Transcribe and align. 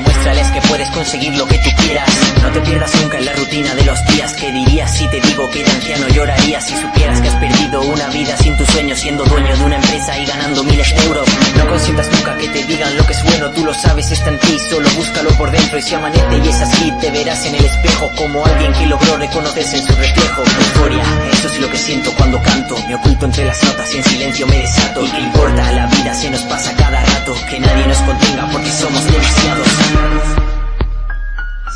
esperas. 0.00 0.41
Puedes 0.82 0.96
conseguir 0.96 1.36
lo 1.36 1.46
que 1.46 1.58
tú 1.58 1.70
quieras. 1.76 2.10
No 2.42 2.50
te 2.50 2.60
pierdas 2.60 2.92
nunca 3.00 3.16
en 3.16 3.24
la 3.24 3.32
rutina 3.34 3.72
de 3.76 3.84
los 3.84 4.04
días. 4.06 4.32
¿Qué 4.32 4.50
dirías 4.50 4.92
si 4.92 5.06
te 5.10 5.20
digo 5.20 5.48
que 5.48 5.62
de 5.62 5.70
anciano 5.70 6.08
llorarías 6.08 6.66
si 6.66 6.74
supieras 6.74 7.20
que 7.20 7.28
has 7.28 7.36
perdido 7.36 7.82
una 7.82 8.08
vida 8.08 8.36
sin 8.36 8.56
tu 8.56 8.66
sueño, 8.66 8.96
siendo 8.96 9.22
dueño 9.22 9.56
de 9.56 9.62
una 9.62 9.76
empresa 9.76 10.18
y 10.18 10.26
ganando 10.26 10.64
miles 10.64 10.92
de 10.92 11.04
euros? 11.04 11.28
No 11.56 11.68
consientas 11.68 12.08
nunca 12.10 12.36
que 12.36 12.48
te 12.48 12.64
digan 12.64 12.96
lo 12.96 13.06
que 13.06 13.12
es 13.12 13.22
bueno, 13.22 13.50
tú 13.52 13.64
lo 13.64 13.72
sabes, 13.72 14.10
está 14.10 14.30
en 14.30 14.40
ti, 14.40 14.58
solo 14.58 14.90
búscalo 14.96 15.30
por 15.38 15.52
dentro. 15.52 15.78
Y 15.78 15.82
si 15.82 15.94
amanece 15.94 16.38
y 16.42 16.48
es 16.48 16.60
así, 16.60 16.92
te 17.00 17.10
verás 17.12 17.46
en 17.46 17.54
el 17.54 17.64
espejo 17.64 18.10
como 18.16 18.44
alguien 18.44 18.72
que 18.72 18.86
logró 18.86 19.16
reconocerse 19.18 19.76
en 19.76 19.86
su 19.86 19.94
reflejo. 19.94 20.42
Euforia, 20.42 21.04
eso 21.32 21.46
es 21.46 21.60
lo 21.60 21.70
que 21.70 21.78
siento 21.78 22.12
cuando 22.16 22.42
canto. 22.42 22.76
Me 22.88 22.96
oculto 22.96 23.26
entre 23.26 23.44
las 23.44 23.62
notas 23.62 23.94
y 23.94 23.98
en 23.98 24.04
silencio 24.04 24.48
me 24.48 24.58
desato. 24.58 25.04
¿Y 25.04 25.10
qué 25.12 25.20
importa? 25.20 25.70
La 25.70 25.86
vida 25.86 26.12
se 26.12 26.28
nos 26.28 26.42
pasa 26.42 26.74
cada 26.74 27.04
rato. 27.04 27.36
Que 27.48 27.60
nadie 27.60 27.86
nos 27.86 27.98
contenga 27.98 28.48
porque 28.50 28.70
somos 28.72 29.04
demasiados. 29.04 30.41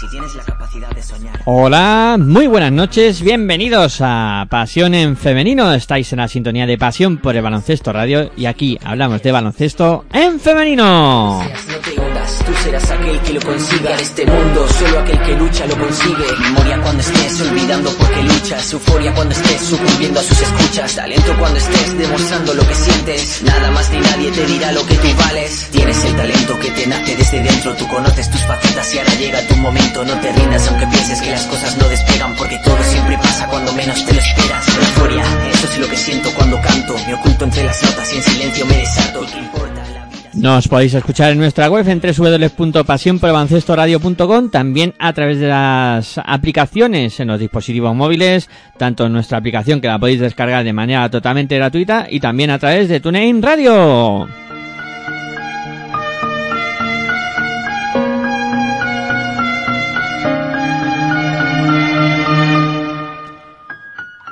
Si 0.07 0.11
tienes 0.11 0.37
la 0.37 0.45
capacidad 0.45 0.91
de 0.91 1.03
soñar. 1.03 1.41
Hola, 1.47 2.17
muy 2.17 2.47
buenas 2.47 2.71
noches, 2.71 3.23
bienvenidos 3.23 3.99
a 4.01 4.47
Pasión 4.49 4.95
en 4.95 5.17
Femenino. 5.17 5.73
Estáis 5.73 6.13
en 6.13 6.19
la 6.19 6.29
sintonía 6.29 6.65
de 6.65 6.79
Pasión 6.79 7.17
por 7.17 7.35
el 7.35 7.43
Baloncesto 7.43 7.93
Radio 7.93 8.31
y 8.37 8.47
aquí 8.47 8.79
hablamos 8.85 9.21
de 9.23 9.33
baloncesto 9.33 10.05
en 10.13 10.39
femenino. 10.39 11.43
No 11.43 12.06
tú 12.45 12.53
serás 12.63 12.91
aquel 12.91 13.21
que 13.21 13.33
lo 13.35 13.41
consiga 13.41 13.95
en 13.95 14.01
este 14.01 14.27
mundo, 14.27 14.69
solo 14.79 14.99
aquel 15.01 15.21
que 15.23 15.33
lucha 15.37 15.67
lo 15.67 15.79
consigue. 15.79 16.27
Memoria 16.41 16.81
cuando 16.83 17.03
estés 17.03 17.41
olvidando 17.41 17.91
porque 17.97 18.23
luchas, 18.23 18.73
euforia 18.73 19.15
cuando 19.15 19.35
estés 19.35 19.61
sucumbiendo 19.63 20.21
a 20.21 20.23
sus 20.23 20.41
escuchas, 20.41 20.97
talento 20.97 21.37
cuando 21.39 21.59
estés 21.59 21.99
demostrando 21.99 22.55
lo 22.55 22.67
que 22.67 22.75
sientes. 22.75 23.43
Nada 23.43 23.71
más 23.71 23.91
ni 23.91 23.99
nadie 24.01 24.31
te 24.33 24.47
dirá 24.47 24.73
lo 24.73 24.85
que 24.87 24.95
tú 24.97 25.09
vales. 25.19 25.69
Tienes 25.71 26.05
el 26.05 26.17
talento 26.17 26.59
que 26.59 26.71
te 26.71 26.87
nace 26.87 27.17
desde 27.17 27.43
dentro, 27.43 27.75
tú 27.77 27.87
conoces 27.89 28.31
tus 28.31 28.43
facetas 28.43 28.95
y 28.95 28.99
ahora 28.99 29.15
llega 29.15 29.49
tu 29.49 29.57
momento. 29.57 30.05
No 30.05 30.21
te 30.21 30.33
rindas 30.33 30.69
aunque 30.69 30.87
pienses 30.87 31.21
que 31.21 31.31
las 31.31 31.47
cosas 31.47 31.77
no 31.77 31.89
despegan, 31.89 32.35
porque 32.37 32.59
todo 32.65 32.83
siempre 32.91 33.19
pasa 33.19 33.47
cuando 33.47 33.73
menos 33.73 34.05
te 34.05 34.13
lo 34.13 34.21
esperas. 34.21 34.69
Euforia, 34.69 35.25
eso 35.53 35.67
es 35.69 35.79
lo 35.79 35.89
que 35.89 35.97
siento 35.97 36.31
cuando 36.35 36.61
canto, 36.61 36.97
me 37.07 37.15
oculto 37.15 37.45
entre 37.45 37.65
las 37.65 37.83
notas 37.83 38.13
y 38.13 38.17
en 38.17 38.23
silencio 38.23 38.67
me 38.67 38.77
desato. 38.79 39.23
¿Y 39.23 39.27
qué 39.27 39.39
importa? 39.39 39.83
La 39.95 40.06
Nos 40.37 40.69
podéis 40.69 40.93
escuchar 40.93 41.33
en 41.33 41.39
nuestra 41.39 41.71
web 41.71 41.89
en 41.89 41.99
www.pasionporbaloncestoradio.com, 42.01 44.51
también 44.51 44.93
a 44.99 45.15
través 45.15 45.41
de 45.41 45.49
las 45.49 46.21
aplicaciones 46.23 47.19
en 47.21 47.29
los 47.29 47.41
dispositivos 47.41 47.97
móviles, 47.97 48.51
tanto 48.77 49.07
en 49.07 49.15
nuestra 49.15 49.39
aplicación 49.39 49.81
que 49.81 49.89
la 49.89 49.99
podéis 49.99 50.21
descargar 50.21 50.63
de 50.63 50.75
manera 50.75 51.09
totalmente 51.11 51.57
gratuita 51.57 52.07
y 52.11 52.21
también 52.21 52.51
a 52.51 52.59
través 52.59 52.91
de 52.91 53.01
TuneIn 53.01 53.41
Radio. 53.43 54.29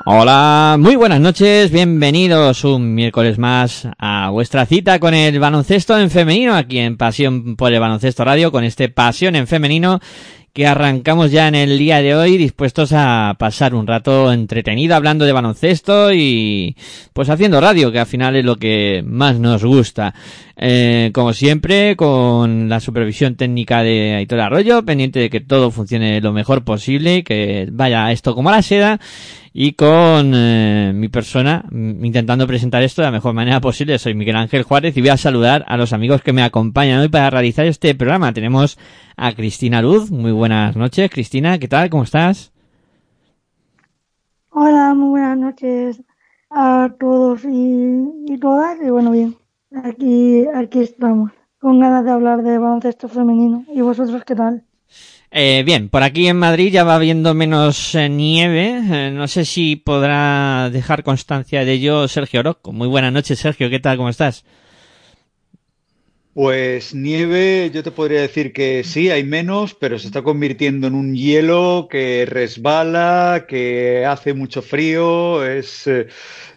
Hola, 0.07 0.77
muy 0.79 0.97
buenas 0.97 1.19
noches, 1.19 1.71
bienvenidos 1.71 2.63
un 2.65 2.95
miércoles 2.95 3.39
más 3.39 3.89
a 3.97 4.29
vuestra 4.29 4.67
cita 4.67 4.99
con 4.99 5.15
el 5.15 5.41
baloncesto 5.41 5.99
en 5.99 6.11
femenino 6.11 6.55
aquí 6.55 6.79
en 6.79 6.99
Pasión 6.99 7.57
por 7.57 7.73
el 7.73 7.81
Baloncesto 7.81 8.23
Radio 8.23 8.53
con 8.53 8.65
este 8.65 8.91
Pasión 8.91 9.35
en 9.35 9.47
femenino 9.47 10.01
que 10.53 10.67
arrancamos 10.67 11.33
ya 11.33 11.49
en 11.49 11.55
el 11.55 11.79
día 11.79 12.03
de 12.03 12.15
hoy 12.15 12.37
dispuestos 12.37 12.93
a 12.93 13.35
pasar 13.39 13.75
un 13.75 13.87
rato 13.87 14.31
entretenido 14.31 14.95
hablando 14.95 15.25
de 15.25 15.33
baloncesto 15.33 16.13
y 16.13 16.77
pues 17.13 17.31
haciendo 17.31 17.61
radio 17.61 17.91
que 17.91 17.99
al 17.99 18.07
final 18.07 18.37
es 18.37 18.45
lo 18.45 18.57
que 18.57 19.03
más 19.05 19.41
nos 19.41 19.65
gusta. 19.65 20.15
Eh, 20.57 21.11
como 21.13 21.33
siempre 21.33 21.97
con 21.97 22.69
la 22.69 22.79
supervisión 22.79 23.35
técnica 23.35 23.83
de 23.83 24.15
Aitor 24.15 24.39
Arroyo 24.39 24.85
pendiente 24.85 25.19
de 25.19 25.29
que 25.29 25.41
todo 25.41 25.73
funcione 25.73 26.21
lo 26.21 26.33
mejor 26.33 26.63
posible 26.63 27.25
que 27.25 27.69
vaya 27.73 28.13
esto 28.13 28.37
como 28.37 28.51
a 28.51 28.53
la 28.53 28.63
seda 28.63 29.01
y 29.53 29.73
con 29.73 30.33
eh, 30.33 30.93
mi 30.95 31.09
persona 31.09 31.65
mm, 31.71 32.05
intentando 32.05 32.47
presentar 32.47 32.85
esto 32.85 33.03
de 33.03 33.07
la 33.07 33.13
mejor 33.13 33.35
manera 33.35 33.61
posible. 33.61 33.99
Soy 33.99 34.15
Miguel 34.15 34.37
Ángel 34.37 34.63
Juárez 34.63 34.97
y 34.97 35.01
voy 35.01 35.11
a 35.11 35.17
saludar 35.17 35.65
a 35.67 35.77
los 35.77 35.93
amigos 35.93 36.23
que 36.23 36.33
me 36.33 36.43
acompañan 36.43 37.01
hoy 37.01 37.09
para 37.09 37.31
realizar 37.31 37.67
este 37.67 37.95
programa. 37.95 38.33
Tenemos 38.33 38.79
a 39.17 39.33
Cristina 39.33 39.83
Luz. 39.83 40.11
Muy 40.11 40.33
buenas 40.33 40.77
noches, 40.77 41.11
Cristina. 41.11 41.59
¿Qué 41.59 41.69
tal? 41.69 41.91
¿Cómo 41.91 42.05
estás? 42.05 42.53
Hola, 44.51 44.95
muy 44.95 45.21
buenas 45.21 45.39
noches 45.39 46.03
a 46.51 46.91
todos 46.99 47.43
y 47.45 48.39
todas. 48.39 48.79
Y 48.85 48.91
bueno, 48.91 49.11
bien, 49.11 49.37
aquí, 49.83 50.47
aquí 50.55 50.81
estamos, 50.81 51.31
con 51.59 51.81
ganas 51.81 52.05
de 52.05 52.11
hablar 52.11 52.43
de 52.43 52.59
baloncesto 52.59 53.09
femenino. 53.09 53.65
¿Y 53.73 53.81
vosotros 53.81 54.23
qué 54.25 54.35
tal? 54.35 54.65
Eh, 55.37 55.65
bien, 55.67 55.89
por 55.89 56.05
aquí 56.05 56.29
en 56.29 56.37
Madrid 56.37 56.73
ya 56.73 56.85
va 56.85 56.95
habiendo 56.95 57.35
menos 57.35 57.95
eh, 57.97 58.09
nieve. 58.09 58.81
Eh, 58.91 59.11
no 59.11 59.27
sé 59.27 59.45
si 59.45 59.75
podrá 59.75 60.71
dejar 60.71 61.03
constancia 61.03 61.65
de 61.65 61.73
ello 61.73 62.07
Sergio 62.07 62.41
Orozco. 62.41 62.73
Muy 62.73 62.87
buenas 62.87 63.13
noches, 63.13 63.41
Sergio. 63.41 63.69
¿Qué 63.69 63.81
tal? 63.81 63.97
¿Cómo 63.97 64.11
estás? 64.11 64.45
Pues 66.35 66.97
nieve, 66.97 67.71
yo 67.73 67.85
te 67.85 67.93
podría 67.93 68.21
decir 68.21 68.53
que 68.53 68.83
sí, 68.83 69.09
hay 69.09 69.23
menos, 69.23 69.73
pero 69.75 70.01
se 70.01 70.09
está 70.09 70.23
convirtiendo 70.23 70.89
en 70.89 70.95
un 70.97 71.15
hielo 71.15 71.87
que 71.89 72.27
resbala, 72.27 73.47
que 73.49 74.05
hace 74.05 74.35
mucho 74.35 74.61
frío, 74.61 75.45
es, 75.45 75.87
eh, 75.87 76.09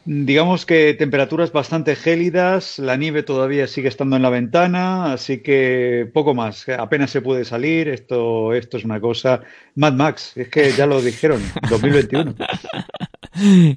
digamos 0.04 0.66
que 0.66 0.96
temperaturas 0.96 1.52
bastante 1.52 1.96
gélidas, 1.96 2.80
la 2.80 2.98
nieve 2.98 3.22
todavía 3.22 3.68
sigue 3.68 3.90
estando 3.90 4.16
en 4.16 4.24
la 4.24 4.32
ventana, 4.32 5.14
así 5.14 5.44
que 5.44 6.09
poco 6.12 6.34
más, 6.34 6.68
apenas 6.70 7.12
se 7.12 7.22
puede 7.22 7.46
salir, 7.46 7.88
esto, 7.88 8.54
esto 8.56 8.78
es 8.78 8.84
una 8.84 9.00
cosa. 9.00 9.42
Mad 9.76 9.94
Max, 9.94 10.36
es 10.38 10.50
que 10.50 10.72
ya 10.72 10.88
lo 10.88 11.04
dijeron, 11.04 11.40
2021. 11.70 12.34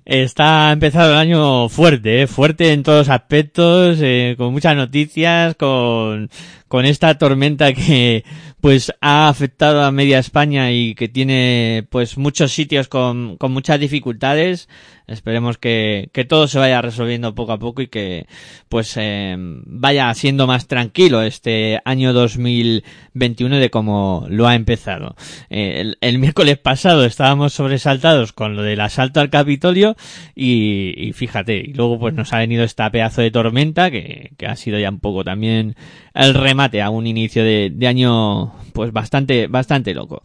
Está 0.05 0.73
empezado 0.73 1.13
el 1.13 1.19
año 1.19 1.69
fuerte, 1.69 2.23
¿eh? 2.23 2.27
fuerte 2.27 2.73
en 2.73 2.83
todos 2.83 3.09
aspectos, 3.09 3.99
eh, 4.01 4.35
con 4.39 4.53
muchas 4.53 4.77
noticias, 4.77 5.55
con, 5.57 6.31
con 6.69 6.85
esta 6.85 7.17
tormenta 7.19 7.73
que 7.73 8.25
pues 8.61 8.93
ha 9.01 9.29
afectado 9.29 9.83
a 9.83 9.91
media 9.91 10.19
España 10.19 10.71
y 10.73 10.95
que 10.95 11.09
tiene 11.09 11.87
pues 11.91 12.19
muchos 12.19 12.53
sitios 12.53 12.89
con, 12.89 13.37
con 13.37 13.53
muchas 13.53 13.81
dificultades. 13.81 14.69
Esperemos 15.07 15.59
que, 15.59 16.09
que 16.13 16.25
todo 16.25 16.47
se 16.47 16.61
vaya 16.61 16.81
resolviendo 16.81 17.35
poco 17.35 17.51
a 17.53 17.59
poco 17.59 17.83
y 17.83 17.89
que 17.89 18.27
pues 18.69 18.97
eh, 18.97 19.35
vaya 19.37 20.15
siendo 20.15 20.47
más 20.47 20.69
tranquilo 20.69 21.23
este 21.23 21.81
año 21.85 22.13
2021 22.13 23.57
de 23.57 23.71
como 23.71 24.25
lo 24.29 24.47
ha 24.47 24.55
empezado. 24.55 25.17
Eh, 25.49 25.81
el, 25.81 25.99
el, 26.01 26.19
miércoles 26.19 26.59
pasado 26.59 27.05
estábamos 27.05 27.55
sobresaltados 27.55 28.33
con 28.33 28.55
lo 28.55 28.63
del 28.63 28.81
asalto 28.81 29.21
al 29.21 29.31
Capitolio 29.31 29.97
y, 30.37 30.95
y, 30.97 31.13
fíjate, 31.13 31.57
y 31.57 31.73
luego 31.73 31.99
pues 31.99 32.15
nos 32.15 32.33
ha 32.33 32.39
venido 32.39 32.63
esta 32.63 32.91
pedazo 32.91 33.21
de 33.21 33.33
tormenta 33.33 33.91
que, 33.91 34.31
que 34.37 34.47
ha 34.47 34.55
sido 34.55 34.79
ya 34.79 34.91
un 34.91 35.01
poco 35.01 35.25
también 35.25 35.75
el 36.15 36.35
remate 36.35 36.83
a 36.83 36.91
un 36.91 37.07
inicio 37.07 37.45
de, 37.45 37.71
de 37.75 37.87
año 37.87 38.53
pues 38.73 38.93
bastante, 38.93 39.47
bastante 39.47 39.95
loco. 39.95 40.23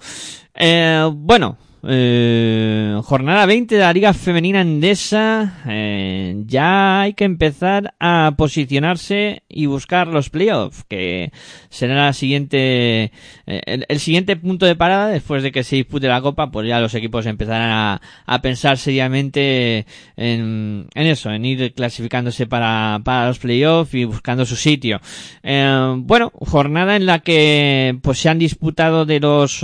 Eh, 0.54 1.10
bueno, 1.14 1.58
eh, 1.88 3.00
jornada 3.04 3.46
20 3.46 3.76
de 3.76 3.82
la 3.82 3.94
Liga 3.94 4.14
Femenina 4.14 4.62
Endesa. 4.62 5.62
Eh, 5.68 6.44
ya 6.46 7.02
hay 7.02 7.14
que 7.14 7.26
empezar 7.26 7.94
a 8.00 8.34
posicionarse 8.38 9.44
y 9.48 9.68
buscar 9.68 10.08
los 10.08 10.30
playoffs, 10.30 10.84
que 10.86 11.32
será 11.70 12.06
la 12.06 12.14
siguiente, 12.14 13.12
eh, 13.46 13.84
el, 13.88 14.00
siguiente 14.00 14.36
punto 14.36 14.66
de 14.66 14.76
parada 14.76 15.10
después 15.10 15.44
de 15.44 15.52
que 15.52 15.64
se 15.64 15.76
dispute 15.76 16.08
la 16.08 16.22
Copa. 16.22 16.50
Pues 16.50 16.68
ya 16.68 16.80
los 16.80 16.96
equipos 16.96 17.26
empezarán 17.26 18.00
a, 18.26 18.42
pensar 18.42 18.78
seriamente 18.78 19.86
en, 20.18 20.88
en, 20.94 21.08
eso, 21.08 21.32
en 21.32 21.46
ir 21.46 21.74
clasificándose 21.74 22.48
para, 22.48 23.00
para 23.04 23.28
los 23.28 23.40
playoffs 23.40 23.94
y 23.94 24.06
buscando 24.06 24.46
su 24.46 24.56
sitio. 24.56 25.00
Bueno, 25.44 26.32
jornada 26.34 26.96
en 26.96 27.06
la 27.06 27.20
que 27.20 27.98
pues 28.02 28.20
se 28.20 28.30
han 28.30 28.40
disputado 28.40 29.06
de 29.06 29.20
los 29.20 29.64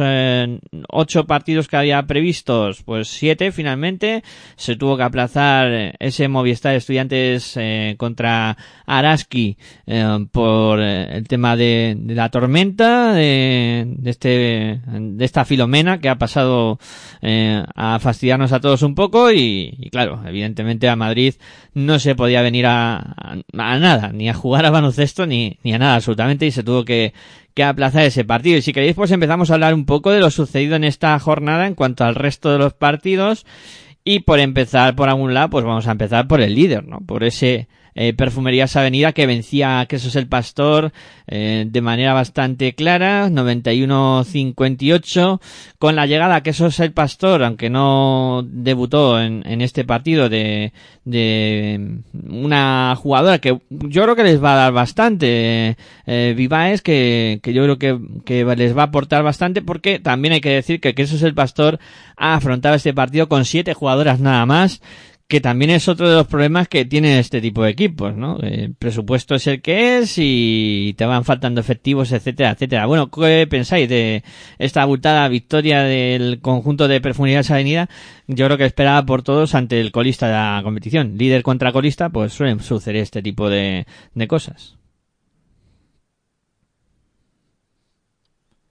ocho 0.89 1.25
partidos 1.25 1.67
que 1.67 1.77
había 1.77 2.05
previstos 2.11 2.83
pues 2.83 3.07
siete 3.07 3.53
finalmente. 3.53 4.21
Se 4.57 4.75
tuvo 4.75 4.97
que 4.97 5.03
aplazar 5.03 5.95
ese 5.97 6.27
Movistar 6.27 6.75
Estudiantes 6.75 7.53
eh, 7.55 7.95
contra 7.97 8.57
Araski 8.85 9.57
eh, 9.87 10.25
por 10.29 10.81
eh, 10.81 11.07
el 11.15 11.25
tema 11.29 11.55
de, 11.55 11.97
la 12.07 12.27
tormenta, 12.27 13.13
de, 13.13 13.95
este, 14.03 14.81
de 14.85 15.23
esta 15.23 15.45
filomena 15.45 16.01
que 16.01 16.09
ha 16.09 16.17
pasado 16.17 16.79
a 17.23 17.99
fastidiarnos 17.99 18.51
a 18.51 18.59
todos 18.59 18.81
un 18.81 18.93
poco 18.93 19.31
y, 19.31 19.87
claro, 19.89 20.21
evidentemente 20.25 20.89
a 20.89 20.97
Madrid 20.97 21.35
no 21.73 21.97
se 21.97 22.15
podía 22.15 22.41
venir 22.41 22.65
a, 22.65 22.97
a, 22.97 23.37
a 23.57 23.79
nada, 23.79 24.11
ni 24.11 24.27
a 24.27 24.33
jugar 24.33 24.65
a 24.65 24.69
baloncesto 24.69 25.25
ni, 25.25 25.59
ni 25.63 25.73
a 25.73 25.79
nada 25.79 25.95
absolutamente 25.95 26.45
y 26.45 26.51
se 26.51 26.63
tuvo 26.63 26.83
que 26.83 27.13
que 27.53 27.63
aplazar 27.63 28.03
ese 28.03 28.25
partido. 28.25 28.57
Y 28.57 28.61
si 28.61 28.73
queréis, 28.73 28.95
pues 28.95 29.11
empezamos 29.11 29.51
a 29.51 29.55
hablar 29.55 29.73
un 29.73 29.85
poco 29.85 30.11
de 30.11 30.19
lo 30.19 30.29
sucedido 30.31 30.75
en 30.75 30.83
esta 30.83 31.17
jornada 31.19 31.67
en 31.67 31.75
cuanto 31.75 32.03
al 32.03 32.15
resto 32.15 32.51
de 32.51 32.57
los 32.57 32.73
partidos. 32.73 33.45
Y 34.03 34.21
por 34.21 34.39
empezar 34.39 34.95
por 34.95 35.09
algún 35.09 35.33
lado, 35.33 35.49
pues 35.51 35.65
vamos 35.65 35.87
a 35.87 35.91
empezar 35.91 36.27
por 36.27 36.41
el 36.41 36.55
líder, 36.55 36.85
¿no? 36.85 36.99
Por 36.99 37.23
ese 37.23 37.67
eh, 37.95 38.13
Perfumerías 38.13 38.75
Avenida 38.75 39.13
que 39.13 39.25
vencía 39.25 39.79
a 39.79 39.85
Quesos 39.85 40.15
el 40.15 40.27
Pastor 40.27 40.91
eh, 41.27 41.65
de 41.67 41.81
manera 41.81 42.13
bastante 42.13 42.73
clara, 42.73 43.29
91-58, 43.29 45.39
con 45.79 45.95
la 45.95 46.05
llegada 46.05 46.35
a 46.35 46.43
Quesos 46.43 46.79
el 46.79 46.91
Pastor, 46.91 47.43
aunque 47.43 47.69
no 47.69 48.43
debutó 48.45 49.21
en, 49.21 49.43
en 49.45 49.61
este 49.61 49.85
partido 49.85 50.29
de, 50.29 50.73
de 51.05 51.99
una 52.29 52.95
jugadora 52.97 53.39
que 53.39 53.59
yo 53.69 54.03
creo 54.03 54.15
que 54.15 54.23
les 54.23 54.43
va 54.43 54.53
a 54.53 54.57
dar 54.57 54.73
bastante, 54.73 55.77
eh, 56.05 56.33
Vivaes, 56.35 56.81
que, 56.81 57.39
que 57.41 57.53
yo 57.53 57.63
creo 57.63 57.79
que, 57.79 57.97
que 58.25 58.43
les 58.55 58.77
va 58.77 58.83
a 58.83 58.85
aportar 58.85 59.23
bastante 59.23 59.61
porque 59.61 59.99
también 59.99 60.33
hay 60.33 60.41
que 60.41 60.49
decir 60.49 60.79
que 60.79 60.93
Quesos 60.93 61.23
el 61.23 61.33
Pastor 61.33 61.79
ha 62.17 62.35
afrontado 62.35 62.75
este 62.75 62.93
partido 62.93 63.27
con 63.27 63.45
siete 63.45 63.73
jugadoras 63.73 64.19
nada 64.19 64.45
más, 64.45 64.81
que 65.31 65.39
también 65.39 65.71
es 65.71 65.87
otro 65.87 66.09
de 66.09 66.15
los 66.17 66.27
problemas 66.27 66.67
que 66.67 66.83
tiene 66.83 67.17
este 67.17 67.39
tipo 67.39 67.63
de 67.63 67.69
equipos, 67.69 68.13
¿no? 68.13 68.37
El 68.41 68.75
presupuesto 68.75 69.35
es 69.35 69.47
el 69.47 69.61
que 69.61 69.99
es 69.99 70.15
y 70.17 70.93
te 70.97 71.05
van 71.05 71.23
faltando 71.23 71.61
efectivos, 71.61 72.11
etcétera, 72.11 72.51
etcétera. 72.51 72.85
Bueno, 72.85 73.09
¿qué 73.09 73.47
pensáis 73.49 73.87
de 73.87 74.25
esta 74.59 74.81
abultada 74.81 75.25
victoria 75.29 75.83
del 75.83 76.41
conjunto 76.41 76.89
de 76.89 76.99
Perfumerías 76.99 77.49
Avenida? 77.49 77.87
Yo 78.27 78.45
creo 78.45 78.57
que 78.57 78.65
esperaba 78.65 79.05
por 79.05 79.23
todos 79.23 79.55
ante 79.55 79.79
el 79.79 79.93
colista 79.93 80.27
de 80.27 80.33
la 80.33 80.59
competición. 80.65 81.17
Líder 81.17 81.43
contra 81.43 81.71
colista, 81.71 82.09
pues 82.09 82.33
suelen 82.33 82.59
suceder 82.59 82.97
este 83.01 83.21
tipo 83.21 83.49
de, 83.49 83.85
cosas. 84.27 84.75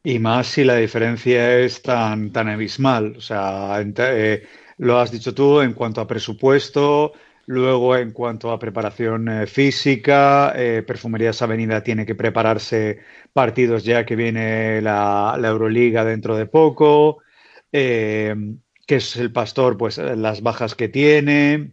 Y 0.05 0.19
más 0.19 0.47
si 0.47 0.65
la 0.65 0.77
diferencia 0.77 1.59
es 1.59 1.81
tan, 1.81 2.33
tan 2.33 2.49
abismal. 2.51 3.15
O 3.17 3.23
sea, 3.23 3.81
eh, 3.81 4.43
lo 4.81 4.99
has 4.99 5.11
dicho 5.11 5.35
tú 5.35 5.61
en 5.61 5.75
cuanto 5.75 6.01
a 6.01 6.07
presupuesto, 6.07 7.13
luego 7.45 7.97
en 7.97 8.13
cuanto 8.13 8.51
a 8.51 8.59
preparación 8.59 9.29
eh, 9.29 9.47
física, 9.47 10.55
eh, 10.57 10.83
Perfumerías 10.87 11.43
Avenida 11.43 11.83
tiene 11.83 12.07
que 12.07 12.15
prepararse 12.15 13.01
partidos 13.35 13.85
ya 13.85 14.07
que 14.07 14.17
viene 14.17 14.81
la, 14.81 15.39
Euroliga 15.39 16.03
dentro 16.07 16.35
de 16.35 16.47
poco, 16.47 17.19
eh, 17.71 18.35
que 18.87 18.97
es 18.97 19.17
el 19.17 19.31
pastor, 19.33 19.77
pues 19.77 19.99
las 19.99 20.43
bajas 20.43 20.75
que 20.75 20.89
tiene, 20.89 21.73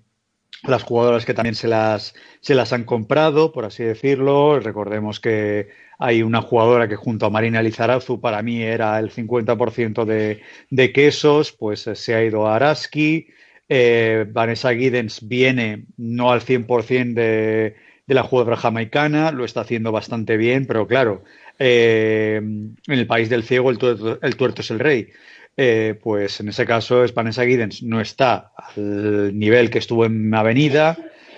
las 0.64 0.84
jugadoras 0.84 1.26
que 1.26 1.34
también 1.34 1.56
se 1.56 1.68
las, 1.68 2.16
se 2.42 2.56
las 2.56 2.74
han 2.74 2.84
comprado, 2.84 3.52
por 3.52 3.66
así 3.66 3.84
decirlo. 3.84 4.60
Recordemos 4.60 5.20
que 5.20 5.70
hay 6.00 6.22
una 6.24 6.42
jugadora 6.42 6.88
que 6.88 6.96
junto 6.96 7.26
a 7.26 7.30
Marina 7.30 7.62
Lizarazu 7.62 8.20
para 8.22 8.42
mí 8.42 8.62
era 8.62 9.00
el 9.00 9.12
50% 9.12 10.06
de, 10.06 10.42
de 10.70 10.92
quesos, 10.92 11.52
pues 11.52 11.88
eh, 11.88 11.96
se 11.96 12.16
ha 12.16 12.24
ido 12.24 12.48
a 12.48 12.56
Araski. 12.56 13.28
Eh, 13.70 14.26
Vanessa 14.30 14.74
Giddens 14.74 15.28
viene 15.28 15.86
no 15.98 16.32
al 16.32 16.42
100% 16.42 17.14
de, 17.14 17.76
de 18.08 18.14
la 18.14 18.24
jugadora 18.24 18.56
jamaicana, 18.56 19.32
lo 19.32 19.44
está 19.46 19.62
haciendo 19.62 19.92
bastante 19.92 20.38
bien, 20.38 20.66
pero 20.66 20.88
claro, 20.88 21.24
eh, 21.60 22.38
en 22.38 22.78
el 22.88 23.08
país 23.08 23.30
del 23.30 23.44
ciego 23.44 23.70
el 23.70 23.78
tuerto, 23.78 24.20
el 24.22 24.36
tuerto 24.38 24.62
es 24.62 24.72
el 24.72 24.80
rey. 24.80 25.10
Eh, 25.60 26.00
pues 26.04 26.40
en 26.40 26.50
ese 26.50 26.68
caso 26.68 27.04
es 27.04 27.16
Vanessa 27.16 27.44
Giddens 27.44 27.82
no 27.82 28.00
está 28.00 28.52
al 28.56 29.36
nivel 29.36 29.72
que 29.72 29.80
estuvo 29.80 30.06
en 30.06 30.32
Avenida 30.36 30.96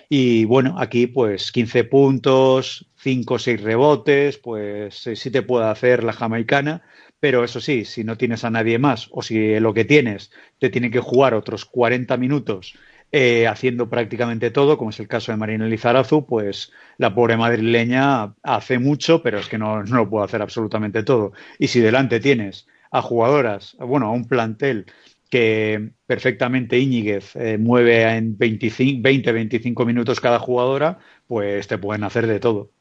y 0.09 0.43
bueno, 0.43 0.75
aquí 0.77 1.07
pues 1.07 1.53
15 1.53 1.85
puntos, 1.85 2.89
5 2.97 3.35
o 3.35 3.39
6 3.39 3.61
rebotes, 3.61 4.37
pues 4.37 5.07
eh, 5.07 5.15
sí 5.15 5.31
te 5.31 5.41
puede 5.41 5.67
hacer 5.67 6.03
la 6.03 6.11
jamaicana, 6.11 6.81
pero 7.21 7.45
eso 7.45 7.61
sí, 7.61 7.85
si 7.85 8.03
no 8.03 8.17
tienes 8.17 8.43
a 8.43 8.49
nadie 8.49 8.77
más 8.77 9.07
o 9.11 9.21
si 9.21 9.57
lo 9.61 9.73
que 9.73 9.85
tienes 9.85 10.31
te 10.57 10.69
tiene 10.69 10.91
que 10.91 10.99
jugar 10.99 11.33
otros 11.33 11.63
40 11.63 12.17
minutos 12.17 12.73
eh, 13.13 13.47
haciendo 13.47 13.89
prácticamente 13.89 14.51
todo, 14.51 14.77
como 14.77 14.89
es 14.89 14.99
el 14.99 15.07
caso 15.07 15.31
de 15.31 15.37
Marina 15.37 15.65
Lizarazu, 15.65 16.25
pues 16.25 16.73
la 16.97 17.15
pobre 17.15 17.37
madrileña 17.37 18.35
hace 18.43 18.79
mucho, 18.79 19.23
pero 19.23 19.39
es 19.39 19.47
que 19.47 19.57
no, 19.57 19.81
no 19.83 19.95
lo 19.95 20.09
puede 20.09 20.25
hacer 20.25 20.41
absolutamente 20.41 21.03
todo. 21.03 21.31
Y 21.57 21.67
si 21.67 21.79
delante 21.79 22.19
tienes 22.19 22.67
a 22.91 23.01
jugadoras, 23.01 23.75
bueno, 23.79 24.07
a 24.07 24.11
un 24.11 24.27
plantel 24.27 24.85
que 25.29 25.91
perfectamente 26.07 26.79
Íñiguez 26.79 27.35
eh, 27.35 27.57
mueve 27.57 28.01
en 28.03 28.37
20-25 28.37 29.85
minutos 29.85 30.19
cada 30.19 30.39
jugadora, 30.39 30.97
pues 31.27 31.67
te 31.67 31.77
pueden 31.77 32.03
hacer 32.03 32.25
de 32.25 32.39
todo. 32.39 32.71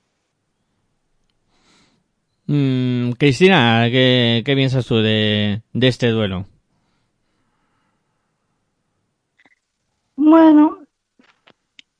Mm, 2.46 3.10
Cristina, 3.12 3.86
¿qué, 3.90 4.42
piensas 4.46 4.86
tú 4.86 4.96
de, 4.96 5.60
este 5.74 6.08
duelo? 6.08 6.46
Bueno, 10.16 10.78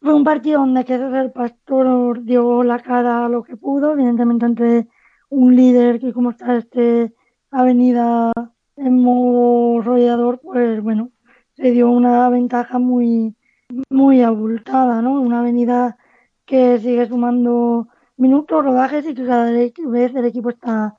fue 0.00 0.14
un 0.14 0.24
partido 0.24 0.60
donde 0.60 0.80
el 0.80 1.32
Pastor 1.32 2.24
dio 2.24 2.62
la 2.62 2.78
cara 2.78 3.26
a 3.26 3.28
lo 3.28 3.42
que 3.42 3.58
pudo, 3.58 3.92
evidentemente 3.92 4.46
entre 4.46 4.86
un 5.28 5.54
líder 5.54 6.00
que 6.00 6.14
como 6.14 6.30
está 6.30 6.56
este 6.56 7.12
avenida 7.50 8.32
en 8.76 9.02
modo 9.02 9.82
rollador, 9.82 10.40
pues 10.40 10.82
bueno, 10.82 11.10
se 11.56 11.70
dio 11.72 11.90
una 11.90 12.28
ventaja 12.30 12.78
muy, 12.78 13.34
muy 13.90 14.22
abultada, 14.22 15.02
¿no? 15.02 15.20
Una 15.20 15.40
avenida 15.40 15.98
que 16.46 16.78
sigue 16.78 17.06
sumando 17.06 17.88
minutos, 18.16 18.64
rodajes 18.64 19.06
y 19.06 19.14
que 19.14 19.26
cada 19.26 19.50
vez 19.50 20.14
el 20.14 20.24
equipo 20.24 20.50
está, 20.50 20.96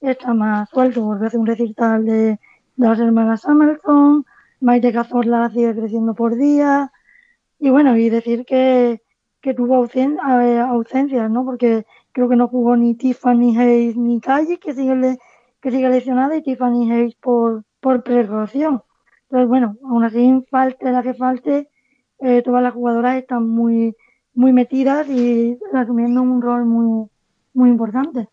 está 0.00 0.34
más 0.34 0.68
suelto. 0.70 1.02
Porque 1.04 1.26
hace 1.26 1.38
un 1.38 1.46
recital 1.46 2.04
de, 2.04 2.38
las 2.76 2.98
hermanas 2.98 3.42
Samuelson, 3.42 4.26
Maite 4.60 4.92
Cazorla 4.92 5.50
sigue 5.50 5.74
creciendo 5.74 6.14
por 6.14 6.36
día. 6.36 6.92
Y 7.58 7.70
bueno, 7.70 7.96
y 7.96 8.10
decir 8.10 8.44
que, 8.44 9.02
que 9.40 9.54
tuvo 9.54 9.76
ausencias, 9.76 11.30
¿no? 11.30 11.44
Porque 11.44 11.86
creo 12.12 12.28
que 12.28 12.36
no 12.36 12.48
jugó 12.48 12.76
ni 12.76 12.94
Tiffany 12.94 13.56
Hayes 13.56 13.96
ni 13.96 14.20
Calle, 14.20 14.58
que 14.58 14.74
sigue 14.74 15.18
que 15.64 15.70
sigue 15.70 15.88
lesionada 15.88 16.36
y 16.36 16.42
Tiffany 16.42 16.92
Hayes 16.92 17.14
por, 17.14 17.64
por 17.80 18.02
precaución. 18.02 18.82
Entonces, 19.22 19.48
bueno, 19.48 19.78
aún 19.82 20.04
así, 20.04 20.44
falte 20.50 20.92
la 20.92 21.02
que 21.02 21.14
falte, 21.14 21.70
eh, 22.20 22.42
todas 22.42 22.62
las 22.62 22.74
jugadoras 22.74 23.16
están 23.16 23.48
muy, 23.48 23.96
muy 24.34 24.52
metidas 24.52 25.08
y 25.08 25.56
asumiendo 25.72 26.20
un 26.20 26.42
rol 26.42 26.66
muy, 26.66 27.08
muy 27.54 27.70
importante. 27.70 28.28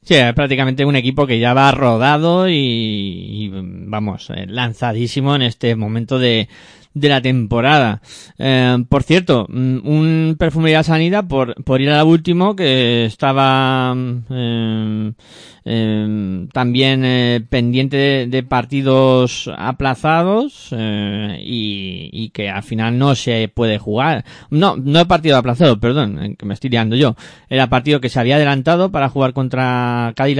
Sí, 0.00 0.14
es 0.14 0.32
prácticamente 0.32 0.86
un 0.86 0.96
equipo 0.96 1.26
que 1.26 1.38
ya 1.38 1.52
va 1.52 1.70
rodado 1.72 2.48
y 2.48 3.50
vamos, 3.52 4.30
eh, 4.30 4.46
lanzadísimo 4.46 5.36
en 5.36 5.42
este 5.42 5.76
momento 5.76 6.18
de, 6.18 6.48
de 6.94 7.08
la 7.08 7.20
temporada. 7.20 8.00
Eh, 8.38 8.84
por 8.88 9.02
cierto, 9.02 9.46
mm, 9.48 9.86
un 9.86 10.36
Perfumería 10.38 10.82
Sanidad 10.82 11.26
por, 11.26 11.62
por 11.64 11.80
ir 11.80 11.90
al 11.90 12.06
último 12.06 12.56
que 12.56 13.04
estaba 13.04 13.94
eh, 14.30 15.12
eh, 15.66 16.46
también 16.52 17.04
eh, 17.04 17.40
pendiente 17.48 18.26
de, 18.28 18.42
partidos 18.42 19.50
aplazados 19.56 20.68
eh, 20.72 21.38
y, 21.42 22.10
y, 22.12 22.28
que 22.30 22.50
al 22.50 22.62
final 22.62 22.98
no 22.98 23.14
se 23.14 23.48
puede 23.48 23.78
jugar. 23.78 24.24
No, 24.50 24.76
no 24.76 25.00
he 25.00 25.06
partido 25.06 25.38
aplazado, 25.38 25.80
perdón, 25.80 26.36
que 26.38 26.44
me 26.44 26.52
estoy 26.52 26.68
liando 26.68 26.96
yo. 26.96 27.16
Era 27.48 27.70
partido 27.70 28.00
que 28.00 28.10
se 28.10 28.20
había 28.20 28.36
adelantado 28.36 28.90
para 28.90 29.08
jugar 29.08 29.32
contra 29.32 30.12
Cádiz 30.16 30.34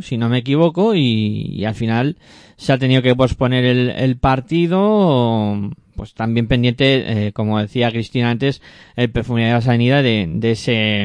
si 0.00 0.16
no 0.16 0.28
me 0.28 0.38
equivoco, 0.38 0.94
y, 0.94 1.50
y, 1.52 1.64
al 1.64 1.74
final 1.74 2.16
se 2.56 2.72
ha 2.72 2.78
tenido 2.78 3.02
que 3.02 3.14
posponer 3.16 3.64
el, 3.64 4.16
partido 4.18 5.70
pues 5.96 6.14
también 6.14 6.48
pendiente, 6.48 7.26
eh, 7.26 7.32
como 7.32 7.60
decía 7.60 7.90
Cristina 7.90 8.30
antes, 8.30 8.62
el 8.96 9.10
perfumería 9.10 9.48
de 9.48 9.54
la 9.54 9.60
sanidad 9.60 10.02
de, 10.02 10.26
de 10.28 10.50
ese 10.52 11.02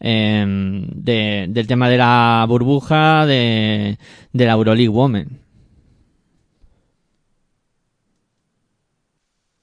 em, 0.00 0.86
de, 0.90 1.46
del 1.48 1.66
tema 1.66 1.88
de 1.88 1.98
la 1.98 2.44
burbuja 2.48 3.26
de, 3.26 3.98
de 4.32 4.44
la 4.46 4.52
Euroleague 4.52 4.88
Women. 4.88 5.44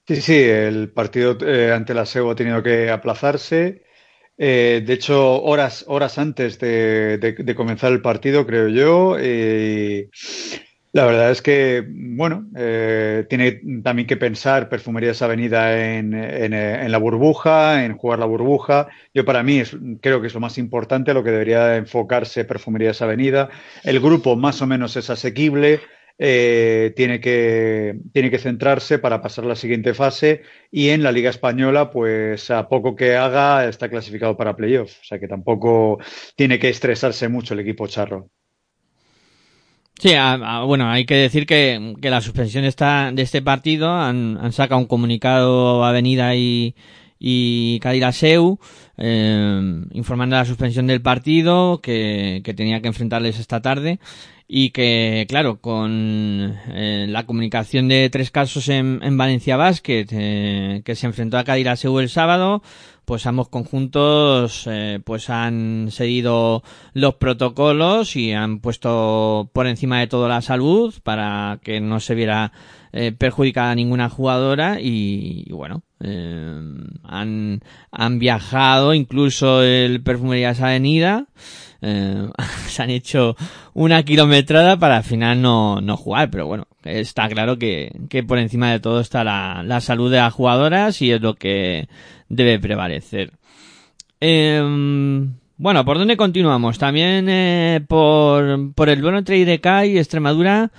Sí, 0.06 0.20
sí, 0.20 0.34
el 0.34 0.90
partido 0.90 1.38
eh, 1.46 1.72
ante 1.72 1.94
la 1.94 2.04
SEO 2.04 2.30
ha 2.30 2.34
tenido 2.34 2.62
que 2.62 2.90
aplazarse. 2.90 3.84
Eh, 4.36 4.82
de 4.84 4.92
hecho, 4.94 5.42
horas, 5.42 5.84
horas 5.88 6.18
antes 6.18 6.58
de, 6.58 7.18
de, 7.18 7.54
comenzar 7.54 7.92
el 7.92 8.02
partido, 8.02 8.46
creo 8.46 8.68
yo, 8.68 9.16
La 10.94 11.06
verdad 11.06 11.30
es 11.30 11.40
que, 11.40 11.82
bueno, 11.88 12.50
eh, 12.54 13.24
tiene 13.30 13.62
también 13.82 14.06
que 14.06 14.18
pensar 14.18 14.68
Perfumerías 14.68 15.22
Avenida 15.22 15.96
en, 15.96 16.12
en, 16.12 16.92
la 16.92 16.98
burbuja, 16.98 17.86
en 17.86 17.96
jugar 17.96 18.18
la 18.18 18.26
burbuja. 18.26 18.88
Yo 19.14 19.24
para 19.24 19.42
mí 19.42 19.58
es, 19.58 19.74
creo 20.02 20.20
que 20.20 20.26
es 20.26 20.34
lo 20.34 20.40
más 20.40 20.58
importante, 20.58 21.14
lo 21.14 21.24
que 21.24 21.30
debería 21.30 21.76
enfocarse 21.76 22.44
Perfumerías 22.44 23.00
Avenida. 23.00 23.48
El 23.84 24.00
grupo 24.00 24.36
más 24.36 24.60
o 24.60 24.66
menos 24.66 24.94
es 24.96 25.08
asequible, 25.08 25.80
eh, 26.18 26.92
tiene, 26.94 27.20
que, 27.20 27.98
tiene 28.12 28.30
que 28.30 28.38
centrarse 28.38 28.98
para 28.98 29.22
pasar 29.22 29.46
la 29.46 29.56
siguiente 29.56 29.94
fase 29.94 30.42
y 30.70 30.90
en 30.90 31.02
la 31.02 31.12
Liga 31.12 31.30
Española, 31.30 31.90
pues 31.90 32.50
a 32.50 32.68
poco 32.68 32.94
que 32.96 33.16
haga, 33.16 33.66
está 33.66 33.88
clasificado 33.88 34.36
para 34.36 34.56
playoff. 34.56 35.00
O 35.00 35.04
sea 35.04 35.18
que 35.18 35.28
tampoco 35.28 35.98
tiene 36.36 36.58
que 36.58 36.68
estresarse 36.68 37.28
mucho 37.28 37.54
el 37.54 37.60
equipo 37.60 37.86
charro. 37.86 38.30
Sí, 39.98 40.14
a, 40.14 40.62
bueno, 40.64 40.90
hay 40.90 41.04
que 41.04 41.14
decir 41.14 41.46
que, 41.46 41.94
que 42.00 42.10
la 42.10 42.20
suspensión 42.20 42.64
está, 42.64 43.12
de 43.12 43.22
este 43.22 43.40
partido 43.40 43.92
han, 43.92 44.36
han 44.40 44.52
sacado 44.52 44.80
un 44.80 44.86
comunicado 44.86 45.84
Avenida 45.84 46.34
y, 46.34 46.74
y 47.20 47.78
Cadilaseu 47.78 48.58
eh, 48.98 49.84
informando 49.92 50.34
de 50.34 50.42
la 50.42 50.46
suspensión 50.46 50.88
del 50.88 51.02
partido 51.02 51.80
que, 51.80 52.40
que, 52.44 52.52
tenía 52.52 52.82
que 52.82 52.88
enfrentarles 52.88 53.38
esta 53.38 53.62
tarde 53.62 54.00
y 54.48 54.70
que, 54.70 55.24
claro, 55.28 55.60
con 55.60 56.58
eh, 56.72 57.06
la 57.08 57.24
comunicación 57.24 57.88
de 57.88 58.10
tres 58.10 58.30
casos 58.30 58.68
en, 58.68 58.98
en 59.02 59.16
Valencia 59.16 59.56
Basket, 59.56 60.06
eh, 60.10 60.82
que 60.84 60.94
se 60.94 61.06
enfrentó 61.06 61.38
a 61.38 61.44
Cadilaseu 61.44 61.98
el 62.00 62.10
sábado, 62.10 62.62
pues 63.04 63.26
ambos 63.26 63.48
conjuntos 63.48 64.66
eh, 64.70 65.00
pues 65.04 65.30
han 65.30 65.88
seguido 65.90 66.62
los 66.92 67.14
protocolos 67.16 68.16
y 68.16 68.32
han 68.32 68.60
puesto 68.60 69.50
por 69.52 69.66
encima 69.66 70.00
de 70.00 70.06
todo 70.06 70.28
la 70.28 70.42
salud 70.42 70.94
para 71.02 71.58
que 71.62 71.80
no 71.80 72.00
se 72.00 72.14
viera 72.14 72.52
eh, 72.92 73.12
perjudicada 73.12 73.74
ninguna 73.74 74.08
jugadora 74.08 74.80
y, 74.80 75.44
y 75.46 75.52
bueno 75.52 75.82
eh, 76.00 76.60
han, 77.04 77.60
han 77.90 78.18
viajado 78.18 78.94
incluso 78.94 79.62
el 79.62 80.02
Perfumerías 80.02 80.60
Avenida 80.60 81.26
eh, 81.84 82.28
se 82.68 82.82
han 82.82 82.90
hecho 82.90 83.36
una 83.74 84.04
kilometrada 84.04 84.78
para 84.78 84.98
al 84.98 85.04
final 85.04 85.42
no, 85.42 85.80
no 85.80 85.96
jugar, 85.96 86.30
pero 86.30 86.46
bueno, 86.46 86.68
está 86.84 87.28
claro 87.28 87.58
que, 87.58 87.90
que 88.08 88.22
por 88.22 88.38
encima 88.38 88.70
de 88.70 88.78
todo 88.78 89.00
está 89.00 89.24
la, 89.24 89.62
la 89.64 89.80
salud 89.80 90.10
de 90.10 90.18
las 90.18 90.32
jugadoras 90.32 91.02
y 91.02 91.10
es 91.10 91.20
lo 91.20 91.34
que 91.34 91.88
debe 92.32 92.58
prevalecer. 92.58 93.32
Eh, 94.20 94.60
bueno, 95.56 95.84
¿por 95.84 95.98
dónde 95.98 96.16
continuamos? 96.16 96.78
También 96.78 97.28
eh, 97.28 97.80
por, 97.86 98.74
por 98.74 98.88
el 98.88 99.00
duelo 99.00 99.18
entre 99.18 99.38
IDK 99.38 99.84
y 99.86 99.98
Extremadura, 99.98 100.72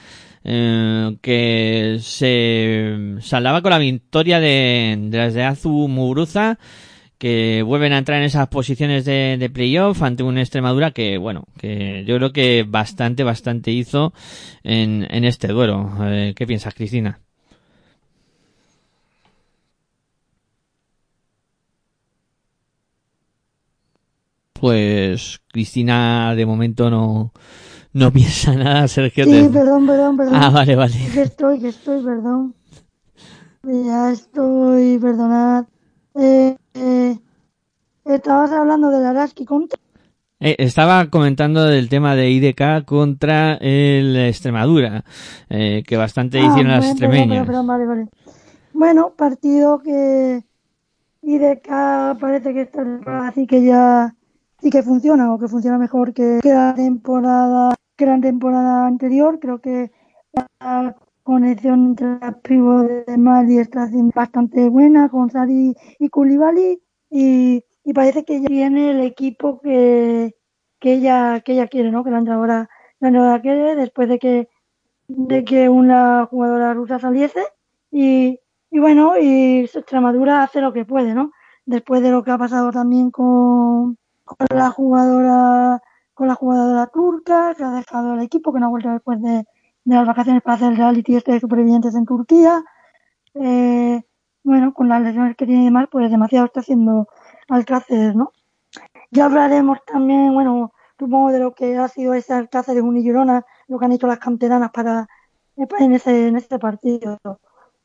eh, 0.43 1.15
que 1.21 1.97
se 2.01 3.15
saldaba 3.21 3.61
con 3.61 3.71
la 3.71 3.77
victoria 3.77 4.39
de, 4.39 4.97
de 4.99 5.17
las 5.17 5.33
de 5.33 5.43
Azu 5.43 5.87
Muguruza, 5.87 6.57
que 7.17 7.63
vuelven 7.63 7.93
a 7.93 7.99
entrar 7.99 8.17
en 8.17 8.25
esas 8.25 8.47
posiciones 8.49 9.05
de, 9.05 9.37
de 9.39 9.49
playoff 9.49 10.01
ante 10.01 10.23
una 10.23 10.41
Extremadura 10.41 10.91
que, 10.91 11.17
bueno, 11.17 11.45
que 11.57 12.03
yo 12.05 12.17
creo 12.17 12.33
que 12.33 12.65
bastante, 12.67 13.23
bastante 13.23 13.71
hizo 13.71 14.11
en, 14.63 15.07
en 15.09 15.23
este 15.23 15.47
duelo. 15.49 15.89
Eh, 16.01 16.33
¿Qué 16.35 16.45
piensas, 16.45 16.73
Cristina? 16.73 17.19
Pues 24.63 25.41
Cristina 25.51 26.33
de 26.35 26.45
momento 26.45 26.89
no, 26.89 27.33
no 27.91 28.13
piensa 28.13 28.55
nada, 28.55 28.87
Sergio. 28.87 29.25
Sí, 29.25 29.31
te... 29.31 29.49
perdón, 29.49 29.85
perdón, 29.85 30.15
perdón. 30.15 30.35
Ah, 30.35 30.49
vale, 30.51 30.77
vale. 30.77 30.93
Que 31.13 31.23
estoy, 31.23 31.59
que 31.59 31.67
estoy, 31.67 32.01
perdón. 32.01 32.55
Ya 33.63 34.11
estoy, 34.11 34.99
perdonad. 34.99 35.65
Eh, 36.15 36.55
eh, 36.75 37.19
estabas 38.05 38.53
hablando 38.53 38.89
del 38.89 39.05
Araski 39.05 39.43
contra. 39.43 39.77
Eh, 40.39 40.55
estaba 40.59 41.09
comentando 41.09 41.65
del 41.65 41.89
tema 41.89 42.15
de 42.15 42.31
IDK 42.31 42.85
contra 42.85 43.55
el 43.55 44.15
Extremadura, 44.15 45.03
eh, 45.49 45.83
que 45.85 45.97
bastante 45.97 46.39
Ah, 46.39 46.45
hicieron 46.45 46.71
las 46.71 46.85
extremeñas. 46.85 47.45
Perdón, 47.45 47.67
perdón, 47.67 47.67
vale, 47.67 47.85
vale. 47.85 48.07
Bueno, 48.71 49.11
partido 49.17 49.81
que 49.83 50.41
IDK 51.21 52.17
parece 52.17 52.53
que 52.53 52.61
esta 52.61 52.81
temporada 52.81 53.33
sí 53.33 53.45
que 53.45 53.65
ya 53.65 54.15
sí 54.63 54.69
que 54.69 54.81
funciona 54.81 55.33
o 55.33 55.37
que 55.37 55.49
funciona 55.49 55.77
mejor 55.77 56.13
que, 56.13 56.39
la 56.43 56.73
temporada 56.73 57.75
que 57.97 58.05
la 58.05 58.19
temporada 58.19 58.87
anterior. 58.87 59.39
Creo 59.39 59.59
que 59.59 59.91
la 60.33 60.95
conexión 61.23 61.87
entre 61.87 62.19
las 62.19 62.35
pivos 62.37 62.87
de 62.87 63.17
Mali 63.17 63.59
está 63.59 63.89
bastante 64.15 64.69
buena 64.69 65.09
con 65.09 65.29
Sari 65.29 65.75
y 65.99 66.09
Koulibaly 66.09 66.81
y, 67.09 67.63
y 67.83 67.93
parece 67.93 68.23
que 68.23 68.41
ya 68.41 68.47
tiene 68.47 68.91
el 68.91 69.01
equipo 69.01 69.59
que, 69.59 70.35
que 70.79 70.93
ella 70.93 71.41
que 71.41 71.53
ella 71.53 71.67
quiere, 71.67 71.91
¿no? 71.91 72.03
Que 72.03 72.11
la 72.11 72.19
entrenadora, 72.19 72.69
la 72.99 73.07
entrenadora 73.09 73.41
quiere 73.41 73.75
después 73.75 74.07
de 74.07 74.19
que 74.19 74.49
de 75.07 75.43
que 75.43 75.69
una 75.69 76.25
jugadora 76.27 76.73
rusa 76.73 76.99
saliese 76.99 77.43
y, 77.91 78.39
y 78.71 78.79
bueno, 78.79 79.17
y 79.19 79.65
Extremadura 79.65 80.43
hace 80.43 80.61
lo 80.61 80.71
que 80.73 80.85
puede, 80.85 81.13
¿no? 81.13 81.31
Después 81.65 82.01
de 82.01 82.11
lo 82.11 82.23
que 82.23 82.31
ha 82.31 82.37
pasado 82.37 82.71
también 82.71 83.11
con, 83.11 83.97
con 84.23 84.47
la 84.55 84.69
jugadora 84.69 85.81
con 86.13 86.27
la 86.27 86.35
jugadora 86.35 86.87
turca 86.87 87.55
que 87.55 87.63
ha 87.63 87.71
dejado 87.71 88.13
el 88.13 88.21
equipo, 88.21 88.53
que 88.53 88.59
no 88.59 88.67
ha 88.67 88.69
vuelto 88.69 88.89
después 88.89 89.21
de, 89.21 89.45
de 89.85 89.95
las 89.95 90.05
vacaciones 90.05 90.43
para 90.43 90.55
hacer 90.55 90.71
el 90.71 90.77
reality 90.77 91.15
este 91.15 91.33
de 91.33 91.39
supervivientes 91.39 91.95
en 91.95 92.05
Turquía. 92.05 92.63
Eh, 93.33 94.01
bueno, 94.43 94.73
con 94.73 94.89
las 94.89 95.01
lesiones 95.01 95.35
que 95.35 95.45
tiene 95.45 95.63
y 95.63 95.65
demás, 95.65 95.87
pues 95.91 96.11
demasiado 96.11 96.45
está 96.45 96.59
haciendo 96.59 97.07
Alcácer, 97.49 98.15
¿no? 98.15 98.31
Ya 99.11 99.25
hablaremos 99.25 99.79
también, 99.85 100.33
bueno, 100.33 100.73
supongo 100.99 101.31
de 101.31 101.39
lo 101.39 101.53
que 101.53 101.77
ha 101.77 101.87
sido 101.87 102.13
ese 102.13 102.33
Alcácer 102.33 102.75
de 102.75 102.81
Unillorona, 102.81 103.45
lo 103.67 103.79
que 103.79 103.85
han 103.85 103.91
hecho 103.91 104.07
las 104.07 104.19
canteranas 104.19 104.71
para 104.71 105.07
en 105.55 105.93
ese, 105.93 106.27
en 106.27 106.35
este 106.35 106.59
partido. 106.59 107.19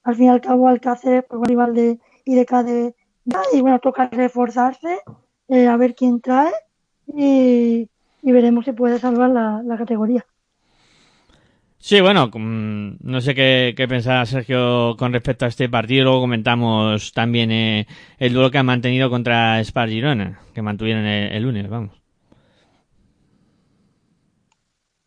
Al 0.02 0.14
fin 0.16 0.26
y 0.26 0.28
al 0.28 0.40
cabo, 0.40 0.68
Alcácer, 0.68 1.26
pues 1.28 1.38
un 1.38 1.44
rival 1.44 1.74
de 1.74 2.00
IDK 2.24 2.50
de, 2.64 2.96
y 3.52 3.60
bueno, 3.60 3.78
toca 3.78 4.08
reforzarse, 4.08 5.00
eh, 5.48 5.66
a 5.66 5.76
ver 5.76 5.94
quién 5.94 6.20
trae 6.20 6.52
y, 7.06 7.88
y 8.22 8.32
veremos 8.32 8.64
si 8.64 8.72
puede 8.72 8.98
salvar 8.98 9.30
la, 9.30 9.62
la 9.64 9.76
categoría. 9.76 10.26
Sí, 11.80 12.00
bueno, 12.00 12.28
no 12.34 13.20
sé 13.20 13.34
qué, 13.34 13.72
qué 13.76 13.86
pensará 13.88 14.26
Sergio 14.26 14.96
con 14.98 15.12
respecto 15.12 15.44
a 15.44 15.48
este 15.48 15.68
partido. 15.68 16.04
Luego 16.04 16.20
comentamos 16.20 17.12
también 17.12 17.50
eh, 17.52 17.86
el 18.18 18.32
duelo 18.32 18.50
que 18.50 18.58
han 18.58 18.66
mantenido 18.66 19.08
contra 19.10 19.62
Spar 19.64 19.88
Girona, 19.88 20.40
que 20.54 20.62
mantuvieron 20.62 21.04
el, 21.06 21.32
el 21.32 21.42
lunes, 21.42 21.68
vamos. 21.68 21.92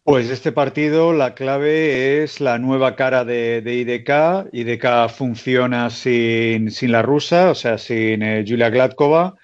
Pues 0.04 0.30
este 0.30 0.52
partido, 0.52 1.14
la 1.14 1.36
clave 1.36 2.24
es 2.24 2.40
la 2.42 2.58
nueva 2.60 2.96
cara 2.96 3.24
de, 3.24 3.62
de 3.62 3.76
IDK. 3.76 4.50
IDK 4.52 5.10
funciona 5.10 5.90
sin, 5.90 6.72
sin, 6.72 6.92
la 6.92 7.02
rusa, 7.02 7.52
o 7.52 7.56
sea, 7.56 7.78
sin 7.78 8.22
eh, 8.24 8.44
Julia 8.48 8.70
Gladkova. 8.70 9.36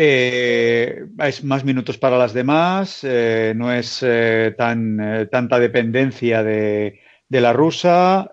Eh, 0.00 1.06
es 1.18 1.42
más 1.42 1.64
minutos 1.64 1.98
para 1.98 2.16
las 2.16 2.32
demás, 2.32 3.00
eh, 3.02 3.52
no 3.56 3.72
es 3.72 3.98
eh, 4.06 4.54
tan, 4.56 5.28
tanta 5.28 5.58
dependencia 5.58 6.44
de, 6.44 7.00
de 7.28 7.40
la 7.40 7.52
rusa. 7.52 8.30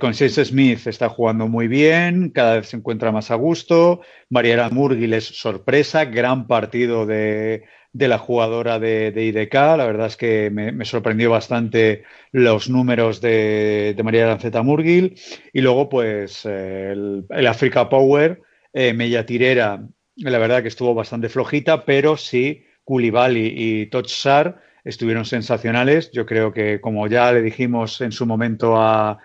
Consense 0.00 0.42
Smith 0.42 0.86
está 0.86 1.10
jugando 1.10 1.48
muy 1.48 1.68
bien, 1.68 2.30
cada 2.30 2.54
vez 2.54 2.68
se 2.68 2.78
encuentra 2.78 3.12
más 3.12 3.30
a 3.30 3.34
gusto. 3.34 4.00
Mariela 4.30 4.70
Murgil 4.70 5.12
es 5.12 5.26
sorpresa, 5.26 6.06
gran 6.06 6.46
partido 6.46 7.04
de, 7.04 7.64
de 7.92 8.08
la 8.08 8.16
jugadora 8.16 8.78
de, 8.78 9.12
de, 9.12 9.24
IDK. 9.26 9.52
La 9.52 9.84
verdad 9.84 10.06
es 10.06 10.16
que 10.16 10.48
me, 10.50 10.82
sorprendió 10.86 11.30
bastante 11.30 12.04
los 12.32 12.70
números 12.70 13.20
de, 13.20 13.94
María 14.02 14.28
Lanceta 14.28 14.62
Murgil. 14.62 15.20
Y 15.52 15.60
luego, 15.60 15.90
pues, 15.90 16.46
el, 16.46 17.26
el 17.28 17.46
Africa 17.46 17.90
Power 17.90 18.47
eh, 18.78 18.94
Mella 18.94 19.26
Tirera, 19.26 19.84
la 20.14 20.38
verdad 20.38 20.62
que 20.62 20.68
estuvo 20.68 20.94
bastante 20.94 21.28
flojita, 21.28 21.84
pero 21.84 22.16
sí, 22.16 22.64
Koulibaly 22.84 23.52
y 23.56 23.86
Totsar 23.86 24.62
estuvieron 24.84 25.24
sensacionales. 25.24 26.12
Yo 26.12 26.24
creo 26.24 26.52
que, 26.52 26.80
como 26.80 27.08
ya 27.08 27.32
le 27.32 27.42
dijimos 27.42 28.00
en 28.00 28.12
su 28.12 28.24
momento 28.24 28.76
a, 28.80 29.18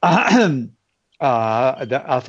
a, 0.00 0.50
a, 1.18 1.80
a 1.80 2.22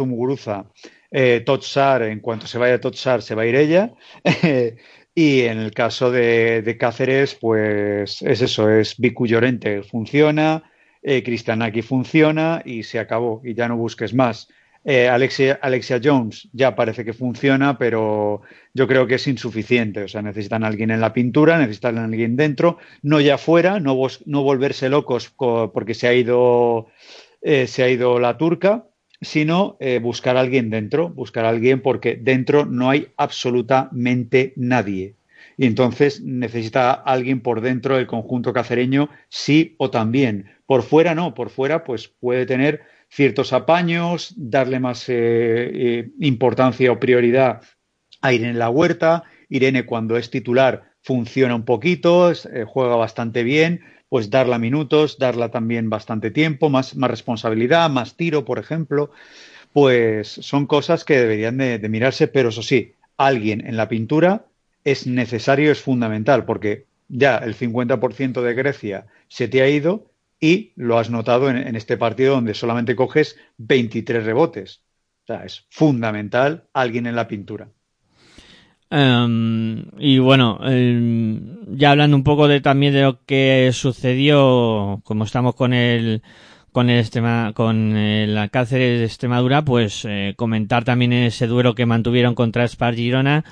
eh, 1.12 1.46
en 1.46 2.20
cuanto 2.22 2.48
se 2.48 2.58
vaya 2.58 2.82
Totsar, 2.82 3.22
se 3.22 3.36
va 3.36 3.44
a 3.44 3.46
ir 3.46 3.56
ella. 3.56 3.94
y 5.14 5.42
en 5.42 5.60
el 5.60 5.74
caso 5.74 6.10
de, 6.10 6.64
de, 6.64 6.76
Cáceres, 6.76 7.36
pues 7.36 8.20
es 8.24 8.42
eso, 8.42 8.68
es 8.72 8.98
Vicu 8.98 9.28
Llorente, 9.28 9.84
funciona, 9.84 10.64
eh, 11.04 11.22
Cristianaki 11.22 11.84
funciona 11.84 12.64
y 12.66 12.82
se 12.82 12.98
acabó, 12.98 13.44
y 13.46 13.54
ya 13.54 13.68
no 13.68 13.78
busques 13.78 14.16
más. 14.16 14.48
Eh, 14.86 15.08
Alexia, 15.08 15.60
Jones 16.04 16.50
ya 16.52 16.76
parece 16.76 17.06
que 17.06 17.14
funciona, 17.14 17.78
pero 17.78 18.42
yo 18.74 18.88
creo 18.88 19.08
que 19.08 19.16
es 19.16 19.28
insuficiente. 19.28 20.04
O 20.04 20.08
sea, 20.08 20.22
necesitan 20.22 20.64
a 20.64 20.68
alguien 20.68 20.92
en 20.92 21.00
la 21.00 21.14
pintura, 21.14 21.58
necesitan 21.58 21.98
a 21.98 22.04
alguien 22.04 22.36
dentro, 22.36 22.78
no 23.02 23.22
ya 23.22 23.38
fuera, 23.38 23.80
no, 23.80 23.98
no 24.26 24.44
volverse 24.44 24.90
locos 24.90 25.30
porque 25.30 25.94
se 25.94 26.08
ha 26.08 26.14
ido, 26.14 26.88
eh, 27.42 27.68
se 27.68 27.84
ha 27.84 27.90
ido 27.90 28.20
la 28.20 28.38
turca, 28.38 28.88
sino 29.22 29.78
eh, 29.80 30.00
buscar 30.00 30.36
a 30.36 30.42
alguien 30.42 30.70
dentro, 30.70 31.10
buscar 31.10 31.46
a 31.46 31.50
alguien 31.50 31.82
porque 31.82 32.18
dentro 32.18 32.66
no 32.66 32.90
hay 32.90 33.08
absolutamente 33.16 34.54
nadie. 34.58 35.16
Y 35.56 35.66
entonces 35.66 36.22
necesita 36.22 36.92
alguien 36.92 37.42
por 37.42 37.62
dentro 37.62 37.96
del 37.96 38.08
conjunto 38.08 38.54
cacereño, 38.54 39.10
sí 39.30 39.76
o 39.78 39.92
también. 39.92 40.52
Por 40.66 40.82
fuera 40.82 41.16
no, 41.16 41.34
por 41.34 41.50
fuera 41.52 41.84
pues 41.84 42.08
puede 42.08 42.46
tener 42.46 42.82
ciertos 43.14 43.54
apaños, 43.54 44.34
darle 44.36 44.80
más 44.80 45.08
eh, 45.08 45.14
eh, 45.16 46.10
importancia 46.20 46.92
o 46.92 47.00
prioridad 47.00 47.62
a 48.22 48.34
Irene 48.34 48.56
La 48.56 48.72
Huerta. 48.72 49.24
Irene 49.50 49.86
cuando 49.86 50.18
es 50.18 50.32
titular 50.32 50.94
funciona 51.04 51.54
un 51.54 51.64
poquito, 51.64 52.32
eh, 52.32 52.66
juega 52.66 52.96
bastante 52.96 53.44
bien, 53.44 53.82
pues 54.10 54.32
darla 54.32 54.58
minutos, 54.58 55.20
darla 55.20 55.50
también 55.50 55.92
bastante 55.92 56.32
tiempo, 56.32 56.70
más, 56.70 56.96
más 56.96 57.12
responsabilidad, 57.12 57.88
más 57.92 58.16
tiro, 58.16 58.46
por 58.46 58.58
ejemplo. 58.58 59.12
Pues 59.74 60.28
son 60.30 60.66
cosas 60.66 61.04
que 61.06 61.18
deberían 61.18 61.58
de, 61.58 61.78
de 61.78 61.90
mirarse, 61.90 62.28
pero 62.28 62.50
eso 62.50 62.64
sí, 62.64 62.94
alguien 63.18 63.66
en 63.68 63.78
la 63.78 63.90
pintura 63.90 64.46
es 64.84 65.06
necesario, 65.06 65.72
es 65.72 65.82
fundamental, 65.82 66.46
porque 66.46 66.86
ya 67.10 67.38
el 67.38 67.56
50% 67.56 68.42
de 68.42 68.54
Grecia 68.56 69.06
se 69.28 69.48
te 69.48 69.62
ha 69.62 69.70
ido 69.70 70.13
y 70.44 70.74
lo 70.76 71.00
has 71.00 71.10
notado 71.10 71.50
en, 71.50 71.74
este 71.78 71.96
partido 71.96 72.34
donde 72.34 72.54
solamente 72.54 72.98
coges 72.98 73.40
23 73.60 74.26
rebotes. 74.26 74.82
O 75.24 75.28
sea, 75.28 75.46
es 75.46 75.66
fundamental 75.70 76.66
alguien 76.74 77.08
en 77.08 77.16
la 77.16 77.30
pintura. 77.30 77.70
Em, 78.90 79.86
y 79.98 80.20
bueno, 80.20 80.60
em, 80.66 81.78
ya 81.78 81.92
hablando 81.92 82.18
un 82.18 82.26
poco 82.26 82.50
de 82.50 82.60
también 82.60 82.92
de 82.92 83.04
lo 83.04 83.24
que 83.24 83.70
sucedió, 83.72 85.00
como 85.06 85.24
estamos 85.24 85.56
con 85.56 85.74
el 85.74 86.22
con 86.74 86.90
el 86.90 87.06
con 87.54 87.96
el 87.96 88.38
Alcáceres 88.38 89.00
de 89.00 89.06
Extremadura, 89.06 89.64
pues 89.64 90.04
eh, 90.04 90.34
comentar 90.36 90.84
también 90.84 91.14
ese 91.14 91.48
duelo 91.48 91.74
que 91.74 91.86
mantuvieron 91.86 92.36
contra 92.36 92.68
Spar 92.68 92.96
Girona 92.96 93.46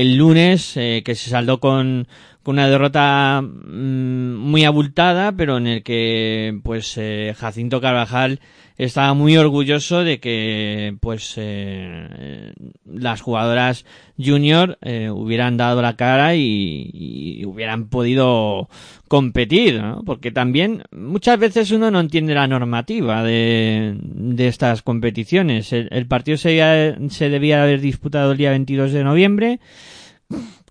el 0.00 0.16
lunes, 0.16 0.76
eh, 0.76 1.02
que 1.04 1.14
se 1.14 1.30
saldó 1.30 1.58
con, 1.58 2.06
una 2.48 2.68
derrota 2.68 3.42
mm, 3.42 4.34
muy 4.36 4.64
abultada, 4.64 5.32
pero 5.32 5.58
en 5.58 5.66
el 5.66 5.82
que 5.82 6.58
pues 6.62 6.94
eh, 6.96 7.34
Jacinto 7.36 7.80
Carvajal 7.80 8.40
estaba 8.78 9.12
muy 9.12 9.36
orgulloso 9.36 10.04
de 10.04 10.18
que 10.18 10.96
pues 11.00 11.34
eh, 11.36 12.52
las 12.86 13.20
jugadoras 13.20 13.84
junior 14.18 14.78
eh, 14.82 15.10
hubieran 15.10 15.56
dado 15.56 15.82
la 15.82 15.96
cara 15.96 16.36
y, 16.36 17.44
hubieran 17.44 17.88
podido 17.88 18.68
competir, 19.08 19.80
¿no? 19.80 20.02
porque 20.04 20.30
también 20.30 20.84
muchas 20.92 21.38
veces 21.38 21.70
uno 21.70 21.90
no 21.90 22.00
entiende 22.00 22.34
la 22.34 22.46
normativa 22.46 23.22
de, 23.24 23.96
estas 24.38 24.82
competiciones. 24.82 25.72
El, 25.72 25.88
el 25.90 26.06
partido 26.06 26.38
se, 26.38 26.94
se 27.10 27.28
debía 27.28 27.62
haber 27.62 27.80
disputado 27.80 28.32
el 28.32 28.38
día 28.38 28.50
22 28.50 28.92
de 28.92 29.04
noviembre 29.04 29.60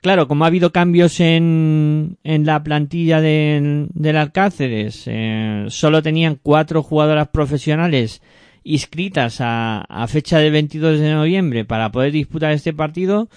claro, 0.01 0.27
como 0.27 0.43
ha 0.43 0.47
habido 0.47 0.71
cambios 0.71 1.19
en, 1.19 2.17
en 2.23 2.45
la 2.45 2.63
plantilla 2.63 3.21
del, 3.21 3.87
del 3.93 4.17
Alcáceres, 4.17 5.03
eh, 5.07 5.65
solo 5.69 6.01
tenían 6.01 6.39
cuatro 6.41 6.83
jugadoras 6.83 7.29
profesionales 7.29 8.21
inscritas 8.63 9.39
a, 9.41 9.81
a, 9.81 10.07
fecha 10.07 10.39
del 10.39 10.51
22 10.51 10.99
de 10.99 11.13
noviembre 11.13 11.65
para 11.65 11.91
poder 11.91 12.11
disputar 12.11 12.51
este 12.51 12.73
partido 12.73 13.29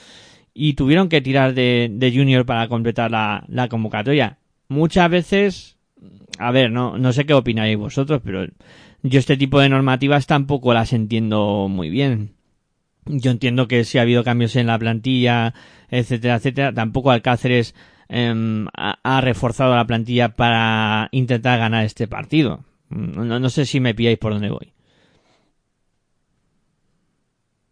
y 0.55 0.75
tuvieron 0.75 1.09
que 1.09 1.21
tirar 1.21 1.55
de, 1.55 1.89
de 1.91 2.13
junior 2.13 2.45
para 2.45 2.69
completar 2.69 3.11
la, 3.11 3.45
la, 3.49 3.69
convocatoria. 3.69 4.39
Muchas 4.69 5.09
veces, 5.11 5.79
a 6.39 6.51
ver, 6.51 6.71
no, 6.71 6.99
no 6.99 7.13
sé 7.13 7.27
qué 7.27 7.35
opináis 7.35 7.77
vosotros, 7.77 8.21
pero 8.25 8.47
yo 9.03 9.19
este 9.19 9.37
tipo 9.37 9.61
de 9.61 9.69
normativas 9.69 10.27
tampoco 10.27 10.75
las 10.75 10.93
entiendo 10.93 11.69
muy 11.69 11.91
bien. 11.91 12.35
Yo 13.07 13.31
entiendo 13.31 13.69
que 13.69 13.85
si 13.85 13.99
ha 13.99 14.03
habido 14.03 14.25
cambios 14.25 14.57
en 14.57 14.67
la 14.67 14.79
plantilla, 14.79 15.55
etcétera, 15.89 16.37
etcétera, 16.37 16.73
tampoco 16.73 17.11
Alcáceres 17.11 17.75
em, 18.09 18.67
ha, 18.75 19.21
reforzado 19.21 19.75
la 19.75 19.87
plantilla 19.87 20.31
para 20.31 21.09
intentar 21.13 21.59
ganar 21.59 21.85
este 21.85 22.09
partido. 22.09 22.65
No, 22.91 23.49
sé 23.51 23.67
si 23.67 23.81
me 23.81 23.95
pilláis 23.95 24.19
por 24.19 24.33
dónde 24.33 24.51
voy. 24.51 24.73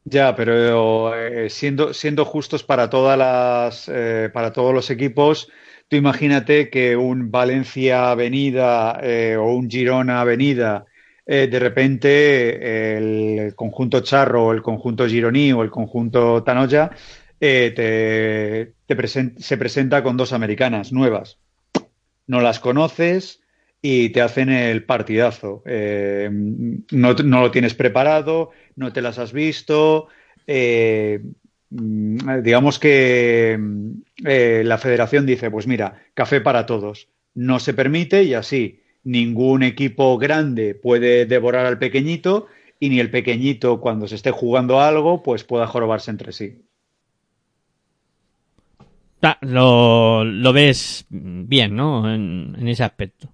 Ya, 0.05 0.35
pero 0.35 1.15
eh, 1.15 1.51
siendo, 1.51 1.93
siendo 1.93 2.25
justos 2.25 2.63
para 2.63 2.89
todas 2.89 3.19
las, 3.19 3.91
eh, 3.93 4.31
para 4.33 4.53
todos 4.53 4.73
los 4.73 4.91
equipos, 4.91 5.51
tú 5.89 5.97
imagínate 5.97 6.71
que 6.71 6.97
un 6.97 7.31
Valencia 7.31 8.11
Avenida 8.11 8.99
eh, 9.03 9.37
o 9.37 9.53
un 9.53 9.69
Girona 9.69 10.23
Avenida 10.23 10.87
eh, 11.31 11.47
de 11.47 11.59
repente 11.59 12.97
el 12.97 13.55
conjunto 13.55 14.01
Charro 14.01 14.47
o 14.47 14.53
el 14.53 14.63
conjunto 14.63 15.07
Gironí 15.07 15.53
o 15.53 15.63
el 15.63 15.71
conjunto 15.71 16.43
Tanoya 16.43 16.91
eh, 17.39 18.73
se 19.37 19.59
presenta 19.59 20.03
con 20.03 20.17
dos 20.17 20.33
americanas 20.33 20.91
nuevas. 20.91 21.37
No 22.27 22.41
las 22.41 22.61
conoces 22.61 23.43
y 23.83 24.09
te 24.09 24.23
hacen 24.23 24.49
el 24.49 24.85
partidazo. 24.85 25.63
Eh, 25.67 26.31
no, 26.33 27.13
lo 27.13 27.51
tienes 27.51 27.75
preparado, 27.75 28.53
no 28.75 28.95
te 28.95 29.03
las 29.03 29.19
has 29.19 29.35
visto. 29.35 30.09
Mm, 30.47 32.43
digamos 32.43 32.79
que 32.79 33.61
la 34.17 34.79
federación 34.79 35.27
dice, 35.27 35.51
pues 35.51 35.67
mira, 35.67 36.07
café 36.15 36.41
para 36.41 36.65
todos. 36.65 37.09
No 37.35 37.59
se 37.59 37.75
permite 37.75 38.23
y 38.23 38.33
así 38.33 38.81
ningún 39.09 39.63
equipo 39.63 40.19
grande 40.19 40.75
puede 40.75 41.25
devorar 41.25 41.65
al 41.65 41.79
pequeñito 41.79 42.47
y 42.79 42.91
ni 42.91 43.01
el 43.01 43.11
pequeñito 43.11 43.81
cuando 43.81 44.07
se 44.07 44.17
esté 44.17 44.31
jugando 44.31 44.81
algo 44.81 45.23
pues 45.23 45.45
pueda 45.45 45.67
jorobarse 45.67 46.11
entre 46.11 46.33
sí. 46.33 46.63
Ah, 49.23 49.39
lo, 49.41 50.25
lo, 50.25 50.53
ves 50.53 51.07
bien, 51.09 51.75
¿no? 51.75 52.13
En, 52.13 52.69
ese 52.69 52.85
aspecto. 52.85 53.33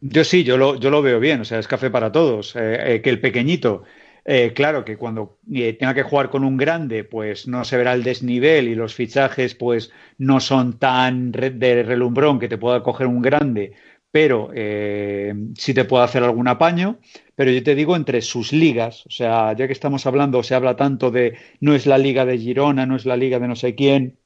Yo 0.00 0.24
sí, 0.24 0.44
yo 0.44 0.58
lo, 0.58 0.74
yo 0.74 0.90
lo 0.90 1.00
veo 1.02 1.20
bien, 1.20 1.40
o 1.40 1.44
sea, 1.44 1.58
es 1.58 1.68
café 1.68 1.88
para 1.88 2.10
todos. 2.10 2.54
Eh, 2.56 2.96
eh, 2.96 3.00
que 3.00 3.08
el 3.10 3.20
pequeñito, 3.20 3.84
eh, 4.24 4.52
claro, 4.54 4.84
que 4.84 4.98
cuando 4.98 5.38
tenga 5.78 5.94
que 5.94 6.02
jugar 6.02 6.28
con 6.28 6.44
un 6.44 6.56
grande, 6.58 7.04
pues 7.04 7.48
no 7.48 7.64
se 7.64 7.78
verá 7.78 7.94
el 7.94 8.02
desnivel 8.02 8.68
y 8.68 8.74
los 8.74 8.94
fichajes, 8.94 9.54
pues 9.54 9.90
no 10.18 10.40
son 10.40 10.78
tan 10.78 11.30
de 11.32 11.82
relumbrón 11.82 12.38
que 12.38 12.48
te 12.48 12.58
pueda 12.58 12.82
coger 12.82 13.06
un 13.06 13.22
grande, 13.22 13.72
pero 14.10 14.50
eh, 14.54 15.34
sí 15.56 15.74
te 15.74 15.84
puede 15.84 16.04
hacer 16.04 16.22
algún 16.22 16.48
apaño. 16.48 16.98
Pero 17.34 17.50
yo 17.52 17.62
te 17.62 17.74
digo 17.74 17.96
entre 17.96 18.20
sus 18.20 18.52
ligas, 18.52 19.06
o 19.06 19.10
sea, 19.10 19.54
ya 19.54 19.66
que 19.66 19.72
estamos 19.72 20.04
hablando, 20.06 20.42
se 20.42 20.54
habla 20.54 20.76
tanto 20.76 21.10
de 21.10 21.38
no 21.60 21.74
es 21.74 21.86
la 21.86 21.96
liga 21.96 22.26
de 22.26 22.38
Girona, 22.38 22.84
no 22.86 22.96
es 22.96 23.06
la 23.06 23.16
liga 23.16 23.38
de 23.38 23.48
no 23.48 23.56
sé 23.56 23.74
quién, 23.74 24.18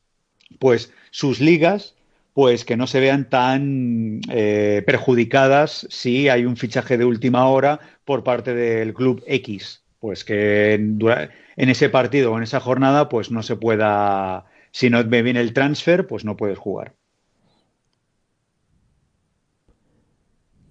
pues 0.59 0.93
sus 1.11 1.41
ligas, 1.41 1.95
pues 2.33 2.65
que 2.65 2.77
no 2.77 2.87
se 2.89 3.01
vean 3.01 3.29
tan 3.31 4.21
eh, 4.31 4.83
perjudicadas 4.87 5.87
si 5.91 6.29
hay 6.29 6.45
un 6.45 6.57
fichaje 6.57 6.99
de 6.99 7.05
última 7.05 7.47
hora 7.49 7.79
por 8.05 8.25
parte 8.25 8.55
del 8.55 8.95
club 8.95 9.23
X, 9.27 9.85
pues 10.01 10.25
que 10.25 10.75
en, 10.75 10.99
en 11.57 11.69
ese 11.69 11.89
partido 11.91 12.33
o 12.33 12.37
en 12.37 12.43
esa 12.43 12.61
jornada, 12.61 13.09
pues 13.09 13.31
no 13.31 13.43
se 13.45 13.57
pueda, 13.57 14.47
si 14.73 14.91
no 14.91 15.05
me 15.05 15.23
viene 15.23 15.41
el 15.41 15.53
transfer, 15.53 16.07
pues 16.09 16.25
no 16.25 16.37
puedes 16.37 16.59
jugar. 16.59 16.95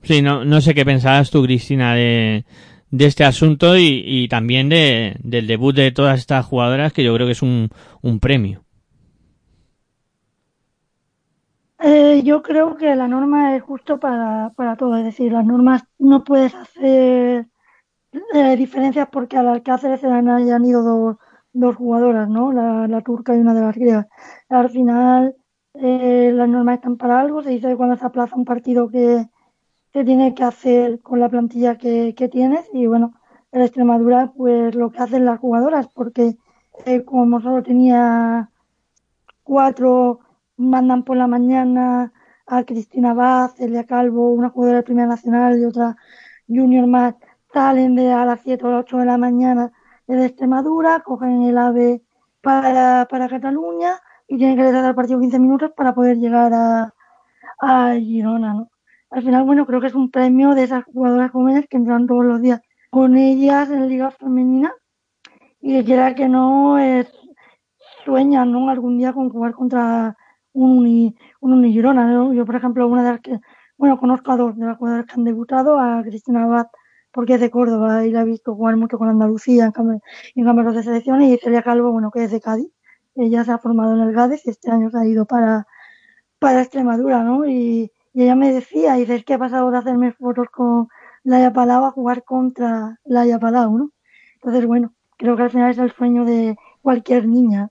Sí, 0.04 0.22
no, 0.22 0.44
no 0.44 0.60
sé 0.60 0.74
qué 0.74 0.86
pensabas 0.86 1.32
tú, 1.32 1.44
Cristina, 1.44 1.96
de, 1.96 2.46
de 2.92 3.06
este 3.06 3.24
asunto 3.24 3.78
y, 3.78 4.28
también 4.28 4.70
de, 4.70 5.16
del 5.24 5.48
debut 5.48 5.74
de 5.74 5.92
todas 5.92 6.20
estas 6.20 6.46
jugadoras, 6.46 6.92
que 6.92 7.04
yo 7.04 7.14
creo 7.16 7.26
que 7.26 7.32
es 7.32 7.42
un, 7.42 7.70
un 8.02 8.20
premio. 8.20 8.64
Eh, 11.80 12.22
yo 12.24 12.44
creo 12.44 12.76
que 12.76 12.96
la 12.96 13.08
norma 13.08 13.56
es 13.56 13.64
justo 13.64 14.00
para, 14.00 14.52
para 14.56 14.76
todo, 14.76 14.98
es 14.98 15.06
decir, 15.06 15.32
las 15.32 15.46
normas 15.46 15.84
no 16.00 16.24
puedes 16.24 16.54
hacer 16.54 17.48
eh, 18.34 18.56
diferencias 18.58 19.08
porque 19.12 19.38
al 19.38 19.48
Alcácer 19.48 19.98
se 19.98 20.08
hayan 20.08 20.66
ido 20.66 20.84
dos, 20.84 21.18
dos 21.54 21.76
jugadoras, 21.76 22.30
¿no? 22.30 22.52
La, 22.52 22.88
la, 22.88 23.02
turca 23.02 23.36
y 23.36 23.40
una 23.40 23.54
de 23.54 23.62
las 23.62 23.76
griegas. 23.76 24.08
Al 24.50 24.70
final, 24.70 25.36
eh, 25.76 26.32
las 26.34 26.48
normas 26.50 26.76
están 26.76 26.98
para 26.98 27.20
algo, 27.20 27.42
se 27.42 27.50
dice 27.50 27.70
que 27.70 27.76
cuando 27.78 27.96
se 27.96 28.06
aplaza 28.06 28.36
un 28.36 28.46
partido 28.46 28.90
que, 28.90 29.26
qué 29.94 30.04
tiene 30.04 30.34
que 30.34 30.44
hacer 30.44 31.02
con 31.02 31.20
la 31.20 31.30
plantilla 31.30 31.78
que, 31.78 32.14
tienes 32.32 32.68
y 32.74 32.88
bueno, 32.88 33.14
el 33.52 33.62
Extremadura 33.62 34.34
pues 34.36 34.76
lo 34.76 34.92
que 34.92 35.00
hacen 35.00 35.26
las 35.26 35.40
jugadoras 35.40 35.88
porque 35.94 36.36
eh, 36.86 37.04
como 37.06 37.40
solo 37.42 37.62
tenía 37.64 38.50
cuatro, 39.44 40.20
mandan 40.58 41.04
por 41.04 41.18
la 41.18 41.28
mañana 41.28 42.12
a 42.48 42.64
Cristina 42.64 43.14
Vaz, 43.14 43.60
Elia 43.60 43.86
Calvo, 43.86 44.34
una 44.34 44.50
jugadora 44.50 44.80
de 44.80 44.84
Primera 44.84 45.08
Nacional 45.08 45.60
y 45.60 45.66
otra 45.66 45.96
Junior 46.48 46.88
más, 46.88 47.16
salen 47.54 47.96
de 47.96 48.12
a 48.12 48.26
las 48.26 48.42
7 48.42 48.66
o 48.66 48.72
las 48.72 48.82
8 48.86 48.98
de 48.98 49.06
la 49.06 49.18
mañana 49.18 49.72
de 50.08 50.26
Extremadura, 50.26 51.02
cogen 51.02 51.44
el 51.44 51.58
AVE 51.58 52.02
para, 52.42 53.08
para 53.10 53.30
Cataluña 53.30 54.00
y 54.28 54.38
tienen 54.38 54.58
que 54.58 54.72
dar 54.72 54.86
el 54.86 54.96
partido 54.96 55.20
15 55.20 55.40
minutos 55.40 55.72
para 55.76 55.94
poder 55.94 56.18
llegar 56.18 56.52
a, 56.54 56.94
a 57.60 57.94
Girona, 57.96 58.54
¿no? 58.54 58.73
Al 59.14 59.22
final, 59.22 59.44
bueno, 59.44 59.68
creo 59.68 59.80
que 59.80 59.88
es 59.88 59.94
un 59.94 60.10
premio 60.10 60.56
de 60.56 60.64
esas 60.64 60.86
jugadoras 60.86 61.30
jóvenes 61.30 61.68
que 61.70 61.78
entran 61.78 62.08
todos 62.08 62.26
los 62.26 62.42
días 62.42 62.62
con 62.90 63.16
ellas 63.16 63.70
en 63.70 63.88
Liga 63.88 64.10
Femenina 64.10 64.74
y 65.62 65.74
que 65.74 65.86
quiera 65.86 66.16
que 66.16 66.28
no 66.28 66.78
sueñan, 68.04 68.52
¿no? 68.52 68.70
Algún 68.70 68.98
día 68.98 69.14
con 69.14 69.30
jugar 69.30 69.54
contra 69.54 70.18
un, 70.54 70.80
uni, 70.80 71.16
un 71.42 71.54
Unigirona, 71.54 72.08
¿no? 72.08 72.34
Yo, 72.34 72.44
por 72.44 72.56
ejemplo, 72.56 72.88
una 72.88 73.04
de 73.04 73.12
las 73.12 73.22
que, 73.22 73.40
bueno, 73.78 74.00
conozco 74.00 74.32
a 74.32 74.38
dos 74.38 74.58
de 74.58 74.66
las 74.66 74.78
jugadoras 74.78 75.06
que 75.06 75.14
han 75.14 75.26
debutado, 75.26 75.78
a 75.78 76.02
Cristina 76.02 76.46
Abad, 76.46 76.66
porque 77.12 77.36
es 77.36 77.42
de 77.42 77.52
Córdoba 77.52 78.08
y 78.08 78.12
la 78.12 78.22
he 78.22 78.26
visto 78.26 78.56
jugar 78.56 78.78
mucho 78.78 78.98
con 78.98 79.10
Andalucía 79.10 79.66
en, 79.66 79.72
campeonatos 80.44 80.76
de 80.78 80.84
selección, 80.84 81.22
y 81.22 81.38
Celia 81.38 81.62
Calvo, 81.62 81.92
bueno, 81.92 82.10
que 82.10 82.24
es 82.24 82.32
de 82.32 82.42
Cádiz. 82.42 82.72
Ella 83.16 83.44
se 83.44 83.52
ha 83.52 83.60
formado 83.60 83.94
en 83.94 84.02
el 84.10 84.12
Gades 84.16 84.44
y 84.48 84.50
este 84.50 84.72
año 84.72 84.90
se 84.90 84.98
ha 84.98 85.06
ido 85.06 85.26
para, 85.28 85.68
para 86.40 86.62
Extremadura, 86.62 87.24
¿no? 87.24 87.46
Y, 87.48 87.92
y 88.14 88.24
ella 88.24 88.36
me 88.36 88.54
decía, 88.54 88.98
y 88.98 89.02
dices 89.02 89.26
que 89.26 89.34
ha 89.34 89.40
pasado 89.40 89.72
de 89.72 89.78
hacerme 89.78 90.12
fotos 90.14 90.48
con 90.52 90.88
Laia 91.24 91.52
Palau 91.52 91.86
a 91.86 91.92
jugar 91.92 92.24
contra 92.24 93.00
Laia 93.06 93.40
Palau, 93.40 93.78
¿no? 93.78 93.92
Entonces, 94.36 94.66
bueno, 94.66 94.94
creo 95.18 95.36
que 95.36 95.44
al 95.44 95.50
final 95.50 95.72
es 95.72 95.78
el 95.78 95.92
sueño 95.92 96.26
de 96.26 96.56
cualquier 96.82 97.28
niña. 97.28 97.70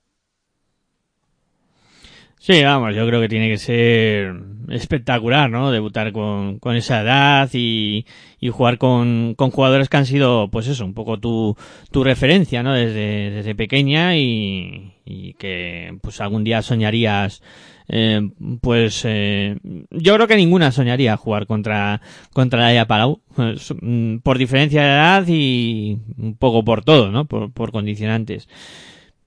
Sí, 2.38 2.60
vamos, 2.64 2.96
yo 2.96 3.06
creo 3.06 3.20
que 3.20 3.28
tiene 3.28 3.48
que 3.48 3.56
ser 3.56 4.34
espectacular, 4.68 5.48
¿no? 5.48 5.70
Debutar 5.70 6.10
con, 6.10 6.58
con 6.58 6.74
esa 6.74 7.02
edad 7.02 7.48
y, 7.52 8.04
y 8.40 8.48
jugar 8.48 8.78
con, 8.78 9.34
con 9.36 9.52
jugadores 9.52 9.88
que 9.88 9.96
han 9.98 10.06
sido, 10.06 10.48
pues 10.50 10.66
eso, 10.66 10.84
un 10.84 10.92
poco 10.92 11.20
tu, 11.20 11.56
tu 11.92 12.02
referencia, 12.02 12.64
¿no? 12.64 12.72
Desde, 12.72 13.30
desde 13.30 13.54
pequeña 13.54 14.16
y, 14.16 14.92
y 15.04 15.34
que, 15.34 15.96
pues 16.02 16.20
algún 16.20 16.42
día 16.42 16.62
soñarías, 16.62 17.42
eh, 17.88 18.30
pues, 18.60 19.02
eh, 19.04 19.58
yo 19.90 20.14
creo 20.14 20.26
que 20.26 20.36
ninguna 20.36 20.72
soñaría 20.72 21.16
jugar 21.16 21.46
contra, 21.46 22.00
contra 22.32 22.72
la 22.72 22.86
Palau, 22.86 23.20
pues, 23.34 23.74
mm, 23.80 24.18
por 24.18 24.38
diferencia 24.38 24.82
de 24.82 24.88
edad 24.88 25.24
y 25.28 25.98
un 26.18 26.36
poco 26.36 26.64
por 26.64 26.84
todo, 26.84 27.10
¿no? 27.10 27.24
Por, 27.26 27.52
por 27.52 27.72
condicionantes. 27.72 28.48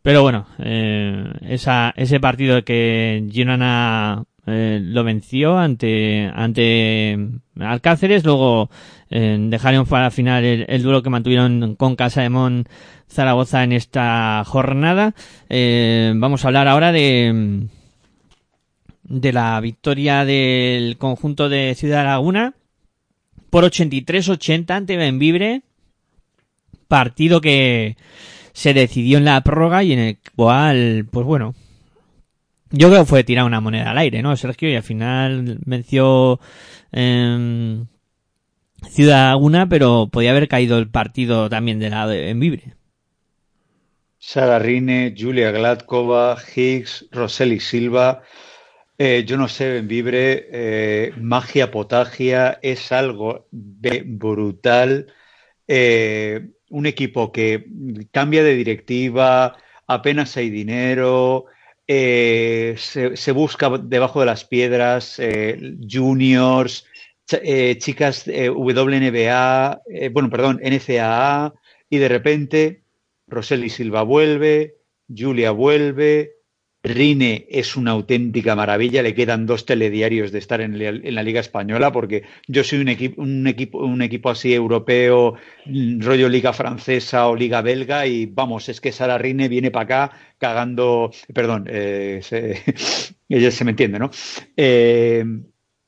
Pero 0.01 0.21
bueno, 0.21 0.45
eh, 0.59 1.23
esa, 1.41 1.93
ese 1.97 2.19
partido 2.19 2.63
que 2.63 3.27
Girona 3.31 4.23
eh, 4.47 4.79
lo 4.79 5.03
venció 5.03 5.57
ante, 5.57 6.29
ante 6.31 7.17
Alcáceres, 7.59 8.23
luego 8.23 8.69
eh, 9.09 9.37
dejaron 9.49 9.87
para 9.87 10.11
final 10.11 10.43
el, 10.43 10.65
el, 10.67 10.83
duelo 10.83 11.01
que 11.01 11.09
mantuvieron 11.09 11.75
con 11.75 11.95
Casa 11.95 12.21
de 12.21 12.29
Mon 12.29 12.65
Zaragoza 13.09 13.63
en 13.63 13.71
esta 13.71 14.43
jornada. 14.45 15.15
Eh, 15.49 16.13
vamos 16.15 16.45
a 16.45 16.49
hablar 16.49 16.67
ahora 16.67 16.91
de, 16.91 17.65
de 19.07 19.33
la 19.33 19.59
victoria 19.61 20.25
del 20.25 20.97
conjunto 20.97 21.49
de 21.49 21.75
Ciudad 21.75 22.05
Laguna 22.05 22.53
por 23.49 23.63
83-80 23.63 24.71
ante 24.71 24.97
Benvibre. 24.97 25.61
Partido 26.87 27.41
que 27.41 27.97
se 28.53 28.73
decidió 28.73 29.17
en 29.17 29.25
la 29.25 29.41
prórroga 29.41 29.83
y 29.83 29.93
en 29.93 29.99
el 29.99 30.17
cual, 30.35 31.07
pues 31.09 31.25
bueno, 31.25 31.55
yo 32.71 32.89
creo 32.89 33.01
que 33.01 33.09
fue 33.09 33.23
tirar 33.23 33.45
una 33.45 33.61
moneda 33.61 33.91
al 33.91 33.97
aire, 33.97 34.21
¿no, 34.21 34.35
Sergio? 34.35 34.69
Y 34.69 34.75
al 34.75 34.83
final 34.83 35.57
venció 35.65 36.39
eh, 36.91 37.83
Ciudad 38.89 39.29
Laguna, 39.29 39.67
pero 39.67 40.09
podía 40.11 40.31
haber 40.31 40.47
caído 40.47 40.77
el 40.77 40.89
partido 40.89 41.49
también 41.49 41.79
de 41.79 41.89
la 41.89 42.07
de 42.07 42.29
Envibre. 42.29 42.75
Sara 44.19 44.59
Rine, 44.59 45.13
Julia 45.17 45.51
Gladkova, 45.51 46.37
Higgs, 46.55 47.05
Roseli 47.11 47.59
Silva. 47.59 48.23
Eh, 48.97 49.25
yo 49.27 49.37
no 49.37 49.49
sé, 49.49 49.73
Benvibre, 49.73 50.47
eh, 50.51 51.11
magia 51.17 51.69
potagia, 51.69 52.59
es 52.61 52.91
algo 52.93 53.47
brutal. 53.51 55.13
Eh, 55.67 56.49
un 56.69 56.85
equipo 56.85 57.31
que 57.31 57.65
cambia 58.11 58.43
de 58.43 58.55
directiva, 58.55 59.57
apenas 59.87 60.37
hay 60.37 60.49
dinero, 60.49 61.45
se, 61.87 63.31
busca 63.33 63.69
debajo 63.77 64.21
de 64.21 64.25
las 64.25 64.45
piedras, 64.45 65.19
juniors, 65.89 66.85
ch 67.27 67.77
chicas 67.77 68.25
WNBA, 68.27 69.81
bueno, 70.11 70.29
perdón, 70.29 70.61
NCAA, 70.63 71.53
y 71.89 71.97
de 71.97 72.07
repente 72.07 72.83
Roseli 73.27 73.69
Silva 73.69 74.03
vuelve, 74.03 74.77
Julia 75.15 75.51
vuelve, 75.51 76.35
Rine 76.85 77.47
es 77.49 77.75
una 77.75 77.91
auténtica 77.91 78.55
maravilla, 78.55 79.01
le 79.01 79.15
quedan 79.15 79.45
dos 79.45 79.65
telediarios 79.65 80.31
de 80.31 80.39
estar 80.39 80.61
en, 80.61 80.77
la 80.79 81.23
Liga 81.23 81.39
Española, 81.39 81.91
porque 81.91 82.23
yo 82.47 82.63
soy 82.63 82.79
un, 82.79 82.89
equipo, 82.89 83.21
un, 83.21 83.47
equipo, 83.47 83.79
un 83.79 84.01
equipo 84.01 84.29
así 84.29 84.53
europeo, 84.53 85.35
rollo 85.65 86.29
Liga 86.29 86.53
Francesa 86.53 87.27
o 87.27 87.35
Liga 87.35 87.61
Belga, 87.61 88.05
y 88.05 88.27
vamos, 88.27 88.69
es 88.69 88.79
que 88.79 88.91
Sara 88.91 89.17
Rine 89.17 89.49
viene 89.49 89.71
para 89.71 89.83
acá 89.83 90.17
cagando, 90.37 91.11
perdón, 91.33 91.65
eh, 91.67 92.19
se, 92.21 92.61
se 93.51 93.65
me 93.65 93.71
entiende, 93.71 93.99
¿no? 93.99 94.11
Eh, 94.55 95.25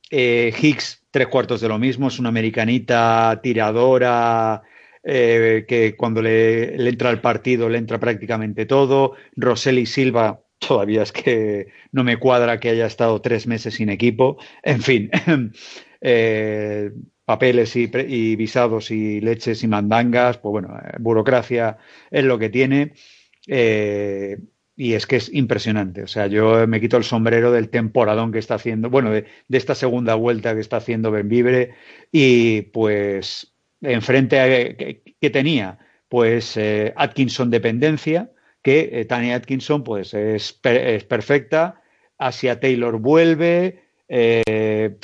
eh, 0.10 0.54
Higgs, 0.60 1.06
tres 1.12 1.28
cuartos 1.28 1.62
de 1.62 1.68
lo 1.68 1.78
mismo, 1.78 2.08
es 2.08 2.20
una 2.20 2.30
americanita 2.30 3.40
tiradora, 3.44 4.64
eh, 5.04 5.66
que 5.68 5.96
cuando 5.96 6.22
le, 6.22 6.78
le, 6.78 6.90
entra 6.90 7.10
al 7.10 7.22
partido 7.22 7.70
le 7.70 7.78
entra 7.78 8.00
prácticamente 8.00 8.66
todo. 8.66 9.14
Roseli 9.36 9.86
Silva, 9.86 10.42
todavía 10.60 11.04
es 11.04 11.12
que 11.12 11.68
no 11.92 12.04
me 12.04 12.18
cuadra 12.18 12.60
que 12.60 12.70
haya 12.70 12.86
estado 12.86 13.22
tres 13.22 13.48
meses 13.48 13.76
sin 13.76 13.90
equipo. 13.90 14.38
En 14.64 14.82
fin, 14.82 15.10
eh, 16.02 16.92
papeles 17.26 17.76
y, 17.76 18.36
visados 18.36 18.92
y 18.92 19.22
leches 19.22 19.64
y 19.64 19.68
mandangas, 19.68 20.38
pues 20.38 20.52
bueno, 20.52 20.78
eh, 20.78 20.96
burocracia 21.00 21.78
es 22.12 22.24
lo 22.24 22.40
que 22.40 22.50
tiene. 22.50 22.94
Eh, 23.48 24.38
y 24.76 24.94
es 24.94 25.08
que 25.08 25.16
es 25.16 25.34
impresionante. 25.34 26.04
O 26.04 26.08
sea, 26.08 26.28
yo 26.28 26.68
me 26.68 26.80
quito 26.80 26.98
el 26.98 27.04
sombrero 27.04 27.52
del 27.52 27.70
temporadón 27.70 28.32
que 28.32 28.40
está 28.40 28.56
haciendo, 28.56 28.90
bueno, 28.92 29.10
de, 29.10 29.26
esta 29.50 29.74
segunda 29.74 30.14
vuelta 30.16 30.54
que 30.54 30.62
está 30.62 30.78
haciendo 30.78 31.10
Benvibre 31.10 31.74
y 32.12 32.62
pues 32.62 33.54
enfrente 33.82 34.40
a 34.40 34.48
que, 34.48 35.30
tenía, 35.32 35.80
pues 36.10 36.60
Atkinson 36.96 37.50
dependencia, 37.50 38.30
que 38.68 38.90
eh, 38.92 39.06
Tania 39.06 39.38
Atkinson 39.38 39.82
pues 39.82 40.14
es, 40.14 40.52
per 40.52 40.76
es, 40.76 41.06
perfecta, 41.06 41.82
Asia 42.18 42.60
Taylor 42.60 43.00
vuelve, 43.00 43.80
eh, 44.10 44.98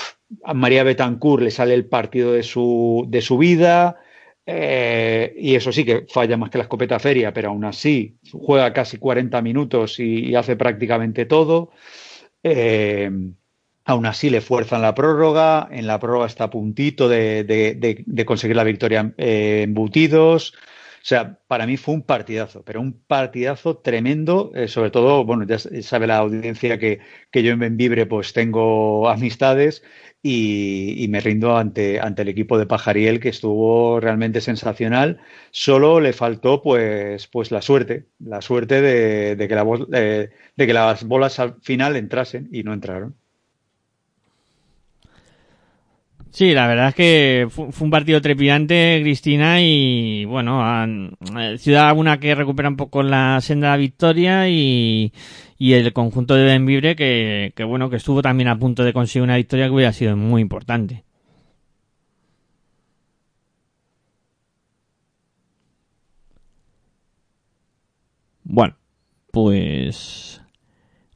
a 0.43 0.53
María 0.53 0.83
Betancourt 0.83 1.41
le 1.43 1.49
sale 1.49 1.73
el 1.73 1.85
partido 1.85 2.33
de 2.33 2.43
su, 2.43 3.05
de 3.07 3.21
su 3.21 3.37
vida, 3.37 4.01
eh, 4.45 5.33
y 5.37 5.55
eso 5.55 5.71
sí 5.71 5.85
que 5.85 6.05
falla 6.09 6.35
más 6.35 6.49
que 6.49 6.57
la 6.57 6.65
escopeta 6.65 6.99
feria, 6.99 7.31
pero 7.31 7.51
aún 7.51 7.63
así 7.63 8.17
juega 8.33 8.73
casi 8.73 8.97
40 8.97 9.41
minutos 9.41 9.97
y, 9.97 10.35
hace 10.35 10.57
prácticamente 10.57 11.23
todo. 11.25 11.71
Eh, 12.43 13.09
aún 13.85 14.05
así 14.05 14.29
le 14.29 14.41
fuerzan 14.41 14.81
la 14.81 14.93
prórroga, 14.93 15.69
en 15.71 15.87
la 15.87 16.01
prórroga 16.01 16.25
está 16.25 16.45
a 16.45 16.49
puntito 16.49 17.07
de, 17.07 17.45
de, 17.45 18.03
de, 18.05 18.25
conseguir 18.25 18.57
la 18.57 18.65
victoria 18.65 19.13
eh, 19.17 19.61
embutidos. 19.63 20.53
O 21.03 21.05
sea, 21.05 21.37
para 21.47 21.67
mí 21.67 21.75
fue 21.75 21.93
un 21.95 22.03
partidazo, 22.03 22.63
pero 22.63 22.79
un 22.79 22.93
partidazo 23.05 23.77
tremendo, 23.79 24.51
eh, 24.55 24.69
sobre 24.69 24.89
todo, 24.89 25.25
bueno, 25.25 25.43
ya 25.45 25.59
sabe 25.59 26.07
la 26.07 26.17
audiencia 26.17 26.79
que, 26.79 27.01
que 27.29 27.43
yo 27.43 27.51
en 27.51 27.59
Benvibre 27.59 28.05
pues 28.05 28.31
tengo 28.31 29.09
amistades 29.09 29.83
y, 30.21 30.95
y, 31.03 31.09
me 31.09 31.19
rindo 31.19 31.57
ante, 31.57 31.99
ante 31.99 32.21
el 32.21 32.29
equipo 32.29 32.57
de 32.57 32.67
Pajariel 32.67 33.19
que 33.19 33.27
estuvo 33.29 33.99
realmente 33.99 34.39
sensacional. 34.39 35.19
Solo 35.51 35.99
le 35.99 36.13
faltó 36.13 36.61
pues, 36.61 37.27
pues 37.27 37.51
la 37.51 37.61
suerte, 37.61 38.07
la 38.19 38.41
suerte 38.41 38.81
de, 38.81 39.35
de, 39.35 39.47
que 39.49 39.55
la, 39.55 39.65
de, 39.89 40.31
de 40.55 40.67
que 40.67 40.73
las 40.73 41.03
bolas 41.03 41.37
al 41.39 41.57
final 41.61 41.97
entrasen 41.97 42.47
y 42.53 42.63
no 42.63 42.73
entraron. 42.73 43.17
Sí, 46.33 46.51
la 46.51 46.65
verdad 46.65 46.89
es 46.89 46.95
que 46.95 47.47
fue, 47.51 47.67
un 47.79 47.91
partido 47.91 48.19
trepidante, 48.19 48.99
Cristina, 49.03 49.61
y 49.61 50.25
bueno, 50.25 50.63
a, 50.63 50.83
a 50.83 51.57
Ciudad 51.59 51.85
Laguna 51.85 52.19
que 52.19 52.33
recupera 52.33 52.69
un 52.69 52.75
poco 52.75 53.03
la 53.03 53.39
senda 53.39 53.67
de 53.67 53.71
la 53.73 53.77
victoria 53.77 54.49
y, 54.49 55.13
y 55.59 55.73
el 55.73 55.93
conjunto 55.93 56.33
de 56.33 56.45
Benvibre 56.45 56.95
que, 56.95 57.53
que, 57.55 57.63
bueno, 57.63 57.91
que 57.91 57.97
estuvo 57.97 58.23
también 58.23 58.49
a 58.49 58.57
punto 58.57 58.83
de 58.83 58.93
conseguir 58.93 59.23
una 59.23 59.37
victoria 59.37 59.67
que 59.67 59.73
hubiera 59.73 59.93
sido 59.93 60.17
muy 60.17 60.41
importante. 60.41 61.03
Bueno, 68.43 68.75
pues... 69.31 70.41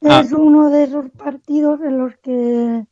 Es 0.01 0.11
ah. 0.11 0.37
uno 0.37 0.69
de 0.69 0.83
esos 0.83 1.09
partidos 1.09 1.81
en 1.81 1.97
los 1.97 2.15
que 2.17 2.85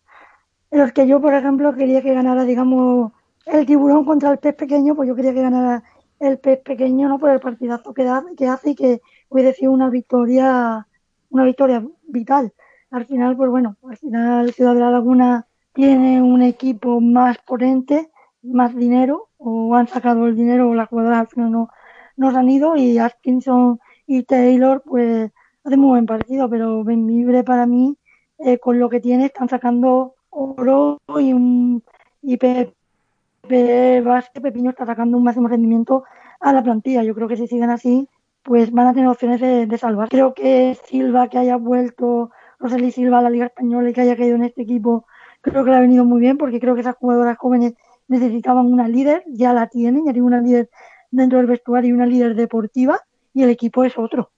los 0.71 0.91
que 0.91 1.07
yo, 1.07 1.21
por 1.21 1.33
ejemplo, 1.33 1.73
quería 1.75 2.01
que 2.01 2.13
ganara, 2.13 2.43
digamos, 2.45 3.11
el 3.45 3.65
tiburón 3.65 4.05
contra 4.05 4.31
el 4.31 4.39
pez 4.39 4.55
pequeño, 4.55 4.95
pues 4.95 5.07
yo 5.07 5.15
quería 5.15 5.33
que 5.33 5.41
ganara 5.41 5.83
el 6.19 6.39
pez 6.39 6.59
pequeño 6.61 7.09
no 7.09 7.19
por 7.19 7.29
el 7.29 7.39
partidazo 7.39 7.93
que, 7.93 8.03
da, 8.03 8.23
que 8.37 8.47
hace 8.47 8.71
y 8.71 8.75
que 8.75 9.01
hubiese 9.29 9.53
sido 9.53 9.71
una 9.71 9.89
victoria, 9.89 10.87
una 11.29 11.43
victoria 11.43 11.85
vital. 12.07 12.53
Al 12.91 13.05
final, 13.05 13.35
pues 13.35 13.49
bueno, 13.49 13.77
al 13.83 13.97
final 13.97 14.53
Ciudad 14.53 14.73
de 14.73 14.79
la 14.79 14.91
Laguna 14.91 15.47
tiene 15.73 16.21
un 16.21 16.41
equipo 16.41 17.01
más 17.01 17.37
potente, 17.39 18.09
más 18.41 18.75
dinero, 18.75 19.29
o 19.37 19.75
han 19.75 19.87
sacado 19.87 20.25
el 20.27 20.35
dinero 20.35 20.69
o 20.69 20.75
las 20.75 20.89
jugadoras 20.89 21.19
al 21.19 21.27
final 21.27 21.51
no, 21.51 21.69
no 22.17 22.31
se 22.31 22.37
han 22.37 22.49
ido 22.49 22.75
y 22.75 22.97
Atkinson 22.97 23.79
y 24.07 24.23
Taylor 24.23 24.81
pues 24.83 25.31
hacen 25.63 25.79
muy 25.79 25.89
buen 25.89 26.05
partido, 26.05 26.49
pero 26.49 26.83
Benvibre 26.83 27.43
para 27.43 27.65
mí 27.65 27.97
eh, 28.39 28.57
con 28.59 28.79
lo 28.79 28.89
que 28.89 28.99
tiene 28.99 29.25
están 29.25 29.49
sacando 29.49 30.14
oro 30.35 30.99
y 31.19 31.33
un 31.33 31.83
y 32.21 32.37
Pepe 32.37 34.01
Vázquez, 34.01 34.41
Pepiño 34.41 34.71
está 34.71 34.85
sacando 34.85 35.17
un 35.17 35.23
máximo 35.23 35.47
rendimiento 35.47 36.03
a 36.39 36.51
la 36.53 36.63
plantilla. 36.63 37.03
Yo 37.03 37.15
creo 37.15 37.27
que 37.27 37.37
si 37.37 37.47
siguen 37.47 37.69
así, 37.69 38.07
pues 38.43 38.71
van 38.71 38.87
a 38.87 38.93
tener 38.93 39.07
opciones 39.07 39.39
de, 39.39 39.77
salvar. 39.77 40.09
Creo 40.09 40.33
que 40.33 40.77
Silva, 40.85 41.29
que 41.29 41.37
haya 41.37 41.55
vuelto, 41.55 42.31
Roseli 42.59 42.91
Silva 42.91 43.19
a 43.19 43.21
la 43.21 43.29
Liga 43.29 43.45
Española 43.45 43.89
y 43.89 43.93
que 43.93 44.01
haya 44.01 44.15
caído 44.15 44.35
en 44.35 44.43
este 44.43 44.63
equipo, 44.63 45.05
creo 45.41 45.63
que 45.63 45.71
le 45.71 45.77
ha 45.77 45.81
venido 45.81 46.05
muy 46.05 46.19
bien 46.19 46.37
porque 46.37 46.59
creo 46.59 46.75
que 46.75 46.81
esas 46.81 46.95
jugadoras 46.95 47.37
jóvenes 47.37 47.73
necesitaban 48.07 48.65
una 48.65 48.87
líder, 48.87 49.23
ya 49.27 49.53
la 49.53 49.67
tienen, 49.67 50.05
ya 50.05 50.13
tienen 50.13 50.23
una 50.23 50.41
líder 50.41 50.69
dentro 51.11 51.37
del 51.37 51.47
vestuario 51.47 51.89
y 51.89 51.93
una 51.93 52.05
líder 52.05 52.35
deportiva 52.35 52.99
y 53.33 53.43
el 53.43 53.49
equipo 53.49 53.83
es 53.83 53.97
otro. 53.97 54.31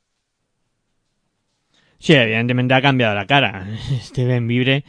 Sí, 1.99 2.13
evidentemente 2.13 2.73
ha 2.73 2.81
cambiado 2.81 3.15
la 3.15 3.25
cara. 3.25 3.65
Steven 4.01 4.47
Vibre. 4.47 4.83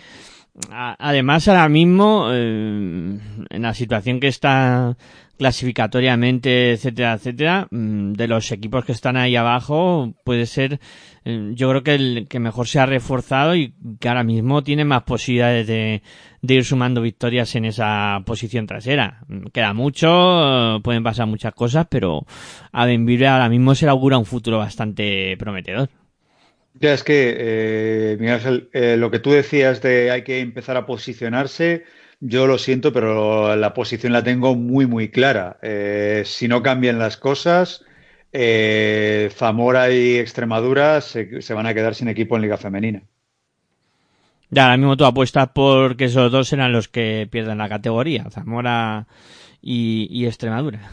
Además, 0.71 1.49
ahora 1.49 1.68
mismo, 1.68 2.29
eh, 2.33 3.18
en 3.51 3.62
la 3.62 3.75
situación 3.75 4.21
que 4.21 4.29
está 4.29 4.97
clasificatoriamente, 5.38 6.73
etcétera, 6.73 7.14
etcétera, 7.14 7.68
mm, 7.71 8.12
de 8.14 8.27
los 8.27 8.51
equipos 8.51 8.85
que 8.85 8.92
están 8.92 9.16
ahí 9.16 9.37
abajo, 9.37 10.14
puede 10.25 10.47
ser, 10.47 10.81
eh, 11.25 11.53
yo 11.55 11.71
creo 11.71 11.83
que 11.85 11.94
el 11.94 12.27
que 12.29 12.40
mejor 12.40 12.66
se 12.66 12.81
ha 12.81 12.87
reforzado 12.87 13.55
y 13.55 13.73
que 14.01 14.09
ahora 14.09 14.25
mismo 14.25 14.64
tiene 14.64 14.85
más 14.85 15.05
posibilidades 15.05 15.66
de, 15.68 16.03
ir 16.42 16.64
sumando 16.64 17.01
victorias 17.03 17.55
en 17.55 17.64
esa 17.66 18.21
posición 18.27 18.66
trasera. 18.66 19.21
Queda 19.53 19.73
mucho, 19.75 20.81
pueden 20.83 21.05
pasar 21.05 21.27
muchas 21.29 21.55
cosas, 21.55 21.87
pero 21.88 22.27
a 22.73 22.85
Benvibre 22.87 23.29
ahora 23.29 23.49
mismo 23.49 23.75
se 23.75 23.87
le 23.87 23.90
augura 23.90 24.18
un 24.18 24.27
futuro 24.27 24.59
bastante 24.59 25.37
prometedor. 25.38 25.88
Ya 26.81 26.95
es 26.95 27.03
que, 27.03 27.35
eh, 27.37 28.17
Miguel 28.21 28.35
Ángel, 28.35 28.69
eh, 28.73 28.97
lo 28.97 29.11
que 29.11 29.19
tú 29.19 29.33
decías 29.33 29.83
de 29.83 30.12
hay 30.12 30.23
que 30.23 30.38
empezar 30.38 30.77
a 30.77 30.87
posicionarse, 30.87 31.85
yo 32.21 32.47
lo 32.47 32.57
siento, 32.59 32.93
pero 32.93 33.57
la 33.57 33.75
posición 33.75 34.12
la 34.12 34.23
tengo 34.23 34.55
muy, 34.55 34.87
muy 34.87 35.09
clara. 35.09 35.59
Eh, 35.62 36.23
si 36.25 36.47
no 36.47 36.62
cambian 36.62 36.99
las 36.99 37.17
cosas, 37.17 37.85
Zamora 39.31 39.91
y 39.91 40.19
Extremadura 40.19 41.01
se, 41.01 41.43
se, 41.43 41.55
van 41.55 41.67
a 41.67 41.75
quedar 41.75 41.95
sin 41.95 42.09
equipo 42.09 42.37
en 42.37 42.43
Liga 42.43 42.59
Femenina. 42.59 43.03
Ya, 44.51 44.64
ahora 44.64 44.77
mismo 44.77 44.97
tú 44.97 45.05
apuestas 45.05 45.49
por 45.49 45.97
que 45.97 46.05
esos 46.05 46.31
dos 46.31 46.49
serán 46.49 46.73
los 46.73 46.88
que 46.88 47.27
pierdan 47.31 47.59
la 47.59 47.69
categoría, 47.69 48.31
Zamora 48.31 49.07
y, 49.61 50.07
y 50.11 50.27
Extremadura. 50.27 50.91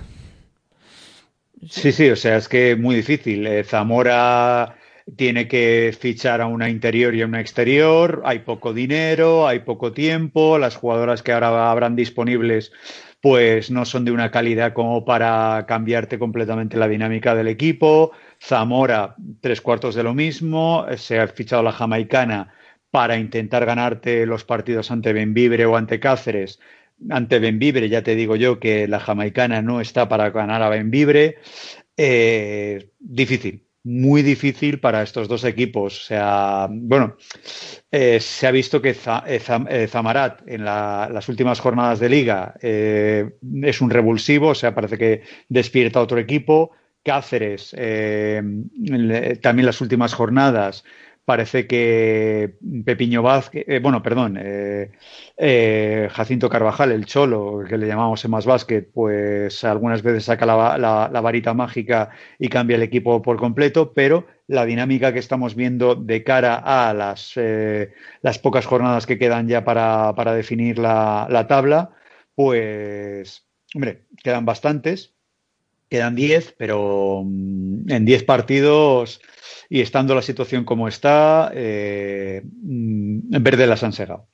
Sí, 1.69 1.91
sí, 1.91 2.10
o 2.10 2.15
sea, 2.15 2.38
es 2.38 2.48
que 2.48 2.76
muy 2.76 2.95
difícil. 2.95 3.48
Zamora 3.65 4.76
tiene 5.15 5.47
que 5.47 5.95
fichar 5.99 6.41
a 6.41 6.47
una 6.47 6.69
interior 6.69 7.13
y 7.15 7.21
a 7.21 7.25
una 7.25 7.41
exterior, 7.41 8.21
hay 8.25 8.39
poco 8.39 8.73
dinero, 8.73 9.47
hay 9.47 9.59
poco 9.59 9.91
tiempo, 9.91 10.57
las 10.57 10.75
jugadoras 10.75 11.21
que 11.21 11.31
ahora 11.31 11.71
habrán 11.71 11.95
disponibles 11.95 12.71
pues 13.21 13.71
no 13.71 13.85
son 13.85 14.05
de 14.05 14.11
una 14.11 14.29
calidad 14.29 14.73
como 14.73 15.03
para 15.03 15.65
cambiarte 15.67 16.19
completamente 16.19 16.77
la 16.77 16.87
dinámica 16.87 17.33
del 17.33 17.47
equipo. 17.47 18.11
Zamora, 18.39 19.15
tres 19.41 19.61
cuartos 19.61 19.95
de 19.95 20.03
lo 20.03 20.13
mismo, 20.13 20.85
se 20.95 21.19
ha 21.19 21.27
fichado 21.27 21.63
la 21.63 21.71
jamaicana 21.71 22.53
para 22.91 23.17
intentar 23.17 23.65
ganarte 23.65 24.27
los 24.27 24.43
partidos 24.43 24.91
ante 24.91 25.11
Benvibre 25.11 25.65
o 25.65 25.75
ante 25.75 25.99
Cáceres. 25.99 26.59
Ante 27.09 27.39
Benvibre, 27.39 27.89
ya 27.89 28.03
te 28.03 28.13
digo 28.13 28.35
yo 28.35 28.59
que 28.59 28.87
la 28.87 28.99
jamaicana 28.99 29.63
no 29.63 29.81
está 29.81 30.07
para 30.07 30.29
ganar 30.29 30.61
a 30.61 30.69
Benvibre. 30.69 31.37
Eh, 31.97 32.91
difícil, 32.99 33.64
muy 33.86 34.24
difícil 34.24 34.80
para 34.80 35.04
estos 35.04 35.28
dos 35.28 35.43
equipos. 35.43 36.02
O 36.02 36.04
sea, 36.04 36.67
bueno, 36.69 37.15
eh, 37.91 38.19
se 38.19 38.48
ha 38.48 38.52
visto 38.52 38.82
que 38.82 38.89
eh, 38.89 39.41
eh, 39.69 39.88
Zamarat 39.88 40.41
en 40.48 40.65
las 40.65 41.30
últimas 41.30 41.60
jornadas 41.60 42.00
de 42.00 42.10
liga 42.10 42.56
es 42.62 43.82
un 43.82 43.89
revulsivo, 43.91 44.50
o 44.50 44.56
sea, 44.56 44.74
parece 44.74 44.98
que 44.98 45.21
despierta 45.48 46.02
otro 46.02 46.17
equipo. 46.17 46.71
Cáceres, 47.04 47.69
también 47.69 49.65
las 49.67 49.80
últimas 49.80 50.15
jornadas, 50.15 50.84
parece 51.25 51.67
que 51.67 52.57
Pepiño 52.85 53.23
Vázquez, 53.23 53.65
eh, 53.67 53.79
bueno, 53.79 54.03
perdón, 54.03 54.38
eh, 54.39 54.91
eh, 55.38 56.07
Jacinto 56.11 56.49
Carvajal, 56.49 56.91
el 56.91 57.05
Cholo, 57.05 57.63
que 57.67 57.77
le 57.77 57.88
llamamos 57.88 58.23
en 58.23 58.31
más 58.31 58.45
básquet, 58.45 58.91
pues 58.93 59.63
algunas 59.63 60.03
veces 60.03 60.25
saca 60.25 60.45
la, 60.45 60.77
la, 60.77 61.21
varita 61.21 61.53
mágica 61.55 62.11
y 62.38 62.47
cambia 62.47 62.75
el 62.75 62.83
equipo 62.83 63.21
por 63.23 63.38
completo, 63.38 63.93
pero 63.93 64.27
la 64.47 64.65
dinámica 64.65 65.11
que 65.13 65.19
estamos 65.19 65.55
viendo 65.55 65.95
de 65.95 66.23
cara 66.23 66.55
a 66.55 66.93
las, 66.93 67.33
las 68.21 68.39
pocas 68.39 68.65
jornadas 68.67 69.07
que 69.07 69.17
quedan 69.17 69.47
ya 69.47 69.65
para, 69.65 70.13
para 70.15 70.33
definir 70.33 70.77
la, 70.77 71.27
la 71.29 71.47
tabla, 71.47 71.89
pues, 72.35 73.47
hombre, 73.73 74.05
quedan 74.23 74.45
bastantes, 74.45 75.15
quedan 75.89 76.15
10, 76.15 76.55
pero 76.57 77.23
mm, 77.25 77.91
en 77.91 78.05
10 78.05 78.23
partidos 78.25 79.21
y 79.69 79.82
estando 79.82 80.15
la 80.15 80.21
situación 80.21 80.63
como 80.63 80.88
está, 80.88 81.51
eh, 81.54 82.41
mm, 82.43 83.34
en 83.36 83.43
verde 83.43 83.67
las 83.67 83.84
han 83.84 83.93
segado. 83.93 84.28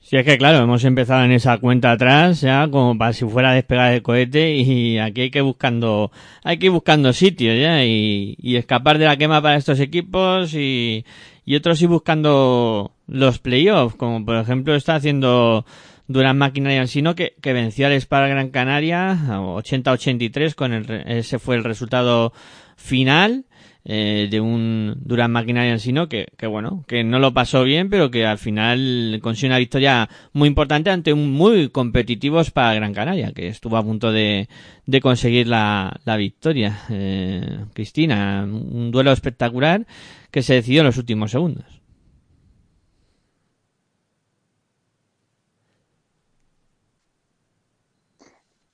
Sí, 0.00 0.16
es 0.16 0.24
que 0.26 0.36
claro, 0.36 0.62
hemos 0.62 0.84
empezado 0.84 1.24
en 1.24 1.32
esa 1.32 1.56
cuenta 1.56 1.92
atrás, 1.92 2.42
ya 2.42 2.68
como 2.68 2.98
para 2.98 3.14
si 3.14 3.24
fuera 3.24 3.52
a 3.52 3.54
despegar 3.54 3.94
el 3.94 4.02
cohete 4.02 4.54
y 4.54 4.98
aquí 4.98 5.22
hay 5.22 5.30
que 5.30 5.40
buscando, 5.40 6.12
hay 6.42 6.58
que 6.58 6.66
ir 6.66 6.72
buscando 6.72 7.14
sitios 7.14 7.58
ya 7.58 7.82
y, 7.84 8.36
escapar 8.56 8.98
de 8.98 9.06
la 9.06 9.16
quema 9.16 9.40
para 9.40 9.56
estos 9.56 9.80
equipos 9.80 10.52
y, 10.52 11.06
y 11.46 11.56
otros 11.56 11.80
ir 11.80 11.88
buscando 11.88 12.92
los 13.06 13.38
playoffs, 13.38 13.96
como 13.96 14.22
por 14.26 14.36
ejemplo 14.36 14.74
está 14.74 14.96
haciendo 14.96 15.64
Durán 16.06 16.36
Máquina 16.36 16.74
y 16.74 16.76
Ansino 16.76 17.14
que, 17.14 17.34
que 17.40 17.54
venció 17.54 17.86
al 17.86 17.94
Spar 17.94 18.28
Gran 18.28 18.50
Canaria 18.50 19.16
80-83 19.30 20.54
con 20.54 20.74
el, 20.74 20.90
ese 21.06 21.38
fue 21.38 21.56
el 21.56 21.64
resultado 21.64 22.34
final 22.76 23.46
eh, 23.84 24.28
de 24.30 24.40
un 24.40 24.94
Durán 25.00 25.32
Maquinaria 25.32 25.78
sino 25.78 26.08
que, 26.08 26.28
que 26.36 26.46
bueno, 26.46 26.84
que 26.88 27.04
no 27.04 27.18
lo 27.18 27.34
pasó 27.34 27.64
bien, 27.64 27.90
pero 27.90 28.10
que 28.10 28.26
al 28.26 28.38
final 28.38 29.18
consiguió 29.22 29.50
una 29.50 29.58
victoria 29.58 30.08
muy 30.32 30.48
importante 30.48 30.90
ante 30.90 31.12
un 31.12 31.32
muy 31.32 31.68
competitivos 31.68 32.50
para 32.50 32.74
Gran 32.74 32.94
Canaria, 32.94 33.32
que 33.32 33.48
estuvo 33.48 33.76
a 33.76 33.82
punto 33.82 34.12
de, 34.12 34.48
de 34.86 35.00
conseguir 35.00 35.46
la, 35.48 36.00
la 36.04 36.16
victoria. 36.16 36.78
Eh, 36.90 37.64
Cristina, 37.74 38.44
un 38.44 38.90
duelo 38.90 39.12
espectacular 39.12 39.86
que 40.30 40.42
se 40.42 40.54
decidió 40.54 40.80
en 40.80 40.86
los 40.86 40.98
últimos 40.98 41.30
segundos. 41.30 41.64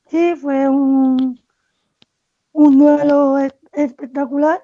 Sí, 0.07 0.35
fue 0.35 0.69
un, 0.69 1.41
un 2.53 2.79
duelo 2.79 3.39
espectacular 3.73 4.61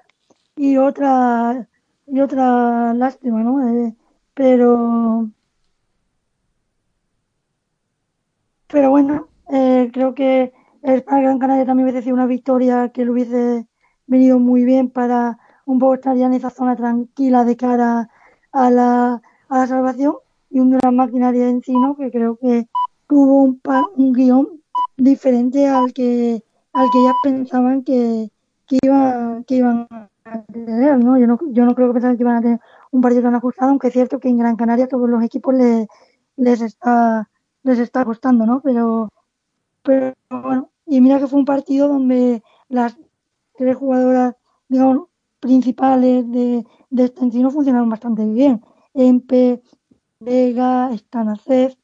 y 0.57 0.77
otra 0.77 1.67
y 2.07 2.19
otra 2.19 2.93
lástima, 2.93 3.43
¿no? 3.43 3.85
Eh, 3.87 3.95
pero 4.33 5.29
pero 8.67 8.89
bueno, 8.89 9.27
eh, 9.49 9.89
creo 9.93 10.13
que 10.13 10.53
el 10.83 11.03
Gran 11.07 11.39
Canaria 11.39 11.65
también 11.65 11.85
hubiese 11.87 12.03
sido 12.03 12.15
una 12.15 12.25
victoria 12.25 12.89
que 12.89 13.05
le 13.05 13.11
hubiese 13.11 13.67
venido 14.07 14.39
muy 14.39 14.63
bien 14.65 14.89
para 14.89 15.39
un 15.65 15.79
poco 15.79 15.95
estar 15.95 16.15
ya 16.15 16.27
en 16.27 16.33
esa 16.33 16.49
zona 16.49 16.75
tranquila 16.75 17.43
de 17.45 17.57
cara 17.57 18.09
a 18.51 18.69
la, 18.71 19.21
a 19.49 19.57
la 19.57 19.67
salvación 19.67 20.15
y 20.49 20.59
un 20.59 20.71
gran 20.71 20.95
maquinaria 20.95 21.49
en 21.49 21.61
sí, 21.61 21.73
¿no? 21.73 21.95
Que 21.95 22.11
creo 22.11 22.37
que 22.37 22.67
tuvo 23.07 23.43
un, 23.43 23.61
un 23.95 24.13
guion 24.13 24.47
diferente 24.97 25.67
al 25.67 25.93
que 25.93 26.43
al 26.73 26.87
que 26.91 27.03
ya 27.03 27.13
pensaban 27.23 27.83
que, 27.83 28.29
que, 28.67 28.77
iba, 28.83 29.41
que 29.47 29.55
iban 29.55 29.87
Yo 30.53 30.97
no, 30.97 31.17
yo 31.51 31.65
no 31.65 31.75
creo 31.75 31.87
que 31.87 31.93
pensaran 31.93 32.17
que 32.17 32.23
iban 32.23 32.37
a 32.37 32.41
tener 32.41 32.59
un 32.91 33.01
partido 33.01 33.23
tan 33.23 33.35
ajustado, 33.35 33.69
aunque 33.71 33.87
es 33.87 33.93
cierto 33.93 34.19
que 34.19 34.29
en 34.29 34.37
Gran 34.37 34.55
Canaria 34.55 34.87
todos 34.87 35.09
los 35.09 35.23
equipos 35.23 35.53
les, 35.53 35.87
les 36.35 36.61
está 36.61 37.29
les 37.63 37.79
está 37.79 38.05
costando, 38.05 38.45
¿no? 38.45 38.61
Pero, 38.61 39.09
pero 39.83 40.13
bueno, 40.29 40.69
y 40.85 41.01
mira 41.01 41.19
que 41.19 41.27
fue 41.27 41.39
un 41.39 41.45
partido 41.45 41.87
donde 41.87 42.41
las 42.69 42.97
tres 43.57 43.75
jugadoras, 43.75 44.35
digamos, 44.69 45.07
principales 45.39 46.29
de, 46.31 46.65
de 46.89 47.03
este 47.03 47.49
funcionaron 47.49 47.89
bastante 47.89 48.25
bien. 48.25 48.61
Empe, 48.93 49.61
Vega, 50.19 50.89
Stanacev, 50.97 51.75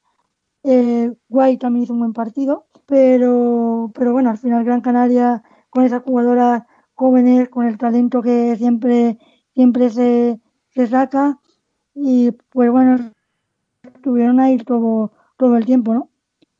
Eh, 0.63 1.13
Guay 1.29 1.57
también 1.57 1.83
hizo 1.83 1.93
un 1.93 1.99
buen 1.99 2.13
partido, 2.13 2.65
pero, 2.85 3.91
pero 3.93 4.13
bueno, 4.13 4.29
al 4.29 4.37
final 4.37 4.63
Gran 4.63 4.81
Canaria 4.81 5.43
con 5.69 5.83
esas 5.83 6.03
jugadoras 6.03 6.63
jóvenes, 6.95 7.49
con 7.49 7.65
el 7.65 7.77
talento 7.77 8.21
que 8.21 8.55
siempre, 8.55 9.17
siempre 9.53 9.89
se, 9.89 10.39
se 10.69 10.87
saca 10.87 11.39
y 11.95 12.31
pues 12.49 12.71
bueno, 12.71 13.11
estuvieron 13.83 14.39
ahí 14.39 14.57
todo, 14.57 15.11
todo 15.37 15.57
el 15.57 15.65
tiempo, 15.65 15.93
¿no? 15.93 16.09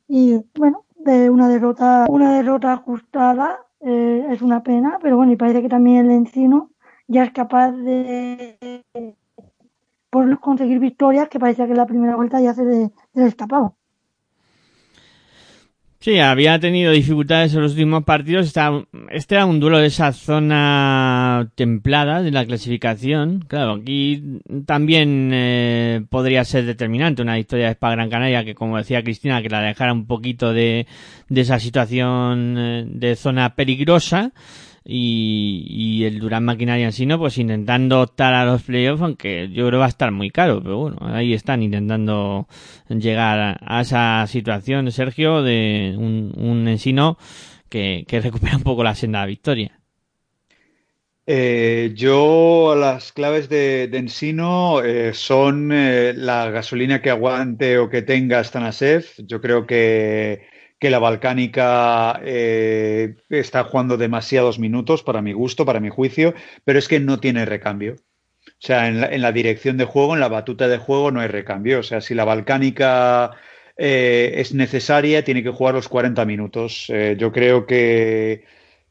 Y 0.08 0.44
bueno, 0.56 0.84
de 0.96 1.30
una 1.30 1.48
derrota, 1.48 2.06
una 2.08 2.34
derrota 2.36 2.72
ajustada 2.72 3.60
eh, 3.80 4.26
es 4.30 4.42
una 4.42 4.62
pena, 4.62 4.98
pero 5.02 5.16
bueno, 5.16 5.32
y 5.32 5.36
parece 5.36 5.62
que 5.62 5.68
también 5.68 6.06
el 6.06 6.12
Encino 6.12 6.70
ya 7.06 7.24
es 7.24 7.32
capaz 7.32 7.72
de 7.72 8.82
por 10.10 10.38
conseguir 10.40 10.78
victorias 10.78 11.28
que 11.28 11.40
parecía 11.40 11.66
que 11.66 11.74
la 11.74 11.86
primera 11.86 12.16
vuelta 12.16 12.40
ya 12.40 12.54
se, 12.54 12.64
le, 12.64 12.92
se 13.12 13.20
destapaba. 13.20 13.74
Sí, 16.04 16.18
había 16.18 16.60
tenido 16.60 16.92
dificultades 16.92 17.54
en 17.54 17.62
los 17.62 17.72
últimos 17.72 18.04
partidos. 18.04 18.52
Este 19.08 19.34
era 19.36 19.46
un 19.46 19.58
duelo 19.58 19.78
de 19.78 19.86
esa 19.86 20.12
zona 20.12 21.50
templada 21.54 22.20
de 22.20 22.30
la 22.30 22.44
clasificación. 22.44 23.42
Claro, 23.48 23.76
aquí 23.80 24.42
también 24.66 25.30
eh, 25.32 26.04
podría 26.10 26.44
ser 26.44 26.66
determinante 26.66 27.22
una 27.22 27.36
victoria 27.36 27.68
de 27.68 27.72
Spa 27.72 27.92
Gran 27.92 28.10
Canaria 28.10 28.44
que, 28.44 28.54
como 28.54 28.76
decía 28.76 29.02
Cristina, 29.02 29.40
que 29.40 29.48
la 29.48 29.62
dejara 29.62 29.94
un 29.94 30.06
poquito 30.06 30.52
de, 30.52 30.86
esa 31.34 31.58
situación 31.58 32.56
eh, 32.58 32.84
de 32.86 33.16
zona 33.16 33.54
peligrosa 33.54 34.32
y, 34.84 36.04
el 36.04 36.18
Durán 36.18 36.44
Maquinaria 36.44 36.86
en. 36.86 37.18
Pues 37.18 37.38
intentando 37.38 38.00
optar 38.02 38.34
a 38.34 38.44
los 38.44 38.62
playoffs, 38.62 39.02
aunque 39.02 39.48
yo 39.52 39.66
creo 39.66 39.80
va 39.80 39.86
a 39.86 39.88
estar 39.88 40.10
muy 40.10 40.30
caro, 40.30 40.62
pero 40.62 40.78
bueno, 40.78 40.98
ahí 41.00 41.32
están 41.32 41.62
intentando 41.62 42.46
llegar 42.88 43.58
a, 43.60 43.80
esa 43.80 44.26
situación, 44.26 44.90
Sergio, 44.92 45.42
de 45.42 45.94
un, 45.96 46.32
un 46.36 46.68
ensino 46.68 47.16
que, 47.68 48.04
recupera 48.22 48.56
un 48.56 48.62
poco 48.62 48.84
la 48.84 48.94
senda 48.94 49.22
de 49.22 49.26
victoria. 49.26 49.80
Eh, 51.26 51.92
yo 51.94 52.74
las 52.78 53.12
claves 53.12 53.48
de, 53.48 53.88
de 53.88 53.98
Ensino 53.98 54.82
eh, 54.82 55.14
son 55.14 55.72
eh, 55.72 56.12
la 56.14 56.50
gasolina 56.50 57.00
que 57.00 57.08
aguante 57.08 57.78
o 57.78 57.88
que 57.88 58.02
tenga 58.02 58.44
Stanasev. 58.44 59.06
Yo 59.26 59.40
creo 59.40 59.66
que 59.66 60.42
que 60.84 60.90
la 60.90 60.98
Balcánica 60.98 62.20
eh, 62.22 63.16
está 63.30 63.64
jugando 63.64 63.96
demasiados 63.96 64.58
minutos 64.58 65.02
para 65.02 65.22
mi 65.22 65.32
gusto, 65.32 65.64
para 65.64 65.80
mi 65.80 65.88
juicio, 65.88 66.34
pero 66.62 66.78
es 66.78 66.88
que 66.88 67.00
no 67.00 67.20
tiene 67.20 67.46
recambio. 67.46 67.94
O 67.94 68.50
sea, 68.58 68.88
en 68.88 69.22
la, 69.22 69.32
dirección 69.32 69.78
de 69.78 69.86
juego, 69.86 70.12
en 70.12 70.20
la 70.20 70.28
batuta 70.28 70.68
de 70.68 70.76
juego 70.76 71.10
no 71.10 71.20
hay 71.20 71.28
recambio. 71.28 71.78
O 71.78 71.82
sea, 71.82 72.02
si 72.02 72.14
la 72.14 72.26
Balcánica 72.26 73.30
eh, 73.78 74.34
es 74.36 74.52
necesaria, 74.52 75.24
tiene 75.24 75.42
que 75.42 75.48
jugar 75.48 75.74
los 75.74 75.88
40 75.88 76.22
minutos. 76.26 76.84
Eh, 76.90 77.16
yo 77.18 77.32
creo 77.32 77.64
que, 77.64 78.44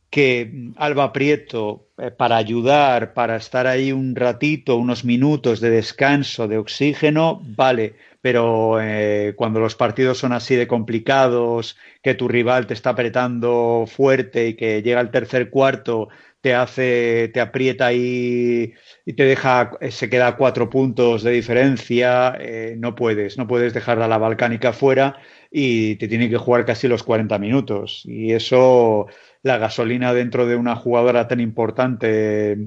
que 0.09 0.71
Alba 0.77 1.13
Prieto, 1.13 1.89
para 2.17 2.37
ayudar, 2.37 3.13
para 3.13 3.35
estar 3.35 3.67
ahí 3.67 3.91
un 3.91 4.15
ratito, 4.15 4.77
unos 4.77 5.05
minutos 5.05 5.59
de 5.59 5.69
descanso, 5.69 6.47
de 6.47 6.57
oxígeno, 6.57 7.39
vale 7.55 7.93
pero 8.23 8.79
eh, 8.81 9.33
cuando 9.35 9.59
los 9.59 9.75
partidos 9.75 10.17
son 10.17 10.31
así 10.31 10.55
de 10.55 10.65
complicados, 10.65 11.77
que 12.01 12.15
tu 12.15 12.29
rival 12.29 12.67
te 12.67 12.73
está 12.73 12.91
apretando 12.91 13.83
fuerte 13.85 14.47
y 14.47 14.53
que 14.55 14.81
llega 14.81 15.01
el 15.01 15.11
tercer 15.11 15.49
cuarto, 15.49 16.07
te 16.39 16.55
hace, 16.55 17.29
te 17.33 17.41
aprieta 17.41 17.87
ahí 17.87 18.73
y 19.05 19.13
te 19.13 19.25
deja, 19.25 19.71
eh, 19.81 19.91
se 19.91 20.09
queda 20.09 20.37
cuatro 20.37 20.69
puntos 20.69 21.21
de 21.23 21.31
diferencia, 21.31 22.37
eh, 22.39 22.75
no 22.77 22.95
puedes, 22.95 23.37
no 23.37 23.45
puedes 23.45 23.73
dejar 23.73 24.01
a 24.01 24.07
la 24.07 24.17
balcánica 24.17 24.71
fuera 24.71 25.19
y 25.51 25.97
te 25.97 26.07
tiene 26.07 26.29
que 26.29 26.37
jugar 26.37 26.63
casi 26.65 26.87
los 26.87 27.03
40 27.03 27.37
minutos. 27.39 28.03
Y 28.05 28.31
eso, 28.31 29.07
la 29.41 29.57
gasolina 29.57 30.13
dentro 30.13 30.47
de 30.47 30.55
una 30.55 30.77
jugadora 30.77 31.27
tan 31.27 31.41
importante 31.41 32.57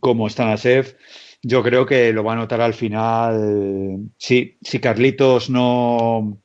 como 0.00 0.30
Stanasev, 0.30 0.96
yo 1.44 1.62
creo 1.62 1.86
que 1.86 2.12
lo 2.12 2.24
va 2.24 2.32
a 2.32 2.36
notar 2.36 2.60
al 2.60 2.74
final. 2.74 4.10
Sí, 4.18 4.58
si 4.62 4.80
Carlitos 4.80 5.50
no, 5.50 6.40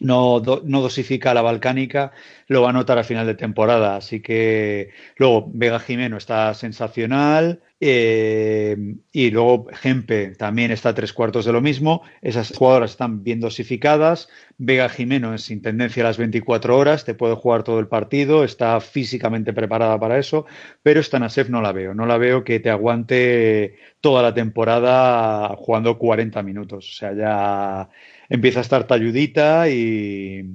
no, 0.00 0.40
no 0.40 0.80
dosifica 0.82 1.34
la 1.34 1.42
balcánica, 1.42 2.12
lo 2.46 2.62
va 2.62 2.70
a 2.70 2.72
notar 2.72 2.98
al 2.98 3.04
final 3.04 3.26
de 3.26 3.34
temporada. 3.34 3.96
Así 3.96 4.20
que 4.20 4.90
luego 5.16 5.50
Vega 5.52 5.80
Jimeno 5.80 6.16
está 6.18 6.54
sensacional. 6.54 7.62
Eh, 7.80 8.76
y 9.12 9.30
luego 9.30 9.66
Gempe 9.72 10.28
también 10.36 10.70
está 10.70 10.90
a 10.90 10.94
tres 10.94 11.12
cuartos 11.12 11.44
de 11.44 11.52
lo 11.52 11.60
mismo. 11.60 12.02
Esas 12.22 12.56
jugadoras 12.56 12.92
están 12.92 13.22
bien 13.24 13.40
dosificadas. 13.40 14.28
Vega 14.56 14.88
Jimeno 14.88 15.34
es 15.34 15.42
sin 15.42 15.60
tendencia 15.60 16.02
a 16.02 16.06
las 16.06 16.18
24 16.18 16.76
horas, 16.76 17.04
te 17.04 17.14
puede 17.14 17.34
jugar 17.34 17.64
todo 17.64 17.80
el 17.80 17.88
partido, 17.88 18.44
está 18.44 18.80
físicamente 18.80 19.52
preparada 19.52 19.98
para 19.98 20.18
eso, 20.18 20.46
pero 20.82 21.02
Stanasef 21.02 21.48
no 21.50 21.60
la 21.60 21.72
veo. 21.72 21.94
No 21.94 22.06
la 22.06 22.16
veo 22.18 22.44
que 22.44 22.60
te 22.60 22.70
aguante 22.70 23.76
toda 24.00 24.22
la 24.22 24.34
temporada 24.34 25.54
jugando 25.56 25.98
40 25.98 26.42
minutos. 26.42 26.88
O 26.90 26.94
sea, 26.94 27.12
ya 27.14 27.90
empieza 28.28 28.60
a 28.60 28.62
estar 28.62 28.86
talludita 28.86 29.68
y, 29.68 30.48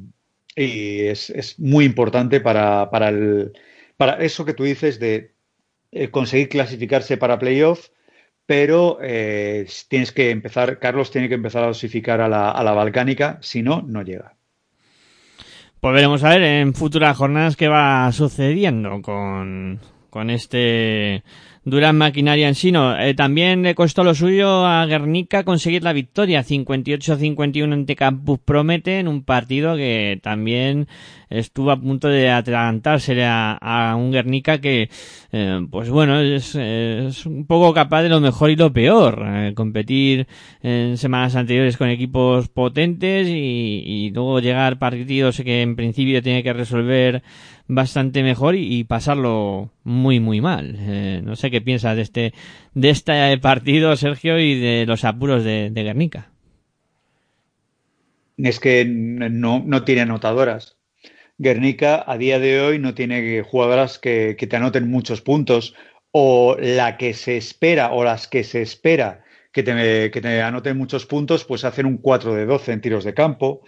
y 0.55 1.01
es, 1.01 1.29
es, 1.29 1.59
muy 1.59 1.85
importante 1.85 2.39
para, 2.41 2.89
para, 2.89 3.09
el, 3.09 3.53
para 3.97 4.13
eso 4.23 4.45
que 4.45 4.53
tú 4.53 4.63
dices 4.63 4.99
de 4.99 5.38
eh, 5.91 6.09
conseguir 6.09 6.49
clasificarse 6.49 7.17
para 7.17 7.39
playoff, 7.39 7.87
pero 8.45 8.97
eh, 9.01 9.67
tienes 9.87 10.11
que 10.11 10.31
empezar, 10.31 10.79
Carlos 10.79 11.11
tiene 11.11 11.29
que 11.29 11.35
empezar 11.35 11.63
a 11.63 11.67
dosificar 11.67 12.21
a 12.21 12.27
la, 12.27 12.51
a 12.51 12.63
la 12.63 12.73
balcánica, 12.73 13.37
si 13.41 13.61
no, 13.61 13.81
no 13.81 14.01
llega. 14.01 14.35
Pues 15.79 15.93
veremos 15.93 16.23
a 16.23 16.29
ver 16.29 16.41
en 16.43 16.73
futuras 16.73 17.15
jornadas 17.15 17.55
qué 17.55 17.67
va 17.67 18.11
sucediendo 18.11 19.01
con, 19.01 19.79
con 20.09 20.29
este 20.29 21.23
Durán 21.69 21.97
Maquinaria 21.97 22.47
en 22.47 22.55
Sino. 22.55 22.99
Eh, 22.99 23.13
también 23.13 23.63
le 23.63 23.75
costó 23.75 24.03
lo 24.03 24.15
suyo 24.15 24.65
a 24.65 24.85
Guernica 24.85 25.43
conseguir 25.43 25.83
la 25.83 25.93
victoria 25.93 26.43
58-51 26.43 27.73
ante 27.73 27.95
Campus 27.95 28.39
Promete 28.39 28.99
en 28.99 29.07
un 29.07 29.23
partido 29.23 29.75
que 29.75 30.19
también 30.21 30.87
estuvo 31.29 31.71
a 31.71 31.79
punto 31.79 32.07
de 32.07 32.29
atragantarse 32.29 33.23
a, 33.23 33.53
a 33.53 33.95
un 33.95 34.11
Guernica 34.11 34.59
que, 34.59 34.89
eh, 35.31 35.67
pues 35.69 35.89
bueno, 35.89 36.19
es, 36.19 36.55
es, 36.55 37.25
un 37.25 37.45
poco 37.45 37.73
capaz 37.73 38.03
de 38.03 38.09
lo 38.09 38.19
mejor 38.19 38.49
y 38.49 38.55
lo 38.55 38.73
peor. 38.73 39.23
Eh, 39.25 39.53
competir 39.55 40.27
en 40.61 40.97
semanas 40.97 41.35
anteriores 41.35 41.77
con 41.77 41.89
equipos 41.89 42.47
potentes 42.49 43.27
y, 43.27 43.83
y 43.85 44.11
luego 44.11 44.39
llegar 44.39 44.79
partidos 44.79 45.37
que 45.37 45.61
en 45.61 45.75
principio 45.75 46.21
tiene 46.21 46.43
que 46.43 46.53
resolver 46.53 47.23
bastante 47.69 48.23
mejor 48.23 48.55
y, 48.55 48.83
pasarlo 48.83 49.71
muy 49.83 50.19
muy 50.19 50.41
mal. 50.41 50.75
Eh, 50.79 51.21
no 51.23 51.35
sé 51.37 51.49
qué 51.51 51.61
piensas 51.61 51.95
de 51.95 52.01
este 52.01 52.33
de 52.73 52.89
este 52.89 53.37
partido, 53.37 53.95
Sergio, 53.95 54.39
y 54.39 54.59
de 54.59 54.85
los 54.85 55.05
apuros 55.05 55.43
de, 55.45 55.69
de 55.69 55.83
Guernica. 55.83 56.31
Es 58.37 58.59
que 58.59 58.85
no, 58.85 59.63
no 59.65 59.83
tiene 59.83 60.01
anotadoras. 60.01 60.77
Guernica 61.37 62.03
a 62.05 62.17
día 62.17 62.39
de 62.39 62.59
hoy 62.59 62.79
no 62.79 62.93
tiene 62.93 63.43
jugadoras 63.43 63.99
que, 63.99 64.35
que, 64.37 64.47
te 64.47 64.57
anoten 64.57 64.89
muchos 64.89 65.21
puntos 65.21 65.75
o 66.11 66.57
la 66.59 66.97
que 66.97 67.13
se 67.13 67.37
espera 67.37 67.91
o 67.91 68.03
las 68.03 68.27
que 68.27 68.43
se 68.43 68.61
espera 68.61 69.23
que 69.51 69.63
te, 69.63 70.11
que 70.11 70.21
te 70.21 70.41
anoten 70.41 70.77
muchos 70.77 71.05
puntos 71.05 71.45
pues 71.45 71.63
hacen 71.63 71.85
un 71.85 71.97
4 71.97 72.33
de 72.33 72.45
12 72.45 72.73
en 72.73 72.81
tiros 72.81 73.03
de 73.03 73.13
campo 73.13 73.61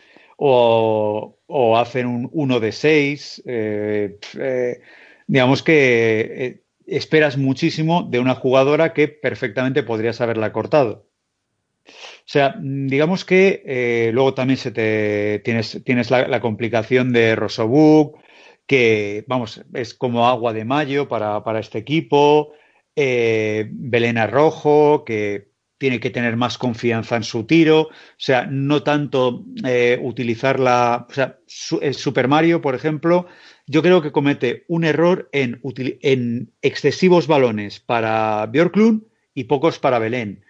o, 0.44 1.38
o 1.46 1.78
hacen 1.78 2.08
un 2.08 2.30
1 2.34 2.60
de 2.60 2.72
6. 2.72 3.44
Eh, 3.46 4.18
eh, 4.40 4.82
digamos 5.28 5.62
que 5.62 6.20
eh, 6.20 6.64
esperas 6.88 7.38
muchísimo 7.38 8.08
de 8.10 8.20
una 8.20 8.34
jugadora 8.34 8.92
que 8.94 9.08
perfectamente 9.08 9.84
podrías 9.84 10.20
haberla 10.20 10.52
cortado. 10.52 11.06
O 11.86 12.26
sea, 12.26 12.56
digamos 12.60 13.24
que 13.24 14.10
luego 14.14 14.34
también 14.34 14.58
se 14.58 14.72
te, 14.72 15.40
tienes, 15.44 15.82
tienes 15.84 16.10
la, 16.10 16.28
la 16.28 16.40
complicación 16.40 17.12
de 17.12 17.36
Rosobuk, 17.36 18.18
que 18.66 19.26
vamos, 19.28 19.64
es 19.74 19.94
como 19.94 20.28
agua 20.28 20.54
de 20.54 20.66
mayo 20.66 21.08
para, 21.08 21.44
para 21.44 21.60
este 21.60 21.78
equipo. 21.78 22.54
Eh, 22.96 23.68
Belena 23.72 24.28
Rojo, 24.28 25.04
que 25.06 25.51
tiene 25.82 26.00
que 26.00 26.12
tener 26.12 26.38
más 26.38 26.60
confianza 26.60 27.16
en 27.16 27.24
su 27.24 27.46
tiro, 27.46 27.82
o 27.82 27.90
sea, 28.16 28.46
no 28.46 28.84
tanto 28.84 29.44
eh, 29.66 29.98
utilizar 30.00 30.60
la... 30.60 31.08
O 31.10 31.12
sea, 31.12 31.40
el 31.82 31.96
Super 31.96 32.28
Mario, 32.28 32.62
por 32.62 32.76
ejemplo, 32.76 33.26
yo 33.66 33.82
creo 33.82 34.04
que 34.04 34.12
comete 34.12 34.64
un 34.68 34.84
error 34.84 35.28
en, 35.32 35.60
en 36.04 36.52
excesivos 36.62 37.26
balones 37.26 37.80
para 37.80 38.46
Björklund 38.46 39.06
y 39.34 39.46
pocos 39.46 39.80
para 39.80 39.98
Belén. 39.98 40.46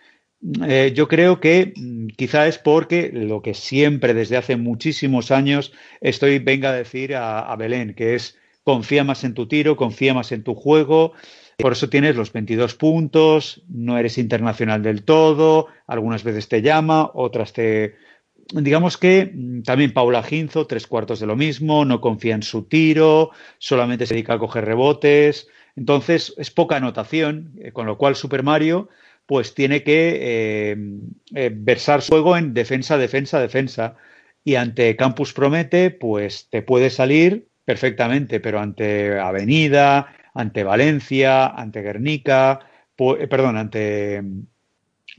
Eh, 0.68 0.92
yo 0.94 1.08
creo 1.08 1.40
que 1.40 1.72
mm, 1.78 2.08
quizá 2.18 2.46
es 2.48 2.58
porque 2.58 3.10
lo 3.14 3.42
que 3.42 3.54
siempre 3.54 4.14
desde 4.14 4.36
hace 4.36 4.58
muchísimos 4.58 5.32
años 5.32 5.72
estoy, 6.02 6.40
venga 6.40 6.72
a 6.72 6.74
decir 6.74 7.16
a, 7.16 7.40
a 7.40 7.56
Belén, 7.56 7.94
que 7.94 8.16
es 8.16 8.38
confía 8.64 9.06
más 9.06 9.24
en 9.24 9.34
tu 9.34 9.48
tiro, 9.48 9.78
confía 9.78 10.14
más 10.14 10.34
en 10.34 10.44
tu 10.44 10.56
juego, 10.56 11.14
por 11.62 11.74
eso 11.74 11.90
tienes 11.90 12.16
los 12.16 12.34
22 12.34 12.76
puntos, 12.76 13.64
no 13.68 13.98
eres 13.98 14.18
internacional 14.18 14.82
del 14.82 15.04
todo, 15.04 15.68
algunas 15.88 16.24
veces 16.24 16.48
te 16.48 16.62
llama, 16.62 17.10
otras 17.14 17.54
te, 17.54 17.96
digamos 18.54 18.98
que 18.98 19.32
mm, 19.34 19.62
también 19.64 19.94
Paula 19.94 20.24
Ginzo, 20.24 20.68
tres 20.68 20.88
cuartos 20.88 21.20
de 21.20 21.28
lo 21.28 21.36
mismo, 21.36 21.86
no 21.86 22.02
confía 22.02 22.36
en 22.36 22.44
su 22.44 22.64
tiro, 22.64 23.32
solamente 23.58 24.06
se 24.06 24.14
dedica 24.14 24.34
a 24.34 24.40
coger 24.40 24.66
rebotes. 24.66 25.48
Entonces 25.76 26.34
es 26.38 26.52
poca 26.52 26.78
anotación, 26.78 27.54
eh, 27.62 27.72
con 27.72 27.86
lo 27.86 27.98
cual 27.98 28.16
Super 28.16 28.44
Mario 28.44 28.90
pues 29.26 29.54
tiene 29.54 29.84
que 29.84 30.20
eh, 30.22 30.78
eh, 31.36 31.52
versar 31.54 32.02
su 32.02 32.12
juego 32.12 32.36
en 32.36 32.54
defensa, 32.54 32.98
defensa, 32.98 33.40
defensa. 33.40 33.96
Y 34.44 34.56
ante 34.56 34.96
Campus 34.98 35.32
Promete, 35.32 35.90
pues 35.92 36.50
te 36.50 36.62
puede 36.62 36.90
salir 36.90 37.48
perfectamente, 37.64 38.42
pero 38.42 38.60
ante 38.60 39.20
Avenida, 39.20 40.14
ante 40.34 40.64
Valencia, 40.64 41.48
ante 41.48 41.82
Guernica, 41.82 42.60
perdón, 42.96 43.58
ante 43.58 44.22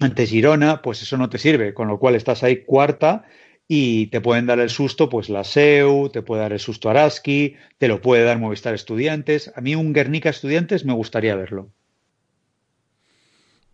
ante 0.00 0.26
Girona, 0.26 0.82
pues 0.82 1.02
eso 1.02 1.16
no 1.16 1.28
te 1.28 1.38
sirve, 1.38 1.74
con 1.74 1.88
lo 1.88 1.98
cual 1.98 2.14
estás 2.14 2.42
ahí 2.42 2.64
cuarta 2.64 3.24
y 3.68 4.06
te 4.08 4.20
pueden 4.20 4.46
dar 4.46 4.58
el 4.58 4.70
susto, 4.70 5.08
pues 5.08 5.28
la 5.28 5.44
SEU, 5.44 6.10
te 6.10 6.22
puede 6.22 6.42
dar 6.42 6.52
el 6.52 6.58
susto 6.58 6.90
Araski, 6.90 7.56
te 7.78 7.88
lo 7.88 8.00
puede 8.00 8.24
dar 8.24 8.38
Movistar 8.38 8.74
Estudiantes. 8.74 9.52
A 9.54 9.60
mí 9.60 9.74
un 9.74 9.92
Guernica 9.92 10.30
Estudiantes 10.30 10.84
me 10.84 10.92
gustaría 10.92 11.36
verlo. 11.36 11.70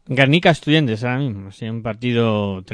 Guernica 0.07 0.51
Estudiantes 0.51 1.05
ahora 1.05 1.19
mismo, 1.19 1.53
sí, 1.53 1.69
un 1.69 1.83
partido... 1.83 2.65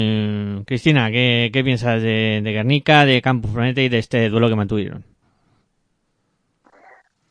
Eh, 0.00 0.62
Cristina, 0.64 1.10
¿qué, 1.10 1.60
piensas 1.64 2.00
de, 2.02 2.40
Guernica, 2.44 3.04
de 3.04 3.20
Campus 3.20 3.50
Planeta 3.50 3.80
y 3.80 3.88
de 3.88 3.98
este 3.98 4.28
duelo 4.28 4.48
que 4.48 4.54
mantuvieron? 4.54 5.04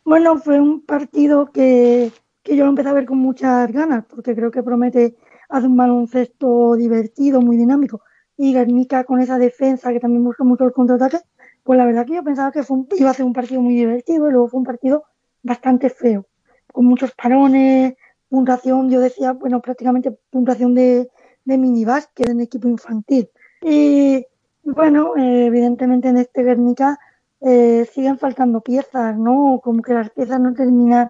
Bueno, 0.07 0.37
fue 0.37 0.61
un 0.61 0.85
partido 0.85 1.51
que, 1.51 2.13
que 2.41 2.55
yo 2.55 2.63
lo 2.63 2.69
empecé 2.69 2.87
a 2.87 2.93
ver 2.93 3.05
con 3.05 3.17
muchas 3.17 3.69
ganas, 3.73 4.05
porque 4.05 4.35
creo 4.35 4.51
que 4.51 4.63
promete 4.63 5.17
hace 5.49 5.67
un 5.67 5.75
baloncesto 5.75 6.75
divertido, 6.75 7.41
muy 7.41 7.57
dinámico. 7.57 7.99
Y 8.37 8.53
Guernica 8.53 9.03
con 9.03 9.19
esa 9.19 9.37
defensa 9.37 9.91
que 9.91 9.99
también 9.99 10.23
busca 10.23 10.45
mucho 10.45 10.63
el 10.63 10.71
contraataque, 10.71 11.19
pues 11.61 11.77
la 11.77 11.85
verdad 11.85 12.05
que 12.05 12.13
yo 12.13 12.23
pensaba 12.23 12.53
que 12.53 12.63
fue 12.63 12.77
iba 12.97 13.09
a 13.09 13.13
ser 13.13 13.25
un 13.25 13.33
partido 13.33 13.61
muy 13.61 13.75
divertido 13.75 14.29
y 14.29 14.31
luego 14.31 14.47
fue 14.47 14.59
un 14.59 14.65
partido 14.65 15.03
bastante 15.43 15.89
feo, 15.89 16.25
con 16.71 16.85
muchos 16.85 17.11
parones, 17.11 17.95
puntuación, 18.29 18.89
yo 18.89 19.01
decía, 19.01 19.33
bueno, 19.33 19.61
prácticamente 19.61 20.17
puntuación 20.29 20.73
de, 20.73 21.09
de 21.43 21.57
minibásquet 21.57 22.29
en 22.29 22.39
equipo 22.39 22.69
infantil. 22.69 23.29
Y 23.61 24.25
bueno, 24.63 25.17
eh, 25.17 25.47
evidentemente 25.47 26.07
en 26.07 26.15
este 26.15 26.43
Guernica 26.43 26.97
eh, 27.41 27.85
siguen 27.93 28.17
faltando 28.17 28.61
piezas, 28.61 29.17
¿no? 29.17 29.59
Como 29.63 29.81
que 29.81 29.93
las 29.93 30.09
piezas 30.09 30.39
no 30.39 30.53
terminan 30.53 31.09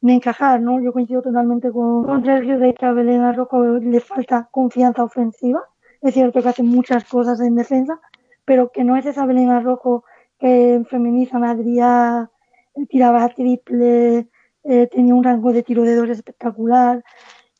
de 0.00 0.12
encajar, 0.14 0.60
¿no? 0.60 0.80
Yo 0.80 0.92
coincido 0.92 1.22
totalmente 1.22 1.70
con, 1.70 2.04
con 2.04 2.24
Sergio 2.24 2.58
de 2.58 2.74
que 2.74 2.86
a 2.86 2.92
Belén 2.92 3.34
Rojo 3.34 3.62
le 3.78 4.00
falta 4.00 4.48
confianza 4.50 5.04
ofensiva. 5.04 5.62
Es 6.02 6.14
cierto 6.14 6.42
que 6.42 6.48
hace 6.48 6.62
muchas 6.62 7.04
cosas 7.04 7.40
en 7.40 7.56
defensa, 7.56 8.00
pero 8.44 8.70
que 8.70 8.84
no 8.84 8.96
es 8.96 9.06
esa 9.06 9.26
Belén 9.26 9.62
Rojo 9.62 10.04
que 10.38 10.82
feminiza 10.88 11.38
Adrián, 11.38 12.30
tiraba 12.88 13.28
triple, 13.30 14.28
eh, 14.64 14.86
tenía 14.88 15.14
un 15.14 15.24
rango 15.24 15.52
de 15.52 15.62
tiro 15.62 15.82
de 15.82 15.94
dos 15.94 16.10
espectacular. 16.10 17.02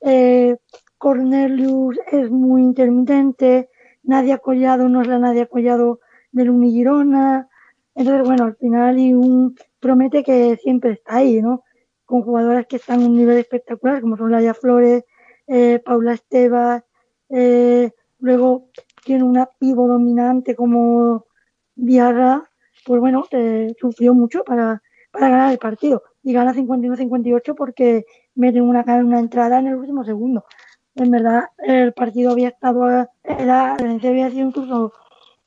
Eh, 0.02 0.56
Cornelius 0.98 1.98
es 2.10 2.30
muy 2.30 2.62
intermitente, 2.62 3.70
Nadia 4.02 4.38
Collado 4.38 4.88
no 4.88 5.02
es 5.02 5.08
la 5.08 5.18
Nadia 5.18 5.46
Collado 5.46 6.00
del 6.32 6.50
Unigirona. 6.50 7.48
Entonces, 7.96 8.26
bueno, 8.26 8.44
al 8.44 8.56
final 8.56 8.98
y 8.98 9.14
un 9.14 9.56
promete 9.80 10.22
que 10.22 10.56
siempre 10.62 10.92
está 10.92 11.16
ahí, 11.16 11.42
¿no? 11.42 11.64
con 12.06 12.22
jugadoras 12.22 12.66
que 12.66 12.76
están 12.76 13.00
en 13.00 13.08
un 13.08 13.16
nivel 13.16 13.36
espectacular, 13.38 14.00
como 14.00 14.16
son 14.16 14.30
Laia 14.30 14.54
Flores, 14.54 15.04
eh, 15.48 15.80
Paula 15.84 16.14
Estebas, 16.14 16.84
eh, 17.28 17.90
luego 18.20 18.70
tiene 19.04 19.24
una 19.24 19.46
pivo 19.58 19.88
dominante 19.88 20.54
como 20.54 21.26
Diarra, 21.74 22.48
pues 22.84 23.00
bueno, 23.00 23.26
eh, 23.32 23.74
sufrió 23.78 24.14
mucho 24.14 24.44
para, 24.44 24.82
para 25.10 25.28
ganar 25.28 25.52
el 25.52 25.58
partido. 25.58 26.02
Y 26.22 26.32
gana 26.32 26.54
51-58 26.54 27.54
porque 27.56 28.04
mete 28.34 28.60
una, 28.60 28.84
una 28.84 29.18
entrada 29.20 29.58
en 29.58 29.68
el 29.68 29.76
último 29.76 30.04
segundo. 30.04 30.44
En 30.94 31.10
verdad, 31.10 31.44
el 31.58 31.92
partido 31.92 32.32
había 32.32 32.48
estado, 32.48 32.86
la 33.24 33.72
diferencia 33.72 34.10
había 34.10 34.30
sido 34.30 34.48
incluso, 34.48 34.92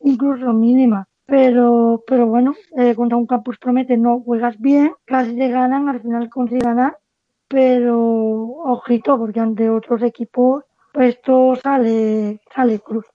incluso 0.02 0.54
mínima 0.54 1.09
pero, 1.30 2.03
pero 2.07 2.27
bueno, 2.27 2.55
eh, 2.77 2.95
contra 2.95 3.17
un 3.17 3.27
campus 3.27 3.57
promete 3.57 3.97
no 3.97 4.21
juegas 4.21 4.59
bien, 4.59 4.93
casi 5.05 5.36
te 5.36 5.49
ganan, 5.49 5.88
al 5.88 6.01
final 6.01 6.30
consigues 6.30 6.63
ganar, 6.63 6.97
pero 7.47 7.99
ojito, 8.65 9.17
porque 9.17 9.39
ante 9.39 9.69
otros 9.69 10.01
equipos 10.03 10.63
pues 10.91 11.15
esto 11.15 11.55
sale, 11.61 12.41
sale 12.53 12.80
cruz. 12.80 13.05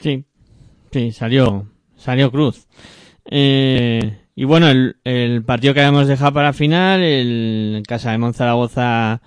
Sí, 0.00 0.24
sí, 0.90 1.12
salió, 1.12 1.66
salió 1.96 2.30
cruz. 2.30 2.66
Eh, 3.24 4.18
y 4.34 4.44
bueno, 4.44 4.68
el, 4.68 4.96
el, 5.04 5.44
partido 5.44 5.74
que 5.74 5.80
habíamos 5.80 6.08
dejado 6.08 6.32
para 6.32 6.52
final, 6.52 7.02
el 7.02 7.82
Casa 7.86 8.10
de 8.10 8.18
Monzaragoza 8.18 9.22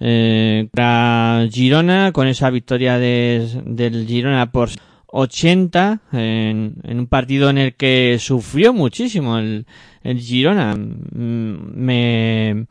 eh, 0.00 0.68
contra 0.72 1.46
Girona, 1.50 2.12
con 2.12 2.26
esa 2.26 2.50
victoria 2.50 2.98
de, 2.98 3.48
del 3.64 4.06
Girona 4.06 4.50
por 4.50 4.70
80 5.08 6.00
en, 6.12 6.82
un 6.84 7.06
partido 7.06 7.50
en 7.50 7.58
el 7.58 7.74
que 7.74 8.16
sufrió 8.18 8.72
muchísimo 8.72 9.38
el, 9.38 9.66
Girona. 10.04 10.76
Mm, 10.76 11.74
me, 11.74 12.66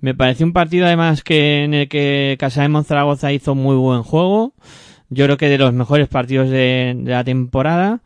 me 0.00 0.14
pareció 0.14 0.46
un 0.46 0.52
partido 0.52 0.86
además 0.86 1.22
que 1.22 1.64
en 1.64 1.74
el 1.74 1.88
que 1.88 2.36
Casa 2.38 2.62
de 2.62 2.68
Monzaragoza 2.68 3.32
hizo 3.32 3.54
muy 3.54 3.76
buen 3.76 4.02
juego. 4.02 4.54
Yo 5.08 5.24
creo 5.24 5.36
que 5.36 5.48
de 5.48 5.58
los 5.58 5.72
mejores 5.72 6.08
partidos 6.08 6.50
de, 6.50 6.96
la 7.04 7.24
temporada. 7.24 8.02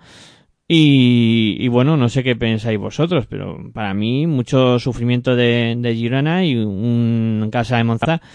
Y, 0.66 1.68
bueno, 1.68 1.97
no 1.99 2.09
sé 2.09 2.24
qué 2.24 2.35
pensáis 2.37 2.78
vosotros, 2.78 3.26
pero 3.28 3.70
para 3.74 3.93
mí 3.93 4.26
mucho 4.26 4.78
sufrimiento 4.78 5.37
de, 5.37 5.76
de 5.78 5.95
Girona 5.95 6.45
y 6.45 6.57
un 6.57 7.49
Casa 7.53 7.76
de 7.76 7.85
Monzaragoza 7.85 8.26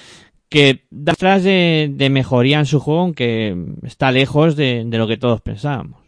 que 0.50 0.86
da 0.90 1.14
atrás 1.14 1.44
de, 1.44 1.92
de, 1.94 2.10
mejoría 2.10 2.60
en 2.60 2.66
su 2.66 2.80
juego, 2.80 3.02
aunque 3.02 3.56
está 3.84 4.12
lejos 4.12 4.56
de, 4.56 4.84
de 4.86 4.98
lo 4.98 5.08
que 5.08 5.18
todos 5.18 5.42
pensábamos. 5.42 6.02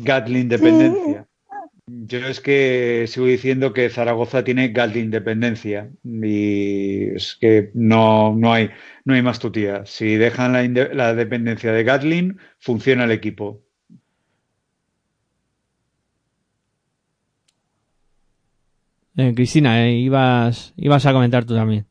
Gatling 0.00 0.48
dependencia. 0.48 1.26
Yo 1.86 2.18
es 2.26 2.40
que 2.40 3.06
sigo 3.08 3.26
diciendo 3.26 3.72
que 3.72 3.90
Zaragoza 3.90 4.44
tiene 4.44 4.68
Gatling 4.68 5.10
dependencia 5.10 5.90
y 6.04 7.14
es 7.14 7.36
que 7.40 7.70
no, 7.74 8.34
no, 8.34 8.52
hay, 8.52 8.70
no 9.04 9.14
hay 9.14 9.22
más 9.22 9.38
tutía. 9.38 9.84
Si 9.84 10.16
dejan 10.16 10.52
la, 10.52 10.62
la 10.94 11.14
dependencia 11.14 11.72
de 11.72 11.84
Gatling, 11.84 12.38
funciona 12.60 13.04
el 13.04 13.10
equipo. 13.10 13.62
Eh, 19.16 19.34
Cristina, 19.34 19.84
eh, 19.84 19.92
ibas, 19.98 20.72
ibas 20.76 21.04
a 21.04 21.12
comentar 21.12 21.44
tú 21.44 21.54
también. 21.54 21.86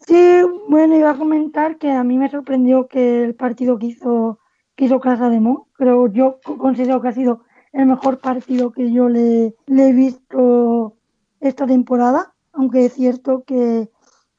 Sí, 0.00 0.42
bueno, 0.68 0.96
iba 0.96 1.10
a 1.10 1.16
comentar 1.16 1.78
que 1.78 1.90
a 1.90 2.04
mí 2.04 2.18
me 2.18 2.30
sorprendió 2.30 2.86
que 2.86 3.24
el 3.24 3.34
partido 3.34 3.78
que 3.78 3.86
hizo, 3.86 4.40
que 4.74 4.84
hizo 4.86 5.00
Casa 5.00 5.30
de 5.30 5.40
Mo, 5.40 5.68
pero 5.78 6.12
yo 6.12 6.40
considero 6.58 7.00
que 7.00 7.08
ha 7.08 7.12
sido 7.12 7.44
el 7.72 7.86
mejor 7.86 8.18
partido 8.18 8.72
que 8.72 8.92
yo 8.92 9.08
le, 9.08 9.54
le 9.66 9.88
he 9.88 9.92
visto 9.92 10.96
esta 11.40 11.66
temporada, 11.66 12.34
aunque 12.52 12.86
es 12.86 12.92
cierto 12.92 13.44
que 13.44 13.88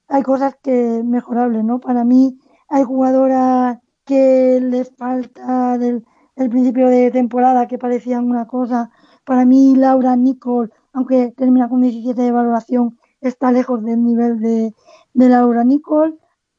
hay 0.07 0.23
cosas 0.23 0.57
que 0.61 1.01
mejorables, 1.03 1.63
¿no? 1.63 1.79
Para 1.79 2.03
mí 2.03 2.37
hay 2.69 2.83
jugadoras 2.83 3.79
que 4.05 4.59
les 4.61 4.95
falta 4.95 5.77
del, 5.77 6.05
el 6.41 6.49
principio 6.49 6.87
de 6.87 7.11
temporada 7.11 7.67
que 7.67 7.77
parecían 7.77 8.25
una 8.29 8.47
cosa. 8.47 8.91
Para 9.23 9.45
mí, 9.45 9.75
Laura 9.75 10.15
Nicole, 10.15 10.71
aunque 10.93 11.33
termina 11.37 11.69
con 11.69 11.81
17 11.81 12.21
de 12.21 12.31
valoración, 12.31 12.97
está 13.21 13.51
lejos 13.51 13.83
del 13.83 14.03
nivel 14.03 14.39
de, 14.39 14.73
de 15.13 15.29
Laura 15.29 15.63
Nicole. 15.63 16.15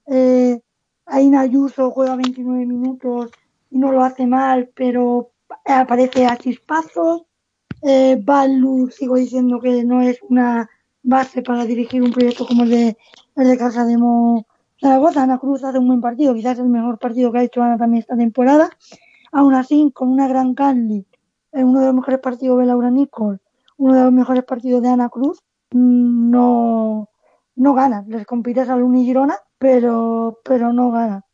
Eh, 0.06 0.60
Aina 1.06 1.40
Ayuso 1.40 1.90
juega 1.90 2.16
29 2.16 2.66
minutos 2.66 3.30
y 3.70 3.78
no 3.78 3.92
lo 3.92 4.04
hace 4.04 4.26
mal, 4.26 4.70
pero 4.74 5.32
aparece 5.64 6.26
a 6.26 6.36
chispazos. 6.36 7.24
Eh, 7.82 8.20
Balu, 8.22 8.90
sigo 8.90 9.16
diciendo 9.16 9.60
que 9.60 9.84
no 9.84 10.02
es 10.02 10.20
una 10.22 10.70
base 11.02 11.42
para 11.42 11.64
dirigir 11.64 12.02
un 12.02 12.12
proyecto 12.12 12.46
como 12.46 12.62
el 12.62 12.70
de, 12.70 12.96
el 13.36 13.48
de 13.48 13.58
Casa 13.58 13.84
de 13.84 13.98
Mo 13.98 14.46
Zaragoza. 14.80 15.24
Ana 15.24 15.38
Cruz 15.38 15.64
hace 15.64 15.78
un 15.78 15.88
buen 15.88 16.00
partido, 16.00 16.34
quizás 16.34 16.58
el 16.58 16.68
mejor 16.68 16.98
partido 16.98 17.32
que 17.32 17.38
ha 17.38 17.42
hecho 17.42 17.62
Ana 17.62 17.78
también 17.78 18.02
esta 18.02 18.16
temporada. 18.16 18.70
Aún 19.32 19.54
así, 19.54 19.90
con 19.94 20.08
una 20.10 20.28
gran 20.28 20.54
Candy, 20.54 21.06
en 21.52 21.68
uno 21.68 21.80
de 21.80 21.86
los 21.86 21.94
mejores 21.94 22.20
partidos 22.20 22.58
de 22.60 22.66
Laura 22.66 22.90
Nicole, 22.90 23.40
uno 23.78 23.94
de 23.94 24.04
los 24.04 24.12
mejores 24.12 24.44
partidos 24.44 24.82
de 24.82 24.88
Ana 24.88 25.08
Cruz, 25.08 25.38
mm, 25.72 26.30
no, 26.30 27.08
no 27.56 27.74
gana. 27.74 28.04
Les 28.06 28.26
compites 28.26 28.68
al 28.68 28.82
Unigirona, 28.82 29.36
pero, 29.58 30.38
pero 30.44 30.72
no 30.72 30.90
gana. 30.90 31.24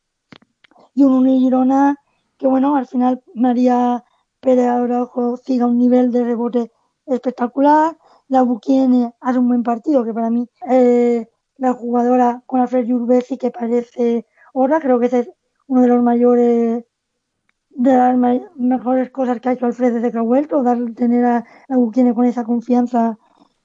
Y 0.94 1.04
un 1.04 1.12
Unigirona 1.12 1.96
que, 2.38 2.46
bueno, 2.46 2.76
al 2.76 2.86
final 2.86 3.22
María 3.34 4.04
Pérez 4.40 4.68
Araujo 4.68 5.36
siga 5.36 5.66
un 5.66 5.78
nivel 5.78 6.12
de 6.12 6.24
rebote 6.24 6.72
espectacular. 7.06 7.98
La 8.28 8.42
Buquiene 8.42 9.14
hace 9.20 9.38
un 9.38 9.48
buen 9.48 9.62
partido, 9.62 10.04
que 10.04 10.14
para 10.14 10.30
mí 10.30 10.48
eh, 10.70 11.28
la 11.56 11.72
jugadora 11.72 12.42
con 12.46 12.60
Alfred 12.60 12.86
Jurbesi 12.88 13.36
que 13.38 13.50
parece 13.50 14.26
ahora, 14.54 14.80
creo 14.80 14.98
que 15.00 15.06
es 15.06 15.30
uno 15.66 15.82
de 15.82 15.88
los 15.88 16.02
mayores 16.02 16.84
de 17.78 17.92
las 17.92 18.16
mejores 18.56 19.10
cosas 19.10 19.40
que 19.40 19.48
ha 19.48 19.52
hecho 19.52 19.66
Alfred 19.66 19.94
desde 19.94 20.10
que 20.10 20.18
ha 20.18 20.22
vuelto, 20.22 20.64
dar, 20.64 20.78
tener 20.96 21.24
a, 21.24 21.36
a 21.68 22.14
con 22.14 22.24
esa 22.24 22.44
confianza 22.44 23.16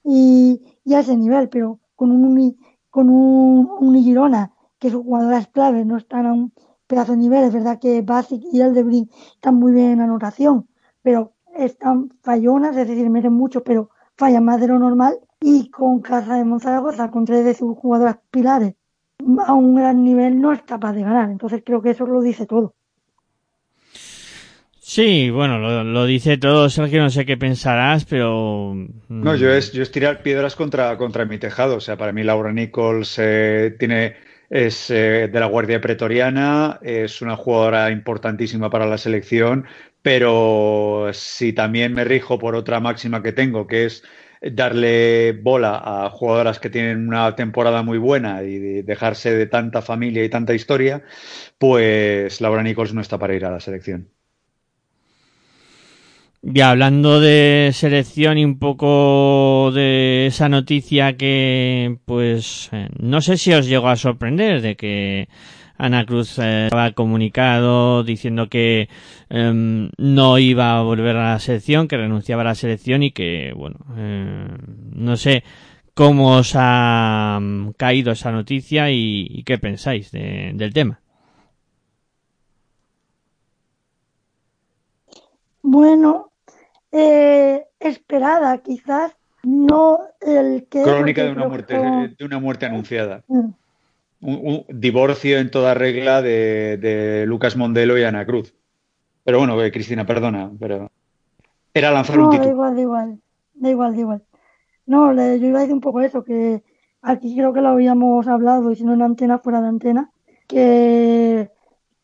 y, 0.04 0.62
a 0.94 1.00
ese 1.00 1.16
nivel, 1.16 1.48
pero 1.48 1.80
con 1.96 2.12
un 2.12 2.56
con 2.90 3.10
un, 3.10 3.68
un 3.80 4.48
que 4.78 4.90
sus 4.90 5.02
jugadoras 5.02 5.48
claves 5.48 5.84
no 5.84 5.96
están 5.96 6.26
a 6.26 6.32
un 6.32 6.52
pedazo 6.86 7.12
de 7.12 7.18
nivel, 7.18 7.42
es 7.42 7.52
verdad 7.52 7.80
que 7.80 8.02
Basic 8.02 8.40
y 8.52 8.60
Aldebrin 8.60 9.10
están 9.34 9.56
muy 9.56 9.72
bien 9.72 9.90
en 9.90 10.00
anotación, 10.02 10.68
pero 11.02 11.32
están 11.56 12.10
fallonas, 12.22 12.76
es 12.76 12.86
decir, 12.86 13.10
meten 13.10 13.32
mucho, 13.32 13.64
pero 13.64 13.90
fallan 14.16 14.44
más 14.44 14.60
de 14.60 14.68
lo 14.68 14.78
normal, 14.78 15.18
y 15.40 15.70
con 15.70 16.00
Casa 16.00 16.36
de 16.36 16.44
Monzaragoza, 16.44 17.10
con 17.10 17.24
tres 17.24 17.44
de 17.44 17.54
sus 17.54 17.76
jugadoras 17.76 18.18
pilares, 18.30 18.76
a 19.44 19.54
un 19.54 19.74
gran 19.74 20.04
nivel 20.04 20.40
no 20.40 20.52
es 20.52 20.62
capaz 20.62 20.92
de 20.92 21.02
ganar, 21.02 21.30
entonces 21.30 21.62
creo 21.66 21.82
que 21.82 21.90
eso 21.90 22.06
lo 22.06 22.20
dice 22.20 22.46
todo. 22.46 22.74
Sí, 24.86 25.30
bueno, 25.30 25.82
lo, 25.82 26.04
dice 26.04 26.36
todo, 26.36 26.68
Sergio, 26.68 27.00
no 27.00 27.08
sé 27.08 27.24
qué 27.24 27.38
pensarás, 27.38 28.04
pero... 28.04 28.74
No, 29.08 29.34
yo 29.34 29.50
es, 29.50 29.72
yo 29.72 29.82
es 29.82 29.90
tirar 29.90 30.22
piedras 30.22 30.56
contra, 30.56 30.98
contra 30.98 31.24
mi 31.24 31.38
tejado. 31.38 31.76
O 31.76 31.80
sea, 31.80 31.96
para 31.96 32.12
mí 32.12 32.22
Laura 32.22 32.52
Nichols 32.52 33.16
eh, 33.18 33.74
tiene, 33.78 34.16
es 34.50 34.90
eh, 34.90 35.30
de 35.32 35.40
la 35.40 35.46
Guardia 35.46 35.80
Pretoriana, 35.80 36.80
es 36.82 37.22
una 37.22 37.34
jugadora 37.34 37.90
importantísima 37.90 38.68
para 38.68 38.84
la 38.84 38.98
selección, 38.98 39.64
pero 40.02 41.08
si 41.14 41.54
también 41.54 41.94
me 41.94 42.04
rijo 42.04 42.38
por 42.38 42.54
otra 42.54 42.78
máxima 42.78 43.22
que 43.22 43.32
tengo, 43.32 43.66
que 43.66 43.86
es 43.86 44.04
darle 44.42 45.32
bola 45.32 45.80
a 45.82 46.10
jugadoras 46.10 46.60
que 46.60 46.68
tienen 46.68 47.08
una 47.08 47.34
temporada 47.36 47.82
muy 47.82 47.96
buena 47.96 48.42
y 48.42 48.82
dejarse 48.82 49.34
de 49.34 49.46
tanta 49.46 49.80
familia 49.80 50.22
y 50.24 50.28
tanta 50.28 50.52
historia, 50.52 51.02
pues 51.56 52.42
Laura 52.42 52.62
Nichols 52.62 52.92
no 52.92 53.00
está 53.00 53.18
para 53.18 53.34
ir 53.34 53.46
a 53.46 53.50
la 53.50 53.60
selección. 53.60 54.13
Y 56.46 56.60
hablando 56.60 57.20
de 57.20 57.70
selección 57.72 58.36
y 58.36 58.44
un 58.44 58.58
poco 58.58 59.70
de 59.72 60.26
esa 60.26 60.50
noticia 60.50 61.16
que, 61.16 61.96
pues, 62.04 62.68
eh, 62.72 62.90
no 62.98 63.22
sé 63.22 63.38
si 63.38 63.54
os 63.54 63.66
llegó 63.66 63.88
a 63.88 63.96
sorprender 63.96 64.60
de 64.60 64.76
que 64.76 65.28
Ana 65.78 66.04
Cruz 66.04 66.38
eh, 66.38 66.66
estaba 66.66 66.92
comunicado 66.92 68.04
diciendo 68.04 68.50
que 68.50 68.90
em, 69.30 69.88
no 69.96 70.38
iba 70.38 70.76
a 70.76 70.82
volver 70.82 71.16
a 71.16 71.32
la 71.32 71.38
selección, 71.38 71.88
que 71.88 71.96
renunciaba 71.96 72.42
a 72.42 72.46
la 72.46 72.54
selección 72.54 73.02
y 73.02 73.12
que, 73.12 73.54
bueno, 73.56 73.78
eh, 73.96 74.46
no 74.94 75.16
sé 75.16 75.44
cómo 75.94 76.36
os 76.36 76.52
ha 76.56 77.38
mm, 77.40 77.70
caído 77.78 78.12
esa 78.12 78.32
noticia 78.32 78.90
y, 78.90 79.42
qué 79.46 79.56
pensáis 79.56 80.12
del 80.12 80.74
tema. 80.74 81.00
Bueno, 85.62 86.33
eh, 86.96 87.66
esperada, 87.80 88.56
quizás 88.58 89.16
no 89.42 89.98
el 90.20 90.66
que... 90.68 90.82
Crónica 90.82 91.24
de 91.24 91.32
una, 91.32 91.48
muerte, 91.48 91.76
de 91.76 92.24
una 92.24 92.38
muerte 92.38 92.66
anunciada. 92.66 93.24
Mm. 93.26 93.48
Un, 94.20 94.64
divorcio 94.68 95.38
en 95.38 95.50
toda 95.50 95.74
regla 95.74 96.22
de, 96.22 97.24
Lucas 97.26 97.56
Mondelo 97.56 97.98
y 97.98 98.04
Ana 98.04 98.24
Cruz. 98.24 98.54
Pero 99.24 99.38
bueno, 99.38 99.60
eh, 99.62 99.72
Cristina, 99.72 100.06
perdona, 100.06 100.50
pero 100.58 100.90
era 101.74 101.90
lanzar 101.90 102.18
un 102.20 102.30
título. 102.30 102.46
Da 102.46 102.52
igual, 102.52 102.74
da 102.76 102.82
igual, 102.82 103.18
da 103.54 103.70
igual, 103.70 103.94
da 103.94 104.00
igual. 104.00 104.22
No, 104.86 105.12
yo 105.12 105.46
iba 105.46 105.58
a 105.58 105.62
decir 105.62 105.74
un 105.74 105.80
poco 105.80 106.00
eso, 106.00 106.24
que 106.24 106.62
aquí 107.02 107.34
creo 107.34 107.52
que 107.52 107.60
lo 107.60 107.70
habíamos 107.70 108.28
hablado, 108.28 108.70
y 108.70 108.76
si 108.76 108.84
no 108.84 108.94
en 108.94 109.02
antena, 109.02 109.38
fuera 109.38 109.60
de 109.60 109.68
antena, 109.68 110.10
que 110.46 111.50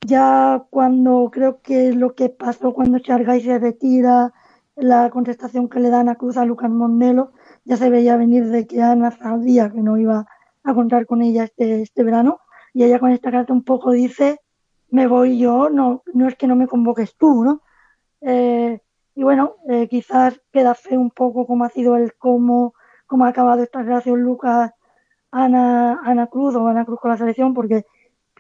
ya 0.05 0.65
cuando 0.71 1.31
creo 1.33 1.61
que 1.63 1.93
lo 1.93 2.15
que 2.15 2.29
pasó 2.29 2.73
cuando 2.73 2.99
Chargay 2.99 3.41
se 3.43 3.59
retira, 3.59 4.33
la 4.81 5.11
contestación 5.11 5.69
que 5.69 5.81
le 5.81 5.91
dan 5.91 6.09
a 6.09 6.17
Cruz 6.17 6.37
a 6.37 6.45
Lucas 6.45 6.71
Mondelo, 6.71 7.33
ya 7.65 7.77
se 7.77 7.91
veía 7.91 8.17
venir 8.17 8.47
de 8.47 8.67
que 8.67 8.83
Ana 8.83 9.11
sabía 9.11 9.71
que 9.71 9.81
no 9.81 9.99
iba 9.99 10.27
a 10.65 10.75
contar 10.75 11.07
con 11.07 11.23
ella 11.23 11.45
este, 11.45 11.83
este 11.83 12.03
verano, 12.03 12.41
y 12.73 12.85
ella 12.85 12.99
con 12.99 13.11
esta 13.11 13.31
carta 13.31 13.53
un 13.53 13.63
poco 13.63 13.93
dice, 13.93 14.41
me 14.91 15.07
voy 15.07 15.39
yo, 15.39 15.71
no, 15.71 16.03
no 16.15 16.29
es 16.29 16.37
que 16.37 16.47
no 16.47 16.57
me 16.57 16.67
convoques 16.67 17.17
tú, 17.17 17.45
¿no? 17.45 17.63
Eh, 18.21 18.81
y 19.15 19.23
bueno, 19.23 19.57
eh, 19.69 19.89
quizás 19.89 20.41
queda 20.53 20.75
fe 20.75 20.97
un 20.97 21.11
poco 21.11 21.47
cómo 21.47 21.65
ha 21.65 21.71
sido 21.71 21.97
el 21.97 22.15
cómo, 22.15 22.75
cómo 23.07 23.25
ha 23.25 23.29
acabado 23.29 23.63
esta 23.63 23.83
relación 23.83 24.23
Lucas 24.23 24.73
Ana, 25.31 26.01
Ana 26.05 26.27
Cruz 26.27 26.55
o 26.55 26.67
Ana 26.67 26.85
Cruz 26.85 27.01
con 27.01 27.11
la 27.11 27.17
selección, 27.17 27.55
porque 27.55 27.85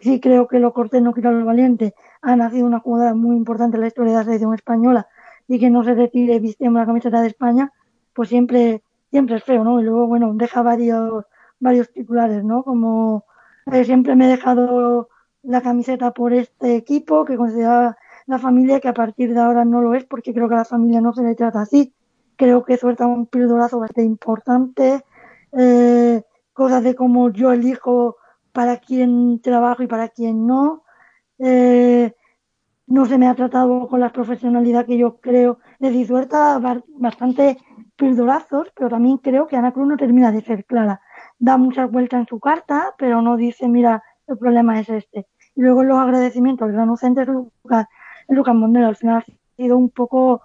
sí 0.01 0.20
creo 0.20 0.49
que 0.49 0.59
lo 0.59 0.72
cortés 0.72 1.03
no 1.03 1.12
quita 1.12 1.30
lo 1.30 1.45
valiente. 1.45 1.95
Ana 2.22 2.47
ha 2.47 2.51
sido 2.51 2.66
una 2.66 2.80
jugadora 2.80 3.14
muy 3.14 3.36
importante 3.36 3.76
en 3.76 3.82
la 3.82 3.88
historia 3.88 4.12
de 4.12 4.18
la 4.18 4.24
selección 4.24 4.55
española 4.55 5.09
y 5.51 5.59
que 5.59 5.68
no 5.68 5.82
se 5.82 5.94
retire 5.94 6.38
vistiendo 6.38 6.78
la 6.78 6.86
camiseta 6.86 7.20
de 7.20 7.26
España, 7.26 7.72
pues 8.14 8.28
siempre, 8.28 8.84
siempre 9.11 9.34
es 9.34 9.42
feo, 9.42 9.64
¿no? 9.64 9.80
Y 9.80 9.82
luego, 9.82 10.07
bueno, 10.07 10.32
deja 10.32 10.62
varios, 10.62 11.24
varios 11.59 11.90
titulares, 11.90 12.44
¿no? 12.44 12.62
Como 12.62 13.24
eh, 13.72 13.84
siempre 13.84 14.14
me 14.14 14.26
he 14.26 14.28
dejado 14.28 15.09
la 15.42 15.61
camiseta 15.61 16.12
por 16.12 16.32
este 16.32 16.76
equipo 16.76 17.24
que 17.24 17.36
consideraba 17.36 17.98
la 18.26 18.38
familia, 18.38 18.78
que 18.78 18.86
a 18.86 18.94
partir 18.94 19.34
de 19.34 19.40
ahora 19.40 19.64
no 19.64 19.80
lo 19.82 19.96
es, 19.96 20.05
porque 20.05 20.32
creo 20.32 20.48
que 20.48 20.55
a 20.55 20.59
la 20.59 20.64
familia 20.64 21.01
no 21.01 21.12
se 21.12 21.24
le 21.24 21.34
trata 21.34 21.62
así. 21.62 21.92
Creo 22.36 22.64
que 22.64 22.76
suelta 22.76 23.09
un 23.09 23.26
pildorazo 23.26 23.80
bastante 23.80 24.05
importante, 24.05 25.05
eh, 25.59 26.22
cosas 26.53 26.84
de 26.84 26.94
cómo 26.94 27.28
yo 27.30 27.51
elijo 27.51 28.18
para 28.53 28.76
quién 28.76 29.40
trabajo 29.40 29.82
y 29.82 29.88
para 29.88 30.11
quién 30.11 30.46
no. 30.46 30.84
Eh, 31.40 32.14
no 32.91 33.07
se 33.07 33.18
me 33.18 33.28
ha 33.28 33.34
tratado 33.36 33.86
con 33.86 34.01
la 34.01 34.11
profesionalidad 34.11 34.84
que 34.84 34.99
yo 34.99 35.20
creo. 35.20 35.61
Es 35.78 35.91
decir, 35.91 36.09
suelta 36.09 36.59
bastante 36.99 37.57
pildorazos, 37.97 38.72
pero 38.74 38.91
también 38.91 39.18
creo 39.18 39.47
que 39.47 39.57
Ana 39.57 39.72
Cruz 39.72 39.86
no 39.86 39.97
termina 39.97 40.32
de 40.32 40.43
ser 40.43 40.64
clara. 40.64 41.01
Da 41.38 41.57
muchas 41.57 41.88
vueltas 41.88 42.20
en 42.20 42.26
su 42.26 42.41
carta, 42.41 42.95
pero 42.99 43.22
no 43.22 43.36
dice, 43.36 43.68
mira, 43.68 44.03
el 44.26 44.36
problema 44.38 44.80
es 44.80 44.88
este. 44.88 45.28
Y 45.55 45.62
luego 45.62 45.84
los 45.84 45.99
agradecimientos 45.99 46.66
al 46.66 46.72
gran 46.72 46.88
docente 46.88 47.24
Lucas, 47.26 47.86
Lucas 48.28 48.55
Mondelo, 48.57 48.88
al 48.88 48.97
final 48.97 49.18
ha 49.18 49.57
sido 49.57 49.78
un 49.78 49.91
poco, 49.91 50.43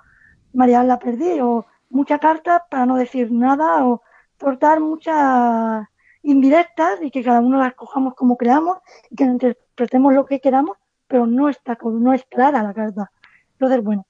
María 0.54 0.84
la 0.84 1.00
perdí, 1.00 1.40
o 1.40 1.66
mucha 1.90 2.20
carta 2.20 2.66
para 2.70 2.86
no 2.86 2.96
decir 2.96 3.32
nada, 3.32 3.88
o 3.88 4.04
cortar 4.40 4.82
muchas 4.82 5.88
indirectas 6.22 7.02
y 7.02 7.10
que 7.10 7.24
cada 7.24 7.40
uno 7.40 7.58
las 7.58 7.74
cojamos 7.74 8.14
como 8.14 8.38
creamos 8.38 8.78
y 9.10 9.16
que 9.16 9.24
interpretemos 9.24 10.14
lo 10.14 10.28
que 10.28 10.40
queramos 10.40 10.78
pero 11.08 11.28
no 11.28 11.50
está 11.50 11.78
no 11.84 12.14
es 12.14 12.26
clara 12.26 12.64
la 12.64 12.74
carta. 12.74 13.12
Entonces, 13.54 13.84
bueno. 13.84 14.06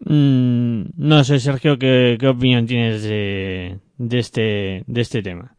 Mm, 0.00 0.82
no 0.96 1.24
sé, 1.24 1.40
Sergio, 1.40 1.78
¿qué, 1.78 2.18
opinión 2.26 2.66
tienes 2.66 3.02
de, 3.02 3.78
de, 3.98 4.18
este, 4.18 4.84
de 4.86 5.00
este 5.00 5.22
tema? 5.22 5.56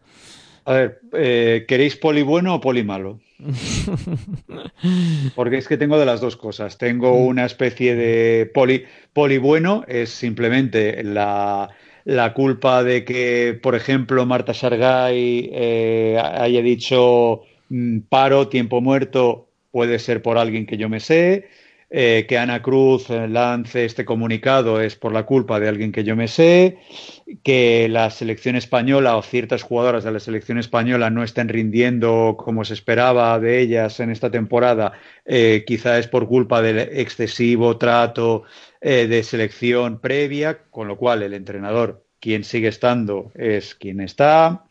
A 0.65 0.73
ver, 0.73 1.01
eh, 1.13 1.65
¿queréis 1.67 1.95
poli 1.95 2.23
bueno 2.23 2.55
o 2.55 2.61
poli 2.61 2.83
malo? 2.83 3.19
Porque 5.35 5.57
es 5.57 5.67
que 5.67 5.77
tengo 5.77 5.97
de 5.97 6.05
las 6.05 6.21
dos 6.21 6.35
cosas. 6.35 6.77
Tengo 6.77 7.13
mm. 7.13 7.25
una 7.25 7.45
especie 7.45 7.95
de 7.95 8.45
poli, 8.53 8.85
poli 9.13 9.37
bueno, 9.37 9.83
es 9.87 10.09
simplemente 10.09 11.03
la, 11.03 11.69
la 12.03 12.33
culpa 12.33 12.83
de 12.83 13.05
que, 13.05 13.59
por 13.61 13.75
ejemplo, 13.75 14.25
Marta 14.25 14.53
Sargay 14.53 15.49
eh, 15.53 16.17
haya 16.21 16.61
dicho 16.61 17.41
paro, 18.09 18.47
tiempo 18.49 18.81
muerto, 18.81 19.49
puede 19.71 19.99
ser 19.99 20.21
por 20.21 20.37
alguien 20.37 20.65
que 20.65 20.77
yo 20.77 20.89
me 20.89 20.99
sé. 20.99 21.47
Eh, 21.89 22.25
que 22.27 22.37
Ana 22.37 22.61
Cruz 22.61 23.09
eh, 23.09 23.29
lance 23.29 23.85
este 23.85 24.03
comunicado 24.03 24.81
es 24.81 24.97
por 24.97 25.13
la 25.13 25.25
culpa 25.25 25.57
de 25.57 25.69
alguien 25.69 25.93
que 25.93 26.03
yo 26.03 26.17
me 26.17 26.27
sé, 26.27 26.79
que 27.43 27.87
la 27.89 28.09
selección 28.09 28.57
española 28.57 29.15
o 29.15 29.21
ciertas 29.21 29.63
jugadoras 29.63 30.03
de 30.03 30.11
la 30.11 30.19
selección 30.19 30.57
española 30.57 31.09
no 31.09 31.23
estén 31.23 31.47
rindiendo 31.47 32.35
como 32.37 32.65
se 32.65 32.73
esperaba 32.73 33.39
de 33.39 33.61
ellas 33.61 34.01
en 34.01 34.11
esta 34.11 34.29
temporada, 34.29 34.91
eh, 35.23 35.63
quizá 35.65 35.97
es 35.97 36.07
por 36.07 36.27
culpa 36.27 36.61
del 36.61 36.79
excesivo 36.79 37.77
trato 37.77 38.43
de 38.81 39.23
selección 39.23 39.99
previa, 39.99 40.59
con 40.69 40.87
lo 40.87 40.97
cual 40.97 41.23
el 41.23 41.33
entrenador, 41.33 42.05
quien 42.19 42.43
sigue 42.43 42.67
estando, 42.67 43.31
es 43.35 43.75
quien 43.75 44.01
está. 44.01 44.65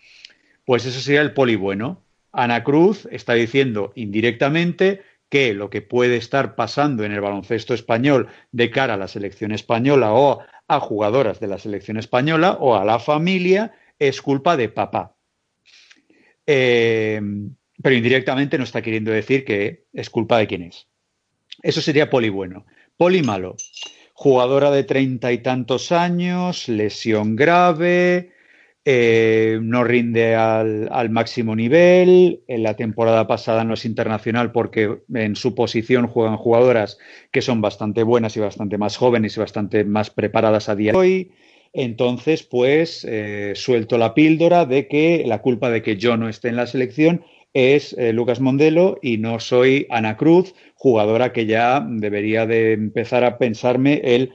Pues 0.64 0.86
eso 0.86 1.00
sería 1.00 1.22
el 1.22 1.32
poli 1.34 1.56
bueno. 1.56 2.05
Ana 2.36 2.62
Cruz 2.62 3.08
está 3.10 3.32
diciendo 3.32 3.92
indirectamente 3.94 5.02
que 5.30 5.54
lo 5.54 5.70
que 5.70 5.80
puede 5.80 6.16
estar 6.16 6.54
pasando 6.54 7.02
en 7.02 7.12
el 7.12 7.22
baloncesto 7.22 7.72
español 7.72 8.28
de 8.52 8.70
cara 8.70 8.94
a 8.94 8.98
la 8.98 9.08
selección 9.08 9.52
española 9.52 10.12
o 10.12 10.40
a 10.68 10.80
jugadoras 10.80 11.40
de 11.40 11.46
la 11.46 11.58
selección 11.58 11.96
española 11.96 12.58
o 12.60 12.76
a 12.76 12.84
la 12.84 12.98
familia 12.98 13.72
es 13.98 14.20
culpa 14.20 14.56
de 14.58 14.68
papá. 14.68 15.16
Eh, 16.46 17.20
pero 17.82 17.96
indirectamente 17.96 18.58
no 18.58 18.64
está 18.64 18.82
queriendo 18.82 19.10
decir 19.10 19.44
que 19.46 19.86
es 19.94 20.10
culpa 20.10 20.38
de 20.38 20.46
quién 20.46 20.62
es. 20.62 20.88
Eso 21.62 21.80
sería 21.80 22.10
poli 22.10 22.28
bueno. 22.28 22.66
Poli 22.98 23.22
malo. 23.22 23.56
Jugadora 24.12 24.70
de 24.70 24.84
treinta 24.84 25.32
y 25.32 25.38
tantos 25.38 25.90
años, 25.90 26.68
lesión 26.68 27.34
grave, 27.34 28.35
eh, 28.88 29.58
no 29.60 29.82
rinde 29.82 30.36
al, 30.36 31.10
máximo 31.10 31.56
nivel. 31.56 32.44
En 32.46 32.62
la 32.62 32.74
temporada 32.74 33.26
pasada 33.26 33.64
no 33.64 33.74
es 33.74 33.84
internacional 33.84 34.52
porque 34.52 34.98
en 35.12 35.34
su 35.34 35.56
posición 35.56 36.06
juegan 36.06 36.36
jugadoras 36.36 36.96
que 37.32 37.42
son 37.42 37.60
bastante 37.60 38.04
buenas 38.04 38.36
y 38.36 38.40
bastante 38.40 38.78
más 38.78 38.96
jóvenes 38.96 39.36
y 39.36 39.40
bastante 39.40 39.82
más 39.82 40.10
preparadas 40.10 40.68
a 40.68 40.76
día 40.76 40.92
de 40.92 40.98
hoy. 40.98 41.32
Entonces, 41.72 42.44
pues 42.44 43.04
eh, 43.04 43.54
suelto 43.56 43.98
la 43.98 44.14
píldora 44.14 44.66
de 44.66 44.86
que 44.86 45.24
la 45.26 45.42
culpa 45.42 45.68
de 45.68 45.82
que 45.82 45.96
yo 45.96 46.16
no 46.16 46.28
esté 46.28 46.48
en 46.48 46.56
la 46.56 46.68
selección 46.68 47.24
es 47.54 47.92
eh, 47.98 48.12
Lucas 48.12 48.38
Mondelo 48.38 48.98
y 49.02 49.18
no 49.18 49.40
soy 49.40 49.88
Ana 49.90 50.16
Cruz, 50.16 50.54
jugadora 50.76 51.32
que 51.32 51.46
ya 51.46 51.84
debería 51.84 52.46
de 52.46 52.74
empezar 52.74 53.24
a 53.24 53.36
pensarme 53.36 54.00
el 54.04 54.32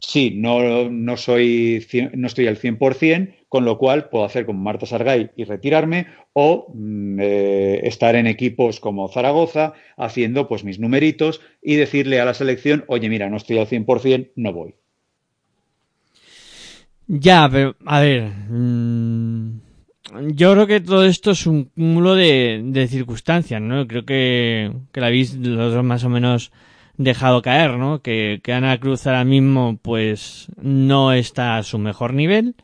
sí, 0.00 0.32
no, 0.34 0.88
no, 0.90 1.16
soy, 1.16 1.86
no 2.14 2.26
estoy 2.26 2.46
al 2.46 2.58
100%, 2.58 3.34
con 3.48 3.64
lo 3.64 3.78
cual 3.78 4.08
puedo 4.08 4.24
hacer 4.24 4.46
como 4.46 4.62
Marta 4.62 4.86
Sargay 4.86 5.30
y 5.36 5.44
retirarme 5.44 6.06
o 6.32 6.72
mm, 6.74 7.18
eh, 7.20 7.80
estar 7.84 8.14
en 8.14 8.26
equipos 8.26 8.80
como 8.80 9.08
Zaragoza 9.08 9.74
haciendo 9.96 10.48
pues 10.48 10.64
mis 10.64 10.78
numeritos 10.78 11.40
y 11.60 11.76
decirle 11.76 12.20
a 12.20 12.24
la 12.24 12.34
selección, 12.34 12.84
oye, 12.88 13.08
mira, 13.08 13.28
no 13.28 13.36
estoy 13.36 13.58
al 13.58 13.66
100%, 13.66 14.30
no 14.36 14.52
voy. 14.52 14.74
Ya, 17.06 17.48
pero, 17.50 17.76
a 17.84 18.00
ver, 18.00 18.30
mmm, 18.48 19.58
yo 20.28 20.52
creo 20.52 20.66
que 20.66 20.80
todo 20.80 21.04
esto 21.04 21.32
es 21.32 21.46
un 21.46 21.64
cúmulo 21.64 22.14
de, 22.14 22.62
de 22.64 22.88
circunstancias, 22.88 23.60
¿no? 23.60 23.86
Creo 23.86 24.04
que, 24.04 24.72
que 24.92 25.00
la 25.00 25.08
habéis 25.08 25.34
los 25.34 25.74
dos 25.74 25.84
más 25.84 26.04
o 26.04 26.08
menos 26.08 26.52
dejado 26.96 27.42
caer, 27.42 27.78
¿no? 27.78 28.00
Que, 28.00 28.40
que 28.42 28.52
Ana 28.52 28.78
Cruz 28.78 29.06
ahora 29.06 29.24
mismo, 29.24 29.78
pues, 29.80 30.48
no 30.60 31.12
está 31.12 31.56
a 31.56 31.62
su 31.62 31.78
mejor 31.78 32.14
nivel. 32.14 32.54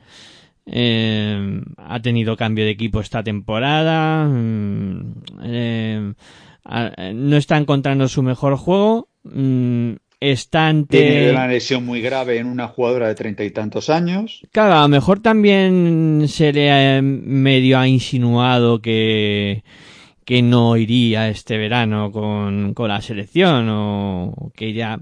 Eh, 0.71 1.63
ha 1.79 2.01
tenido 2.01 2.37
cambio 2.37 2.65
de 2.65 2.71
equipo 2.71 3.01
esta 3.01 3.23
temporada. 3.23 4.29
Eh, 5.43 6.13
no 7.15 7.37
está 7.37 7.57
encontrando 7.57 8.09
su 8.09 8.23
mejor 8.23 8.57
juego. 8.57 9.09
Mm, 9.25 9.93
está 10.21 10.69
ante... 10.69 10.99
Tiene 10.99 11.31
una 11.31 11.49
lesión 11.49 11.87
muy 11.87 12.01
grave 12.03 12.39
en 12.39 12.47
una 12.47 12.69
jugadora 12.69 13.09
de 13.09 13.15
treinta 13.15 13.45
y 13.45 13.51
tantos 13.51 13.89
años. 13.89 14.43
Claro, 14.53 14.75
a 14.75 14.83
lo 14.83 14.89
mejor 14.89 15.21
también 15.21 16.25
se 16.29 16.53
le 16.53 17.01
medio 17.03 17.79
ha 17.79 17.89
insinuado 17.89 18.83
que 18.83 19.65
que 20.29 20.43
no 20.43 20.77
iría 20.77 21.31
este 21.31 21.57
verano 21.57 22.13
con, 22.13 22.75
con 22.75 22.89
la 22.89 23.01
selección 23.01 23.67
o 23.71 24.53
que 24.55 24.75
ya 24.75 25.01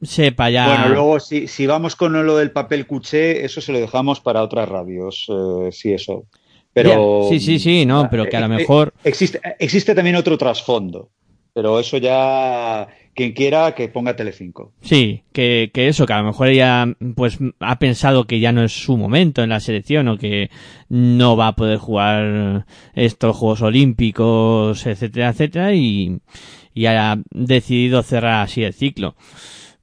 sepa 0.00 0.48
ya. 0.48 0.68
Bueno, 0.68 0.88
luego 0.90 1.18
si, 1.18 1.48
si 1.48 1.66
vamos 1.66 1.96
con 1.96 2.12
lo 2.24 2.36
del 2.36 2.52
papel 2.52 2.86
cuché, 2.86 3.44
eso 3.44 3.60
se 3.60 3.72
lo 3.72 3.80
dejamos 3.80 4.20
para 4.20 4.44
otras 4.44 4.68
radios, 4.68 5.26
eh, 5.28 5.72
sí, 5.72 5.92
eso. 5.92 6.26
Pero, 6.72 7.26
sí, 7.28 7.40
sí, 7.40 7.58
sí, 7.58 7.84
no, 7.84 8.08
pero 8.08 8.28
que 8.28 8.36
a 8.36 8.46
lo 8.46 8.54
eh, 8.54 8.58
mejor. 8.58 8.94
Existe, 9.02 9.40
existe 9.58 9.92
también 9.92 10.14
otro 10.14 10.38
trasfondo, 10.38 11.10
pero 11.52 11.80
eso 11.80 11.98
ya 11.98 12.88
quien 13.14 13.32
quiera 13.32 13.74
que 13.74 13.88
ponga 13.88 14.14
Telecinco. 14.14 14.72
Sí, 14.80 15.24
que, 15.32 15.70
que 15.74 15.88
eso, 15.88 16.06
que 16.06 16.12
a 16.12 16.18
lo 16.20 16.28
mejor 16.28 16.48
ella 16.48 16.86
pues 17.16 17.38
ha 17.58 17.78
pensado 17.80 18.28
que 18.28 18.38
ya 18.38 18.52
no 18.52 18.62
es 18.62 18.72
su 18.72 18.96
momento 18.96 19.42
en 19.42 19.48
la 19.48 19.58
selección 19.58 20.06
o 20.06 20.18
que 20.18 20.50
no 20.88 21.36
va 21.36 21.48
a 21.48 21.56
poder 21.56 21.78
jugar 21.78 22.64
estos 22.94 23.36
Juegos 23.36 23.62
Olímpicos, 23.62 24.86
etcétera, 24.86 25.30
etcétera, 25.30 25.74
y, 25.74 26.20
y 26.74 26.86
ha 26.86 27.20
decidido 27.30 28.04
cerrar 28.04 28.42
así 28.42 28.62
el 28.62 28.72
ciclo. 28.72 29.16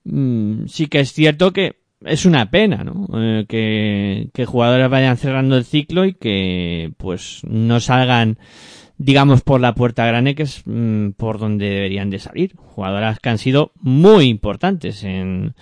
Mm, 0.05 0.68
sí 0.68 0.88
que 0.88 1.01
es 1.01 1.11
cierto 1.11 1.51
que 1.51 1.82
es 2.05 2.26
una 2.26 2.49
pena, 2.51 2.86
¿no? 2.86 3.07
Eh, 3.16 3.45
que, 3.49 4.30
que 4.34 4.45
jugadores 4.45 4.89
vayan 4.89 5.18
cerrando 5.18 5.57
el 5.57 5.66
ciclo 5.66 6.05
y 6.05 6.13
que 6.13 6.93
pues 6.97 7.41
no 7.43 7.80
salgan 7.80 8.38
digamos, 8.98 9.41
por 9.41 9.60
la 9.60 9.76
puerta 9.76 10.06
grande, 10.06 10.36
que 10.36 10.43
es 10.43 10.62
mmm, 10.66 11.10
por 11.12 11.39
donde 11.39 11.70
deberían 11.70 12.10
de 12.10 12.20
salir. 12.20 12.56
Jugadoras 12.56 13.20
que 13.20 13.30
han 13.30 13.38
sido 13.38 13.72
muy 13.82 14.26
importantes 14.26 15.04
en, 15.04 15.54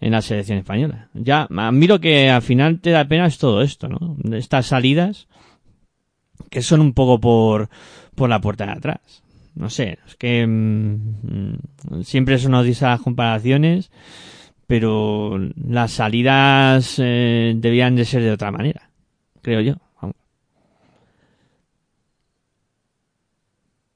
en 0.00 0.12
la 0.12 0.22
selección 0.22 0.58
española. 0.58 1.08
Ya, 1.14 1.48
a 1.50 1.72
lo 1.72 2.00
que 2.00 2.30
al 2.30 2.42
final 2.42 2.80
te 2.80 2.90
da 2.90 3.06
pena 3.06 3.26
es 3.26 3.38
todo 3.38 3.62
esto, 3.62 3.88
¿no? 3.88 4.16
Estas 4.36 4.66
salidas 4.66 5.28
que 6.50 6.62
son 6.62 6.80
un 6.80 6.92
poco 6.92 7.20
por, 7.20 7.68
por 8.14 8.28
la 8.28 8.40
puerta 8.40 8.66
de 8.66 8.72
atrás. 8.72 9.22
No 9.54 9.70
sé, 9.70 9.98
es 10.06 10.16
que 10.16 10.46
mmm, 10.46 12.02
siempre 12.02 12.34
eso 12.34 12.48
nos 12.48 12.66
dice 12.66 12.84
las 12.86 13.00
comparaciones, 13.00 13.90
pero 14.66 15.38
las 15.56 15.92
salidas 15.92 16.96
eh, 16.98 17.54
debían 17.56 17.94
de 17.94 18.04
ser 18.04 18.22
de 18.22 18.32
otra 18.32 18.50
manera, 18.50 18.90
creo 19.42 19.60
yo. 19.60 19.74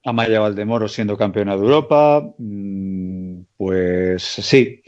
Amaya 0.05 0.41
Valdemoro 0.41 0.89
siendo 0.89 1.17
campeona 1.17 1.57
de 1.57 1.63
Europa, 1.63 2.35
pues 3.57 4.23
sí. 4.23 4.83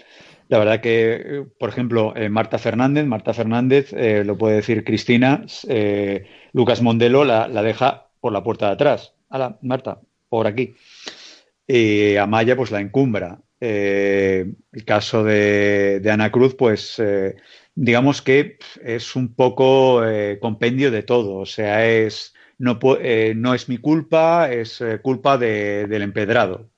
La 0.50 0.58
verdad 0.58 0.80
que, 0.80 1.46
por 1.60 1.68
ejemplo, 1.68 2.12
eh, 2.16 2.28
Marta 2.28 2.58
Fernández, 2.58 3.06
Marta 3.06 3.32
Fernández, 3.32 3.92
eh, 3.92 4.24
lo 4.24 4.36
puede 4.36 4.56
decir 4.56 4.82
Cristina, 4.82 5.44
eh, 5.68 6.26
Lucas 6.52 6.82
Mondelo 6.82 7.24
la, 7.24 7.46
la, 7.46 7.62
deja 7.62 8.08
por 8.20 8.32
la 8.32 8.42
puerta 8.42 8.66
de 8.66 8.72
atrás. 8.72 9.14
Hala, 9.28 9.58
Marta, 9.62 10.00
por 10.28 10.48
aquí. 10.48 10.74
Y 11.68 12.16
Amaya, 12.16 12.56
pues 12.56 12.72
la 12.72 12.80
encumbra. 12.80 13.40
el 13.60 14.84
caso 14.84 15.22
de, 15.22 16.00
de, 16.00 16.10
Ana 16.10 16.32
Cruz, 16.32 16.56
pues 16.56 17.00
digamos 17.76 18.22
que 18.22 18.58
es 18.82 19.14
un 19.14 19.34
poco 19.34 20.02
compendio 20.40 20.90
de 20.90 21.04
todo. 21.04 21.36
O 21.36 21.46
sea, 21.46 21.86
es 21.86 22.34
no, 22.60 22.78
eh, 23.00 23.32
no 23.34 23.54
es 23.54 23.68
mi 23.70 23.78
culpa, 23.78 24.52
es 24.52 24.82
eh, 24.82 25.00
culpa 25.00 25.38
de, 25.38 25.86
del 25.86 26.02
empedrado, 26.02 26.70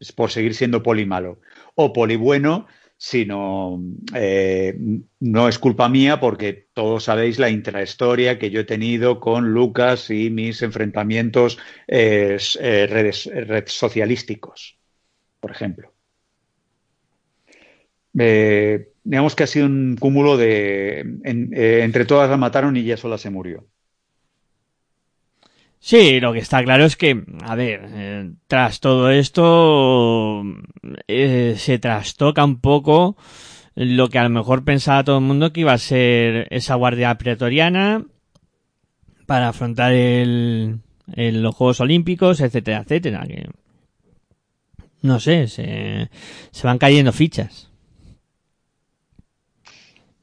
es 0.00 0.10
por 0.12 0.32
seguir 0.32 0.54
siendo 0.54 0.82
poli 0.82 1.06
malo. 1.06 1.40
O 1.76 1.92
poli 1.92 2.16
bueno, 2.16 2.66
sino 2.96 3.80
eh, 4.14 4.76
no 5.20 5.48
es 5.48 5.58
culpa 5.60 5.88
mía 5.88 6.18
porque 6.18 6.66
todos 6.74 7.04
sabéis 7.04 7.38
la 7.38 7.50
intrahistoria 7.50 8.38
que 8.38 8.50
yo 8.50 8.60
he 8.60 8.64
tenido 8.64 9.20
con 9.20 9.52
Lucas 9.52 10.10
y 10.10 10.28
mis 10.30 10.60
enfrentamientos 10.62 11.58
redes, 11.86 12.58
redes, 12.60 13.72
socialísticos, 13.72 14.76
por 15.40 15.52
ejemplo. 15.52 15.92
Digamos 18.12 19.34
que 19.34 19.44
ha 19.44 19.46
sido 19.46 19.66
un 19.66 19.96
cúmulo 19.98 20.36
de 20.36 21.00
en, 21.24 21.50
entre 21.56 22.04
todas 22.04 22.28
la 22.28 22.36
mataron 22.36 22.76
y 22.76 22.80
ella 22.80 22.96
sola 22.96 23.18
se 23.18 23.30
murió. 23.30 23.66
Sí, 25.84 26.20
lo 26.20 26.32
que 26.32 26.38
está 26.38 26.62
claro 26.62 26.84
es 26.84 26.96
que, 26.96 27.24
a 27.44 27.56
ver, 27.56 27.80
eh, 27.88 28.30
tras 28.46 28.78
todo 28.78 29.10
esto 29.10 30.44
eh, 31.08 31.56
se 31.58 31.80
trastoca 31.80 32.44
un 32.44 32.60
poco 32.60 33.16
lo 33.74 34.08
que 34.08 34.20
a 34.20 34.22
lo 34.22 34.30
mejor 34.30 34.64
pensaba 34.64 35.02
todo 35.02 35.18
el 35.18 35.24
mundo 35.24 35.52
que 35.52 35.62
iba 35.62 35.72
a 35.72 35.78
ser 35.78 36.46
esa 36.50 36.76
guardia 36.76 37.18
pretoriana 37.18 38.06
para 39.26 39.48
afrontar 39.48 39.92
el, 39.92 40.78
el, 41.16 41.42
los 41.42 41.56
Juegos 41.56 41.80
Olímpicos, 41.80 42.40
etcétera, 42.40 42.82
etcétera. 42.82 43.26
Que, 43.26 43.48
no 45.00 45.18
sé, 45.18 45.48
se, 45.48 46.10
se 46.52 46.66
van 46.66 46.78
cayendo 46.78 47.10
fichas. 47.10 47.71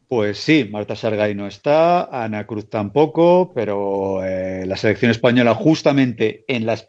Pues 0.10 0.40
sí, 0.40 0.68
Marta 0.72 0.96
Sargay 0.96 1.36
no 1.36 1.46
está, 1.46 2.06
Ana 2.06 2.48
Cruz 2.48 2.68
tampoco, 2.68 3.52
pero 3.54 4.26
eh, 4.26 4.66
la 4.66 4.76
selección 4.76 5.12
española 5.12 5.54
justamente 5.54 6.46
en 6.48 6.66
las 6.66 6.84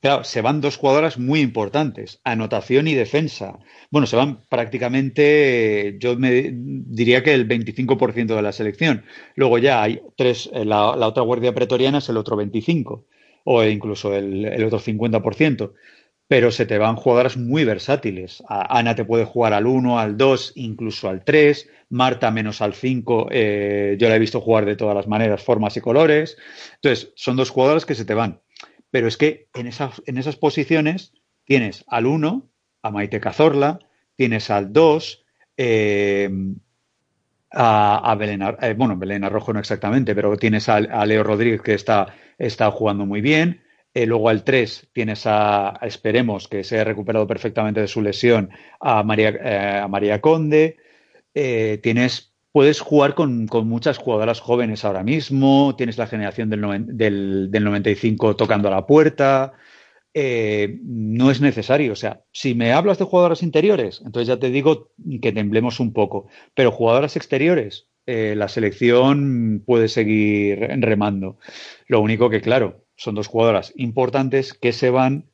claro, 0.00 0.24
se 0.24 0.42
van 0.42 0.60
dos 0.60 0.76
jugadoras 0.76 1.16
muy 1.16 1.42
importantes, 1.42 2.20
anotación 2.24 2.88
y 2.88 2.94
defensa. 2.94 3.60
Bueno, 3.92 4.08
se 4.08 4.16
van 4.16 4.40
prácticamente, 4.48 5.96
yo 6.00 6.16
me 6.16 6.50
diría 6.52 7.22
que 7.22 7.34
el 7.34 7.46
25% 7.46 8.34
de 8.34 8.42
la 8.42 8.50
selección. 8.50 9.04
Luego 9.36 9.58
ya 9.58 9.80
hay 9.80 10.02
tres, 10.16 10.50
eh, 10.52 10.64
la, 10.64 10.96
la, 10.96 11.06
otra 11.06 11.22
guardia 11.22 11.54
pretoriana 11.54 11.98
es 11.98 12.08
el 12.08 12.16
otro 12.16 12.34
25, 12.34 13.06
o 13.44 13.62
incluso 13.62 14.12
el, 14.12 14.44
el 14.44 14.64
otro 14.64 14.80
50% 14.80 15.70
pero 16.28 16.50
se 16.50 16.66
te 16.66 16.78
van 16.78 16.96
jugadoras 16.96 17.36
muy 17.36 17.64
versátiles. 17.64 18.42
Ana 18.48 18.94
te 18.94 19.04
puede 19.04 19.24
jugar 19.24 19.52
al 19.52 19.66
1, 19.66 19.98
al 19.98 20.16
2, 20.16 20.52
incluso 20.56 21.08
al 21.08 21.24
3. 21.24 21.68
Marta 21.90 22.32
menos 22.32 22.60
al 22.60 22.74
5, 22.74 23.28
eh, 23.30 23.96
yo 23.98 24.08
la 24.08 24.16
he 24.16 24.18
visto 24.18 24.40
jugar 24.40 24.64
de 24.64 24.74
todas 24.74 24.96
las 24.96 25.06
maneras, 25.06 25.44
formas 25.44 25.76
y 25.76 25.80
colores. 25.80 26.36
Entonces, 26.74 27.12
son 27.14 27.36
dos 27.36 27.50
jugadoras 27.50 27.86
que 27.86 27.94
se 27.94 28.04
te 28.04 28.14
van. 28.14 28.40
Pero 28.90 29.06
es 29.06 29.16
que 29.16 29.48
en 29.54 29.68
esas, 29.68 30.02
en 30.06 30.18
esas 30.18 30.36
posiciones 30.36 31.12
tienes 31.44 31.84
al 31.86 32.06
1, 32.06 32.48
a 32.82 32.90
Maite 32.90 33.20
Cazorla, 33.20 33.78
tienes 34.16 34.50
al 34.50 34.72
2, 34.72 35.24
eh, 35.58 36.28
a, 37.52 38.16
Belén, 38.18 38.42
eh, 38.42 38.74
bueno, 38.76 38.96
Belén 38.96 39.22
Arrojo 39.22 39.52
no 39.52 39.60
exactamente, 39.60 40.14
pero 40.14 40.36
tienes 40.36 40.68
a 40.68 41.06
Leo 41.06 41.22
Rodríguez 41.22 41.62
que 41.62 41.74
está, 41.74 42.12
está 42.36 42.70
jugando 42.72 43.06
muy 43.06 43.20
bien. 43.20 43.62
Eh, 43.96 44.04
luego 44.04 44.28
al 44.28 44.44
3 44.44 44.88
tienes 44.92 45.22
a, 45.24 45.78
esperemos 45.80 46.48
que 46.48 46.64
se 46.64 46.74
haya 46.74 46.84
recuperado 46.84 47.26
perfectamente 47.26 47.80
de 47.80 47.88
su 47.88 48.02
lesión, 48.02 48.50
a 48.78 49.02
María, 49.02 49.30
eh, 49.30 49.80
a 49.84 49.88
María 49.88 50.20
Conde. 50.20 50.76
Eh, 51.32 51.80
tienes 51.82 52.34
puedes 52.52 52.80
jugar 52.80 53.14
con, 53.14 53.46
con, 53.46 53.66
muchas 53.66 53.96
jugadoras 53.96 54.40
jóvenes 54.40 54.84
ahora 54.84 55.02
mismo, 55.02 55.76
tienes 55.78 55.96
la 55.96 56.06
generación 56.08 56.50
del, 56.50 56.84
del, 56.88 57.50
del 57.50 57.64
95 57.64 58.36
tocando 58.36 58.68
a 58.68 58.70
la 58.70 58.86
puerta, 58.86 59.54
no 60.14 61.30
es 61.30 61.40
necesario. 61.40 61.94
O 61.94 61.96
sea, 61.96 62.22
si 62.32 62.54
me 62.54 62.72
hablas 62.74 62.98
de 62.98 63.06
jugadoras 63.06 63.42
interiores, 63.42 64.02
entonces 64.04 64.28
ya 64.28 64.38
te 64.38 64.50
digo 64.50 64.92
que 65.22 65.32
temblemos 65.32 65.80
un 65.80 65.94
poco, 65.94 66.28
pero 66.54 66.70
jugadoras 66.70 67.16
exteriores, 67.16 67.88
la 68.06 68.48
selección 68.48 69.62
puede 69.64 69.88
seguir 69.88 70.58
remando. 70.80 71.38
Lo 71.88 72.00
único 72.00 72.30
que, 72.30 72.40
claro, 72.40 72.85
son 72.96 73.14
dos 73.14 73.26
jugadoras 73.26 73.72
importantes 73.76 74.54
que 74.54 74.72
se 74.72 74.90
van, 74.90 75.24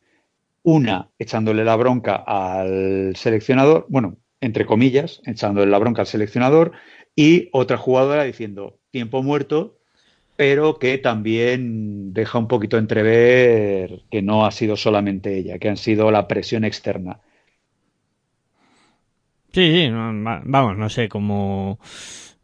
una 0.62 1.08
echándole 1.18 1.64
la 1.64 1.76
bronca 1.76 2.16
al 2.16 3.14
seleccionador, 3.16 3.86
bueno, 3.88 4.16
entre 4.40 4.66
comillas, 4.66 5.20
echándole 5.24 5.70
la 5.70 5.78
bronca 5.78 6.02
al 6.02 6.06
seleccionador, 6.06 6.72
y 7.14 7.48
otra 7.52 7.76
jugadora 7.76 8.24
diciendo 8.24 8.78
tiempo 8.90 9.22
muerto, 9.22 9.78
pero 10.36 10.78
que 10.78 10.98
también 10.98 12.12
deja 12.12 12.38
un 12.38 12.48
poquito 12.48 12.78
entrever 12.78 14.02
que 14.10 14.22
no 14.22 14.46
ha 14.46 14.50
sido 14.50 14.76
solamente 14.76 15.36
ella, 15.36 15.58
que 15.58 15.68
han 15.68 15.76
sido 15.76 16.10
la 16.10 16.26
presión 16.26 16.64
externa. 16.64 17.20
Sí, 19.52 19.90
vamos, 19.90 20.76
no 20.78 20.88
sé 20.88 21.08
cómo. 21.08 21.78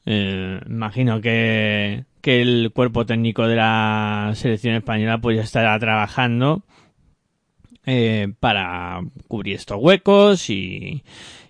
Eh, 0.05 0.61
imagino 0.67 1.21
que, 1.21 2.05
que 2.21 2.43
el 2.43 2.71
cuerpo 2.73 3.07
técnico 3.07 3.47
de 3.47 3.57
la 3.57 4.33
selección 4.35 4.75
española 4.75 5.19
pues 5.19 5.37
ya 5.37 5.43
estará 5.43 5.79
trabajando 5.79 6.63
eh, 7.87 8.29
para 8.41 9.01
cubrir 9.29 9.57
estos 9.57 9.79
huecos 9.81 10.51
y, 10.51 11.03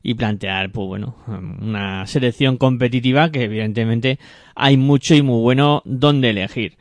y 0.02 0.14
plantear, 0.14 0.70
pues 0.70 0.86
bueno, 0.86 1.16
una 1.26 2.06
selección 2.06 2.56
competitiva 2.56 3.30
que 3.30 3.44
evidentemente 3.44 4.18
hay 4.54 4.76
mucho 4.76 5.14
y 5.14 5.22
muy 5.22 5.40
bueno 5.40 5.82
donde 5.84 6.30
elegir. 6.30 6.76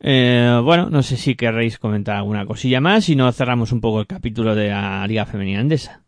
Eh, 0.00 0.60
bueno, 0.64 0.88
no 0.90 1.02
sé 1.02 1.16
si 1.16 1.34
querréis 1.34 1.78
comentar 1.78 2.16
alguna 2.16 2.46
cosilla 2.46 2.80
más 2.80 3.08
y 3.08 3.16
no 3.16 3.30
cerramos 3.32 3.70
un 3.70 3.80
poco 3.80 4.00
el 4.00 4.06
capítulo 4.06 4.54
de 4.54 4.70
la 4.70 5.06
Liga 5.06 5.26
Femenina 5.26 5.60
Andesa. 5.60 6.02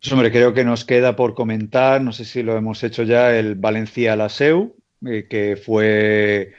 Pues 0.00 0.12
hombre, 0.12 0.30
creo 0.30 0.54
que 0.54 0.64
nos 0.64 0.84
queda 0.84 1.16
por 1.16 1.34
comentar, 1.34 2.00
no 2.00 2.12
sé 2.12 2.24
si 2.24 2.42
lo 2.42 2.56
hemos 2.56 2.82
hecho 2.84 3.02
ya, 3.02 3.36
el 3.36 3.54
Valencia-Laseu, 3.56 4.76
eh, 5.06 5.26
que 5.28 5.56
fue 5.56 6.52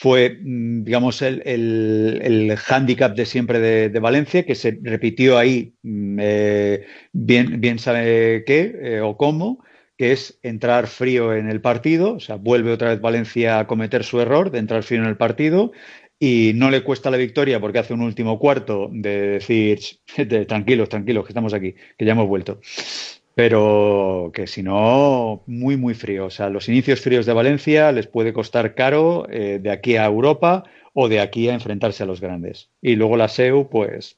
fue, 0.00 0.38
mm, 0.40 0.84
digamos, 0.84 1.22
el, 1.22 1.42
el, 1.44 2.20
el 2.22 2.56
hándicap 2.56 3.16
de 3.16 3.26
siempre 3.26 3.58
de, 3.58 3.88
de, 3.88 3.98
Valencia, 3.98 4.46
que 4.46 4.54
se 4.54 4.78
repitió 4.80 5.36
ahí, 5.38 5.74
mm, 5.82 6.18
eh, 6.20 6.86
bien, 7.12 7.60
bien 7.60 7.80
sabe 7.80 8.44
qué 8.46 8.76
eh, 8.80 9.00
o 9.00 9.16
cómo, 9.16 9.64
que 9.96 10.12
es 10.12 10.38
entrar 10.44 10.86
frío 10.86 11.34
en 11.34 11.48
el 11.50 11.60
partido, 11.60 12.14
o 12.14 12.20
sea, 12.20 12.36
vuelve 12.36 12.72
otra 12.72 12.90
vez 12.90 13.00
Valencia 13.00 13.58
a 13.58 13.66
cometer 13.66 14.04
su 14.04 14.20
error 14.20 14.52
de 14.52 14.60
entrar 14.60 14.84
frío 14.84 15.02
en 15.02 15.08
el 15.08 15.16
partido 15.16 15.72
y 16.18 16.52
no 16.54 16.70
le 16.70 16.82
cuesta 16.82 17.10
la 17.10 17.16
victoria 17.16 17.60
porque 17.60 17.78
hace 17.78 17.94
un 17.94 18.02
último 18.02 18.38
cuarto 18.38 18.88
de 18.92 19.28
decir, 19.28 19.80
de, 20.16 20.46
tranquilos, 20.46 20.88
tranquilos, 20.88 21.24
que 21.24 21.30
estamos 21.30 21.54
aquí, 21.54 21.74
que 21.96 22.04
ya 22.04 22.12
hemos 22.12 22.28
vuelto 22.28 22.60
pero 23.38 24.32
que 24.34 24.48
si 24.48 24.64
no, 24.64 25.44
muy, 25.46 25.76
muy 25.76 25.94
frío. 25.94 26.26
O 26.26 26.30
sea, 26.30 26.48
los 26.48 26.68
inicios 26.68 27.00
fríos 27.00 27.24
de 27.24 27.32
Valencia 27.32 27.92
les 27.92 28.08
puede 28.08 28.32
costar 28.32 28.74
caro 28.74 29.28
eh, 29.30 29.60
de 29.62 29.70
aquí 29.70 29.94
a 29.94 30.06
Europa 30.06 30.64
o 30.92 31.08
de 31.08 31.20
aquí 31.20 31.48
a 31.48 31.54
enfrentarse 31.54 32.02
a 32.02 32.06
los 32.06 32.20
grandes. 32.20 32.68
Y 32.82 32.96
luego 32.96 33.16
la 33.16 33.28
SEU, 33.28 33.68
pues, 33.70 34.16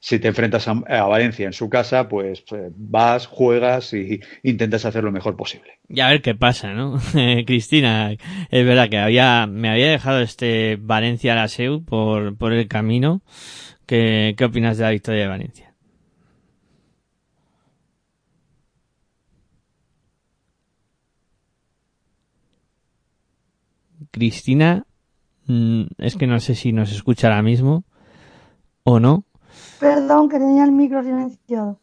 si 0.00 0.18
te 0.18 0.28
enfrentas 0.28 0.68
a, 0.68 0.74
Valencia 1.06 1.46
en 1.46 1.52
su 1.52 1.68
casa, 1.68 2.08
pues, 2.08 2.42
pues, 2.42 2.70
vas, 2.76 3.26
juegas 3.26 3.92
y 3.92 4.20
intentas 4.42 4.84
hacer 4.84 5.02
lo 5.02 5.12
mejor 5.12 5.36
posible. 5.36 5.78
Y 5.88 6.00
a 6.00 6.08
ver 6.08 6.22
qué 6.22 6.34
pasa, 6.34 6.72
¿no? 6.72 6.98
Cristina, 7.46 8.12
es 8.12 8.66
verdad 8.66 8.88
que 8.88 8.98
había, 8.98 9.46
me 9.46 9.70
había 9.70 9.90
dejado 9.90 10.20
este 10.20 10.76
Valencia-La 10.80 11.48
SEU 11.48 11.84
por, 11.84 12.36
por 12.36 12.52
el 12.52 12.68
camino. 12.68 13.22
¿Qué, 13.86 14.34
¿Qué 14.36 14.44
opinas 14.44 14.76
de 14.76 14.84
la 14.84 14.90
victoria 14.90 15.22
de 15.22 15.28
Valencia? 15.28 15.74
Cristina, 24.10 24.86
mm, 25.46 25.82
es 25.98 26.16
que 26.16 26.26
no 26.26 26.38
sé 26.40 26.54
si 26.54 26.72
nos 26.72 26.92
escucha 26.92 27.28
ahora 27.28 27.42
mismo 27.42 27.84
o 28.84 29.00
no. 29.00 29.24
Perdón, 29.80 30.28
que 30.28 30.38
tenía 30.38 30.64
el 30.64 30.72
micro 30.72 31.02
silenciado, 31.02 31.80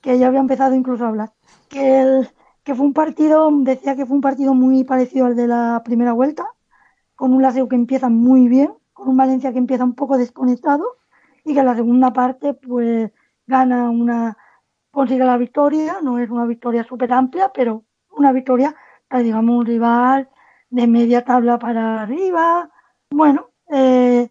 que 0.00 0.18
ya 0.18 0.28
había 0.28 0.40
empezado 0.40 0.74
incluso 0.74 1.04
a 1.04 1.08
hablar. 1.08 1.32
Que, 1.68 2.00
el, 2.00 2.28
que 2.62 2.74
fue 2.74 2.86
un 2.86 2.92
partido, 2.92 3.50
decía 3.50 3.96
que 3.96 4.06
fue 4.06 4.16
un 4.16 4.20
partido 4.20 4.54
muy 4.54 4.84
parecido 4.84 5.26
al 5.26 5.36
de 5.36 5.48
la 5.48 5.82
primera 5.84 6.12
vuelta, 6.12 6.46
con 7.14 7.32
un 7.32 7.42
Laseo 7.42 7.68
que 7.68 7.76
empieza 7.76 8.08
muy 8.08 8.48
bien, 8.48 8.72
con 8.92 9.08
un 9.08 9.16
Valencia 9.16 9.52
que 9.52 9.58
empieza 9.58 9.84
un 9.84 9.94
poco 9.94 10.18
desconectado 10.18 10.84
y 11.44 11.54
que 11.54 11.60
en 11.60 11.66
la 11.66 11.74
segunda 11.74 12.12
parte 12.12 12.54
pues 12.54 13.10
gana 13.46 13.90
una, 13.90 14.36
consigue 14.90 15.24
la 15.24 15.36
victoria, 15.36 15.96
no 16.02 16.18
es 16.18 16.30
una 16.30 16.46
victoria 16.46 16.84
súper 16.84 17.12
amplia, 17.12 17.50
pero 17.52 17.84
una 18.10 18.32
victoria 18.32 18.74
para, 19.08 19.22
digamos, 19.22 19.58
un 19.58 19.66
rival 19.66 20.28
de 20.70 20.86
media 20.86 21.24
tabla 21.24 21.58
para 21.58 22.02
arriba, 22.02 22.70
bueno, 23.10 23.50
eh, 23.70 24.30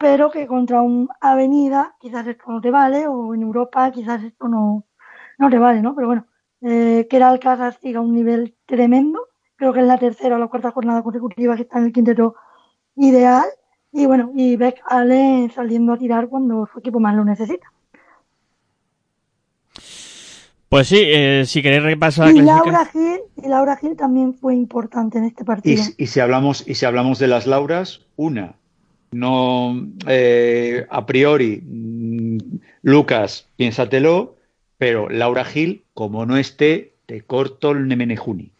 pero 0.00 0.30
que 0.30 0.46
contra 0.46 0.80
un 0.80 1.10
Avenida 1.20 1.94
quizás 2.00 2.26
esto 2.26 2.44
no 2.48 2.62
te 2.62 2.70
vale, 2.70 3.06
o 3.06 3.34
en 3.34 3.42
Europa 3.42 3.92
quizás 3.92 4.22
esto 4.24 4.48
no, 4.48 4.86
no 5.36 5.50
te 5.50 5.58
vale, 5.58 5.82
¿no? 5.82 5.94
Pero 5.94 6.06
bueno, 6.06 6.26
eh, 6.62 7.06
que 7.08 7.18
el 7.18 7.22
Alcázar 7.22 7.76
siga 7.82 7.98
a 7.98 8.02
un 8.02 8.14
nivel 8.14 8.56
tremendo, 8.64 9.28
creo 9.56 9.74
que 9.74 9.80
es 9.80 9.86
la 9.86 9.98
tercera 9.98 10.36
o 10.36 10.38
la 10.38 10.46
cuarta 10.46 10.70
jornada 10.70 11.02
consecutiva 11.02 11.54
que 11.54 11.62
está 11.62 11.78
en 11.78 11.84
el 11.84 11.92
quinteto 11.92 12.34
ideal, 12.96 13.44
y 13.92 14.06
bueno, 14.06 14.32
y 14.34 14.56
Beck 14.56 14.80
Allen 14.86 15.50
saliendo 15.50 15.92
a 15.92 15.98
tirar 15.98 16.28
cuando 16.28 16.66
su 16.72 16.78
equipo 16.78 16.98
más 16.98 17.14
lo 17.14 17.26
necesita. 17.26 17.70
Pues 20.70 20.88
sí, 20.88 21.02
eh, 21.04 21.44
si 21.44 21.60
queréis 21.60 21.82
repasar 21.82 22.28
la 22.28 22.32
y 22.32 22.40
Laura 22.40 22.86
Gil 22.86 23.20
y 23.36 23.48
Laura 23.48 23.76
Gil 23.76 23.96
también 23.96 24.32
fue 24.32 24.54
importante 24.54 25.18
en 25.18 25.24
este 25.24 25.44
partido. 25.44 25.82
Y, 25.98 26.04
y, 26.04 26.06
si 26.06 26.20
hablamos 26.20 26.66
y 26.66 26.76
si 26.76 26.86
hablamos 26.86 27.18
de 27.18 27.26
las 27.26 27.46
Lauras, 27.46 28.06
una, 28.16 28.59
no 29.12 29.88
eh, 30.06 30.86
a 30.88 31.06
priori, 31.06 31.62
mmm, 31.64 32.38
Lucas, 32.82 33.48
piénsatelo, 33.56 34.36
pero 34.78 35.08
Laura 35.08 35.44
Gil, 35.44 35.84
como 35.94 36.26
no 36.26 36.36
esté, 36.36 36.94
te 37.06 37.22
corto 37.22 37.72
el 37.72 37.88
Nemenejuni. 37.88 38.52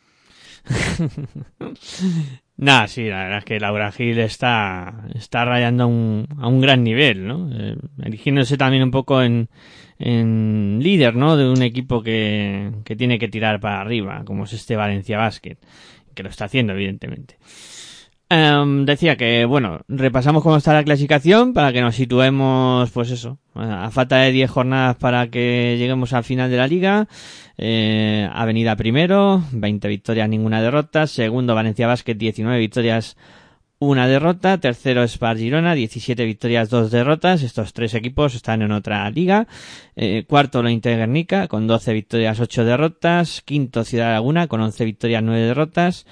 Nah, 2.60 2.86
sí, 2.88 3.08
la 3.08 3.22
verdad 3.22 3.38
es 3.38 3.44
que 3.46 3.58
Laura 3.58 3.90
Gil 3.90 4.18
está, 4.18 5.06
está 5.14 5.46
rayando 5.46 5.84
a 5.84 5.86
un, 5.86 6.28
a 6.38 6.46
un 6.46 6.60
gran 6.60 6.84
nivel, 6.84 7.26
¿no? 7.26 7.48
Eh, 7.54 7.74
erigiéndose 8.02 8.58
también 8.58 8.82
un 8.82 8.90
poco 8.90 9.22
en, 9.22 9.48
en 9.98 10.78
líder, 10.82 11.16
¿no? 11.16 11.38
De 11.38 11.48
un 11.48 11.62
equipo 11.62 12.02
que, 12.02 12.70
que 12.84 12.96
tiene 12.96 13.18
que 13.18 13.28
tirar 13.28 13.60
para 13.60 13.80
arriba, 13.80 14.24
como 14.26 14.44
es 14.44 14.52
este 14.52 14.76
Valencia 14.76 15.16
Basket, 15.16 15.56
que 16.14 16.22
lo 16.22 16.28
está 16.28 16.44
haciendo, 16.44 16.74
evidentemente. 16.74 17.38
Um, 18.32 18.84
decía 18.84 19.16
que, 19.16 19.44
bueno, 19.44 19.80
repasamos 19.88 20.44
cómo 20.44 20.56
está 20.56 20.72
la 20.72 20.84
clasificación 20.84 21.52
para 21.52 21.72
que 21.72 21.80
nos 21.80 21.96
situemos, 21.96 22.88
pues 22.92 23.10
eso, 23.10 23.38
a 23.56 23.90
falta 23.90 24.18
de 24.18 24.30
10 24.30 24.48
jornadas 24.48 24.96
para 24.96 25.28
que 25.30 25.74
lleguemos 25.76 26.12
al 26.12 26.22
final 26.22 26.48
de 26.48 26.56
la 26.56 26.68
liga. 26.68 27.08
Eh, 27.58 28.28
Avenida 28.32 28.76
primero, 28.76 29.42
20 29.50 29.88
victorias, 29.88 30.28
ninguna 30.28 30.62
derrota. 30.62 31.08
Segundo, 31.08 31.56
Valencia 31.56 31.88
Basket, 31.88 32.14
19 32.14 32.60
victorias, 32.60 33.16
una 33.80 34.06
derrota. 34.06 34.58
Tercero, 34.58 35.02
Spar 35.08 35.36
Girona, 35.36 35.74
17 35.74 36.24
victorias, 36.24 36.70
dos 36.70 36.92
derrotas. 36.92 37.42
Estos 37.42 37.72
tres 37.72 37.94
equipos 37.94 38.36
están 38.36 38.62
en 38.62 38.70
otra 38.70 39.10
liga. 39.10 39.48
Eh, 39.96 40.24
cuarto, 40.28 40.66
Inter 40.68 40.98
Guernica, 40.98 41.48
con 41.48 41.66
12 41.66 41.92
victorias, 41.94 42.38
8 42.38 42.64
derrotas. 42.64 43.42
Quinto, 43.44 43.82
Ciudad 43.82 44.12
Laguna, 44.12 44.46
con 44.46 44.60
11 44.60 44.84
victorias, 44.84 45.20
9 45.24 45.40
derrotas. 45.40 46.06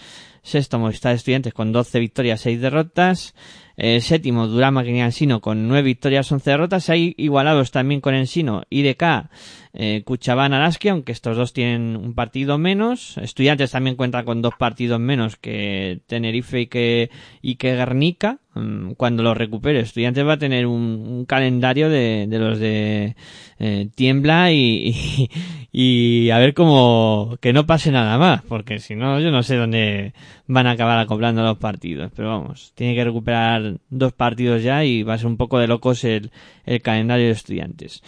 Sexto, 0.48 0.78
Movistar 0.78 1.14
Estudiantes 1.14 1.52
con 1.52 1.72
12 1.72 2.00
victorias, 2.00 2.40
6 2.40 2.60
derrotas. 2.60 3.34
Eh, 3.76 4.00
séptimo, 4.00 4.48
Durama 4.48 4.82
Ensino 4.82 5.40
con 5.40 5.68
9 5.68 5.82
victorias, 5.82 6.32
11 6.32 6.50
derrotas. 6.50 6.90
Hay 6.90 7.14
igualados 7.16 7.70
también 7.70 8.00
con 8.00 8.14
Ensino, 8.14 8.62
IDK, 8.70 9.30
eh, 9.72 10.02
Cuchabán, 10.04 10.52
Arasquia, 10.52 10.92
aunque 10.92 11.12
estos 11.12 11.36
dos 11.36 11.52
tienen 11.52 11.96
un 11.96 12.14
partido 12.14 12.58
menos. 12.58 13.18
Estudiantes 13.18 13.70
también 13.70 13.96
cuentan 13.96 14.24
con 14.24 14.42
dos 14.42 14.54
partidos 14.58 15.00
menos 15.00 15.36
que 15.36 16.00
Tenerife 16.06 16.60
y 16.60 16.66
que, 16.66 17.10
y 17.42 17.56
que 17.56 17.76
Guernica. 17.76 18.38
Mm, 18.54 18.92
cuando 18.92 19.22
lo 19.22 19.34
recupere, 19.34 19.80
Estudiantes 19.80 20.26
va 20.26 20.32
a 20.34 20.38
tener 20.38 20.66
un, 20.66 21.24
calendario 21.26 21.88
de, 21.88 22.26
de, 22.28 22.38
los 22.38 22.58
de 22.58 23.14
eh, 23.58 23.88
Tiembla 23.94 24.52
y, 24.52 25.28
y, 25.72 26.26
y, 26.26 26.30
a 26.30 26.38
ver 26.38 26.54
cómo 26.54 27.36
que 27.40 27.52
no 27.52 27.66
pase 27.66 27.92
nada 27.92 28.18
más, 28.18 28.42
porque 28.42 28.78
si 28.78 28.96
no, 28.96 29.20
yo 29.20 29.30
no 29.30 29.42
sé 29.42 29.56
dónde 29.56 30.12
van 30.46 30.66
a 30.66 30.72
acabar 30.72 30.98
acoplando 30.98 31.42
los 31.42 31.58
partidos. 31.58 32.10
Pero 32.16 32.30
vamos, 32.30 32.72
tiene 32.74 32.94
que 32.94 33.04
recuperar 33.04 33.76
dos 33.90 34.12
partidos 34.12 34.62
ya 34.62 34.84
y 34.84 35.02
va 35.02 35.14
a 35.14 35.18
ser 35.18 35.28
un 35.28 35.36
poco 35.36 35.58
de 35.58 35.68
locos 35.68 36.02
el, 36.04 36.30
el 36.64 36.82
calendario 36.82 37.26
de 37.26 37.32
Estudiantes. 37.32 38.02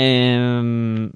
Eh, 0.00 1.10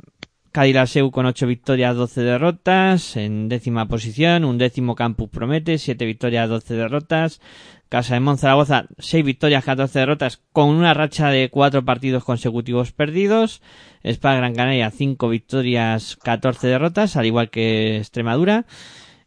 Cadilaseu 0.53 1.11
con 1.11 1.25
8 1.25 1.47
victorias, 1.47 1.97
12 1.97 2.21
derrotas. 2.23 3.17
En 3.17 3.49
décima 3.49 3.87
posición, 3.87 4.45
un 4.45 4.59
décimo 4.59 4.95
Campus 4.95 5.31
Promete, 5.31 5.79
7 5.79 6.05
victorias, 6.05 6.49
12 6.49 6.75
derrotas. 6.75 7.41
Casa 7.89 8.15
de 8.15 8.21
Monzaragoza, 8.21 8.87
6 8.99 9.25
victorias, 9.25 9.65
14 9.65 9.99
derrotas, 10.01 10.43
con 10.53 10.69
una 10.69 10.95
racha 10.95 11.31
de 11.31 11.49
4 11.49 11.85
partidos 11.85 12.25
consecutivos 12.25 12.93
perdidos. 12.93 13.63
Spa 14.05 14.35
Gran 14.35 14.55
Canaria, 14.55 14.91
5 14.91 15.29
victorias, 15.29 16.17
14 16.17 16.67
derrotas, 16.67 17.17
al 17.17 17.27
igual 17.27 17.49
que 17.51 17.97
Extremadura. 17.99 18.67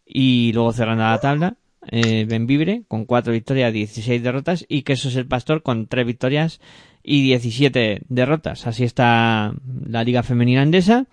Y 0.05 0.51
luego 0.53 0.73
cerrando 0.73 1.05
la 1.05 1.19
tabla, 1.19 1.57
eh, 1.89 2.25
Benvibre, 2.27 2.83
con 2.87 3.05
4 3.05 3.33
victorias, 3.33 3.73
16 3.73 4.21
derrotas. 4.21 4.65
Y 4.67 4.83
Quesos 4.83 5.15
el 5.15 5.27
Pastor, 5.27 5.63
con 5.63 5.87
3 5.87 6.05
victorias 6.05 6.59
y 7.05 7.23
17 7.23 8.01
derrotas. 8.09 8.65
Así 8.65 8.83
está 8.83 9.53
la 9.87 10.03
Liga 10.03 10.23
Femenina 10.23 10.63
Andesa. 10.63 11.05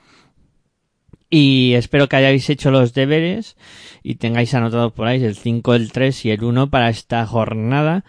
Y 1.28 1.74
espero 1.74 2.09
que 2.09 2.16
hayáis 2.16 2.49
hecho 2.51 2.70
los 2.70 2.93
deberes 2.93 3.57
y 4.03 4.16
tengáis 4.16 4.53
anotados 4.55 4.93
por 4.93 5.07
ahí 5.07 5.22
el 5.24 5.36
5, 5.36 5.74
el 5.74 5.93
3 5.93 6.26
y 6.26 6.30
el 6.30 6.45
1 6.45 6.70
para 6.70 6.90
esta 6.90 7.26
jornada. 7.26 8.05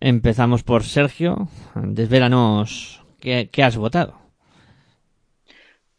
Empezamos 0.00 0.62
por 0.62 0.84
Sergio. 0.84 1.48
Desvélanos 1.74 3.02
qué, 3.20 3.48
qué 3.50 3.62
has 3.62 3.76
votado. 3.76 4.20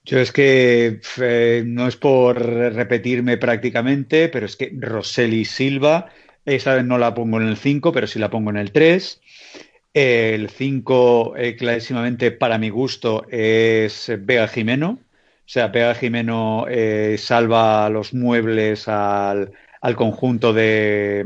Yo 0.04 0.20
es 0.20 0.32
que 0.32 1.00
eh, 1.22 1.64
no 1.66 1.88
es 1.88 1.96
por 1.96 2.42
repetirme 2.42 3.38
prácticamente, 3.38 4.30
pero 4.30 4.46
es 4.46 4.56
que 4.56 4.72
Roseli 4.78 5.46
Silva, 5.46 6.10
esa 6.46 6.76
vez 6.76 6.86
no 6.86 6.98
la 6.98 7.14
pongo 7.14 7.40
en 7.40 7.48
el 7.48 7.58
5, 7.58 7.92
pero 7.92 8.08
sí 8.08 8.18
la 8.18 8.30
pongo 8.30 8.50
en 8.50 8.58
el 8.58 8.72
3. 8.72 9.22
El 9.94 10.50
5, 10.50 11.36
eh, 11.36 11.56
clarísimamente, 11.58 12.32
para 12.32 12.58
mi 12.58 12.70
gusto, 12.70 13.26
es 13.30 14.10
Vega 14.20 14.48
Jimeno. 14.48 15.00
O 15.02 15.54
sea, 15.54 15.68
Vega 15.68 15.96
Jimeno 15.96 16.66
eh, 16.70 17.18
salva 17.18 17.90
los 17.90 18.14
muebles 18.14 18.88
al, 18.88 19.52
al 19.82 19.96
conjunto 19.96 20.54
de, 20.54 21.26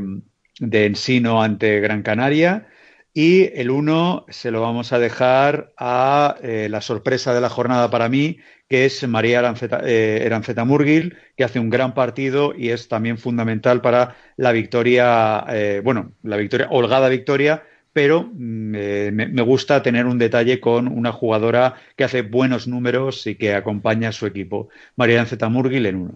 Ensino 0.60 1.42
ante 1.42 1.80
Gran 1.80 2.02
Canaria. 2.02 2.66
Y 3.12 3.50
el 3.58 3.70
1 3.70 4.26
se 4.28 4.50
lo 4.50 4.60
vamos 4.60 4.92
a 4.92 4.98
dejar 4.98 5.72
a 5.78 6.36
eh, 6.42 6.68
la 6.70 6.80
sorpresa 6.82 7.32
de 7.34 7.40
la 7.40 7.48
jornada 7.48 7.90
para 7.90 8.08
mí, 8.08 8.38
que 8.68 8.84
es 8.84 9.06
María 9.08 9.38
Eranceta, 9.38 9.80
eh, 9.84 10.64
Murgil, 10.66 11.16
que 11.36 11.44
hace 11.44 11.60
un 11.60 11.70
gran 11.70 11.94
partido 11.94 12.52
y 12.54 12.70
es 12.70 12.88
también 12.88 13.16
fundamental 13.16 13.80
para 13.80 14.16
la 14.36 14.52
victoria, 14.52 15.44
eh, 15.48 15.80
bueno, 15.82 16.12
la 16.22 16.36
victoria, 16.36 16.68
holgada 16.70 17.08
victoria 17.08 17.62
pero 17.96 18.28
me, 18.34 19.10
me, 19.10 19.40
gusta 19.40 19.82
tener 19.82 20.04
un 20.04 20.18
detalle 20.18 20.60
con 20.60 20.86
una 20.86 21.12
jugadora 21.12 21.76
que 21.96 22.04
hace 22.04 22.20
buenos 22.20 22.68
números 22.68 23.26
y 23.26 23.36
que 23.36 23.54
acompaña 23.54 24.10
a 24.10 24.12
su 24.12 24.26
equipo. 24.26 24.68
María 24.96 25.24
Zeta 25.24 25.48
Murgil 25.48 25.86
en 25.86 25.96
uno. 25.96 26.14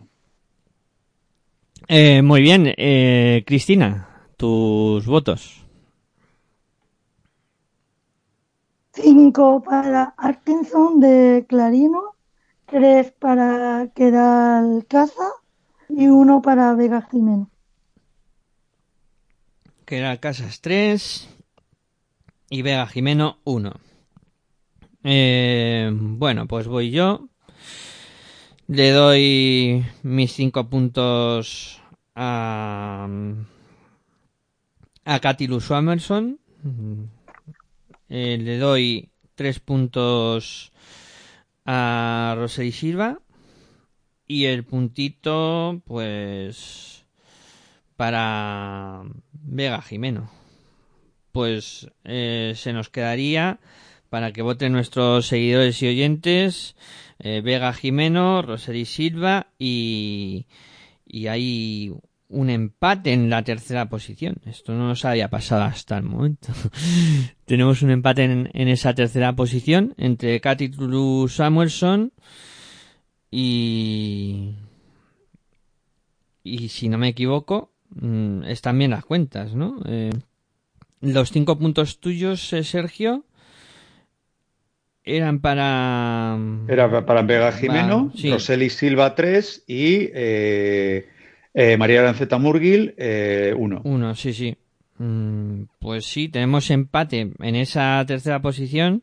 Eh, 1.89 2.20
muy 2.20 2.43
bien, 2.43 2.74
eh, 2.76 3.45
Cristina, 3.47 4.28
tus 4.37 5.07
votos. 5.07 5.66
Cinco 8.93 9.62
para 9.62 10.12
Atkinson 10.18 11.01
de 11.01 11.47
Clarino, 11.49 12.14
tres 12.66 13.11
para 13.12 13.89
Quedal 13.95 14.85
Casa 14.87 15.31
y 15.89 16.09
uno 16.09 16.43
para 16.43 16.74
Vega 16.74 17.09
Jimeno. 17.11 17.49
Quedal 19.87 20.20
Casas 20.20 20.61
tres, 20.61 21.39
y 22.51 22.62
Vega 22.62 22.86
Jimeno 22.86 23.38
1. 23.44 23.72
Eh, 25.05 25.90
bueno, 25.94 26.46
pues 26.46 26.66
voy 26.66 26.90
yo. 26.90 27.28
Le 28.66 28.90
doy 28.90 29.86
mis 30.03 30.32
5 30.32 30.68
puntos 30.68 31.80
a, 32.14 33.09
a 35.05 35.20
Katy 35.20 35.61
Swamerson. 35.61 36.40
Eh, 38.09 38.36
le 38.38 38.59
doy 38.59 39.11
3 39.36 39.61
puntos 39.61 40.72
a 41.64 42.34
Rosely 42.36 42.72
Silva. 42.72 43.20
Y 44.26 44.44
el 44.44 44.64
puntito, 44.64 45.82
pues, 45.86 47.05
para 47.96 49.03
Vega 49.32 49.82
Jimeno 49.82 50.39
pues 51.33 51.91
eh, 52.05 52.55
se 52.57 52.72
nos 52.72 52.89
quedaría 52.89 53.61
para 54.09 54.33
que 54.33 54.43
voten 54.43 54.72
nuestros 54.72 55.26
seguidores 55.26 55.83
y 55.83 55.89
oyentes 55.89 56.76
eh, 57.18 57.43
Vega 57.43 57.72
Jimeno, 57.72 58.43
Roseli 58.43 58.85
Silva 58.85 59.49
y, 59.59 60.47
y 61.07 61.26
hay 61.28 61.93
un 62.28 62.49
empate 62.49 63.12
en 63.12 63.28
la 63.28 63.43
tercera 63.45 63.89
posición. 63.89 64.37
Esto 64.47 64.72
no 64.72 64.89
nos 64.89 65.05
había 65.05 65.28
pasado 65.28 65.62
hasta 65.62 65.97
el 65.97 66.05
momento. 66.05 66.49
Tenemos 67.45 67.83
un 67.83 67.91
empate 67.91 68.24
en, 68.24 68.51
en, 68.53 68.68
esa 68.68 68.95
tercera 68.95 69.35
posición 69.35 69.95
entre 69.99 70.41
Katy 70.41 70.70
Tulu 70.70 71.28
Samuelson 71.28 72.12
y 73.31 74.55
y 76.43 76.68
si 76.68 76.89
no 76.89 76.99
me 76.99 77.09
equivoco 77.09 77.72
mm, 77.91 78.45
están 78.45 78.78
bien 78.78 78.93
las 78.93 79.05
cuentas, 79.05 79.55
¿no? 79.55 79.81
Eh, 79.85 80.11
los 81.01 81.30
cinco 81.30 81.59
puntos 81.59 82.01
tuyos, 82.01 82.53
eh, 82.53 82.64
Sergio, 82.64 83.24
eran 85.05 85.40
para. 85.40 86.38
Era 86.68 87.05
para 87.05 87.22
Vega 87.22 87.53
Jimeno, 87.53 88.12
sí. 88.14 88.30
Roseli 88.30 88.70
Silva 88.70 89.14
3 89.14 89.64
y 89.66 90.11
eh, 90.12 91.09
eh, 91.55 91.76
María 91.76 92.03
Lanceta 92.03 92.38
Murgil 92.38 92.94
1. 92.96 92.96
Eh, 92.98 93.55
uno, 93.57 94.14
sí, 94.14 94.32
sí. 94.32 94.57
Mm, 94.98 95.62
pues 95.78 96.05
sí, 96.05 96.28
tenemos 96.28 96.70
empate 96.70 97.32
en 97.38 97.57
esa 97.57 98.05
tercera 98.07 98.42
posición 98.42 99.03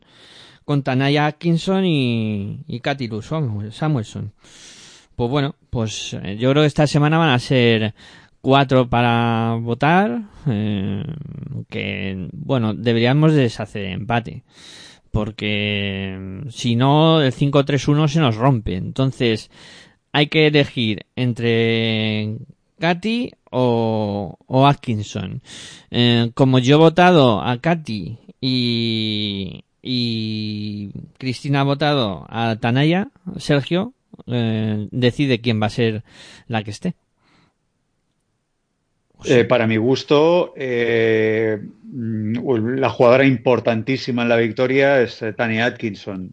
con 0.63 0.83
Tanaya 0.83 1.25
Atkinson 1.25 1.85
y, 1.85 2.59
y 2.67 2.79
Katy 2.81 3.07
Luz 3.07 3.31
Samuelson. 3.71 4.33
Pues 5.15 5.31
bueno, 5.31 5.55
pues 5.71 6.11
yo 6.37 6.51
creo 6.51 6.61
que 6.61 6.67
esta 6.67 6.85
semana 6.85 7.17
van 7.17 7.29
a 7.29 7.39
ser 7.39 7.95
cuatro 8.47 8.89
para 8.89 9.57
votar, 9.59 10.21
eh, 10.47 11.03
que 11.69 12.29
bueno, 12.31 12.73
deberíamos 12.73 13.33
deshacer 13.33 13.83
empate, 13.87 14.45
porque 15.11 16.45
si 16.49 16.77
no 16.77 17.19
el 17.21 17.33
5-3-1 17.33 18.07
se 18.07 18.21
nos 18.21 18.37
rompe, 18.37 18.77
entonces 18.77 19.51
hay 20.13 20.27
que 20.27 20.47
elegir 20.47 21.05
entre 21.17 22.37
Katy 22.79 23.33
o, 23.51 24.37
o 24.47 24.65
Atkinson. 24.65 25.41
Eh, 25.91 26.31
como 26.33 26.59
yo 26.59 26.75
he 26.75 26.79
votado 26.79 27.41
a 27.41 27.59
Katy 27.59 28.17
y, 28.39 29.65
y 29.81 30.91
Cristina 31.17 31.59
ha 31.59 31.63
votado 31.63 32.25
a 32.29 32.55
Tanaya, 32.55 33.09
Sergio, 33.39 33.93
eh, 34.25 34.87
decide 34.91 35.41
quién 35.41 35.61
va 35.61 35.65
a 35.65 35.69
ser 35.69 36.05
la 36.47 36.63
que 36.63 36.71
esté. 36.71 36.95
Eh, 39.25 39.45
para 39.45 39.67
mi 39.67 39.77
gusto, 39.77 40.53
eh, 40.55 41.59
la 41.91 42.89
jugadora 42.89 43.25
importantísima 43.25 44.21
en 44.21 44.29
la 44.29 44.35
victoria 44.35 45.01
es 45.01 45.21
eh, 45.21 45.33
Tania 45.33 45.65
Atkinson. 45.65 46.31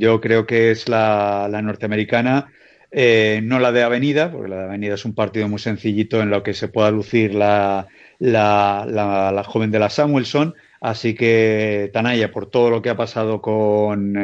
Yo 0.00 0.20
creo 0.20 0.46
que 0.46 0.70
es 0.70 0.88
la, 0.88 1.48
norteamericana, 1.62 2.50
no 2.92 3.58
la 3.58 3.72
de 3.72 3.82
Avenida, 3.82 4.30
porque 4.32 4.48
la 4.48 4.56
de 4.56 4.64
Avenida 4.64 4.94
es 4.94 5.04
un 5.04 5.14
partido 5.14 5.48
muy 5.48 5.58
sencillito 5.58 6.22
en 6.22 6.30
lo 6.30 6.42
que 6.42 6.54
se 6.54 6.68
pueda 6.68 6.90
lucir 6.90 7.34
la, 7.34 7.88
la, 8.18 8.86
la 8.86 9.44
joven 9.44 9.70
de 9.70 9.78
la 9.78 9.90
Samuelson. 9.90 10.54
Así 10.80 11.14
que 11.14 11.90
Tanaya, 11.92 12.30
por 12.30 12.50
todo 12.50 12.70
lo 12.70 12.82
que 12.82 12.90
ha 12.90 12.96
pasado 12.96 13.40
con 13.40 14.16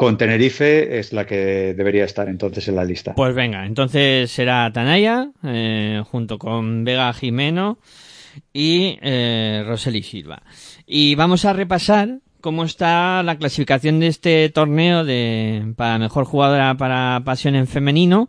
con 0.00 0.16
Tenerife 0.16 0.98
es 0.98 1.12
la 1.12 1.26
que 1.26 1.74
debería 1.74 2.06
estar 2.06 2.26
entonces 2.30 2.66
en 2.68 2.76
la 2.76 2.86
lista. 2.86 3.14
Pues 3.14 3.34
venga, 3.34 3.66
entonces 3.66 4.30
será 4.30 4.72
Tanaya 4.72 5.28
eh, 5.42 6.02
junto 6.10 6.38
con 6.38 6.84
Vega 6.84 7.12
Jimeno 7.12 7.76
y 8.50 8.98
eh, 9.02 9.62
Roseli 9.66 10.02
Silva. 10.02 10.42
Y 10.86 11.16
vamos 11.16 11.44
a 11.44 11.52
repasar 11.52 12.20
cómo 12.40 12.64
está 12.64 13.22
la 13.22 13.36
clasificación 13.36 14.00
de 14.00 14.06
este 14.08 14.48
torneo 14.48 15.04
de 15.04 15.72
para 15.76 15.98
mejor 15.98 16.24
jugadora 16.24 16.76
para 16.76 17.22
pasión 17.24 17.54
en 17.54 17.66
femenino, 17.66 18.28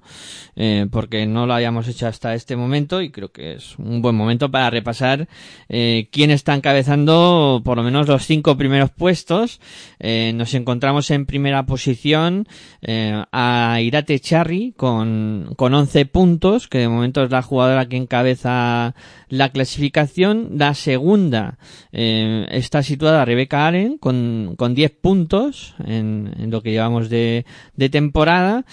eh, 0.56 0.88
porque 0.92 1.26
no 1.26 1.46
lo 1.46 1.54
habíamos 1.54 1.88
hecho 1.88 2.08
hasta 2.08 2.36
este 2.36 2.56
momento 2.56 3.02
y 3.02 3.12
creo 3.12 3.32
que 3.32 3.54
es 3.54 3.78
un 3.78 4.02
buen 4.02 4.16
momento 4.16 4.52
para 4.52 4.70
repasar 4.70 5.28
eh, 5.70 6.08
quién 6.12 6.32
está 6.32 6.54
encabezando 6.54 7.62
por 7.64 7.78
lo 7.78 7.84
menos 7.84 8.08
los 8.08 8.26
cinco 8.26 8.58
primeros 8.58 8.92
puestos. 8.92 9.60
Eh, 10.00 10.32
nos 10.36 10.54
encontramos 10.54 11.12
en 11.12 11.26
primera 11.26 11.66
posición 11.66 12.48
eh, 12.82 13.24
a 13.32 13.80
Irate 13.82 14.20
Charri 14.20 14.74
con, 14.76 15.54
con 15.56 15.74
11 15.74 16.06
puntos, 16.06 16.68
que 16.68 16.80
de 16.80 16.90
momento 16.90 17.24
es 17.24 17.32
la 17.32 17.42
jugadora 17.42 17.88
que 17.88 17.98
encabeza 17.98 18.96
la 19.30 19.50
clasificación. 19.50 20.50
La 20.56 20.74
segunda 20.74 21.58
eh, 21.92 22.48
está 22.52 22.84
situada 22.84 23.26
Rebeca 23.26 23.68
Allen 23.68 23.98
con, 24.02 24.56
con 24.58 24.76
10 24.76 24.92
puntos 25.00 25.76
en, 25.86 26.34
en 26.38 26.52
lo 26.52 26.62
que 26.62 26.72
llevamos 26.72 27.10
de, 27.10 27.46
de 27.78 27.90
temporada. 27.90 28.66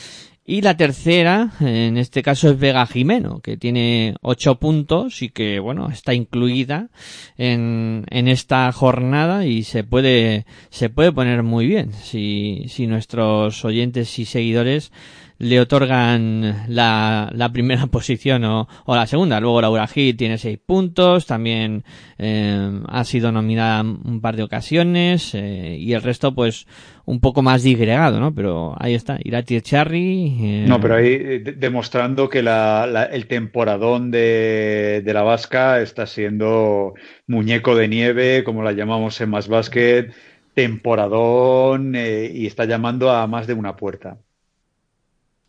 Y 0.44 0.62
la 0.62 0.78
tercera, 0.78 1.52
en 1.60 1.98
este 1.98 2.22
caso, 2.22 2.48
es 2.48 2.58
Vega 2.58 2.86
Jimeno, 2.86 3.40
que 3.40 3.58
tiene 3.58 4.14
ocho 4.22 4.58
puntos 4.58 5.20
y 5.20 5.28
que, 5.28 5.60
bueno, 5.60 5.90
está 5.90 6.14
incluida 6.14 6.88
en, 7.36 8.06
en 8.08 8.28
esta 8.28 8.72
jornada 8.72 9.44
y 9.44 9.62
se 9.62 9.84
puede, 9.84 10.46
se 10.70 10.88
puede 10.88 11.12
poner 11.12 11.42
muy 11.42 11.66
bien 11.66 11.92
si, 11.92 12.64
si 12.68 12.86
nuestros 12.86 13.62
oyentes 13.66 14.18
y 14.18 14.24
seguidores 14.24 14.90
le 15.38 15.60
otorgan 15.60 16.64
la, 16.68 17.30
la 17.32 17.52
primera 17.52 17.86
posición 17.90 18.44
o, 18.44 18.68
o, 18.84 18.96
la 18.96 19.06
segunda. 19.06 19.40
Luego 19.40 19.60
Laura 19.60 19.86
Gil 19.86 20.16
tiene 20.16 20.38
seis 20.38 20.58
puntos, 20.64 21.26
también 21.26 21.84
eh, 22.18 22.80
ha 22.88 23.04
sido 23.04 23.32
nominada 23.32 23.82
un 23.82 24.20
par 24.20 24.36
de 24.36 24.42
ocasiones 24.42 25.34
eh, 25.34 25.76
y 25.78 25.92
el 25.92 26.02
resto 26.02 26.34
pues 26.34 26.66
un 27.04 27.20
poco 27.20 27.40
más 27.40 27.62
disgregado, 27.62 28.20
¿no? 28.20 28.34
Pero 28.34 28.74
ahí 28.78 28.94
está, 28.94 29.18
Irati 29.22 29.60
Charry. 29.62 30.36
Eh... 30.40 30.64
No, 30.68 30.78
pero 30.80 30.96
ahí 30.96 31.38
demostrando 31.38 32.28
que 32.28 32.42
la, 32.42 32.86
la, 32.86 33.04
el 33.04 33.26
temporadón 33.26 34.10
de, 34.10 35.02
de, 35.02 35.14
la 35.14 35.22
vasca 35.22 35.80
está 35.80 36.06
siendo 36.06 36.94
muñeco 37.26 37.74
de 37.74 37.88
nieve, 37.88 38.44
como 38.44 38.62
la 38.62 38.72
llamamos 38.72 39.18
en 39.22 39.30
Más 39.30 39.48
Basket, 39.48 40.10
temporadón 40.52 41.94
eh, 41.94 42.30
y 42.34 42.46
está 42.46 42.64
llamando 42.64 43.10
a 43.10 43.26
más 43.26 43.46
de 43.46 43.54
una 43.54 43.76
puerta. 43.76 44.18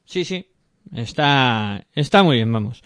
Sí, 0.10 0.26
sí. 0.26 0.48
Está, 0.96 1.86
está 1.94 2.24
muy 2.24 2.38
bien, 2.38 2.52
vamos. 2.52 2.82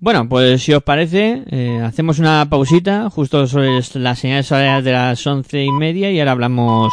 Bueno, 0.00 0.28
pues 0.28 0.62
si 0.62 0.72
os 0.72 0.82
parece, 0.84 1.42
eh, 1.50 1.80
hacemos 1.84 2.20
una 2.20 2.48
pausita 2.48 3.10
justo 3.10 3.48
sobre 3.48 3.80
las 3.94 4.18
señales 4.20 4.52
horarias 4.52 4.84
de 4.84 4.92
las 4.92 5.26
once 5.26 5.64
y 5.64 5.72
media 5.72 6.08
y 6.12 6.20
ahora 6.20 6.30
hablamos 6.32 6.92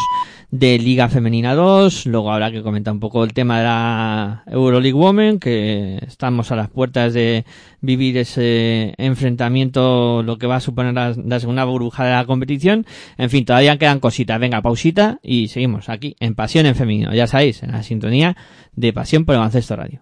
de 0.49 0.79
Liga 0.79 1.07
Femenina 1.07 1.53
2, 1.53 2.07
luego 2.07 2.31
habrá 2.31 2.49
que 2.49 2.63
comentar 2.63 2.95
un 2.95 2.99
poco 2.99 3.23
el 3.23 3.33
tema 3.33 3.59
de 3.59 3.63
la 3.65 4.43
Euroleague 4.47 4.93
Women, 4.93 5.39
que 5.39 5.99
estamos 6.07 6.51
a 6.51 6.55
las 6.55 6.69
puertas 6.69 7.13
de 7.13 7.45
vivir 7.79 8.17
ese 8.17 8.95
enfrentamiento, 8.97 10.23
lo 10.23 10.39
que 10.39 10.47
va 10.47 10.55
a 10.55 10.59
suponer 10.61 10.95
la, 10.95 11.39
segunda 11.39 11.63
burbuja 11.63 12.05
de 12.05 12.11
la 12.11 12.25
competición. 12.25 12.87
En 13.19 13.29
fin, 13.29 13.45
todavía 13.45 13.77
quedan 13.77 13.99
cositas. 13.99 14.39
Venga, 14.39 14.63
pausita 14.63 15.19
y 15.21 15.49
seguimos 15.49 15.89
aquí 15.89 16.15
en 16.19 16.33
Pasión 16.33 16.65
en 16.65 16.73
Femenino, 16.73 17.13
ya 17.13 17.27
sabéis, 17.27 17.61
en 17.61 17.71
la 17.71 17.83
sintonía 17.83 18.35
de 18.73 18.93
Pasión 18.93 19.25
por 19.25 19.35
el 19.35 19.39
Baloncesto 19.39 19.75
Radio. 19.75 20.01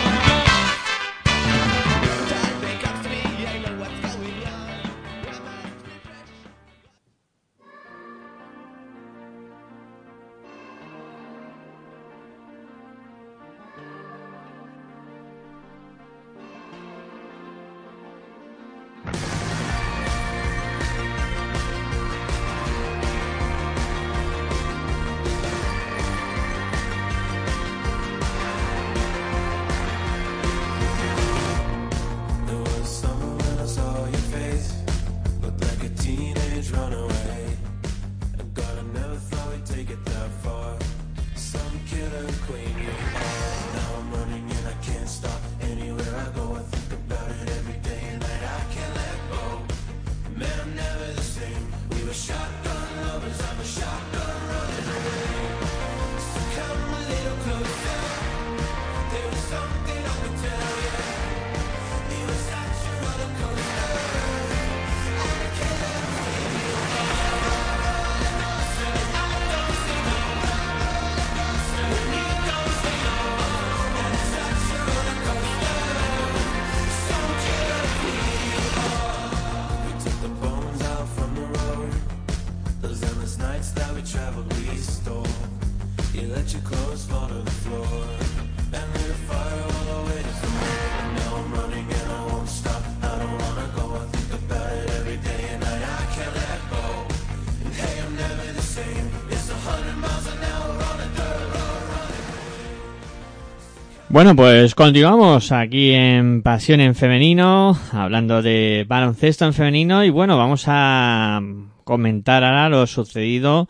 Bueno, 104.23 104.35
pues 104.35 104.75
continuamos 104.75 105.51
aquí 105.51 105.93
en 105.93 106.43
Pasión 106.43 106.79
en 106.79 106.93
Femenino, 106.93 107.75
hablando 107.91 108.43
de 108.43 108.85
baloncesto 108.87 109.45
en 109.45 109.53
femenino 109.55 110.05
y 110.05 110.11
bueno, 110.11 110.37
vamos 110.37 110.65
a 110.67 111.41
comentar 111.83 112.43
ahora 112.43 112.69
lo 112.69 112.85
sucedido 112.85 113.67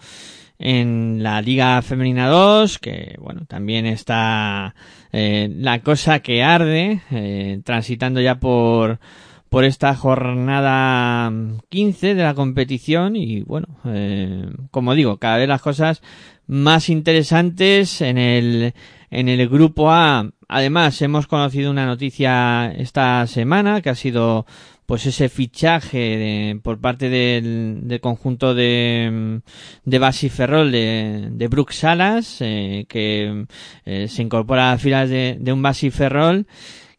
en 0.60 1.24
la 1.24 1.41
Liga 1.41 1.82
Femenina 1.82 2.28
2, 2.28 2.80
que 2.80 3.16
bueno, 3.22 3.45
también 3.47 3.86
está 3.86 4.76
eh, 5.14 5.49
la 5.56 5.80
cosa 5.84 6.20
que 6.20 6.43
arde, 6.43 6.99
eh, 7.12 7.62
transitando 7.64 8.20
ya 8.20 8.41
por 8.41 8.99
por 9.47 9.64
esta 9.64 9.95
jornada 9.95 11.32
15 11.70 12.14
de 12.14 12.24
la 12.24 12.34
competición 12.34 13.16
y 13.16 13.41
bueno, 13.43 13.68
eh, 13.86 14.49
como 14.70 14.95
digo, 14.95 15.18
cada 15.18 15.38
vez 15.38 15.47
las 15.47 15.62
cosas 15.62 16.02
más 16.45 16.89
interesantes 16.89 18.02
en 18.02 18.18
el 18.18 18.74
en 19.12 19.28
el 19.30 19.47
grupo 19.47 19.91
A. 19.91 20.30
Además, 20.54 21.02
hemos 21.02 21.28
conocido 21.28 21.72
una 21.72 21.86
noticia 21.86 22.74
esta 22.78 23.26
semana 23.26 23.80
que 23.80 23.89
ha 23.89 23.95
sido 23.95 24.45
pues 24.86 25.06
ese 25.06 25.30
fichaje 25.30 25.97
de, 25.97 26.60
por 26.62 26.82
parte 26.82 27.08
del, 27.08 27.88
del 27.88 28.02
conjunto 28.02 28.54
de, 28.54 29.39
de 29.86 29.99
Basi 29.99 30.28
Ferrol 30.28 30.70
de, 30.74 31.30
de 31.32 31.47
Brooks 31.47 31.78
Salas, 31.78 32.41
eh, 32.41 32.86
que 32.89 33.45
eh, 33.86 34.10
se 34.10 34.22
incorpora 34.24 34.74
a 34.74 34.78
filas 34.78 35.10
de, 35.10 35.38
de 35.39 35.54
un 35.54 35.62
Basi 35.62 35.89
Ferrol 35.89 36.45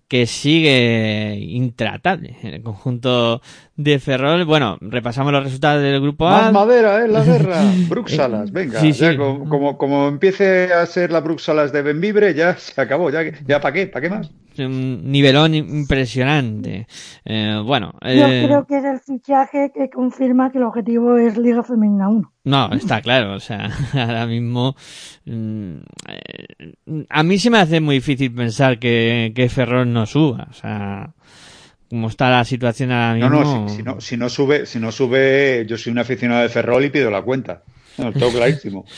que 0.09 0.25
sigue 0.27 1.37
intratable 1.39 2.39
en 2.43 2.55
el 2.55 2.63
conjunto 2.63 3.43
de 3.77 3.99
Ferrol. 3.99 4.45
Bueno, 4.45 4.79
repasamos 4.81 5.33
los 5.33 5.45
resultados 5.45 5.83
del 5.83 6.01
grupo 6.01 6.27
A. 6.27 6.43
Más 6.43 6.53
madera, 6.53 7.05
¿eh? 7.05 7.09
La 7.09 7.25
guerra. 7.25 7.61
Bruxalas, 7.89 8.53
venga. 8.53 8.81
Sí, 8.81 8.93
sí. 8.93 9.01
Ya 9.01 9.17
como, 9.17 9.49
como, 9.49 9.79
como, 9.79 10.09
empiece 10.09 10.73
a 10.73 10.85
ser 10.87 11.13
la 11.13 11.21
Bruxalas 11.21 11.73
de 11.73 11.83
Benvibre, 11.83 12.35
ya 12.35 12.57
se 12.59 12.81
acabó. 12.81 13.11
Ya, 13.11 13.23
ya 13.47 13.61
¿para 13.61 13.73
qué? 13.73 13.87
¿Para 13.87 14.03
qué 14.03 14.11
más? 14.15 14.31
Un 14.59 15.11
nivelón 15.11 15.55
impresionante. 15.55 16.87
Eh, 17.25 17.63
bueno. 17.65 17.95
Yo 18.03 18.27
eh... 18.27 18.43
creo 18.45 18.67
que 18.67 18.79
es 18.79 18.85
el 18.85 19.01
fichaje 19.01 19.73
que 19.75 19.89
confirma 19.89 20.53
que 20.53 20.59
el 20.59 20.65
objetivo 20.65 21.17
es 21.17 21.39
Liga 21.39 21.63
Femenina 21.63 22.11
1. 22.11 22.33
No, 22.45 22.73
está 22.73 23.01
claro, 23.01 23.35
o 23.35 23.41
sea, 23.41 23.71
ahora 23.95 24.27
mismo 24.27 24.75
mmm, 25.25 25.77
a 27.09 27.23
mí 27.23 27.39
se 27.39 27.51
me 27.51 27.59
hace 27.59 27.81
muy 27.81 27.97
difícil 27.97 28.35
pensar 28.35 28.79
que, 28.79 29.33
que 29.35 29.49
Ferrol 29.49 29.93
no 29.93 30.07
suba, 30.07 30.49
o 30.51 30.53
sea, 30.53 31.15
como 31.93 32.09
está 32.09 32.31
la 32.31 32.43
situación 32.43 32.91
ahora 32.91 33.13
mismo. 33.13 33.29
No, 33.29 33.65
no, 33.65 33.69
si, 33.69 33.77
si 33.77 33.83
no, 33.83 34.01
si 34.01 34.17
no 34.17 34.31
sube, 34.31 34.65
si 34.65 34.79
no 34.81 34.91
sube, 34.91 35.67
yo 35.69 35.77
soy 35.77 35.93
un 35.93 35.99
aficionado 35.99 36.41
de 36.41 36.49
Ferrol 36.49 36.87
y 36.87 36.89
pido 36.89 37.11
la 37.11 37.21
cuenta. 37.21 37.65
No, 37.99 38.11
todo 38.13 38.31
clarísimo. 38.33 38.87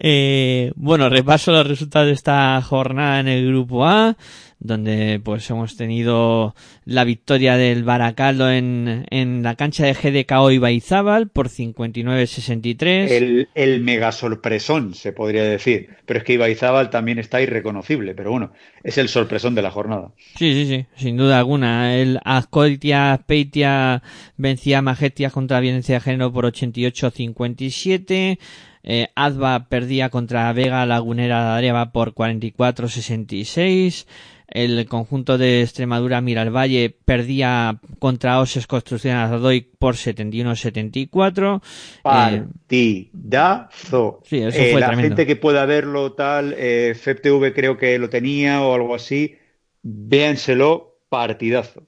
Eh, 0.00 0.70
bueno, 0.76 1.08
repaso 1.08 1.50
los 1.50 1.66
resultados 1.66 2.06
de 2.06 2.12
esta 2.12 2.62
jornada 2.62 3.18
en 3.18 3.26
el 3.26 3.48
grupo 3.48 3.84
A, 3.84 4.16
donde 4.60 5.20
pues 5.22 5.48
hemos 5.50 5.76
tenido 5.76 6.54
la 6.84 7.04
victoria 7.04 7.56
del 7.56 7.84
Baracaldo 7.84 8.50
en, 8.50 9.06
en 9.10 9.42
la 9.42 9.54
cancha 9.54 9.86
de 9.86 9.92
GDKO 9.92 10.50
Ibaizábal 10.50 11.28
por 11.28 11.48
59-63. 11.48 13.10
El, 13.10 13.48
el 13.54 13.80
mega 13.80 14.10
sorpresón, 14.12 14.94
se 14.94 15.12
podría 15.12 15.44
decir. 15.44 15.90
Pero 16.06 16.18
es 16.18 16.24
que 16.24 16.34
Ibaizábal 16.34 16.90
también 16.90 17.18
está 17.18 17.40
irreconocible, 17.40 18.14
pero 18.14 18.30
bueno, 18.30 18.52
es 18.82 18.98
el 18.98 19.08
sorpresón 19.08 19.54
de 19.54 19.62
la 19.62 19.70
jornada. 19.70 20.12
Sí, 20.36 20.52
sí, 20.54 20.66
sí, 20.66 20.86
sin 20.96 21.16
duda 21.16 21.38
alguna. 21.38 21.96
El 21.96 22.18
Azcoitia 22.24 23.20
Peitia 23.26 24.02
vencía 24.36 24.78
a 24.78 24.82
Magetias 24.82 25.32
contra 25.32 25.60
violencia 25.60 25.96
de 25.96 26.00
género 26.00 26.32
por 26.32 26.46
88-57. 26.46 28.38
Eh, 28.84 29.08
Adva 29.14 29.68
perdía 29.68 30.08
contra 30.08 30.52
Vega 30.52 30.86
Lagunera 30.86 31.44
de 31.44 31.58
Areva 31.58 31.92
por 31.92 32.14
44-66. 32.14 34.06
El 34.50 34.86
conjunto 34.86 35.36
de 35.36 35.60
Extremadura 35.62 36.22
Miralvalle 36.22 36.96
perdía 37.04 37.80
contra 37.98 38.40
Oses 38.40 38.66
Construcción 38.66 39.16
Azadoy 39.16 39.60
por 39.60 39.94
71-74. 39.96 41.60
Partidazo. 42.02 44.20
Sí, 44.24 44.38
eso 44.38 44.58
Eh, 44.58 44.72
fue 44.72 44.80
la 44.80 44.86
tremendo. 44.88 45.08
gente 45.16 45.26
que 45.26 45.36
pueda 45.36 45.64
verlo 45.66 46.12
tal, 46.12 46.54
eh, 46.56 46.94
FEPTV 46.94 47.52
creo 47.54 47.76
que 47.76 47.98
lo 47.98 48.08
tenía 48.08 48.62
o 48.62 48.74
algo 48.74 48.94
así, 48.94 49.34
véanselo, 49.82 50.98
partidazo. 51.08 51.82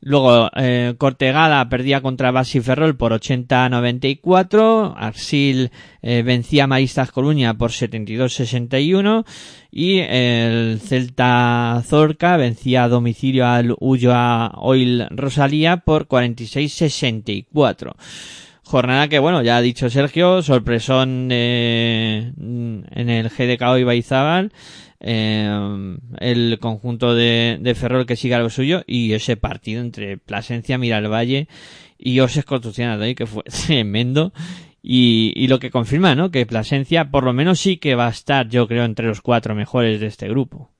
Luego, 0.00 0.48
eh, 0.54 0.94
Cortegada 0.96 1.68
perdía 1.68 2.00
contra 2.00 2.30
Basi 2.30 2.60
Ferrol 2.60 2.96
por 2.96 3.12
80-94. 3.12 4.94
Arsil 4.96 5.72
eh, 6.02 6.22
vencía 6.22 6.64
a 6.64 6.66
Maristas 6.68 7.10
Coruña 7.10 7.54
por 7.58 7.72
72-61. 7.72 9.24
Y 9.72 9.98
el 9.98 10.80
Celta 10.80 11.82
Zorca 11.84 12.36
vencía 12.36 12.84
a 12.84 12.88
domicilio 12.88 13.46
al 13.46 13.74
Ulloa 13.80 14.52
Oil 14.56 15.06
Rosalía 15.10 15.78
por 15.78 16.06
46-64. 16.06 17.94
Jornada 18.62 19.08
que, 19.08 19.18
bueno, 19.18 19.42
ya 19.42 19.56
ha 19.56 19.62
dicho 19.62 19.88
Sergio, 19.88 20.42
sorpresón 20.42 21.30
eh, 21.32 22.32
en 22.38 23.08
el 23.08 23.30
GDK 23.30 23.80
Ibaizábal. 23.80 24.52
Eh, 25.00 25.96
el 26.20 26.58
conjunto 26.60 27.14
de, 27.14 27.58
de 27.60 27.74
Ferrol 27.74 28.06
que 28.06 28.16
siga 28.16 28.38
lo 28.40 28.50
suyo 28.50 28.82
y 28.86 29.12
ese 29.12 29.36
partido 29.36 29.80
entre 29.80 30.18
Plasencia, 30.18 30.76
Miralvalle 30.78 31.48
y 31.98 32.20
Oses 32.20 32.44
Construcción 32.44 32.90
Adoy 32.90 33.14
que 33.14 33.26
fue 33.26 33.42
tremendo 33.66 34.32
y, 34.82 35.32
y 35.36 35.48
lo 35.48 35.58
que 35.60 35.70
confirma, 35.70 36.14
¿no? 36.14 36.30
Que 36.30 36.46
Plasencia 36.46 37.10
por 37.10 37.24
lo 37.24 37.32
menos 37.32 37.60
sí 37.60 37.76
que 37.78 37.94
va 37.94 38.06
a 38.08 38.10
estar, 38.10 38.48
yo 38.48 38.66
creo, 38.68 38.84
entre 38.84 39.06
los 39.06 39.20
cuatro 39.20 39.54
mejores 39.54 40.00
de 40.00 40.06
este 40.06 40.28
grupo. 40.28 40.70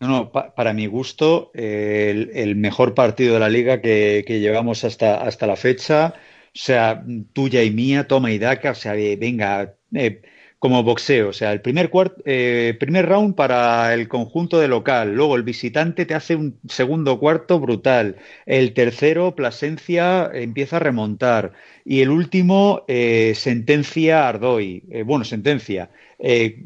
No, 0.00 0.08
no, 0.08 0.32
pa- 0.32 0.54
para 0.54 0.72
mi 0.74 0.86
gusto, 0.86 1.50
el, 1.54 2.56
mejor 2.56 2.94
partido 2.94 3.34
de 3.34 3.40
la 3.40 3.48
liga 3.48 3.80
que, 3.80 4.24
que 4.26 4.40
llevamos 4.40 4.84
hasta, 4.84 5.22
hasta 5.22 5.46
la 5.46 5.56
fecha, 5.56 6.14
sea, 6.52 7.04
tuya 7.32 7.62
y 7.62 7.70
mía, 7.70 8.06
toma 8.06 8.30
y 8.32 8.38
daca, 8.38 8.72
o 8.72 8.74
sea, 8.74 8.92
venga, 8.94 9.76
eh, 9.94 10.20
como 10.64 10.82
boxeo, 10.82 11.28
o 11.28 11.32
sea, 11.34 11.52
el 11.52 11.60
primer, 11.60 11.90
eh, 12.24 12.74
primer 12.80 13.04
round 13.06 13.34
para 13.34 13.92
el 13.92 14.08
conjunto 14.08 14.58
de 14.58 14.66
local, 14.66 15.14
luego 15.14 15.36
el 15.36 15.42
visitante 15.42 16.06
te 16.06 16.14
hace 16.14 16.36
un 16.36 16.58
segundo 16.66 17.18
cuarto 17.20 17.60
brutal, 17.60 18.16
el 18.46 18.72
tercero, 18.72 19.34
Plasencia, 19.36 20.30
empieza 20.32 20.76
a 20.76 20.78
remontar, 20.78 21.52
y 21.84 22.00
el 22.00 22.08
último, 22.08 22.82
eh, 22.88 23.34
sentencia 23.36 24.26
Ardoy, 24.26 24.84
Eh, 24.90 25.02
bueno, 25.02 25.24
sentencia, 25.26 25.90
eh, 26.18 26.62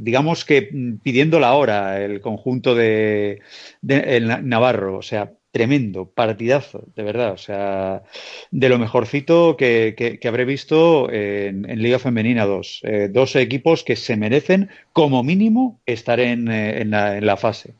digamos 0.00 0.44
que 0.44 0.68
mm, 0.72 0.96
pidiendo 0.98 1.38
la 1.38 1.52
hora 1.54 2.02
el 2.04 2.20
conjunto 2.20 2.74
de, 2.74 3.40
de 3.82 4.20
Navarro, 4.42 4.98
o 4.98 5.02
sea, 5.02 5.32
tremendo, 5.56 6.00
partidazo, 6.22 6.78
de 6.96 7.02
verdad, 7.10 7.32
o 7.32 7.38
sea, 7.38 8.02
de 8.50 8.68
lo 8.68 8.78
mejorcito 8.78 9.56
que, 9.56 9.94
que- 9.96 10.28
habré 10.28 10.44
visto 10.44 11.10
en, 11.12 11.62
Liga 11.82 11.98
Femenina 11.98 12.44
2. 12.46 12.80
Eh, 12.84 13.08
dos 13.10 13.36
equipos 13.36 13.82
que 13.84 13.96
se 13.96 14.16
merecen, 14.16 14.68
como 14.92 15.22
mínimo, 15.22 15.80
estar 15.86 16.18
en, 16.20 16.40
eh, 16.50 16.80
en 16.82 16.90
la, 16.90 17.16
en 17.18 17.24
la 17.26 17.36
fase. 17.36 17.74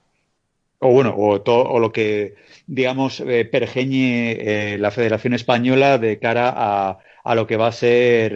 O 0.78 0.88
bueno, 0.92 1.14
o, 1.16 1.40
to- 1.42 1.62
o 1.74 1.78
lo 1.80 1.92
que, 1.92 2.34
digamos, 2.66 3.20
eh, 3.20 3.44
pergeñe 3.46 4.76
la 4.78 4.90
Federación 4.90 5.34
Española 5.34 5.98
de 5.98 6.18
cara 6.18 6.52
a, 6.54 6.98
a 7.24 7.34
lo 7.34 7.46
que 7.46 7.56
va 7.56 7.68
a 7.68 7.72
ser 7.72 8.34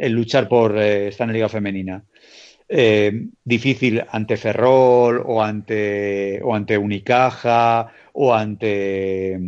el 0.00 0.12
luchar 0.12 0.48
por 0.48 0.78
estar 0.78 1.28
en 1.28 1.34
Liga 1.34 1.48
Femenina. 1.48 2.04
Eh, 2.74 3.28
difícil 3.44 4.02
ante 4.10 4.38
Ferrol 4.38 5.22
o 5.26 5.42
ante, 5.42 6.40
o 6.42 6.54
ante 6.54 6.78
Unicaja 6.78 7.92
o 8.14 8.32
ante, 8.32 9.38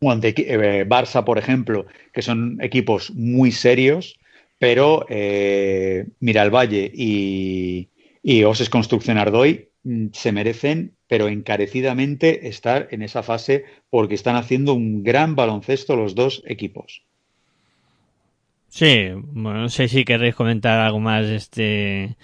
o 0.00 0.10
ante 0.10 0.28
eh, 0.38 0.84
Barça, 0.88 1.26
por 1.26 1.36
ejemplo, 1.36 1.84
que 2.10 2.22
son 2.22 2.56
equipos 2.62 3.10
muy 3.10 3.52
serios, 3.52 4.18
pero 4.58 5.04
eh, 5.10 6.06
Miralvalle 6.20 6.90
y, 6.94 7.90
y 8.22 8.44
Oses 8.44 8.70
Construcción 8.70 9.18
Ardoy 9.18 9.68
mm, 9.82 10.06
se 10.14 10.32
merecen, 10.32 10.96
pero 11.08 11.28
encarecidamente, 11.28 12.48
estar 12.48 12.88
en 12.92 13.02
esa 13.02 13.22
fase 13.22 13.66
porque 13.90 14.14
están 14.14 14.36
haciendo 14.36 14.72
un 14.72 15.04
gran 15.04 15.36
baloncesto 15.36 15.96
los 15.96 16.14
dos 16.14 16.42
equipos. 16.46 17.04
Sí, 18.74 19.08
bueno, 19.14 19.60
no 19.60 19.68
sé 19.68 19.86
si 19.86 20.02
querréis 20.04 20.34
comentar 20.34 20.80
algo 20.80 20.98
más 20.98 21.26
de 21.26 21.36
este, 21.36 22.16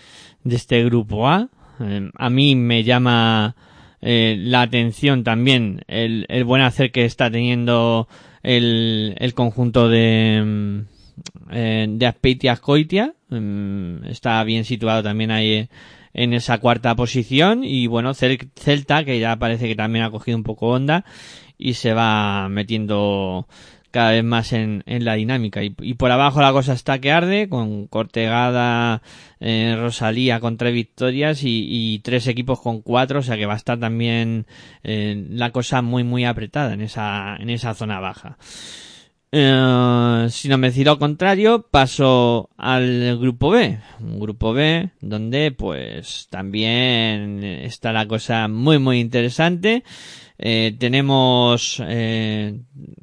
de 0.45 0.57
este 0.57 0.83
grupo 0.85 1.29
A. 1.29 1.51
Eh, 1.79 2.11
a 2.15 2.31
mí 2.31 2.55
me 2.57 2.85
llama 2.85 3.55
eh, 4.01 4.35
la 4.39 4.63
atención 4.63 5.25
también 5.25 5.83
el, 5.89 6.25
el 6.31 6.45
buen 6.45 6.63
hacer 6.63 6.91
que 6.91 7.05
está 7.05 7.31
teniendo 7.31 8.09
el, 8.43 9.15
el 9.19 9.35
conjunto 9.35 9.91
de, 9.91 10.43
mm, 10.43 10.79
eh, 11.51 11.87
de 11.91 12.07
Azpeitia 12.07 12.53
Azcoitia. 12.53 13.15
Mm, 13.29 14.07
está 14.07 14.43
bien 14.45 14.65
situado 14.65 15.03
también 15.03 15.31
ahí 15.31 15.69
en 16.15 16.33
esa 16.33 16.57
cuarta 16.61 16.97
posición 16.97 17.63
y 17.63 17.89
bueno, 17.89 18.15
Cel- 18.15 18.49
Celta 18.57 19.05
que 19.05 19.19
ya 19.21 19.37
parece 19.37 19.69
que 19.69 19.77
también 19.77 20.07
ha 20.07 20.11
cogido 20.11 20.39
un 20.39 20.45
poco 20.45 20.69
onda 20.69 21.05
y 21.59 21.75
se 21.75 21.93
va 21.93 22.49
metiendo 22.49 23.47
cada 23.91 24.13
vez 24.13 24.25
más 24.25 24.53
en, 24.53 24.83
en 24.87 25.05
la 25.05 25.15
dinámica. 25.15 25.63
Y, 25.63 25.71
por 25.95 26.11
abajo 26.11 26.41
la 26.41 26.53
cosa 26.53 26.73
está 26.73 26.99
que 27.01 27.13
arde, 27.13 27.49
con 27.49 27.87
Cortegada, 27.87 29.03
eh, 29.41 29.77
Rosalía 29.79 30.41
con 30.41 30.57
tres 30.57 30.75
victorias 30.75 31.41
y, 31.43 32.01
tres 32.05 32.27
equipos 32.27 32.61
con 32.61 32.83
cuatro, 32.83 33.21
o 33.21 33.23
sea 33.23 33.37
que 33.37 33.47
va 33.47 33.55
a 33.55 33.57
estar 33.59 33.79
también 33.79 34.47
eh, 34.83 35.27
la 35.31 35.51
cosa 35.51 35.83
muy 35.83 36.05
muy 36.05 36.25
apretada 36.25 36.75
en 36.75 36.83
esa, 36.83 37.37
en 37.37 37.51
esa 37.51 37.75
zona 37.75 38.01
baja. 38.01 38.39
Eh, 39.31 40.27
si 40.31 40.49
no 40.49 40.57
me 40.57 40.69
decido 40.69 40.95
lo 40.95 40.99
contrario, 40.99 41.67
paso 41.71 42.49
al 42.57 43.19
grupo 43.19 43.51
B. 43.51 43.79
Un 44.01 44.19
grupo 44.19 44.55
B 44.55 44.91
donde 45.01 45.53
pues 45.53 46.29
también 46.31 47.45
está 47.45 47.93
la 47.93 48.07
cosa 48.07 48.49
muy 48.49 48.79
muy 48.79 49.01
interesante. 49.01 49.85
Eh, 50.39 50.77
tenemos 50.79 51.83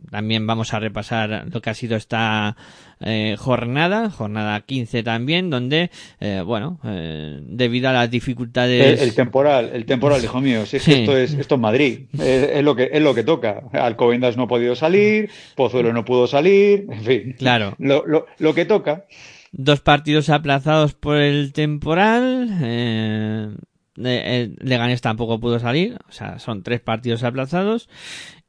también 0.09 0.45
vamos 0.47 0.73
a 0.73 0.79
repasar 0.79 1.45
lo 1.51 1.61
que 1.61 1.69
ha 1.69 1.73
sido 1.73 1.95
esta 1.95 2.55
eh, 2.99 3.35
jornada, 3.37 4.09
jornada 4.09 4.61
15 4.61 5.03
también, 5.03 5.49
donde 5.49 5.89
eh, 6.19 6.41
bueno, 6.45 6.79
eh, 6.83 7.39
debido 7.43 7.89
a 7.89 7.93
las 7.93 8.09
dificultades 8.11 9.01
el 9.01 9.13
temporal, 9.15 9.71
el 9.73 9.85
temporal, 9.85 10.23
hijo 10.23 10.39
mío, 10.41 10.65
si 10.65 10.77
es 10.77 10.83
Sí. 10.83 10.91
que 10.91 10.99
esto 11.01 11.17
es, 11.17 11.33
esto 11.33 11.55
es 11.55 11.61
Madrid, 11.61 11.99
es, 12.13 12.21
es 12.51 12.63
lo 12.63 12.75
que, 12.75 12.89
es 12.91 13.01
lo 13.01 13.13
que 13.13 13.23
toca. 13.23 13.63
Alcobendas 13.73 14.37
no 14.37 14.43
ha 14.43 14.47
podido 14.47 14.75
salir, 14.75 15.29
Pozuelo 15.55 15.91
no 15.93 16.05
pudo 16.05 16.27
salir, 16.27 16.85
en 16.89 17.01
fin. 17.03 17.35
Claro. 17.37 17.75
Lo, 17.79 18.05
lo, 18.05 18.25
lo 18.37 18.53
que 18.53 18.65
toca. 18.65 19.05
dos 19.51 19.81
partidos 19.81 20.29
aplazados 20.29 20.93
por 20.93 21.17
el 21.17 21.51
temporal. 21.53 22.49
Eh, 22.61 23.49
el 23.97 24.57
Leganés 24.59 24.99
tampoco 25.01 25.39
pudo 25.39 25.57
salir, 25.59 25.97
o 26.09 26.11
sea, 26.11 26.37
son 26.39 26.63
tres 26.63 26.81
partidos 26.81 27.23
aplazados. 27.23 27.87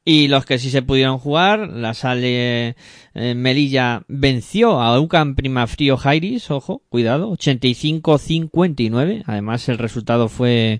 Y 0.09 0.29
los 0.29 0.45
que 0.45 0.57
sí 0.57 0.69
se 0.69 0.81
pudieron 0.83 1.17
jugar, 1.17 1.67
la 1.67 1.93
Sale 1.93 2.77
eh, 3.13 3.35
Melilla 3.35 4.03
venció 4.07 4.79
a 4.79 4.97
UCAM 5.01 5.35
Primafrío 5.35 5.97
Jairis, 5.97 6.49
ojo, 6.49 6.81
cuidado, 6.87 7.33
85-59. 7.33 9.23
Además, 9.25 9.67
el 9.67 9.77
resultado 9.77 10.29
fue 10.29 10.79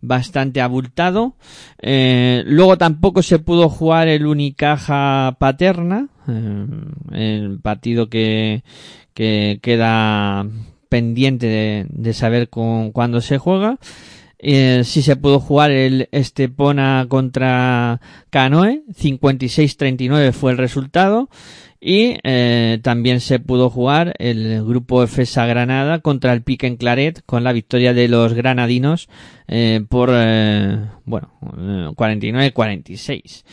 bastante 0.00 0.60
abultado. 0.60 1.36
Eh, 1.82 2.42
luego 2.46 2.76
tampoco 2.76 3.22
se 3.22 3.38
pudo 3.38 3.68
jugar 3.68 4.08
el 4.08 4.26
Unicaja 4.26 5.36
Paterna, 5.38 6.08
eh, 6.26 6.66
el 7.12 7.60
partido 7.60 8.08
que, 8.08 8.64
que 9.14 9.60
queda 9.62 10.48
pendiente 10.88 11.46
de, 11.46 11.86
de 11.90 12.12
saber 12.12 12.48
con, 12.48 12.90
cuándo 12.90 13.20
se 13.20 13.38
juega. 13.38 13.78
Eh, 14.46 14.82
sí 14.84 15.00
se 15.00 15.16
pudo 15.16 15.40
jugar 15.40 15.70
el 15.70 16.10
Estepona 16.12 17.06
contra 17.08 18.02
Canoe, 18.28 18.82
56-39 18.92 20.32
fue 20.32 20.52
el 20.52 20.58
resultado. 20.58 21.30
Y 21.86 22.16
eh, 22.24 22.78
también 22.82 23.20
se 23.20 23.40
pudo 23.40 23.68
jugar 23.68 24.14
el 24.18 24.64
grupo 24.64 25.02
EFESA 25.02 25.44
Granada 25.44 25.98
contra 25.98 26.32
el 26.32 26.42
Pique 26.42 26.66
en 26.66 26.76
Claret 26.76 27.22
con 27.26 27.44
la 27.44 27.52
victoria 27.52 27.92
de 27.92 28.08
los 28.08 28.32
granadinos 28.32 29.10
eh, 29.48 29.84
por, 29.86 30.08
eh, 30.12 30.78
bueno, 31.04 31.32
49-46. 31.40 33.44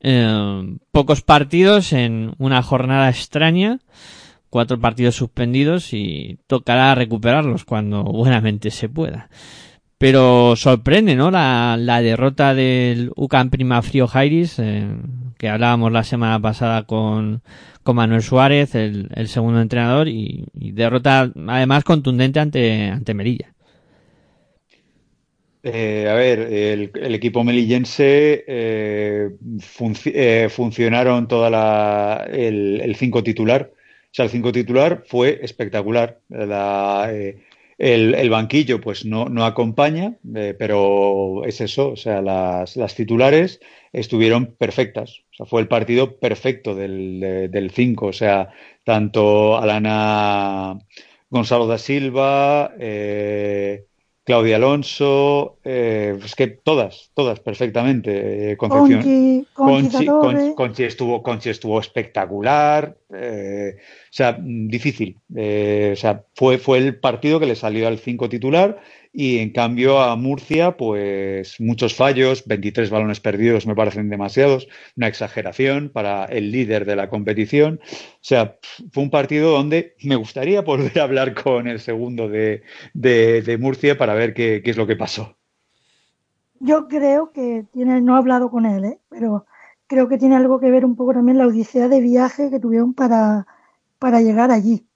Eh, 0.00 0.76
pocos 0.92 1.22
partidos 1.22 1.92
en 1.92 2.34
una 2.38 2.62
jornada 2.62 3.08
extraña, 3.08 3.80
cuatro 4.50 4.80
partidos 4.80 5.16
suspendidos 5.16 5.92
y 5.92 6.38
tocará 6.46 6.94
recuperarlos 6.94 7.64
cuando 7.64 8.04
buenamente 8.04 8.70
se 8.70 8.88
pueda. 8.88 9.28
Pero 9.98 10.56
sorprende, 10.56 11.16
¿no? 11.16 11.30
La, 11.30 11.76
la 11.78 12.02
derrota 12.02 12.54
del 12.54 13.12
UCAM 13.16 13.50
Prima 13.50 13.80
Frío 13.80 14.06
Jairis, 14.06 14.58
eh, 14.58 14.86
que 15.38 15.48
hablábamos 15.48 15.90
la 15.90 16.04
semana 16.04 16.40
pasada 16.40 16.84
con, 16.84 17.42
con 17.82 17.96
Manuel 17.96 18.22
Suárez, 18.22 18.74
el, 18.74 19.28
segundo 19.28 19.60
entrenador, 19.60 20.08
y, 20.08 20.44
y, 20.52 20.72
derrota 20.72 21.32
además 21.48 21.84
contundente 21.84 22.40
ante, 22.40 22.90
ante 22.90 23.14
Melilla. 23.14 23.54
Eh, 25.62 26.06
a 26.08 26.14
ver, 26.14 26.40
el, 26.40 26.92
el 26.94 27.14
equipo 27.14 27.42
melillense 27.42 28.44
eh, 28.46 29.30
func 29.58 29.98
eh, 30.06 30.48
funcionaron 30.48 31.26
toda 31.26 31.50
la, 31.50 32.28
el, 32.30 32.80
el 32.82 32.94
cinco 32.94 33.22
titular. 33.24 33.72
O 33.72 34.14
sea, 34.16 34.26
el 34.26 34.30
cinco 34.30 34.52
titular 34.52 35.02
fue 35.06 35.40
espectacular. 35.42 36.20
La, 36.28 37.08
eh, 37.10 37.45
el, 37.78 38.14
el, 38.14 38.30
banquillo 38.30 38.80
pues 38.80 39.04
no, 39.04 39.26
no 39.26 39.44
acompaña, 39.44 40.16
eh, 40.34 40.54
pero 40.58 41.44
es 41.44 41.60
eso, 41.60 41.90
o 41.90 41.96
sea, 41.96 42.22
las, 42.22 42.76
las, 42.76 42.94
titulares 42.94 43.60
estuvieron 43.92 44.54
perfectas. 44.56 45.24
O 45.32 45.34
sea, 45.36 45.46
fue 45.46 45.60
el 45.60 45.68
partido 45.68 46.18
perfecto 46.18 46.74
del, 46.74 47.48
del 47.50 47.70
cinco. 47.70 48.06
O 48.06 48.12
sea, 48.12 48.50
tanto 48.84 49.58
Alana 49.58 50.78
Gonzalo 51.28 51.66
da 51.66 51.78
Silva, 51.78 52.72
eh, 52.78 53.86
Claudia 54.24 54.56
Alonso, 54.56 55.58
eh, 55.64 56.18
es 56.24 56.34
que 56.34 56.48
todas, 56.48 57.12
todas 57.14 57.38
perfectamente. 57.40 58.52
Eh, 58.52 58.56
Concepción, 58.56 59.02
Conchi, 59.02 59.46
Conchi, 59.52 60.06
Conchi, 60.06 60.54
Conchi, 60.54 60.84
estuvo, 60.84 61.22
Conchi 61.22 61.50
estuvo 61.50 61.78
espectacular. 61.78 62.96
Eh, 63.14 63.76
o 63.78 63.82
sea, 64.10 64.36
difícil. 64.40 65.20
Eh, 65.34 65.90
o 65.92 65.96
sea, 65.96 66.24
fue, 66.34 66.58
fue 66.58 66.78
el 66.78 66.98
partido 66.98 67.38
que 67.38 67.46
le 67.46 67.54
salió 67.54 67.86
al 67.86 67.98
5 67.98 68.28
titular 68.28 68.80
y 69.12 69.38
en 69.38 69.50
cambio 69.50 70.00
a 70.00 70.16
Murcia, 70.16 70.76
pues 70.76 71.60
muchos 71.60 71.94
fallos, 71.94 72.44
23 72.46 72.90
balones 72.90 73.20
perdidos 73.20 73.66
me 73.66 73.74
parecen 73.74 74.10
demasiados, 74.10 74.68
una 74.96 75.06
exageración 75.06 75.88
para 75.88 76.24
el 76.26 76.50
líder 76.50 76.84
de 76.84 76.96
la 76.96 77.08
competición. 77.08 77.80
O 77.82 78.18
sea, 78.20 78.58
fue 78.92 79.04
un 79.04 79.10
partido 79.10 79.52
donde 79.52 79.94
me 80.02 80.16
gustaría 80.16 80.60
volver 80.62 80.98
a 80.98 81.04
hablar 81.04 81.34
con 81.34 81.68
el 81.68 81.80
segundo 81.80 82.28
de, 82.28 82.62
de, 82.92 83.40
de 83.40 83.58
Murcia 83.58 83.96
para 83.96 84.14
ver 84.14 84.34
qué, 84.34 84.62
qué, 84.64 84.70
es 84.70 84.76
lo 84.76 84.86
que 84.86 84.96
pasó. 84.96 85.36
Yo 86.58 86.88
creo 86.88 87.32
que 87.32 87.64
tiene, 87.72 88.00
no 88.00 88.16
he 88.16 88.18
hablado 88.18 88.50
con 88.50 88.66
él, 88.66 88.84
¿eh? 88.84 88.98
pero 89.08 89.46
creo 89.86 90.08
que 90.08 90.18
tiene 90.18 90.36
algo 90.36 90.60
que 90.60 90.70
ver 90.70 90.84
un 90.84 90.96
poco 90.96 91.14
también 91.14 91.38
la 91.38 91.46
odisea 91.46 91.88
de 91.88 92.00
viaje 92.00 92.50
que 92.50 92.60
tuvieron 92.60 92.94
para, 92.94 93.46
para 93.98 94.20
llegar 94.20 94.50
allí 94.50 94.86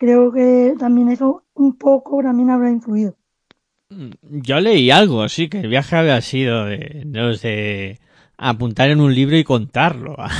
creo 0.00 0.32
que 0.32 0.74
también 0.78 1.10
eso 1.10 1.44
un 1.54 1.76
poco 1.76 2.22
también 2.22 2.50
habrá 2.50 2.70
influido. 2.70 3.14
Yo 4.22 4.60
leí 4.60 4.90
algo, 4.90 5.28
sí, 5.28 5.48
que 5.48 5.60
el 5.60 5.68
viaje 5.68 5.96
había 5.96 6.20
sido 6.22 6.64
de, 6.64 7.02
no 7.04 7.34
sé, 7.34 8.00
apuntar 8.38 8.88
en 8.88 9.00
un 9.00 9.14
libro 9.14 9.36
y 9.36 9.44
contarlo 9.44 10.14
a, 10.18 10.30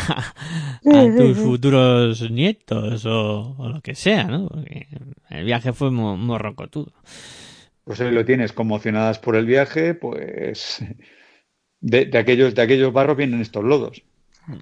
sí, 0.83 0.89
a 0.89 1.17
tus 1.17 1.37
sí, 1.37 1.45
futuros 1.45 2.19
sí. 2.19 2.31
nietos 2.31 3.05
o, 3.05 3.55
o, 3.59 3.69
lo 3.69 3.81
que 3.83 3.95
sea, 3.95 4.25
¿no? 4.25 4.49
Porque 4.49 4.87
el 5.29 5.45
viaje 5.45 5.75
fue 5.75 5.91
morrocotudo. 5.91 6.93
Pues 7.85 8.01
ahí 8.01 8.13
lo 8.13 8.25
tienes, 8.25 8.53
conmocionadas 8.53 9.19
por 9.19 9.37
el 9.37 9.45
viaje, 9.45 9.95
pues 9.95 10.83
de, 11.81 12.07
de, 12.07 12.19
aquellos, 12.19 12.55
de 12.55 12.63
aquellos 12.63 12.93
barros 12.93 13.17
vienen 13.17 13.41
estos 13.41 13.65
lodos. 13.65 14.03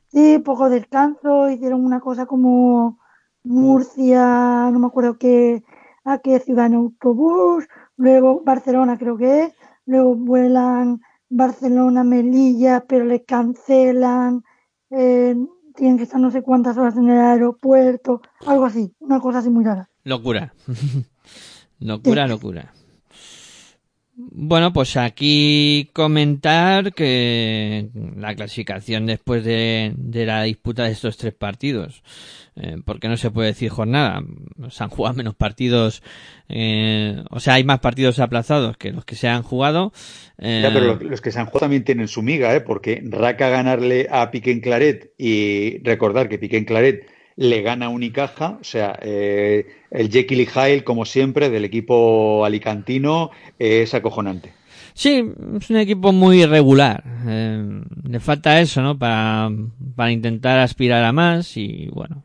Sí, 0.08 0.38
poco 0.44 0.68
descanso, 0.68 1.50
hicieron 1.50 1.84
una 1.84 2.00
cosa 2.00 2.26
como 2.26 2.98
Murcia, 3.44 4.70
no 4.70 4.78
me 4.78 4.86
acuerdo 4.86 5.18
qué, 5.18 5.62
a 6.04 6.18
qué 6.18 6.38
ciudad 6.40 6.66
en 6.66 6.74
autobús, 6.74 7.66
luego 7.96 8.42
Barcelona 8.44 8.98
creo 8.98 9.16
que 9.16 9.44
es, 9.44 9.52
luego 9.86 10.14
vuelan 10.14 11.00
Barcelona, 11.30 12.04
Melilla, 12.04 12.84
pero 12.86 13.04
le 13.04 13.24
cancelan, 13.24 14.44
eh, 14.90 15.36
tienen 15.74 15.96
que 15.96 16.04
estar 16.04 16.20
no 16.20 16.30
sé 16.30 16.42
cuántas 16.42 16.76
horas 16.76 16.96
en 16.96 17.08
el 17.08 17.18
aeropuerto, 17.18 18.20
algo 18.46 18.64
así, 18.64 18.92
una 19.00 19.20
cosa 19.20 19.38
así 19.38 19.50
muy 19.50 19.64
rara. 19.64 19.88
Locura. 20.04 20.52
locura, 21.78 22.24
sí. 22.26 22.30
locura. 22.30 22.72
Bueno, 24.20 24.72
pues 24.72 24.96
aquí 24.96 25.90
comentar 25.92 26.92
que 26.92 27.88
la 28.16 28.34
clasificación 28.34 29.06
después 29.06 29.44
de, 29.44 29.92
de 29.96 30.26
la 30.26 30.42
disputa 30.42 30.82
de 30.82 30.90
estos 30.90 31.16
tres 31.16 31.34
partidos, 31.34 32.02
eh, 32.56 32.78
porque 32.84 33.06
no 33.06 33.16
se 33.16 33.30
puede 33.30 33.50
decir 33.50 33.70
jornada, 33.70 34.20
se 34.70 34.82
han 34.82 34.90
jugado 34.90 35.14
menos 35.14 35.36
partidos, 35.36 36.02
eh, 36.48 37.22
o 37.30 37.38
sea, 37.38 37.54
hay 37.54 37.62
más 37.62 37.78
partidos 37.78 38.18
aplazados 38.18 38.76
que 38.76 38.90
los 38.90 39.04
que 39.04 39.14
se 39.14 39.28
han 39.28 39.44
jugado. 39.44 39.92
Eh, 40.38 40.62
ya, 40.64 40.72
pero 40.72 40.96
los 40.96 41.20
que 41.20 41.30
se 41.30 41.38
han 41.38 41.46
jugado 41.46 41.60
también 41.60 41.84
tienen 41.84 42.08
su 42.08 42.22
miga, 42.22 42.52
¿eh? 42.56 42.60
porque 42.60 43.00
Raca 43.04 43.50
ganarle 43.50 44.08
a 44.10 44.32
Piqué 44.32 44.50
en 44.50 44.60
Claret 44.60 45.12
y 45.16 45.78
recordar 45.84 46.28
que 46.28 46.38
Piqué 46.38 46.56
en 46.56 46.64
Claret 46.64 47.06
le 47.38 47.62
gana 47.62 47.88
Unicaja, 47.88 48.58
o 48.60 48.64
sea, 48.64 48.98
eh, 49.00 49.66
el 49.92 50.10
Jekyll 50.10 50.40
y 50.40 50.46
Hyde, 50.46 50.82
como 50.82 51.04
siempre, 51.04 51.50
del 51.50 51.64
equipo 51.64 52.44
alicantino, 52.44 53.30
eh, 53.60 53.82
es 53.82 53.94
acojonante. 53.94 54.52
Sí, 54.92 55.24
es 55.56 55.70
un 55.70 55.76
equipo 55.76 56.12
muy 56.12 56.42
irregular. 56.42 57.04
Eh, 57.28 57.80
le 58.08 58.18
falta 58.18 58.60
eso, 58.60 58.82
¿no? 58.82 58.98
Para, 58.98 59.50
para 59.94 60.10
intentar 60.10 60.58
aspirar 60.58 61.04
a 61.04 61.12
más 61.12 61.56
y 61.56 61.88
bueno. 61.92 62.24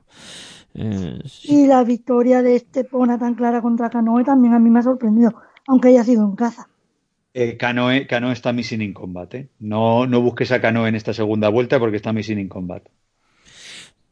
Eh, 0.74 1.20
sí. 1.26 1.58
Y 1.58 1.68
la 1.68 1.84
victoria 1.84 2.42
de 2.42 2.56
Estepona 2.56 3.20
tan 3.20 3.36
clara 3.36 3.62
contra 3.62 3.92
Canoe 3.92 4.24
también 4.24 4.56
a 4.56 4.60
mí 4.60 4.72
me 4.72 4.80
ha 4.80 4.84
sorprendido, 4.84 5.36
aunque 5.68 5.90
haya 5.90 6.04
sido 6.04 6.26
en 6.26 6.36
casa. 6.36 6.68
Eh, 7.36 7.56
Canoe, 7.58 8.08
Canoe 8.08 8.34
está 8.34 8.52
missing 8.52 8.82
in 8.82 8.94
combat. 8.94 9.32
¿eh? 9.36 9.50
No, 9.60 10.08
no 10.08 10.22
busques 10.22 10.52
a 10.52 10.60
Canoe 10.60 10.90
en 10.90 10.96
esta 10.96 11.14
segunda 11.14 11.50
vuelta 11.50 11.78
porque 11.78 11.98
está 11.98 12.14
missing 12.14 12.40
in 12.40 12.50
combat. 12.50 12.84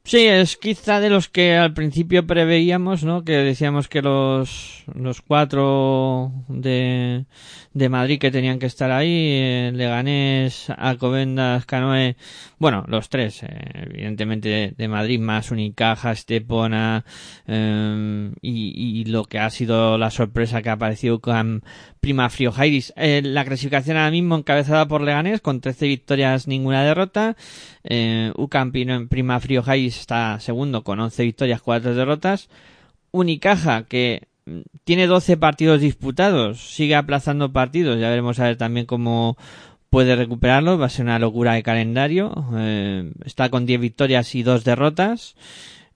Sí, 0.04 0.26
es 0.26 0.58
quizá 0.58 1.00
de 1.00 1.12
los 1.12 1.30
que 1.30 1.56
al 1.56 1.74
principio 1.74 2.26
preveíamos, 2.26 3.04
¿no? 3.04 3.24
Que 3.24 3.34
decíamos 3.34 3.88
que 3.88 4.02
los, 4.02 4.84
los 4.96 5.22
cuatro 5.22 6.32
de, 6.48 7.26
de 7.74 7.90
Madrid 7.90 8.20
que 8.20 8.32
tenían 8.32 8.58
que 8.58 8.66
estar 8.66 8.92
ahí, 8.92 9.10
eh, 9.10 9.72
Leganés, 9.74 10.72
Alcobendas, 10.72 11.68
Canoe, 11.68 12.18
bueno, 12.58 12.84
los 12.88 13.10
tres, 13.10 13.44
eh, 13.44 13.48
evidentemente 13.76 14.74
de, 14.76 14.88
Madrid, 14.88 15.20
más 15.20 15.52
Unicaja, 15.52 16.12
Estepona, 16.12 17.06
eh, 17.48 18.32
y, 18.42 19.02
y, 19.02 19.06
lo 19.06 19.26
que 19.26 19.40
ha 19.40 19.50
sido 19.52 20.00
la 20.00 20.10
sorpresa 20.10 20.64
que 20.64 20.70
ha 20.70 20.74
aparecido 20.74 21.20
con 21.22 21.64
Prima 22.02 22.30
Frío 22.32 22.52
Jairis. 22.52 22.94
Eh, 22.98 23.22
la 23.24 23.46
clasificación 23.46 23.96
ahora 23.96 24.10
mismo 24.10 24.36
encabezada 24.36 24.88
por 24.88 25.02
Leganés, 25.02 25.40
con 25.40 25.62
13 25.62 25.88
victorias, 25.88 26.48
ninguna 26.48 26.84
derrota, 26.84 27.38
eh, 27.84 28.34
UCAM 28.36 28.72
en 28.74 29.08
Prima 29.08 29.40
Frío 29.40 29.62
Jairis 29.62 30.00
está 30.00 30.40
segundo 30.40 30.84
con 30.84 31.00
11 31.00 31.24
victorias, 31.24 31.62
4 31.62 31.94
derrotas. 31.94 32.50
Unicaja, 33.12 33.84
que 33.84 34.28
tiene 34.84 35.06
12 35.06 35.38
partidos 35.38 35.82
disputados, 35.82 36.74
sigue 36.74 36.96
aplazando 36.96 37.54
partidos, 37.54 38.00
ya 38.00 38.10
veremos 38.10 38.40
a 38.40 38.46
ver 38.46 38.58
también 38.58 38.88
cómo 38.88 39.38
puede 39.92 40.16
recuperarlo, 40.16 40.80
va 40.80 40.88
a 40.88 40.90
ser 40.90 41.06
una 41.06 41.20
locura 41.20 41.54
de 41.54 41.62
calendario, 41.62 42.34
eh, 42.56 43.12
está 43.26 43.50
con 43.50 43.68
10 43.68 43.80
victorias 43.80 44.34
y 44.34 44.42
2 44.42 44.64
derrotas. 44.64 45.36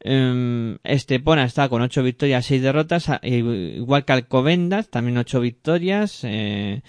Eh, 0.07 0.77
Estepona 0.84 1.45
está 1.45 1.68
con 1.68 1.82
8 1.82 2.03
victorias, 2.03 2.45
6 2.45 2.61
derrotas, 2.61 3.10
igual 3.23 4.06
que 4.06 4.14
Alcobendas, 4.14 4.90
también 4.90 5.18
8 5.18 5.40
victorias, 5.40 6.19
eh, 6.23 6.84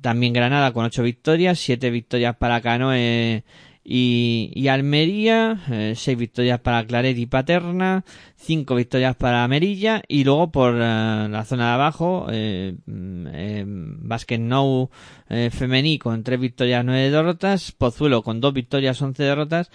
también 0.00 0.32
Granada 0.32 0.72
con 0.72 0.84
8 0.84 1.02
victorias, 1.02 1.58
7 1.58 1.90
victorias 1.90 2.36
para 2.36 2.60
Canoe 2.60 3.42
y, 3.88 4.52
y 4.54 4.66
Almería, 4.66 5.60
eh, 5.70 5.94
seis 5.96 6.18
victorias 6.18 6.58
para 6.58 6.84
Claret 6.84 7.16
y 7.16 7.26
Paterna, 7.26 8.04
cinco 8.34 8.74
victorias 8.74 9.14
para 9.14 9.46
Merilla 9.46 10.02
y 10.08 10.24
luego 10.24 10.50
por 10.50 10.74
eh, 10.74 11.28
la 11.28 11.44
zona 11.44 11.68
de 11.68 11.74
abajo, 11.74 12.26
eh, 12.30 12.74
eh, 12.86 13.64
Basket 13.66 14.38
Nou 14.38 14.90
eh, 15.28 15.50
femení 15.52 15.98
con 15.98 16.24
tres 16.24 16.40
victorias, 16.40 16.84
nueve 16.84 17.10
derrotas, 17.10 17.70
Pozuelo 17.70 18.22
con 18.22 18.40
dos 18.40 18.52
victorias, 18.52 19.00
once 19.02 19.22
derrotas 19.22 19.70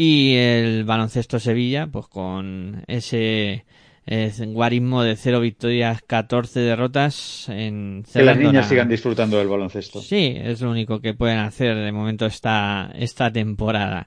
y 0.00 0.36
el 0.36 0.84
baloncesto 0.84 1.40
Sevilla 1.40 1.88
pues 1.88 2.06
con 2.06 2.84
ese 2.86 3.66
Es 4.06 4.38
un 4.38 4.54
guarismo 4.54 5.02
de 5.02 5.16
0 5.16 5.40
victorias, 5.40 6.00
14 6.06 6.60
derrotas. 6.60 7.48
En 7.50 8.04
Que 8.10 8.22
las 8.22 8.38
niñas 8.38 8.68
sigan 8.68 8.88
disfrutando 8.88 9.36
del 9.36 9.48
baloncesto. 9.48 10.00
Sí, 10.00 10.34
es 10.34 10.62
lo 10.62 10.70
único 10.70 11.00
que 11.00 11.12
pueden 11.12 11.38
hacer 11.40 11.76
de 11.76 11.92
momento 11.92 12.24
esta, 12.24 12.90
esta 12.94 13.30
temporada. 13.30 14.06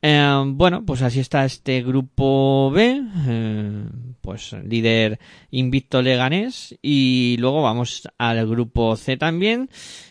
Eh, 0.00 0.42
bueno, 0.46 0.84
pues 0.86 1.02
así 1.02 1.18
está 1.18 1.44
este 1.44 1.82
grupo 1.82 2.70
B, 2.70 3.02
eh, 3.26 3.84
pues 4.20 4.52
líder 4.52 5.18
invicto 5.50 6.00
Leganés 6.00 6.78
y 6.80 7.36
luego 7.40 7.62
vamos 7.62 8.08
al 8.16 8.46
grupo 8.46 8.94
C 8.96 9.16
también 9.16 9.68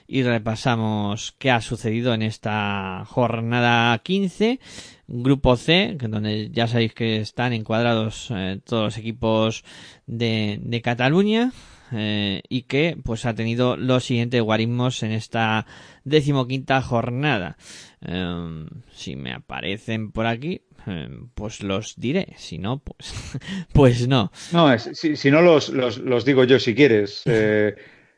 y 0.08 0.24
repasamos 0.24 1.34
qué 1.38 1.50
ha 1.50 1.62
sucedido 1.62 2.14
en 2.14 2.24
esta 2.24 3.06
jornada 3.08 3.98
15. 4.00 4.60
Grupo 5.08 5.56
C, 5.56 5.98
donde 6.00 6.50
ya 6.52 6.68
sabéis 6.68 6.94
que 6.94 7.18
están 7.18 7.54
encuadrados 7.54 8.28
eh, 8.32 8.60
todos 8.66 8.84
los 8.86 8.98
equipos 8.98 9.64
de, 10.08 10.60
de 10.62 10.82
Cataluña 10.82 11.52
eh, 11.92 12.42
y 12.50 12.64
que 12.64 12.98
pues 13.04 13.26
ha 13.26 13.36
tenido 13.36 13.78
los 13.78 14.04
siguientes 14.06 14.42
guarismos 14.42 15.04
en 15.04 15.12
esta 15.12 15.66
decimoquinta 16.04 16.82
jornada. 16.82 17.58
Eh, 18.06 18.66
si 18.94 19.16
me 19.16 19.32
aparecen 19.34 20.12
por 20.12 20.26
aquí, 20.26 20.62
eh, 20.88 21.10
pues 21.36 21.62
los 21.62 21.94
diré. 21.98 22.34
Si 22.38 22.58
no, 22.58 22.80
pues, 22.80 23.14
pues 23.74 24.08
no. 24.08 24.32
No, 24.52 24.74
es- 24.74 24.90
si, 24.94 25.16
si 25.16 25.30
no 25.30 25.42
los, 25.42 25.70
los, 25.70 26.00
los 26.00 26.26
digo 26.26 26.44
yo 26.46 26.60
si 26.60 26.74
quieres. 26.76 27.22
Eh, 27.28 27.76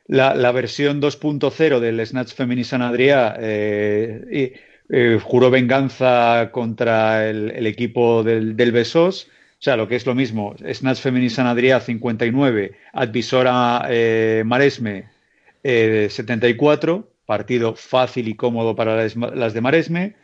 la, 0.10 0.36
la 0.36 0.54
versión 0.54 1.02
2.0 1.02 1.82
del 1.82 2.06
Snatch 2.08 2.34
Femini 2.34 2.64
San 2.64 2.82
Adrià 2.82 3.36
y, 4.32 4.54
eh, 4.90 5.20
juró 5.22 5.50
venganza 5.50 6.50
contra 6.52 7.30
el, 7.30 7.66
equipo 7.68 8.24
del, 8.24 8.56
del 8.56 8.72
Besós. 8.72 9.28
O 9.60 9.62
sea, 9.62 9.76
lo 9.76 9.88
que 9.88 9.96
es 9.96 10.06
lo 10.06 10.14
mismo, 10.14 10.56
Snatch 10.72 11.00
Femini 11.00 11.30
San 11.30 11.48
Adrià 11.48 11.80
59, 11.80 12.78
Advisora 12.94 13.88
eh, 13.90 14.44
Maresme 14.46 15.10
eh, 15.64 16.08
74, 16.10 17.12
partido 17.26 17.76
fácil 17.76 18.28
y 18.28 18.36
cómodo 18.36 18.76
para 18.76 18.96
las, 18.96 19.54
de 19.54 19.62
Maresme. 19.62 20.16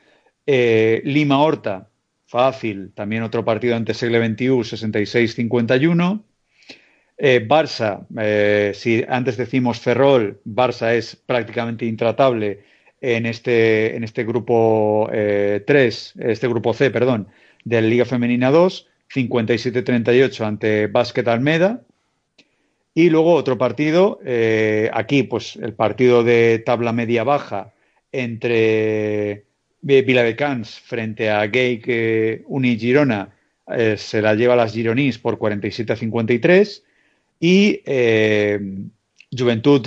Eh, 0.45 1.01
Lima 1.03 1.39
Horta, 1.39 1.89
fácil, 2.25 2.93
también 2.93 3.23
otro 3.23 3.43
partido 3.43 3.75
ante 3.75 3.93
Segle 3.93 4.25
XXI, 4.25 4.47
66-51. 4.47 6.23
Eh, 7.17 7.45
Barça, 7.47 8.05
eh, 8.17 8.71
si 8.73 9.03
antes 9.07 9.37
decimos 9.37 9.79
Ferrol, 9.79 10.41
Barça 10.45 10.93
es 10.93 11.15
prácticamente 11.15 11.85
intratable 11.85 12.63
en 13.03 13.25
este, 13.25 13.97
en 13.97 14.05
este 14.05 14.23
grupo 14.23 15.09
eh, 15.11 15.61
3, 15.67 16.13
este 16.19 16.47
grupo 16.47 16.73
C, 16.73 16.89
perdón, 16.89 17.27
de 17.65 17.81
la 17.81 17.87
Liga 17.89 18.05
Femenina 18.05 18.49
2, 18.49 18.87
57-38 19.13 20.45
ante 20.45 20.87
Básquet 20.87 21.27
Almeda. 21.27 21.81
Y 22.95 23.09
luego 23.09 23.33
otro 23.33 23.57
partido, 23.57 24.21
eh, 24.23 24.89
aquí 24.93 25.23
pues 25.23 25.57
el 25.57 25.73
partido 25.73 26.23
de 26.23 26.59
tabla 26.65 26.93
media-baja 26.93 27.73
entre 28.13 29.43
Viladecans 29.81 30.79
frente 30.79 31.29
a 31.29 31.49
Geik 31.49 31.83
eh, 31.87 32.45
Girona, 32.79 33.35
eh, 33.67 33.95
se 33.97 34.21
la 34.21 34.33
lleva 34.33 34.55
las 34.55 34.73
Gironís 34.73 35.17
por 35.17 35.37
47 35.37 35.91
a 35.91 35.95
53 35.97 36.83
y 37.41 37.81
Juventud 39.37 39.85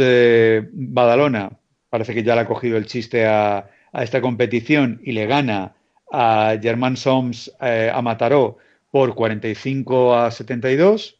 Badalona 0.72 1.51
parece 1.97 2.12
que 2.12 2.23
ya 2.23 2.35
le 2.35 2.43
ha 2.43 2.47
cogido 2.47 2.77
el 2.77 2.85
chiste 2.85 3.24
a, 3.24 3.70
esta 3.94 4.20
competición 4.20 5.01
y 5.02 5.12
le 5.12 5.24
gana 5.24 5.74
a 6.12 6.55
Germán 6.60 6.98
Soms 6.98 7.51
eh, 7.62 7.90
a 7.90 8.02
Mataró 8.02 8.59
por 8.90 9.14
45 9.14 10.14
a 10.14 10.31
72 10.31 11.18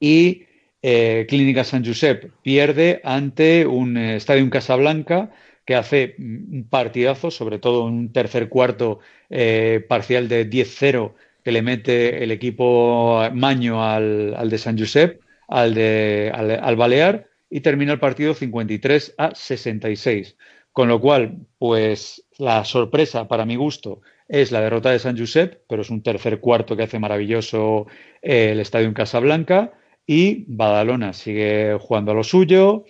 y 0.00 0.46
eh, 0.82 1.26
Clínica 1.28 1.62
San 1.62 1.84
Josep 1.84 2.32
pierde 2.42 3.00
ante 3.04 3.64
un 3.64 3.96
eh, 3.96 4.16
Estadio 4.16 4.50
Casablanca 4.50 5.30
que 5.64 5.76
hace 5.76 6.16
un 6.18 6.66
partidazo, 6.68 7.30
sobre 7.30 7.60
todo 7.60 7.84
un 7.84 8.12
tercer 8.12 8.48
cuarto 8.48 8.98
eh, 9.30 9.84
parcial 9.88 10.26
de 10.26 10.50
10-0 10.50 11.12
que 11.44 11.52
le 11.52 11.62
mete 11.62 12.24
el 12.24 12.32
equipo 12.32 13.22
Maño 13.32 13.84
al, 13.84 14.50
de 14.50 14.58
San 14.58 14.76
Josep, 14.76 15.20
al, 15.46 15.74
de, 15.74 16.32
al, 16.34 16.74
Balear, 16.74 17.28
y 17.52 17.60
termina 17.60 17.92
el 17.92 17.98
partido 17.98 18.32
53 18.32 19.14
a 19.18 19.34
66. 19.34 20.36
Con 20.72 20.88
lo 20.88 20.98
cual, 21.02 21.36
pues 21.58 22.24
la 22.38 22.64
sorpresa 22.64 23.28
para 23.28 23.44
mi 23.44 23.56
gusto 23.56 24.00
es 24.26 24.50
la 24.52 24.62
derrota 24.62 24.90
de 24.90 24.98
San 24.98 25.18
Josep, 25.18 25.60
pero 25.68 25.82
es 25.82 25.90
un 25.90 26.02
tercer 26.02 26.40
cuarto 26.40 26.74
que 26.74 26.84
hace 26.84 26.98
maravilloso 26.98 27.86
eh, 28.22 28.52
el 28.52 28.60
estadio 28.60 28.88
en 28.88 28.94
Casablanca, 28.94 29.72
y 30.06 30.46
Badalona 30.48 31.12
sigue 31.12 31.76
jugando 31.78 32.12
a 32.12 32.14
lo 32.14 32.24
suyo, 32.24 32.86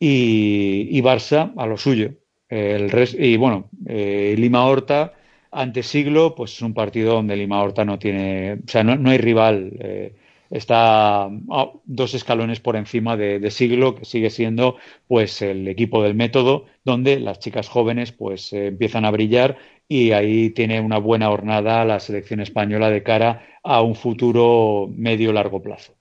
y, 0.00 0.88
y 0.90 1.00
Barça 1.00 1.52
a 1.56 1.66
lo 1.66 1.76
suyo. 1.76 2.14
El 2.48 2.90
y 3.16 3.36
bueno, 3.36 3.70
eh, 3.86 4.34
Lima 4.36 4.66
Horta 4.66 5.12
ante 5.52 5.84
siglo, 5.84 6.34
pues 6.34 6.52
es 6.54 6.62
un 6.62 6.74
partido 6.74 7.14
donde 7.14 7.36
Lima 7.36 7.62
Horta 7.62 7.84
no 7.84 8.00
tiene, 8.00 8.54
o 8.54 8.68
sea, 8.68 8.82
no, 8.82 8.96
no 8.96 9.10
hay 9.10 9.18
rival. 9.18 9.72
Eh, 9.78 10.14
está 10.50 11.28
oh, 11.48 11.80
dos 11.84 12.14
escalones 12.14 12.60
por 12.60 12.76
encima 12.76 13.16
de, 13.16 13.50
siglo, 13.50 13.94
que 13.94 14.04
sigue 14.04 14.30
siendo 14.30 14.76
pues 15.08 15.42
el 15.42 15.68
equipo 15.68 16.02
del 16.02 16.14
método, 16.14 16.66
donde 16.84 17.20
las 17.20 17.38
chicas 17.38 17.68
jóvenes 17.68 18.12
pues 18.12 18.52
eh, 18.52 18.68
empiezan 18.68 19.04
a 19.04 19.10
brillar 19.10 19.58
y 19.88 20.12
ahí 20.12 20.50
tiene 20.50 20.80
una 20.80 20.98
buena 20.98 21.30
hornada 21.30 21.84
la 21.84 22.00
selección 22.00 22.40
española 22.40 22.90
de 22.90 23.02
cara 23.02 23.46
a 23.62 23.82
un 23.82 23.94
futuro 23.94 24.88
medio 24.94 25.32
largo 25.32 25.62
plazo. 25.62 25.94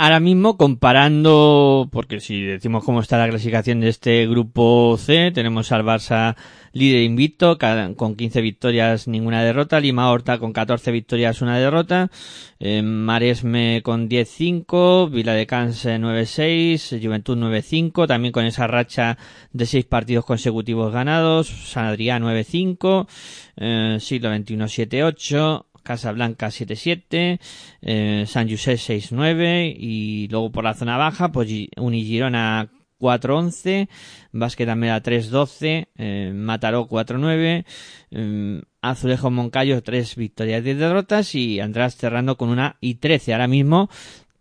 Ahora 0.00 0.20
mismo, 0.20 0.56
comparando, 0.56 1.88
porque 1.90 2.20
si 2.20 2.42
decimos 2.42 2.84
cómo 2.84 3.00
está 3.00 3.18
la 3.18 3.28
clasificación 3.28 3.80
de 3.80 3.88
este 3.88 4.28
grupo 4.28 4.96
C, 4.96 5.32
tenemos 5.34 5.72
al 5.72 5.82
Barça 5.82 6.36
líder 6.72 7.02
invicto, 7.02 7.58
con 7.96 8.14
15 8.14 8.40
victorias, 8.40 9.08
ninguna 9.08 9.42
derrota, 9.42 9.80
Lima 9.80 10.08
Horta 10.08 10.38
con 10.38 10.52
14 10.52 10.92
victorias, 10.92 11.42
una 11.42 11.58
derrota, 11.58 12.12
eh, 12.60 12.80
Maresme 12.82 13.80
con 13.82 14.08
10-5, 14.08 15.10
Vila 15.10 15.32
de 15.32 15.48
Cans 15.48 15.84
9-6, 15.84 17.02
Juventud 17.02 17.36
9-5, 17.36 18.06
también 18.06 18.30
con 18.30 18.44
esa 18.44 18.68
racha 18.68 19.18
de 19.52 19.66
6 19.66 19.84
partidos 19.86 20.24
consecutivos 20.24 20.92
ganados, 20.92 21.48
San 21.48 21.86
Adrián 21.86 22.22
9-5, 22.22 23.08
eh, 23.56 23.96
Siglo 24.00 24.32
XXI 24.32 24.56
7-8, 24.56 25.64
Casablanca 25.88 26.48
7-7, 26.48 27.40
eh, 27.80 28.24
San 28.26 28.50
José 28.50 28.74
6-9 28.74 29.74
y 29.74 30.28
luego 30.28 30.52
por 30.52 30.64
la 30.64 30.74
zona 30.74 30.98
baja, 30.98 31.32
pues 31.32 31.48
Unigirona 31.78 32.70
4-11, 33.00 33.88
Básquet 34.32 34.68
Almeda 34.68 35.02
3-12, 35.02 35.88
eh, 35.96 36.32
Mataró 36.34 36.86
4-9, 36.86 37.64
eh, 38.10 38.62
Azulejo 38.82 39.30
Moncayo 39.30 39.82
3 39.82 40.16
victorias 40.16 40.62
10 40.62 40.76
derrotas 40.76 41.34
y 41.34 41.60
András 41.60 41.96
cerrando 41.96 42.36
con 42.36 42.50
una 42.50 42.76
y 42.82 42.96
13. 42.96 43.32
Ahora 43.32 43.48
mismo 43.48 43.88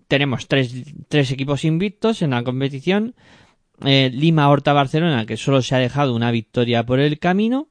tenemos 0.10 0.50
tres, 0.50 0.74
tres 1.08 1.32
equipos 1.32 1.64
invictos 1.64 2.22
en 2.22 2.32
la 2.32 2.44
competición. 2.44 3.16
Eh, 3.86 4.12
Lima 4.14 4.50
Horta 4.50 4.74
Barcelona 4.74 5.26
que 5.26 5.38
solo 5.38 5.62
se 5.62 5.76
ha 5.76 5.80
dejado 5.80 6.14
una 6.14 6.32
victoria 6.32 6.86
por 6.86 7.00
el 7.00 7.20
camino 7.20 7.70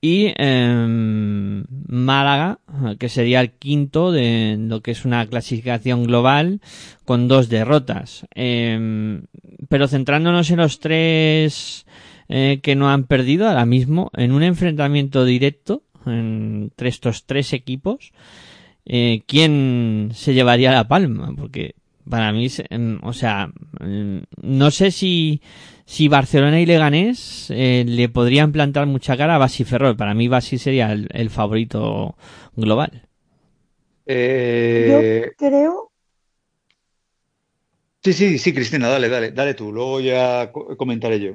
y 0.00 0.32
eh, 0.36 1.64
Málaga, 1.88 2.58
que 2.98 3.08
sería 3.08 3.40
el 3.40 3.52
quinto 3.52 4.12
de 4.12 4.56
lo 4.58 4.80
que 4.80 4.92
es 4.92 5.04
una 5.04 5.26
clasificación 5.26 6.04
global 6.04 6.60
con 7.04 7.28
dos 7.28 7.48
derrotas. 7.48 8.26
Eh, 8.34 9.20
pero 9.68 9.88
centrándonos 9.88 10.50
en 10.50 10.56
los 10.58 10.80
tres 10.80 11.86
eh, 12.28 12.60
que 12.62 12.76
no 12.76 12.88
han 12.90 13.04
perdido 13.04 13.48
ahora 13.48 13.66
mismo, 13.66 14.10
en 14.16 14.30
un 14.30 14.44
enfrentamiento 14.44 15.24
directo 15.24 15.82
entre 16.06 16.88
estos 16.88 17.26
tres 17.26 17.52
equipos, 17.52 18.12
eh, 18.86 19.22
¿quién 19.26 20.10
se 20.14 20.32
llevaría 20.32 20.70
la 20.70 20.86
palma? 20.86 21.34
Porque 21.36 21.74
para 22.08 22.32
mí, 22.32 22.48
o 23.02 23.12
sea, 23.12 23.50
no 23.80 24.70
sé 24.70 24.90
si, 24.90 25.42
si 25.84 26.08
Barcelona 26.08 26.60
y 26.60 26.66
Leganés 26.66 27.50
eh, 27.50 27.84
le 27.86 28.08
podrían 28.08 28.52
plantar 28.52 28.86
mucha 28.86 29.16
cara 29.16 29.34
a 29.34 29.38
Basi 29.38 29.64
Ferrol. 29.64 29.96
Para 29.96 30.14
mí 30.14 30.28
Basi 30.28 30.58
sería 30.58 30.92
el, 30.92 31.08
el 31.12 31.30
favorito 31.30 32.16
global. 32.56 33.06
Eh... 34.06 35.22
Yo 35.26 35.32
creo. 35.36 35.90
Sí, 38.02 38.12
sí, 38.14 38.38
sí, 38.38 38.54
Cristina, 38.54 38.88
dale, 38.88 39.08
dale, 39.10 39.30
dale 39.30 39.52
tú, 39.52 39.72
luego 39.72 40.00
ya 40.00 40.50
comentaré 40.52 41.20
yo. 41.20 41.34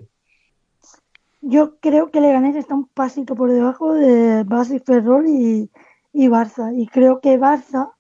Yo 1.42 1.78
creo 1.80 2.10
que 2.10 2.20
Leganés 2.20 2.56
está 2.56 2.74
un 2.74 2.88
pasito 2.88 3.36
por 3.36 3.52
debajo 3.52 3.94
de 3.94 4.44
Basi 4.46 4.80
Ferrol 4.80 5.28
y, 5.28 5.70
y 6.12 6.28
Barça. 6.28 6.74
Y 6.76 6.88
creo 6.88 7.22
que 7.22 7.38
Barça 7.40 7.92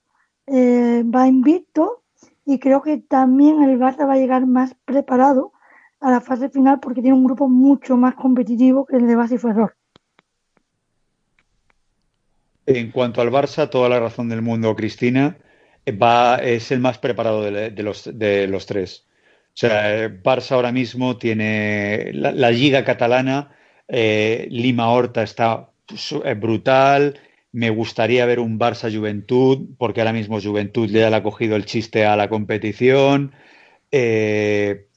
eh, 0.47 1.03
va 1.03 1.27
invicto 1.27 2.01
y 2.45 2.59
creo 2.59 2.81
que 2.81 2.97
también 2.97 3.63
el 3.63 3.80
Barça 3.80 4.07
va 4.07 4.13
a 4.13 4.17
llegar 4.17 4.45
más 4.45 4.76
preparado 4.85 5.51
a 5.99 6.11
la 6.11 6.22
fase 6.22 6.49
final 6.49 6.80
porque 6.80 7.01
tiene 7.01 7.17
un 7.17 7.26
grupo 7.26 7.49
mucho 7.49 7.97
más 7.97 8.15
competitivo 8.15 8.85
que 8.85 8.97
el 8.97 9.07
de 9.07 9.15
Basi 9.15 9.38
Ferrol. 9.38 9.73
En 12.67 12.91
cuanto 12.91 13.22
al 13.22 13.31
Barça, 13.31 13.69
toda 13.69 13.89
la 13.89 13.99
razón 13.99 14.30
del 14.30 14.41
mundo, 14.41 14.76
Cristina. 14.76 15.38
va, 15.88 16.38
es 16.38 16.72
el 16.72 16.80
más 16.80 16.97
preparado 16.97 17.43
de, 17.43 17.72
los, 17.84 18.09
de 18.17 18.47
los 18.47 18.65
tres. 18.65 19.05
O 19.47 19.57
sea, 19.57 20.09
Barça 20.09 20.51
ahora 20.51 20.72
mismo 20.72 21.17
tiene 21.17 22.11
la, 22.13 22.51
liga 22.51 22.84
catalana, 22.84 23.55
eh, 23.88 24.47
Lima 24.49 24.89
Horta 24.89 25.23
está 25.23 25.69
eh, 26.23 26.34
brutal. 26.34 27.19
Me 27.56 27.69
gustaría 27.69 28.26
ver 28.26 28.41
un 28.41 28.60
Barça 28.60 28.94
Juventud, 28.94 29.69
porque 29.77 30.02
ahora 30.02 30.11
mismo 30.11 30.41
Juventud 30.41 30.90
le 30.90 31.06
ha 31.06 31.23
cogido 31.23 31.56
el 31.56 31.65
chiste 31.65 32.06
a 32.06 32.18
la 32.18 32.27
competición. 32.27 33.32
Eh, 33.91 34.88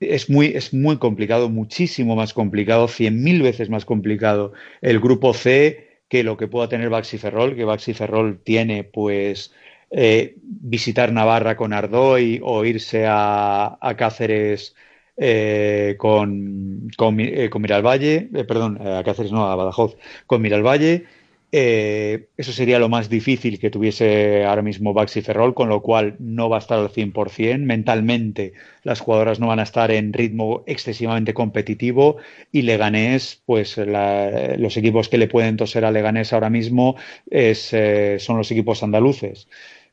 es 0.00 0.28
muy, 0.28 0.46
es 0.48 0.74
muy 0.74 0.98
complicado, 0.98 1.48
muchísimo 1.48 2.16
más 2.16 2.34
complicado, 2.34 2.88
cien 2.88 3.22
mil 3.22 3.40
veces 3.42 3.70
más 3.70 3.84
complicado 3.84 4.52
el 4.80 4.98
grupo 4.98 5.32
C 5.32 6.00
que 6.08 6.24
lo 6.24 6.36
que 6.36 6.48
pueda 6.48 6.68
tener 6.68 6.90
Baxi 6.90 7.18
Ferrol, 7.18 7.54
que 7.54 7.64
Baxi 7.64 7.94
Ferrol 7.94 8.40
tiene 8.42 8.82
pues 8.82 9.52
eh, 9.90 10.34
visitar 10.40 11.12
Navarra 11.12 11.56
con 11.56 11.72
Ardoy 11.72 12.40
o 12.42 12.64
irse 12.64 13.04
a, 13.08 13.78
Cáceres 13.96 14.74
eh, 15.16 15.94
con, 15.98 16.88
con, 16.96 17.20
eh, 17.20 17.48
con, 17.48 17.62
Miralvalle, 17.62 18.28
perdón, 18.48 18.80
a 18.84 19.04
Cáceres 19.04 19.30
no, 19.30 19.46
a 19.46 19.54
Badajoz, 19.54 19.96
con 20.26 20.42
Miralvalle. 20.42 21.06
Eso 21.50 22.52
sería 22.52 22.78
lo 22.78 22.88
más 22.88 23.08
difícil 23.08 23.58
que 23.58 23.70
tuviese 23.70 24.44
ahora 24.44 24.62
mismo 24.62 24.92
Baxi 24.92 25.22
Ferrol, 25.22 25.54
con 25.54 25.68
lo 25.68 25.82
cual 25.82 26.16
no 26.18 26.48
va 26.48 26.56
a 26.56 26.60
estar 26.60 26.78
al 26.78 26.90
100%. 26.90 27.58
Mentalmente, 27.60 28.52
las 28.82 29.00
jugadoras 29.00 29.40
no 29.40 29.46
van 29.46 29.60
a 29.60 29.62
estar 29.62 29.90
en 29.90 30.12
ritmo 30.12 30.64
excesivamente 30.66 31.34
competitivo 31.34 32.16
y 32.52 32.62
Leganés, 32.62 33.42
pues 33.46 33.76
los 33.78 34.76
equipos 34.76 35.08
que 35.08 35.18
le 35.18 35.28
pueden 35.28 35.56
toser 35.56 35.84
a 35.84 35.90
Leganés 35.90 36.32
ahora 36.32 36.50
mismo 36.50 36.96
es, 37.30 37.74
son 38.18 38.36
los 38.36 38.50
equipos 38.50 38.82
andaluces 38.82 39.48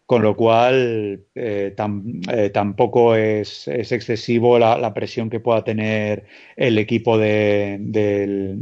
con 0.06 0.22
lo 0.22 0.36
cual 0.36 1.26
eh, 1.34 1.76
eh, 1.76 2.50
tampoco 2.54 3.16
es, 3.16 3.68
excesivo 3.68 4.60
la, 4.60 4.94
presión 4.94 5.30
que 5.30 5.40
pueda 5.40 5.64
tener 5.64 6.26
el 6.56 6.78
equipo 6.78 7.18
de, 7.18 7.80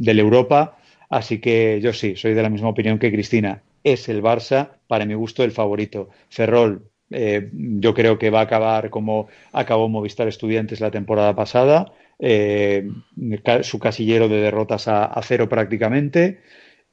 Europa. 0.06 0.78
Así 1.14 1.40
que 1.40 1.80
yo 1.80 1.94
sí, 1.94 2.15
soy 2.15 2.34
de 2.34 2.41
la 2.41 2.49
misma 2.49 2.69
opinión 2.69 2.98
que 2.98 3.11
Cristina. 3.11 3.61
Es 3.84 4.10
el 4.10 4.23
Barça, 4.23 4.69
para 4.88 5.06
mi 5.06 5.14
gusto, 5.14 5.44
el 5.44 5.52
favorito. 5.52 6.10
Ferrol, 6.30 6.90
eh, 7.11 7.52
yo 7.53 7.94
creo 7.94 8.18
que 8.18 8.31
va 8.31 8.40
a 8.40 8.44
acabar 8.44 8.90
como 8.90 9.27
acabó 9.52 9.88
Movistar 9.90 10.27
Estudiantes 10.27 10.81
la 10.81 10.90
temporada 10.90 11.35
pasada, 11.35 11.91
su 13.61 13.80
casillero 13.80 14.27
de 14.27 14.41
derrotas 14.41 14.88
a, 14.88 15.22
cero 15.22 15.48
prácticamente. 15.48 16.40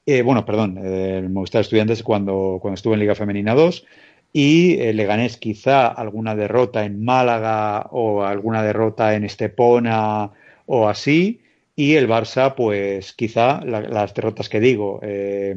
bueno, 0.07 0.45
perdón, 0.45 1.33
Movistar 1.33 1.63
Estudiantes 1.63 2.03
cuando, 2.03 2.59
cuando 2.61 2.75
estuvo 2.75 2.93
en 2.93 3.01
Liga 3.01 3.15
Femenina 3.15 3.55
2 3.55 3.87
y 4.33 4.81
eh, 4.81 4.93
Leganés 4.93 5.39
quizá 5.39 5.89
alguna 5.89 6.37
derrota 6.37 6.85
en 6.85 7.03
Málaga 7.03 7.89
o 7.91 8.23
alguna 8.23 8.63
derrota 8.63 9.15
en 9.15 9.25
Estepona 9.25 10.33
o 10.67 10.89
así 10.89 11.41
y 11.81 11.95
el 11.95 12.07
Barça 12.07 12.55
pues 12.55 13.15
quizá 13.15 13.65
las 13.65 14.13
derrotas 14.13 14.51
que 14.51 14.61
digo 14.61 15.01
eh, 15.03 15.57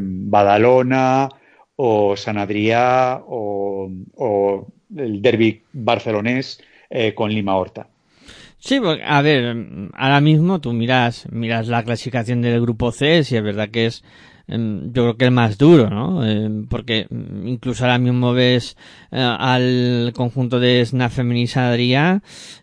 Badalona 0.00 1.28
o 1.76 2.16
San 2.16 2.38
Adrià 2.38 3.20
o, 3.26 3.90
el 4.96 5.20
derby 5.20 5.62
barcelonés 5.70 6.58
eh, 6.88 7.12
con 7.14 7.30
Lima 7.30 7.56
Horta. 7.56 7.86
Sí, 8.58 8.80
a 9.04 9.22
ver, 9.22 9.54
ahora 9.92 10.20
mismo 10.22 10.62
tú 10.62 10.72
miras, 10.72 11.30
miras 11.30 11.68
la 11.68 11.84
clasificación 11.84 12.40
del 12.40 12.62
grupo 12.62 12.90
C, 12.90 13.22
si 13.22 13.36
es 13.36 13.42
verdad 13.42 13.68
que 13.68 13.84
es 13.84 14.02
yo 14.48 15.02
creo 15.02 15.16
que 15.16 15.24
el 15.26 15.30
más 15.30 15.58
duro, 15.58 15.90
¿no? 15.90 16.26
Em, 16.26 16.66
porque 16.66 17.06
incluso 17.10 17.84
ahora 17.84 17.98
mismo 17.98 18.32
ves 18.32 18.76
eh, 19.10 19.20
al 19.20 20.12
conjunto 20.14 20.58
de 20.58 20.84
Snap 20.84 21.12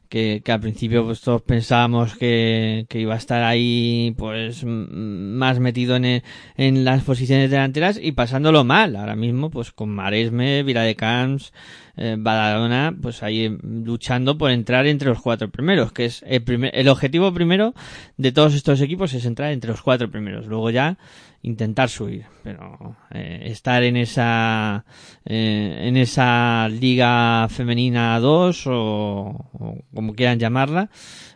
que, 0.10 0.42
que 0.44 0.52
al 0.52 0.60
principio 0.60 1.06
pues 1.06 1.22
todos 1.22 1.42
pensábamos 1.42 2.16
que, 2.16 2.86
que 2.90 3.00
iba 3.00 3.14
a 3.14 3.18
estar 3.18 3.44
ahí 3.44 4.16
pues 4.18 4.64
más 4.66 5.60
metido 5.60 5.96
en, 5.96 6.24
en 6.58 6.86
las 6.86 7.04
posiciones 7.04 7.52
delanteras 7.52 8.00
y 8.02 8.14
pasándolo 8.14 8.64
mal. 8.64 8.96
Ahora 8.96 9.16
mismo 9.16 9.50
pues 9.52 9.72
con 9.72 9.90
Maresme, 9.90 10.64
Vila 10.64 10.82
de 10.82 10.96
Camps, 10.96 11.54
eh, 11.98 12.16
Badalona, 12.18 12.96
pues 13.02 13.24
ahí 13.24 13.58
luchando 13.64 14.38
por 14.38 14.52
entrar 14.52 14.88
entre 14.88 15.10
los 15.10 15.22
cuatro 15.22 15.50
primeros, 15.50 15.92
que 15.92 16.06
es 16.06 16.24
el, 16.28 16.44
primer, 16.44 16.72
el 16.74 16.88
objetivo 16.90 17.34
primero 17.34 17.74
de 18.18 18.32
todos 18.32 18.54
estos 18.54 18.82
equipos 18.82 19.14
es 19.14 19.26
entrar 19.26 19.52
entre 19.52 19.72
los 19.72 19.82
cuatro 19.82 20.10
primeros. 20.10 20.48
Luego 20.48 20.70
ya 20.70 20.98
intentar 21.46 21.90
subir, 21.90 22.26
pero 22.44 22.96
eh, 23.12 23.44
estar 23.46 23.84
en 23.84 23.98
esa 23.98 24.84
eh, 25.26 25.84
en 25.84 25.96
esa 25.96 26.68
liga 26.70 27.48
femenina 27.50 28.20
2 28.20 28.64
o, 28.66 29.84
como 29.94 30.16
quieran 30.16 30.40
llamarla 30.40 30.90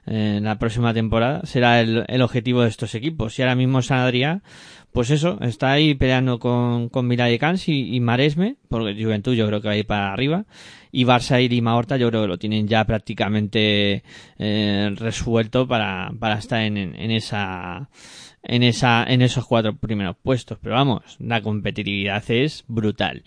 eh, 0.07 0.38
en 0.38 0.45
la 0.45 0.57
próxima 0.57 0.95
temporada 0.95 1.41
será 1.44 1.80
el, 1.80 2.06
el, 2.07 2.22
objetivo 2.23 2.64
de 2.64 2.69
estos 2.69 2.95
equipos 2.95 3.38
y 3.38 3.44
ahora 3.44 3.53
mismo 3.53 3.84
San 3.84 3.99
Adrià 3.99 4.41
pues 4.91 5.10
eso 5.10 5.38
está 5.41 5.72
ahí 5.72 5.95
peleando 5.95 6.40
con 6.40 6.90
con 6.90 7.07
Miralles 7.07 7.68
y, 7.68 7.95
y, 7.95 7.99
Maresme 7.99 8.56
porque 8.70 9.02
Juventud 9.02 9.34
yo 9.34 9.48
creo 9.48 9.61
que 9.61 9.68
va 9.68 9.74
a 9.74 9.78
ir 9.78 9.86
para 9.86 10.11
arriba 10.14 10.45
y 10.91 11.06
Barça 11.06 11.44
y 11.44 11.48
Lima 11.49 11.76
Horta 11.76 11.98
yo 11.98 12.10
creo 12.10 12.24
que 12.24 12.28
lo 12.28 12.40
tienen 12.40 12.68
ya 12.68 12.86
prácticamente 12.86 14.03
resuelto 14.38 15.68
para 15.68 16.11
para 16.20 16.40
estar 16.40 16.61
en, 16.61 16.78
en 16.78 17.11
esa 17.11 17.90
en, 18.44 18.64
esa, 18.64 19.03
en 19.03 19.22
esos 19.22 19.45
cuatro 19.45 19.76
primeros 19.76 20.16
puestos. 20.22 20.57
Pero 20.61 20.76
vamos, 20.76 21.18
la 21.20 21.41
competitividad 21.41 22.24
es 22.30 22.64
brutal. 22.68 23.24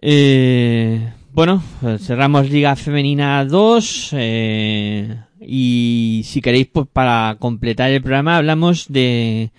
Eh, 0.00 1.12
bueno, 1.32 1.62
cerramos 1.98 2.50
Liga 2.50 2.74
Femenina 2.76 3.44
2 3.44 4.10
eh, 4.14 5.16
y 5.40 6.22
si 6.24 6.40
queréis, 6.40 6.68
pues 6.68 6.86
para 6.90 7.36
completar 7.38 7.90
el 7.90 8.02
programa 8.02 8.38
hablamos 8.38 8.90
de 8.90 9.50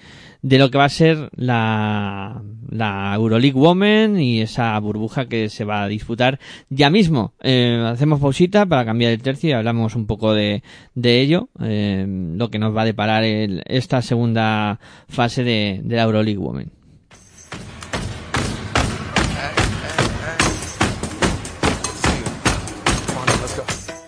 de 0.42 0.58
lo 0.58 0.72
que 0.72 0.78
va 0.78 0.86
a 0.86 0.90
ser 0.90 1.30
la, 1.36 2.42
la 2.70 3.14
Euroleague 3.16 3.58
Women 3.58 4.20
y 4.20 4.42
esa 4.42 4.78
burbuja 4.80 5.28
que 5.28 5.50
se 5.50 5.66
va 5.66 5.84
a 5.84 5.88
disputar 5.88 6.40
ya 6.70 6.90
mismo. 6.90 7.34
Eh, 7.42 7.84
hacemos 7.86 8.20
pausita 8.20 8.66
para 8.66 8.86
cambiar 8.86 9.12
el 9.12 9.22
tercio 9.22 9.50
y 9.50 9.54
hablamos 9.54 9.96
un 9.96 10.08
poco 10.08 10.34
de, 10.34 10.64
de 10.96 11.22
ello, 11.22 11.50
eh, 11.62 12.06
lo 12.08 12.50
que 12.50 12.60
nos 12.60 12.76
va 12.76 12.82
a 12.82 12.86
deparar 12.86 13.24
el, 13.24 13.62
esta 13.68 14.02
segunda 14.02 14.80
fase 15.08 15.44
de, 15.44 15.82
de 15.84 15.96
la 15.96 16.04
Euroleague 16.04 16.38
Women. 16.38 16.72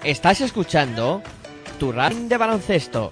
Estás 0.04 0.42
escuchando 0.42 1.22
tu 1.80 1.94
de 1.94 2.38
baloncesto 2.38 3.12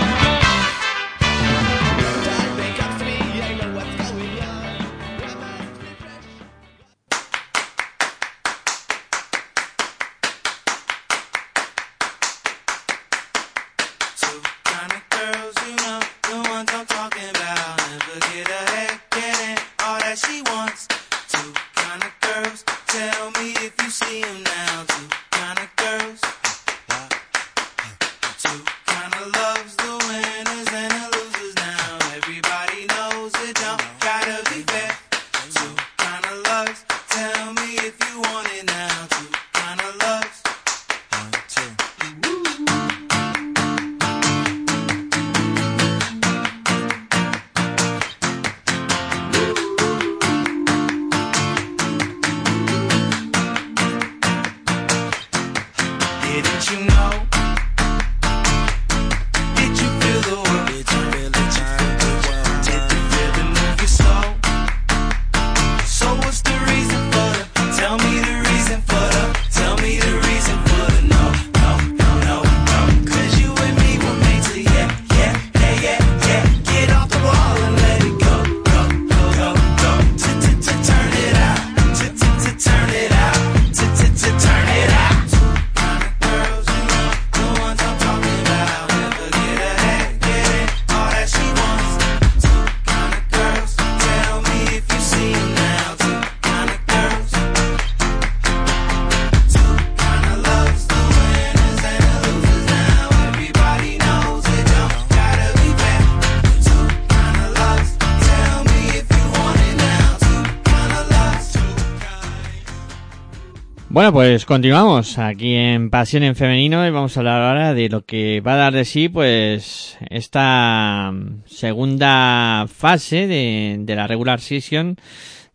Bueno, 114.01 114.13
pues 114.13 114.47
continuamos 114.47 115.19
aquí 115.19 115.53
en 115.53 115.91
Pasión 115.91 116.23
en 116.23 116.35
Femenino 116.35 116.87
y 116.87 116.89
vamos 116.89 117.15
a 117.15 117.19
hablar 117.19 117.43
ahora 117.43 117.75
de 117.75 117.87
lo 117.87 118.03
que 118.03 118.41
va 118.41 118.53
a 118.53 118.57
dar 118.57 118.73
de 118.73 118.83
sí, 118.83 119.09
pues, 119.09 119.95
esta 120.09 121.13
segunda 121.45 122.65
fase 122.67 123.27
de, 123.27 123.95
la 123.95 124.07
regular 124.07 124.41
season 124.41 124.97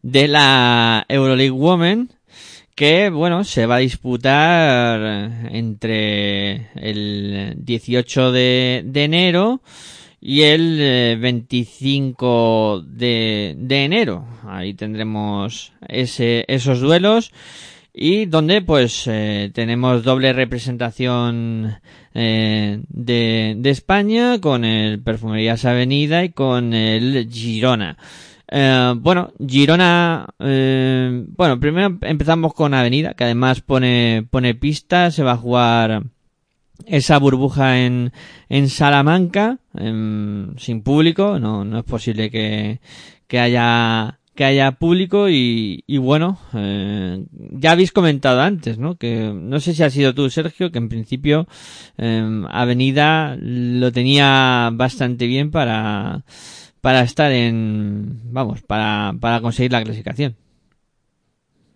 de 0.00 0.28
la 0.28 1.04
Euroleague 1.08 1.50
Women, 1.50 2.10
que, 2.76 3.10
bueno, 3.10 3.42
se 3.42 3.66
va 3.66 3.74
a 3.74 3.78
disputar 3.78 5.48
entre 5.50 6.68
el 6.76 7.54
18 7.56 8.30
de, 8.30 8.84
enero 8.94 9.60
y 10.20 10.42
el 10.42 11.18
25 11.18 12.84
de, 12.86 13.56
de 13.58 13.84
enero. 13.84 14.24
Ahí 14.46 14.72
tendremos 14.74 15.72
ese, 15.88 16.44
esos 16.46 16.78
duelos 16.78 17.32
y 17.98 18.26
donde 18.26 18.60
pues 18.60 19.04
eh, 19.06 19.50
tenemos 19.54 20.04
doble 20.04 20.34
representación 20.34 21.78
eh, 22.12 22.82
de, 22.90 23.54
de, 23.56 23.70
España 23.70 24.38
con 24.38 24.66
el 24.66 25.00
Perfumerías 25.00 25.64
Avenida 25.64 26.22
y 26.22 26.28
con 26.28 26.74
el 26.74 27.26
Girona. 27.32 27.96
Eh, 28.48 28.92
bueno, 28.98 29.32
Girona, 29.48 30.26
eh, 30.40 31.24
bueno, 31.26 31.58
primero 31.58 31.96
empezamos 32.02 32.52
con 32.52 32.74
Avenida, 32.74 33.14
que 33.14 33.24
además 33.24 33.62
pone, 33.62 34.26
pone 34.30 34.54
pista, 34.54 35.10
se 35.10 35.22
va 35.22 35.32
a 35.32 35.38
jugar 35.38 36.02
esa 36.84 37.18
burbuja 37.18 37.78
en, 37.80 38.12
en 38.50 38.68
Salamanca, 38.68 39.58
sin 39.74 40.82
público, 40.84 41.38
no, 41.38 41.64
no 41.64 41.78
es 41.78 41.84
posible 41.84 42.30
que, 42.30 42.80
que 43.26 43.40
haya 43.40 44.18
que 44.36 44.44
haya 44.44 44.72
público 44.72 45.28
y, 45.28 45.82
bueno, 45.98 46.38
eh, 46.54 47.24
ya 47.50 47.72
habéis 47.72 47.90
comentado 47.90 48.40
antes, 48.42 48.78
¿no? 48.78 48.96
Que 48.96 49.32
no 49.34 49.58
sé 49.58 49.74
si 49.74 49.82
ha 49.82 49.90
sido 49.90 50.14
tú, 50.14 50.30
Sergio, 50.30 50.70
que 50.70 50.78
en 50.78 50.88
principio 50.88 51.48
eh, 51.98 52.42
Avenida 52.50 53.36
lo 53.40 53.90
tenía 53.90 54.70
bastante 54.72 55.26
bien 55.26 55.50
para, 55.50 56.22
para 56.80 57.00
estar 57.02 57.32
en, 57.32 58.20
vamos, 58.32 58.62
para, 58.62 59.14
para 59.18 59.40
conseguir 59.40 59.72
la 59.72 59.82
clasificación. 59.82 60.36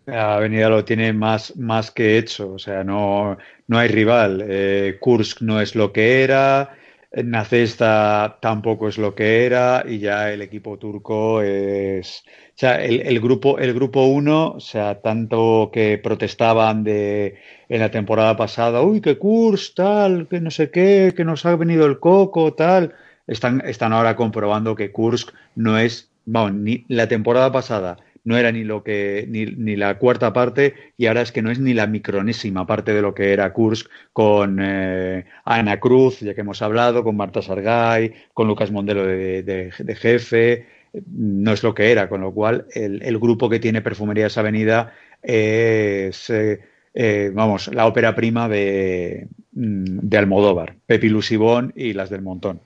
Avenida 0.07 0.69
lo 0.69 0.85
tiene 0.85 1.13
más, 1.13 1.57
más 1.57 1.91
que 1.91 2.19
hecho, 2.19 2.53
o 2.53 2.59
sea, 2.59 2.85
no, 2.85 3.39
no 3.69 3.79
hay 3.79 3.89
rival. 3.89 4.45
Eh, 4.47 4.97
Kursk 5.01 5.43
no 5.43 5.61
es 5.61 5.75
lo 5.75 5.93
que 5.93 6.23
era, 6.23 6.77
Nacesta 7.13 8.39
tampoco 8.41 8.87
es 8.89 8.97
lo 8.97 9.15
que 9.17 9.45
era 9.45 9.85
y 9.87 9.99
ya 9.99 10.33
el 10.33 10.43
equipo 10.43 10.79
turco 10.79 11.43
es, 11.43 12.23
o 12.51 12.53
sea, 12.55 12.81
el, 12.85 13.01
el 13.01 13.21
grupo, 13.21 13.59
el 13.59 13.75
grupo 13.75 14.05
uno, 14.05 14.53
o 14.53 14.61
sea, 14.61 15.01
tanto 15.01 15.71
que 15.73 15.99
protestaban 15.99 16.85
de 16.85 17.37
en 17.69 17.81
la 17.81 17.91
temporada 17.91 18.37
pasada, 18.37 18.83
uy, 18.83 19.01
que 19.01 19.19
Kursk 19.19 19.75
tal, 19.75 20.29
que 20.29 20.41
no 20.41 20.53
sé 20.53 20.71
qué, 20.71 21.13
que 21.17 21.25
nos 21.25 21.45
ha 21.47 21.57
venido 21.57 21.85
el 21.87 21.99
coco, 21.99 22.55
tal, 22.55 22.95
están, 23.27 23.61
están 23.67 23.93
ahora 23.93 24.15
comprobando 24.15 24.77
que 24.77 24.93
Kursk 24.93 25.31
no 25.57 25.79
es, 25.79 26.11
vamos, 26.27 26.55
ni 26.55 26.85
la 26.89 27.09
temporada 27.09 27.51
pasada 27.51 27.97
no 28.25 28.37
era 28.37 28.53
ni 28.53 28.65
lo 28.65 28.83
que 28.83 29.27
ni, 29.29 29.47
ni, 29.47 29.77
la 29.77 29.99
cuarta 29.99 30.33
parte 30.33 30.75
y 30.97 31.07
ahora 31.07 31.23
es 31.23 31.33
que 31.33 31.43
no 31.43 31.51
es 31.51 31.59
ni 31.59 31.75
la 31.75 31.87
micronésima 31.87 32.67
parte 32.67 32.93
de 32.93 33.03
lo 33.03 33.15
que 33.15 33.33
era 33.33 33.53
Kursk 33.53 33.91
con 34.13 34.59
eh, 34.61 35.25
Ana 35.45 35.81
Cruz, 35.81 36.21
ya 36.21 36.35
que 36.35 36.43
hemos 36.43 36.63
hablado, 36.63 37.05
con 37.05 37.17
Marta 37.17 37.43
Sargay, 37.43 38.13
con 38.35 38.49
Lucas 38.49 38.71
Mondelo 38.71 39.07
de, 39.07 39.43
de, 39.43 39.95
jefe, 39.95 40.67
no 41.07 41.53
es 41.53 41.63
lo 41.63 41.75
que 41.75 41.91
era, 41.91 42.09
con 42.09 42.21
lo 42.21 42.33
cual 42.33 42.67
el, 42.75 43.03
el 43.03 43.19
grupo 43.19 43.49
que 43.49 43.61
tiene 43.61 43.83
Perfumerías 43.83 44.37
Avenida 44.39 44.93
es, 45.23 46.31
eh, 46.31 46.61
eh, 46.95 47.31
vamos, 47.33 47.69
la 47.73 47.87
ópera 47.87 48.15
prima 48.15 48.49
de, 48.49 49.29
de 49.53 50.19
Almodóvar, 50.19 50.77
Pepi 50.87 51.09
Lucibón 51.09 51.73
y 51.77 51.93
las 51.93 52.11
del 52.11 52.23
Montón 52.23 52.61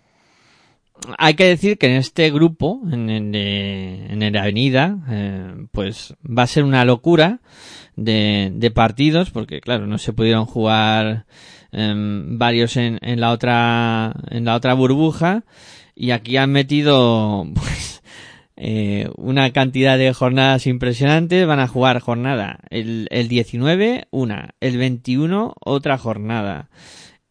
hay 1.18 1.34
que 1.34 1.44
decir 1.44 1.78
que 1.78 1.86
en 1.86 1.96
este 1.96 2.30
grupo, 2.30 2.80
en 2.90 3.10
el, 3.10 3.32
de, 3.32 4.06
en 4.06 4.22
el 4.22 4.36
Avenida, 4.36 4.98
eh, 5.10 5.66
pues 5.72 6.14
va 6.26 6.44
a 6.44 6.48
ser 6.48 6.64
una 6.64 6.84
locura 6.84 7.40
de, 7.96 8.50
de, 8.54 8.70
partidos, 8.70 9.30
porque 9.30 9.60
claro, 9.60 9.86
no 9.86 9.98
se 9.98 10.12
pudieron 10.12 10.46
jugar 10.46 11.26
eh, 11.72 11.94
varios 11.96 12.76
en, 12.76 12.98
en, 13.02 13.20
la 13.20 13.32
otra, 13.32 14.14
en 14.30 14.44
la 14.44 14.54
otra 14.54 14.74
burbuja, 14.74 15.44
y 15.94 16.10
aquí 16.10 16.36
han 16.36 16.52
metido, 16.52 17.46
pues, 17.54 18.02
eh, 18.56 19.10
una 19.16 19.50
cantidad 19.52 19.98
de 19.98 20.14
jornadas 20.14 20.66
impresionantes, 20.66 21.46
van 21.46 21.60
a 21.60 21.68
jugar 21.68 22.00
jornada 22.00 22.60
el, 22.70 23.08
el 23.10 23.28
19, 23.28 24.06
una, 24.10 24.54
el 24.60 24.78
21, 24.78 25.54
otra 25.60 25.98
jornada, 25.98 26.70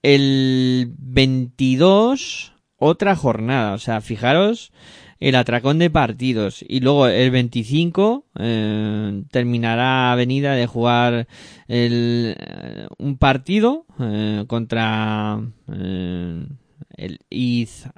el 0.01 0.93
22, 0.97 2.52
otra 2.83 3.15
jornada. 3.15 3.73
O 3.73 3.77
sea, 3.77 4.01
fijaros 4.01 4.71
el 5.19 5.35
atracón 5.35 5.79
de 5.79 5.89
partidos. 5.89 6.63
Y 6.67 6.81
luego 6.81 7.07
el 7.07 7.31
25 7.31 8.25
eh, 8.39 9.23
terminará 9.31 10.11
Avenida 10.11 10.53
de 10.53 10.67
jugar 10.67 11.27
el, 11.67 12.35
eh, 12.37 12.87
un 12.97 13.17
partido 13.17 13.85
eh, 13.99 14.43
contra 14.47 15.39
el 15.67 17.19
IZ, 17.29 17.89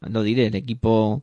lo 0.00 0.22
diré, 0.22 0.46
el 0.46 0.54
equipo. 0.54 1.22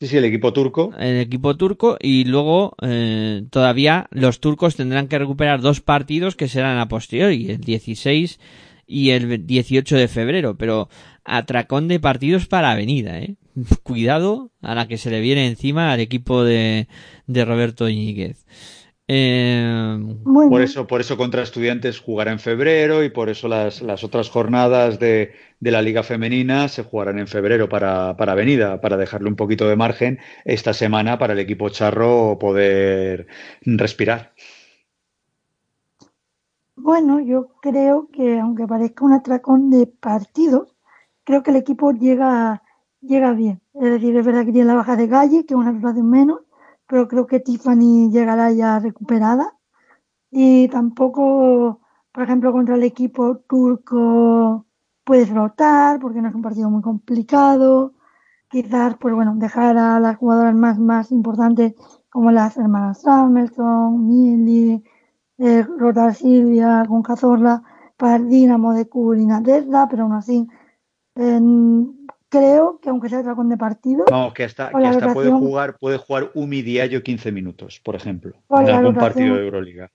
Sí, 0.00 0.06
sí, 0.06 0.16
el 0.16 0.24
equipo 0.24 0.52
turco. 0.52 0.92
El 0.98 1.20
equipo 1.20 1.56
turco 1.56 1.96
y 2.00 2.24
luego 2.24 2.74
eh, 2.82 3.44
todavía 3.50 4.08
los 4.10 4.40
turcos 4.40 4.76
tendrán 4.76 5.08
que 5.08 5.18
recuperar 5.18 5.60
dos 5.60 5.80
partidos 5.80 6.36
que 6.36 6.48
serán 6.48 6.78
a 6.78 6.88
posteriori, 6.88 7.50
el 7.50 7.60
16 7.60 8.40
y 8.86 9.10
el 9.10 9.46
18 9.46 9.96
de 9.96 10.08
febrero, 10.08 10.56
pero 10.56 10.88
atracón 11.36 11.88
de 11.88 12.00
partidos 12.00 12.46
para 12.46 12.72
Avenida, 12.72 13.18
¿eh? 13.18 13.36
Cuidado 13.82 14.50
a 14.62 14.74
la 14.74 14.88
que 14.88 14.98
se 14.98 15.10
le 15.10 15.20
viene 15.20 15.46
encima 15.46 15.92
al 15.92 16.00
equipo 16.00 16.44
de, 16.44 16.88
de 17.26 17.44
Roberto 17.44 17.88
Iñiguez. 17.88 18.44
Eh... 19.12 19.98
Por 20.24 20.62
eso, 20.62 20.86
por 20.86 21.00
eso 21.00 21.16
contra 21.16 21.42
estudiantes 21.42 21.98
jugará 21.98 22.30
en 22.30 22.38
febrero 22.38 23.02
y 23.02 23.10
por 23.10 23.28
eso 23.28 23.48
las, 23.48 23.82
las 23.82 24.04
otras 24.04 24.30
jornadas 24.30 25.00
de, 25.00 25.32
de, 25.58 25.70
la 25.72 25.82
Liga 25.82 26.04
Femenina 26.04 26.68
se 26.68 26.84
jugarán 26.84 27.18
en 27.18 27.26
febrero 27.26 27.68
para, 27.68 28.16
para 28.16 28.32
Avenida, 28.32 28.80
para 28.80 28.96
dejarle 28.96 29.28
un 29.28 29.34
poquito 29.34 29.68
de 29.68 29.74
margen 29.74 30.20
esta 30.44 30.74
semana 30.74 31.18
para 31.18 31.32
el 31.32 31.40
equipo 31.40 31.70
charro 31.70 32.38
poder 32.38 33.26
respirar. 33.62 34.32
Bueno, 36.76 37.20
yo 37.20 37.48
creo 37.60 38.08
que 38.12 38.38
aunque 38.38 38.66
parezca 38.66 39.04
un 39.04 39.12
atracón 39.12 39.70
de 39.70 39.86
partidos, 39.86 40.74
creo 41.30 41.44
que 41.44 41.52
el 41.52 41.58
equipo 41.58 41.92
llega, 41.92 42.60
llega 43.00 43.32
bien. 43.32 43.62
Es 43.74 43.88
decir, 43.88 44.16
es 44.16 44.26
verdad 44.26 44.44
que 44.44 44.52
tiene 44.52 44.66
la 44.66 44.74
baja 44.74 44.96
de 44.96 45.06
Galle, 45.06 45.46
que 45.46 45.54
es 45.54 45.60
una 45.60 45.72
situación 45.72 46.10
menos, 46.10 46.40
pero 46.88 47.06
creo 47.06 47.28
que 47.28 47.38
Tiffany 47.38 48.10
llegará 48.10 48.50
ya 48.50 48.80
recuperada. 48.80 49.56
Y 50.32 50.66
tampoco, 50.68 51.80
por 52.10 52.24
ejemplo, 52.24 52.50
contra 52.52 52.74
el 52.74 52.82
equipo 52.82 53.38
turco 53.48 54.66
puedes 55.04 55.30
rotar, 55.30 56.00
porque 56.00 56.20
no 56.20 56.28
es 56.28 56.34
un 56.34 56.42
partido 56.42 56.68
muy 56.68 56.82
complicado. 56.82 57.94
Quizás, 58.48 58.96
pues 58.98 59.14
bueno, 59.14 59.34
dejar 59.36 59.78
a 59.78 60.00
las 60.00 60.16
jugadoras 60.16 60.56
más, 60.56 60.80
más 60.80 61.12
importantes, 61.12 61.74
como 62.08 62.32
las 62.32 62.56
hermanas 62.56 63.02
Samuelson, 63.02 64.04
Mieli, 64.08 64.82
eh, 65.38 65.62
rotar 65.78 66.12
Silvia 66.12 66.84
con 66.88 67.02
Cazorla 67.02 67.62
para 67.96 68.18
Dinamo 68.18 68.72
de 68.74 68.88
Curina 68.88 69.40
Tesla, 69.40 69.86
pero 69.88 70.04
aún 70.04 70.14
así 70.14 70.48
eh, 71.20 71.40
creo 72.30 72.78
que 72.80 72.88
aunque 72.88 73.10
sea 73.10 73.22
dragón 73.22 73.50
de 73.50 73.58
partido. 73.58 74.04
No, 74.10 74.32
que 74.32 74.44
hasta, 74.44 74.70
que 74.70 74.86
hasta 74.86 75.12
puede 75.12 75.30
jugar, 75.30 75.76
puede 75.78 75.98
jugar 75.98 76.30
Umi 76.34 76.62
Diallo 76.62 77.02
15 77.02 77.32
minutos, 77.32 77.80
por 77.84 77.96
ejemplo, 77.96 78.32
en 78.48 78.70
algún 78.70 78.94
partido 78.94 79.36
de 79.36 79.44
Euroliga. 79.44 79.90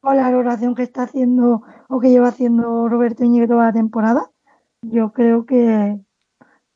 O 0.00 0.12
la 0.12 0.22
valoración 0.22 0.74
que 0.74 0.82
está 0.82 1.02
haciendo 1.02 1.62
o 1.88 2.00
que 2.00 2.10
lleva 2.10 2.28
haciendo 2.28 2.88
Roberto 2.88 3.24
Iñigo 3.24 3.46
toda 3.46 3.66
la 3.66 3.72
temporada, 3.72 4.30
yo 4.82 5.12
creo 5.12 5.46
que, 5.46 5.98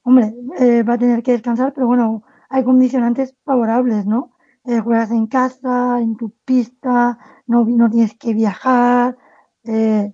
hombre, 0.03 0.35
eh, 0.59 0.83
va 0.83 0.95
a 0.95 0.99
tener 0.99 1.23
que 1.23 1.33
descansar, 1.33 1.73
pero 1.75 1.87
bueno, 1.87 2.25
hay 2.49 2.65
condicionantes 2.65 3.35
favorables, 3.45 4.07
¿no? 4.07 4.33
Eh, 4.65 4.81
juegas 4.81 5.11
en 5.11 5.27
casa, 5.27 6.01
en 6.01 6.17
tu 6.17 6.31
pista, 6.45 7.19
no, 7.47 7.65
no 7.65 7.91
tienes 7.91 8.17
que 8.19 8.35
viajar, 8.35 9.17
eh, 9.65 10.13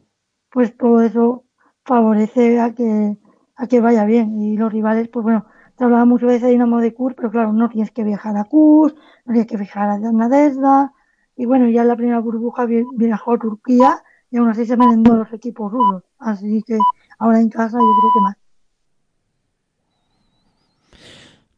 pues 0.51 0.76
todo 0.76 1.01
eso 1.01 1.44
favorece 1.84 2.60
a 2.60 2.74
que 2.74 3.16
a 3.56 3.66
que 3.66 3.81
vaya 3.81 4.05
bien. 4.05 4.40
Y 4.40 4.56
los 4.56 4.72
rivales, 4.72 5.09
pues 5.09 5.24
bueno, 5.24 5.47
te 5.76 5.85
hablaba 5.85 6.05
muchas 6.05 6.28
veces 6.28 6.43
de 6.43 6.51
Dinamo 6.51 6.81
de 6.81 6.94
Kurs, 6.94 7.14
pero 7.16 7.31
claro, 7.31 7.52
no 7.52 7.68
tienes 7.68 7.90
que 7.90 8.05
viajar 8.05 8.36
a 8.36 8.44
Kurs, 8.44 8.94
no 9.24 9.32
tienes 9.32 9.47
que 9.47 9.56
viajar 9.56 9.90
a 9.90 9.98
Nadezhda. 9.98 10.93
Y 11.36 11.47
bueno, 11.47 11.68
ya 11.68 11.85
la 11.85 11.97
primera 11.97 12.20
burbuja 12.20 12.66
viajó 12.66 13.32
a 13.32 13.39
Turquía 13.39 14.02
y 14.31 14.36
aún 14.36 14.48
así 14.48 14.66
se 14.66 14.76
merendó 14.76 15.16
los 15.16 15.32
equipos 15.32 15.70
rusos. 15.70 16.05
Así 16.18 16.62
que 16.66 16.78
ahora 17.18 17.40
en 17.40 17.48
casa 17.48 17.78
yo 17.78 18.01
creo 18.01 18.10
que 18.14 18.20
más. 18.20 18.36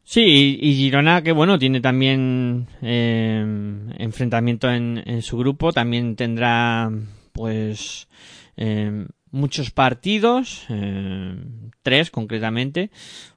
Sí, 0.03 0.57
y, 0.61 0.73
Girona, 0.73 1.21
que 1.21 1.33
bueno, 1.33 1.59
tiene 1.59 1.81
también 1.81 2.67
eh, 2.81 3.93
enfrentamiento 3.97 4.69
en, 4.71 5.03
en 5.05 5.21
su 5.21 5.37
grupo, 5.37 5.73
también 5.73 6.15
tendrá 6.15 6.89
pues 7.33 8.07
eh, 8.55 9.05
muchos 9.31 9.71
partidos, 9.71 10.65
eh, 10.69 11.35
tres 11.81 12.11
concretamente, 12.11 12.91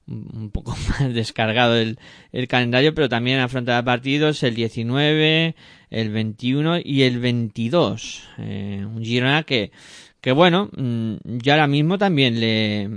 un 0.06 0.50
poco 0.50 0.76
más 0.88 1.12
descargado 1.14 1.76
el, 1.76 1.98
el 2.32 2.48
calendario, 2.48 2.94
pero 2.94 3.08
también 3.08 3.40
afrontará 3.40 3.82
partidos 3.84 4.42
el 4.42 4.54
19, 4.54 5.54
el 5.90 6.10
21 6.10 6.78
y 6.84 7.02
el 7.02 7.18
22. 7.18 8.28
Eh, 8.38 8.84
un 8.84 9.04
Girona 9.04 9.42
que, 9.44 9.72
que 10.20 10.32
bueno, 10.32 10.70
mm, 10.76 11.14
yo 11.24 11.52
ahora 11.52 11.66
mismo 11.66 11.98
también 11.98 12.40
le, 12.40 12.88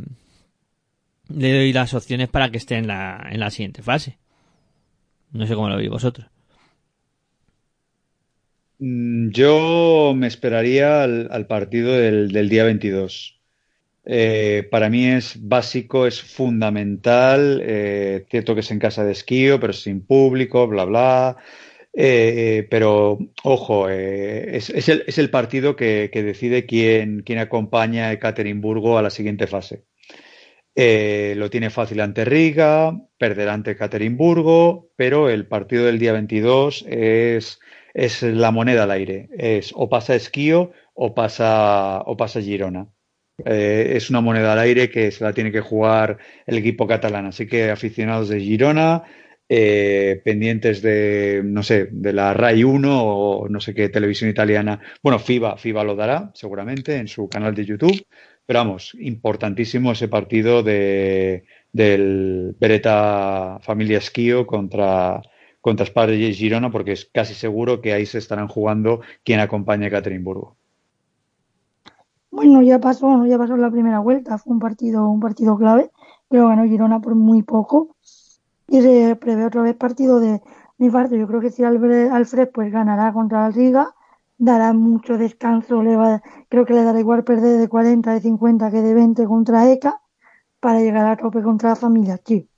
le 1.30 1.54
doy 1.54 1.74
las 1.74 1.94
opciones 1.94 2.30
para 2.30 2.50
que 2.50 2.58
esté 2.58 2.76
en 2.78 2.88
la, 2.88 3.28
en 3.32 3.40
la 3.40 3.50
siguiente 3.50 3.82
fase. 3.82 4.20
No 5.32 5.48
sé 5.48 5.56
cómo 5.56 5.70
lo 5.70 5.78
veis 5.78 5.90
vosotros. 5.90 6.33
Mm, 8.84 9.30
Yo 9.32 10.14
me 10.16 10.28
esperaría 10.28 11.04
al, 11.04 11.48
partido 11.48 11.94
del, 11.94 12.50
día 12.50 12.66
22. 12.66 13.40
Eh, 14.06 14.68
para 14.72 14.90
mí 14.90 15.06
es 15.06 15.38
básico, 15.48 16.06
es 16.08 16.22
fundamental. 16.22 17.62
eh, 17.64 18.26
cierto 18.30 18.54
que 18.56 18.62
es 18.62 18.72
en 18.72 18.80
casa 18.80 19.06
de 19.06 19.14
esquío, 19.14 19.60
pero 19.60 19.72
sin 19.74 20.06
público, 20.06 20.68
bla, 20.68 20.84
bla. 20.86 21.38
Eh, 21.94 22.68
pero, 22.70 23.20
ojo, 23.44 23.90
es, 23.90 24.70
el, 24.90 25.30
partido 25.30 25.76
que, 25.78 26.10
decide 26.14 26.66
quién, 26.66 27.24
acompaña 27.40 28.08
a 28.08 28.14
Ekaterimburgo 28.14 28.98
a 28.98 29.02
la 29.02 29.10
siguiente 29.12 29.48
fase. 29.48 29.84
Lo 30.76 31.50
tiene 31.50 31.70
fácil 31.70 32.02
ante 32.02 32.26
Riga, 32.26 33.00
perderá 33.18 33.54
ante 33.54 33.72
Ekaterimburgo, 33.72 34.90
pero 34.98 35.30
el 35.30 35.46
partido 35.48 35.86
del 35.86 36.00
día 36.00 36.14
22 36.14 36.86
es, 36.90 37.60
es 37.94 38.24
la 38.24 38.52
moneda 38.52 38.84
al 38.84 38.92
aire. 38.92 39.30
Es 39.38 39.72
o 39.76 39.90
pasa 39.90 40.16
Esquío 40.16 40.72
o 40.94 41.14
pasa, 41.14 42.02
o 42.06 42.18
pasa 42.18 42.42
Girona. 42.42 42.88
Eh, 43.46 43.94
es 43.96 44.10
una 44.10 44.22
moneda 44.22 44.54
al 44.54 44.60
aire 44.60 44.90
que 44.90 45.12
se 45.12 45.24
la 45.24 45.34
tiene 45.34 45.52
que 45.52 45.62
jugar 45.62 46.18
el 46.46 46.58
equipo 46.58 46.88
catalán. 46.88 47.26
Así 47.26 47.48
que 47.48 47.72
aficionados 47.72 48.30
de 48.30 48.40
Girona, 48.40 49.04
eh, 49.50 50.22
pendientes 50.24 50.82
de, 50.82 51.42
no 51.44 51.64
sé, 51.64 51.90
de 51.92 52.14
la 52.14 52.34
RAI 52.34 52.64
1 52.64 53.04
o 53.04 53.50
no 53.50 53.60
sé 53.60 53.74
qué 53.74 53.90
televisión 53.90 54.30
italiana. 54.30 54.80
Bueno, 55.02 55.20
FIBA, 55.20 55.58
FIBA 55.58 55.84
lo 55.84 55.96
dará 55.96 56.32
seguramente 56.34 56.98
en 56.98 57.08
su 57.08 57.30
canal 57.30 57.54
de 57.56 57.66
YouTube. 57.66 58.06
Pero 58.46 58.60
vamos, 58.60 58.96
importantísimo 59.00 59.94
ese 59.94 60.10
partido 60.10 60.64
de, 60.64 61.46
del 61.72 62.56
Beretta 62.60 63.60
Familia 63.62 64.00
Esquío 64.00 64.46
contra, 64.46 65.22
contra 65.64 65.86
Sparta 65.86 66.14
y 66.14 66.34
Girona, 66.34 66.70
porque 66.70 66.92
es 66.92 67.10
casi 67.14 67.34
seguro 67.34 67.80
que 67.80 67.94
ahí 67.94 68.06
se 68.06 68.18
estarán 68.18 68.50
jugando 68.50 69.00
quien 69.24 69.40
acompaña 69.40 69.86
a 69.86 69.88
Ekaterimburgo. 69.88 70.58
Bueno, 72.32 72.62
ya 72.62 72.80
pasó, 72.80 73.26
ya 73.26 73.38
pasó 73.38 73.56
la 73.56 73.72
primera 73.72 74.00
vuelta, 74.00 74.38
fue 74.38 74.52
un 74.52 74.60
partido, 74.60 75.08
un 75.08 75.22
partido 75.22 75.58
clave, 75.58 75.90
pero 76.28 76.50
ganó 76.50 76.66
Girona 76.66 77.00
por 77.00 77.16
muy 77.16 77.44
poco. 77.44 77.96
Y 78.68 78.82
se 78.82 79.16
prevé 79.16 79.46
otra 79.46 79.62
vez 79.62 79.78
partido 79.78 80.20
de, 80.20 80.42
de 80.78 80.86
infarto. 80.86 81.16
Yo 81.16 81.28
creo 81.28 81.40
que 81.40 81.50
si 81.50 81.64
Alfred, 81.64 82.50
pues 82.54 82.70
ganará 82.70 83.14
contra 83.14 83.48
el 83.48 83.54
Riga, 83.54 83.96
dará 84.38 84.74
mucho 84.74 85.18
descanso, 85.18 85.82
le 85.82 85.96
va, 85.96 86.22
creo 86.50 86.66
que 86.66 86.74
le 86.74 86.84
dará 86.84 87.00
igual 87.00 87.24
perder 87.24 87.58
de 87.58 87.70
40, 87.70 88.14
de 88.14 88.20
50 88.20 88.70
que 88.70 88.82
de 88.82 88.94
20 88.94 89.26
contra 89.28 89.72
ECA 89.72 90.02
para 90.60 90.82
llegar 90.82 91.06
a 91.06 91.16
tope 91.16 91.42
contra 91.42 91.70
la 91.70 91.76
familia 91.78 92.18
Chi. 92.18 92.50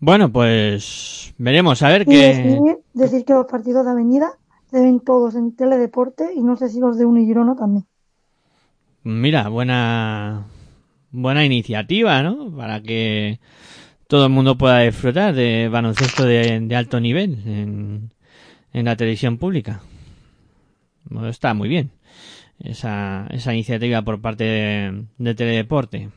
Bueno, 0.00 0.30
pues 0.30 1.34
veremos 1.38 1.82
a 1.82 1.88
ver 1.88 2.04
qué. 2.04 2.34
decir, 2.34 2.60
decir 2.92 3.24
que 3.24 3.32
los 3.32 3.46
partidos 3.46 3.84
de 3.84 3.92
Avenida 3.92 4.32
se 4.70 4.80
ven 4.80 5.00
todos 5.00 5.34
en 5.34 5.56
Teledeporte 5.56 6.30
y 6.34 6.42
no 6.42 6.56
sé 6.56 6.68
si 6.68 6.80
los 6.80 6.98
de 6.98 7.06
Unigirona 7.06 7.54
también. 7.56 7.86
Mira, 9.02 9.48
buena 9.48 10.46
buena 11.10 11.44
iniciativa, 11.44 12.22
¿no? 12.22 12.54
Para 12.56 12.82
que 12.82 13.38
todo 14.08 14.26
el 14.26 14.32
mundo 14.32 14.58
pueda 14.58 14.80
disfrutar 14.80 15.34
de 15.34 15.68
baloncesto 15.70 16.24
de, 16.24 16.60
de 16.60 16.76
alto 16.76 17.00
nivel 17.00 17.42
en, 17.46 18.10
en 18.72 18.84
la 18.84 18.96
televisión 18.96 19.38
pública. 19.38 19.80
Bueno, 21.04 21.28
está 21.28 21.54
muy 21.54 21.68
bien 21.68 21.92
esa, 22.58 23.26
esa 23.30 23.52
iniciativa 23.52 24.02
por 24.02 24.20
parte 24.20 24.44
de, 24.44 25.04
de 25.18 25.34
Teledeporte. 25.34 26.10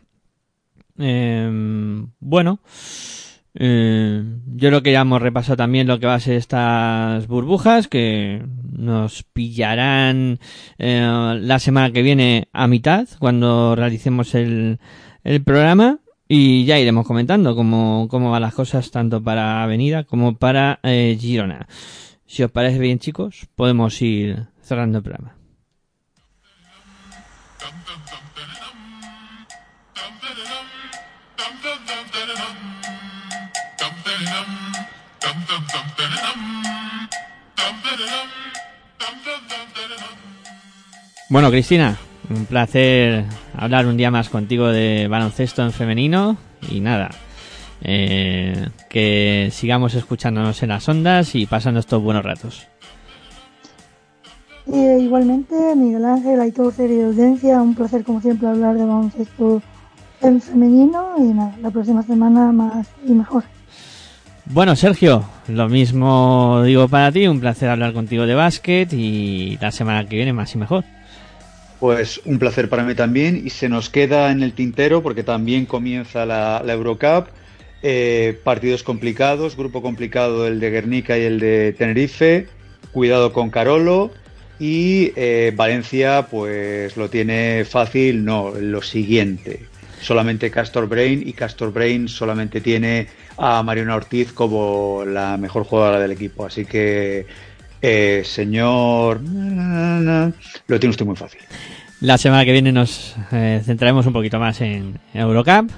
Eh, 0.98 2.06
bueno, 2.20 2.60
eh, 3.60 4.24
yo 4.56 4.70
creo 4.70 4.84
que 4.84 4.92
ya 4.92 5.02
hemos 5.02 5.20
repasado 5.20 5.58
también 5.58 5.88
lo 5.88 6.00
que 6.00 6.06
va 6.06 6.14
a 6.14 6.20
ser 6.20 6.36
estas 6.36 7.26
burbujas 7.28 7.88
que 7.88 8.46
nos 8.72 9.24
pillarán 9.24 10.40
eh, 10.78 11.40
la 11.42 11.58
semana 11.58 11.92
que 11.92 12.04
viene 12.04 12.50
a 12.54 12.68
mitad 12.68 13.08
cuando 13.18 13.76
realicemos 13.76 14.36
el, 14.36 14.80
programa 15.44 16.00
y 16.28 16.66
ya 16.66 16.80
iremos 16.80 17.06
comentando 17.06 17.56
cómo, 17.56 18.08
cómo 18.10 18.32
van 18.32 18.44
las 18.44 18.54
cosas 18.54 18.92
tanto 18.92 19.22
para 19.22 19.64
Avenida 19.64 20.04
como 20.04 20.38
para 20.38 20.80
eh, 20.84 21.18
Girona. 21.20 21.68
Si 22.26 22.44
os 22.44 22.52
parece 22.52 22.80
bien 22.80 23.00
chicos, 23.00 23.48
podemos 23.56 24.02
ir 24.02 24.46
cerrando 24.62 25.00
el 25.00 25.04
programa. 25.04 25.37
Bueno, 41.30 41.52
Cristina, 41.52 41.98
un 42.30 42.46
placer 42.46 43.26
hablar 43.54 43.86
un 43.86 43.98
día 43.98 44.10
más 44.10 44.30
contigo 44.30 44.68
de 44.68 45.08
baloncesto 45.10 45.62
en 45.62 45.74
femenino 45.74 46.38
y 46.72 46.80
nada, 46.80 47.10
eh, 47.82 48.70
que 48.90 49.50
sigamos 49.52 49.94
escuchándonos 49.94 50.64
en 50.64 50.70
las 50.70 50.88
ondas 50.88 51.36
y 51.36 51.46
pasando 51.46 51.82
estos 51.82 52.02
buenos 52.02 52.24
ratos. 52.24 52.68
Eh, 54.72 55.00
igualmente, 55.02 55.56
Miguel 55.76 56.06
Ángel, 56.06 56.40
Aitor, 56.40 56.74
Serie 56.74 56.98
de 56.98 57.06
Audiencia, 57.06 57.62
un 57.62 57.76
placer 57.76 58.04
como 58.06 58.22
siempre 58.22 58.48
hablar 58.48 58.76
de 58.76 58.86
baloncesto 58.86 59.62
en 60.22 60.42
femenino 60.42 61.16
y 61.18 61.34
nada, 61.34 61.56
la 61.62 61.72
próxima 61.72 62.04
semana 62.04 62.54
más 62.54 62.88
y 63.06 63.12
mejor. 63.12 63.44
Bueno, 64.50 64.78
Sergio, 64.78 65.26
lo 65.50 65.68
mismo 65.68 66.64
digo 66.64 66.88
para 66.88 67.12
ti, 67.12 67.28
un 67.28 67.42
placer 67.42 67.68
hablar 67.68 67.92
contigo 67.92 68.26
de 68.26 68.34
básquet 68.34 68.92
y 68.94 69.58
la 69.60 69.72
semana 69.72 70.08
que 70.08 70.16
viene 70.16 70.32
más 70.32 70.56
y 70.56 70.58
mejor. 70.58 70.86
Pues 71.82 72.22
un 72.24 72.40
placer 72.40 72.70
para 72.70 72.84
mí 72.84 72.96
también 72.96 73.42
y 73.46 73.50
se 73.50 73.68
nos 73.68 73.90
queda 73.90 74.32
en 74.32 74.42
el 74.44 74.54
tintero 74.54 75.04
porque 75.04 75.24
también 75.24 75.66
comienza 75.66 76.26
la, 76.26 76.64
Eurocup. 76.66 77.28
Eh, 77.84 78.40
partidos 78.44 78.84
complicados, 78.84 79.58
grupo 79.58 79.82
complicado 79.82 80.48
el 80.48 80.62
de 80.62 80.72
Guernica 80.72 81.18
y 81.18 81.24
el 81.24 81.40
de 81.40 81.76
Tenerife. 81.78 82.48
Cuidado 82.94 83.34
con 83.34 83.50
Carolo. 83.50 84.12
Y 84.60 85.12
eh, 85.18 85.52
Valencia 85.56 86.28
pues 86.32 86.96
lo 86.96 87.10
tiene 87.10 87.66
fácil, 87.66 88.24
no, 88.24 88.52
lo 88.52 88.82
siguiente. 88.82 89.68
Solamente 90.02 90.52
Castor 90.52 90.88
Brain 90.88 91.24
y 91.26 91.34
Castor 91.34 91.72
Brain 91.72 92.08
solamente 92.08 92.62
tiene 92.62 93.08
a 93.38 93.64
Mariona 93.64 93.96
Ortiz 93.96 94.32
como 94.32 95.04
la 95.06 95.38
mejor 95.38 95.64
jugadora 95.64 96.00
del 96.00 96.12
equipo. 96.12 96.46
Así 96.46 96.66
que, 96.66 97.26
eh, 97.82 98.22
señor, 98.24 99.22
lo 99.22 100.80
tiene 100.80 100.92
usted 100.92 101.06
muy 101.06 101.16
fácil. 101.16 101.42
La 102.02 102.18
semana 102.18 102.46
que 102.46 102.52
viene 102.52 102.72
nos 102.72 103.16
eh, 103.32 103.62
centraremos 103.66 104.06
un 104.06 104.14
poquito 104.14 104.40
más 104.40 104.62
en 104.62 105.00
Eurocup 105.14 105.72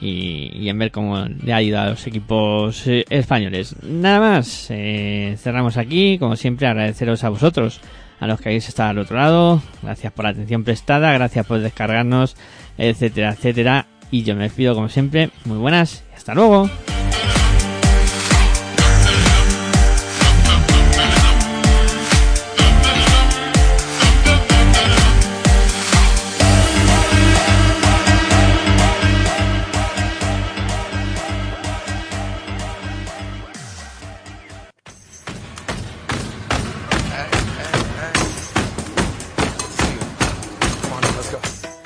y, 0.00 0.68
en 0.68 0.78
ver 0.78 0.90
cómo 0.90 1.24
le 1.24 1.52
ha 1.52 1.62
ido 1.62 1.78
a 1.78 1.90
los 1.90 2.06
equipos 2.08 2.86
eh, 2.88 3.04
españoles. 3.08 3.76
Nada 3.82 4.18
más, 4.18 4.66
cerramos 4.66 5.76
aquí, 5.76 6.18
como 6.18 6.34
siempre 6.34 6.66
agradeceros 6.66 7.22
a 7.22 7.28
vosotros, 7.28 7.80
a 8.20 8.26
los 8.26 8.40
que 8.40 8.50
habéis 8.50 8.68
estado 8.68 8.90
al 8.90 8.98
otro 8.98 9.16
lado, 9.16 9.62
gracias 9.82 10.12
por 10.12 10.24
la 10.24 10.30
atención 10.30 10.64
prestada, 10.64 11.12
gracias 11.12 11.46
por 11.46 11.60
descargarnos, 11.60 12.36
etcétera, 12.78 13.32
etcétera. 13.32 13.86
Y 14.10 14.22
yo 14.22 14.36
me 14.36 14.44
despido 14.44 14.74
como 14.74 14.88
siempre, 14.88 15.30
muy 15.44 15.58
buenas 15.58 16.04
y 16.12 16.16
hasta 16.16 16.34
luego. 16.34 16.68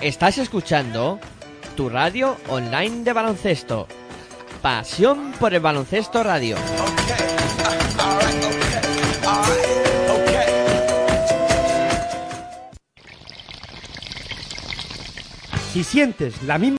Estás 0.08 0.38
escuchando 0.38 1.20
tu 1.76 1.90
radio 1.90 2.38
online 2.48 3.04
de 3.04 3.12
baloncesto. 3.12 3.86
Pasión 4.62 5.32
por 5.38 5.52
el 5.52 5.60
baloncesto 5.60 6.22
radio. 6.22 6.56
Si 15.74 15.84
sientes 15.84 16.42
la 16.44 16.56
misma 16.56 16.76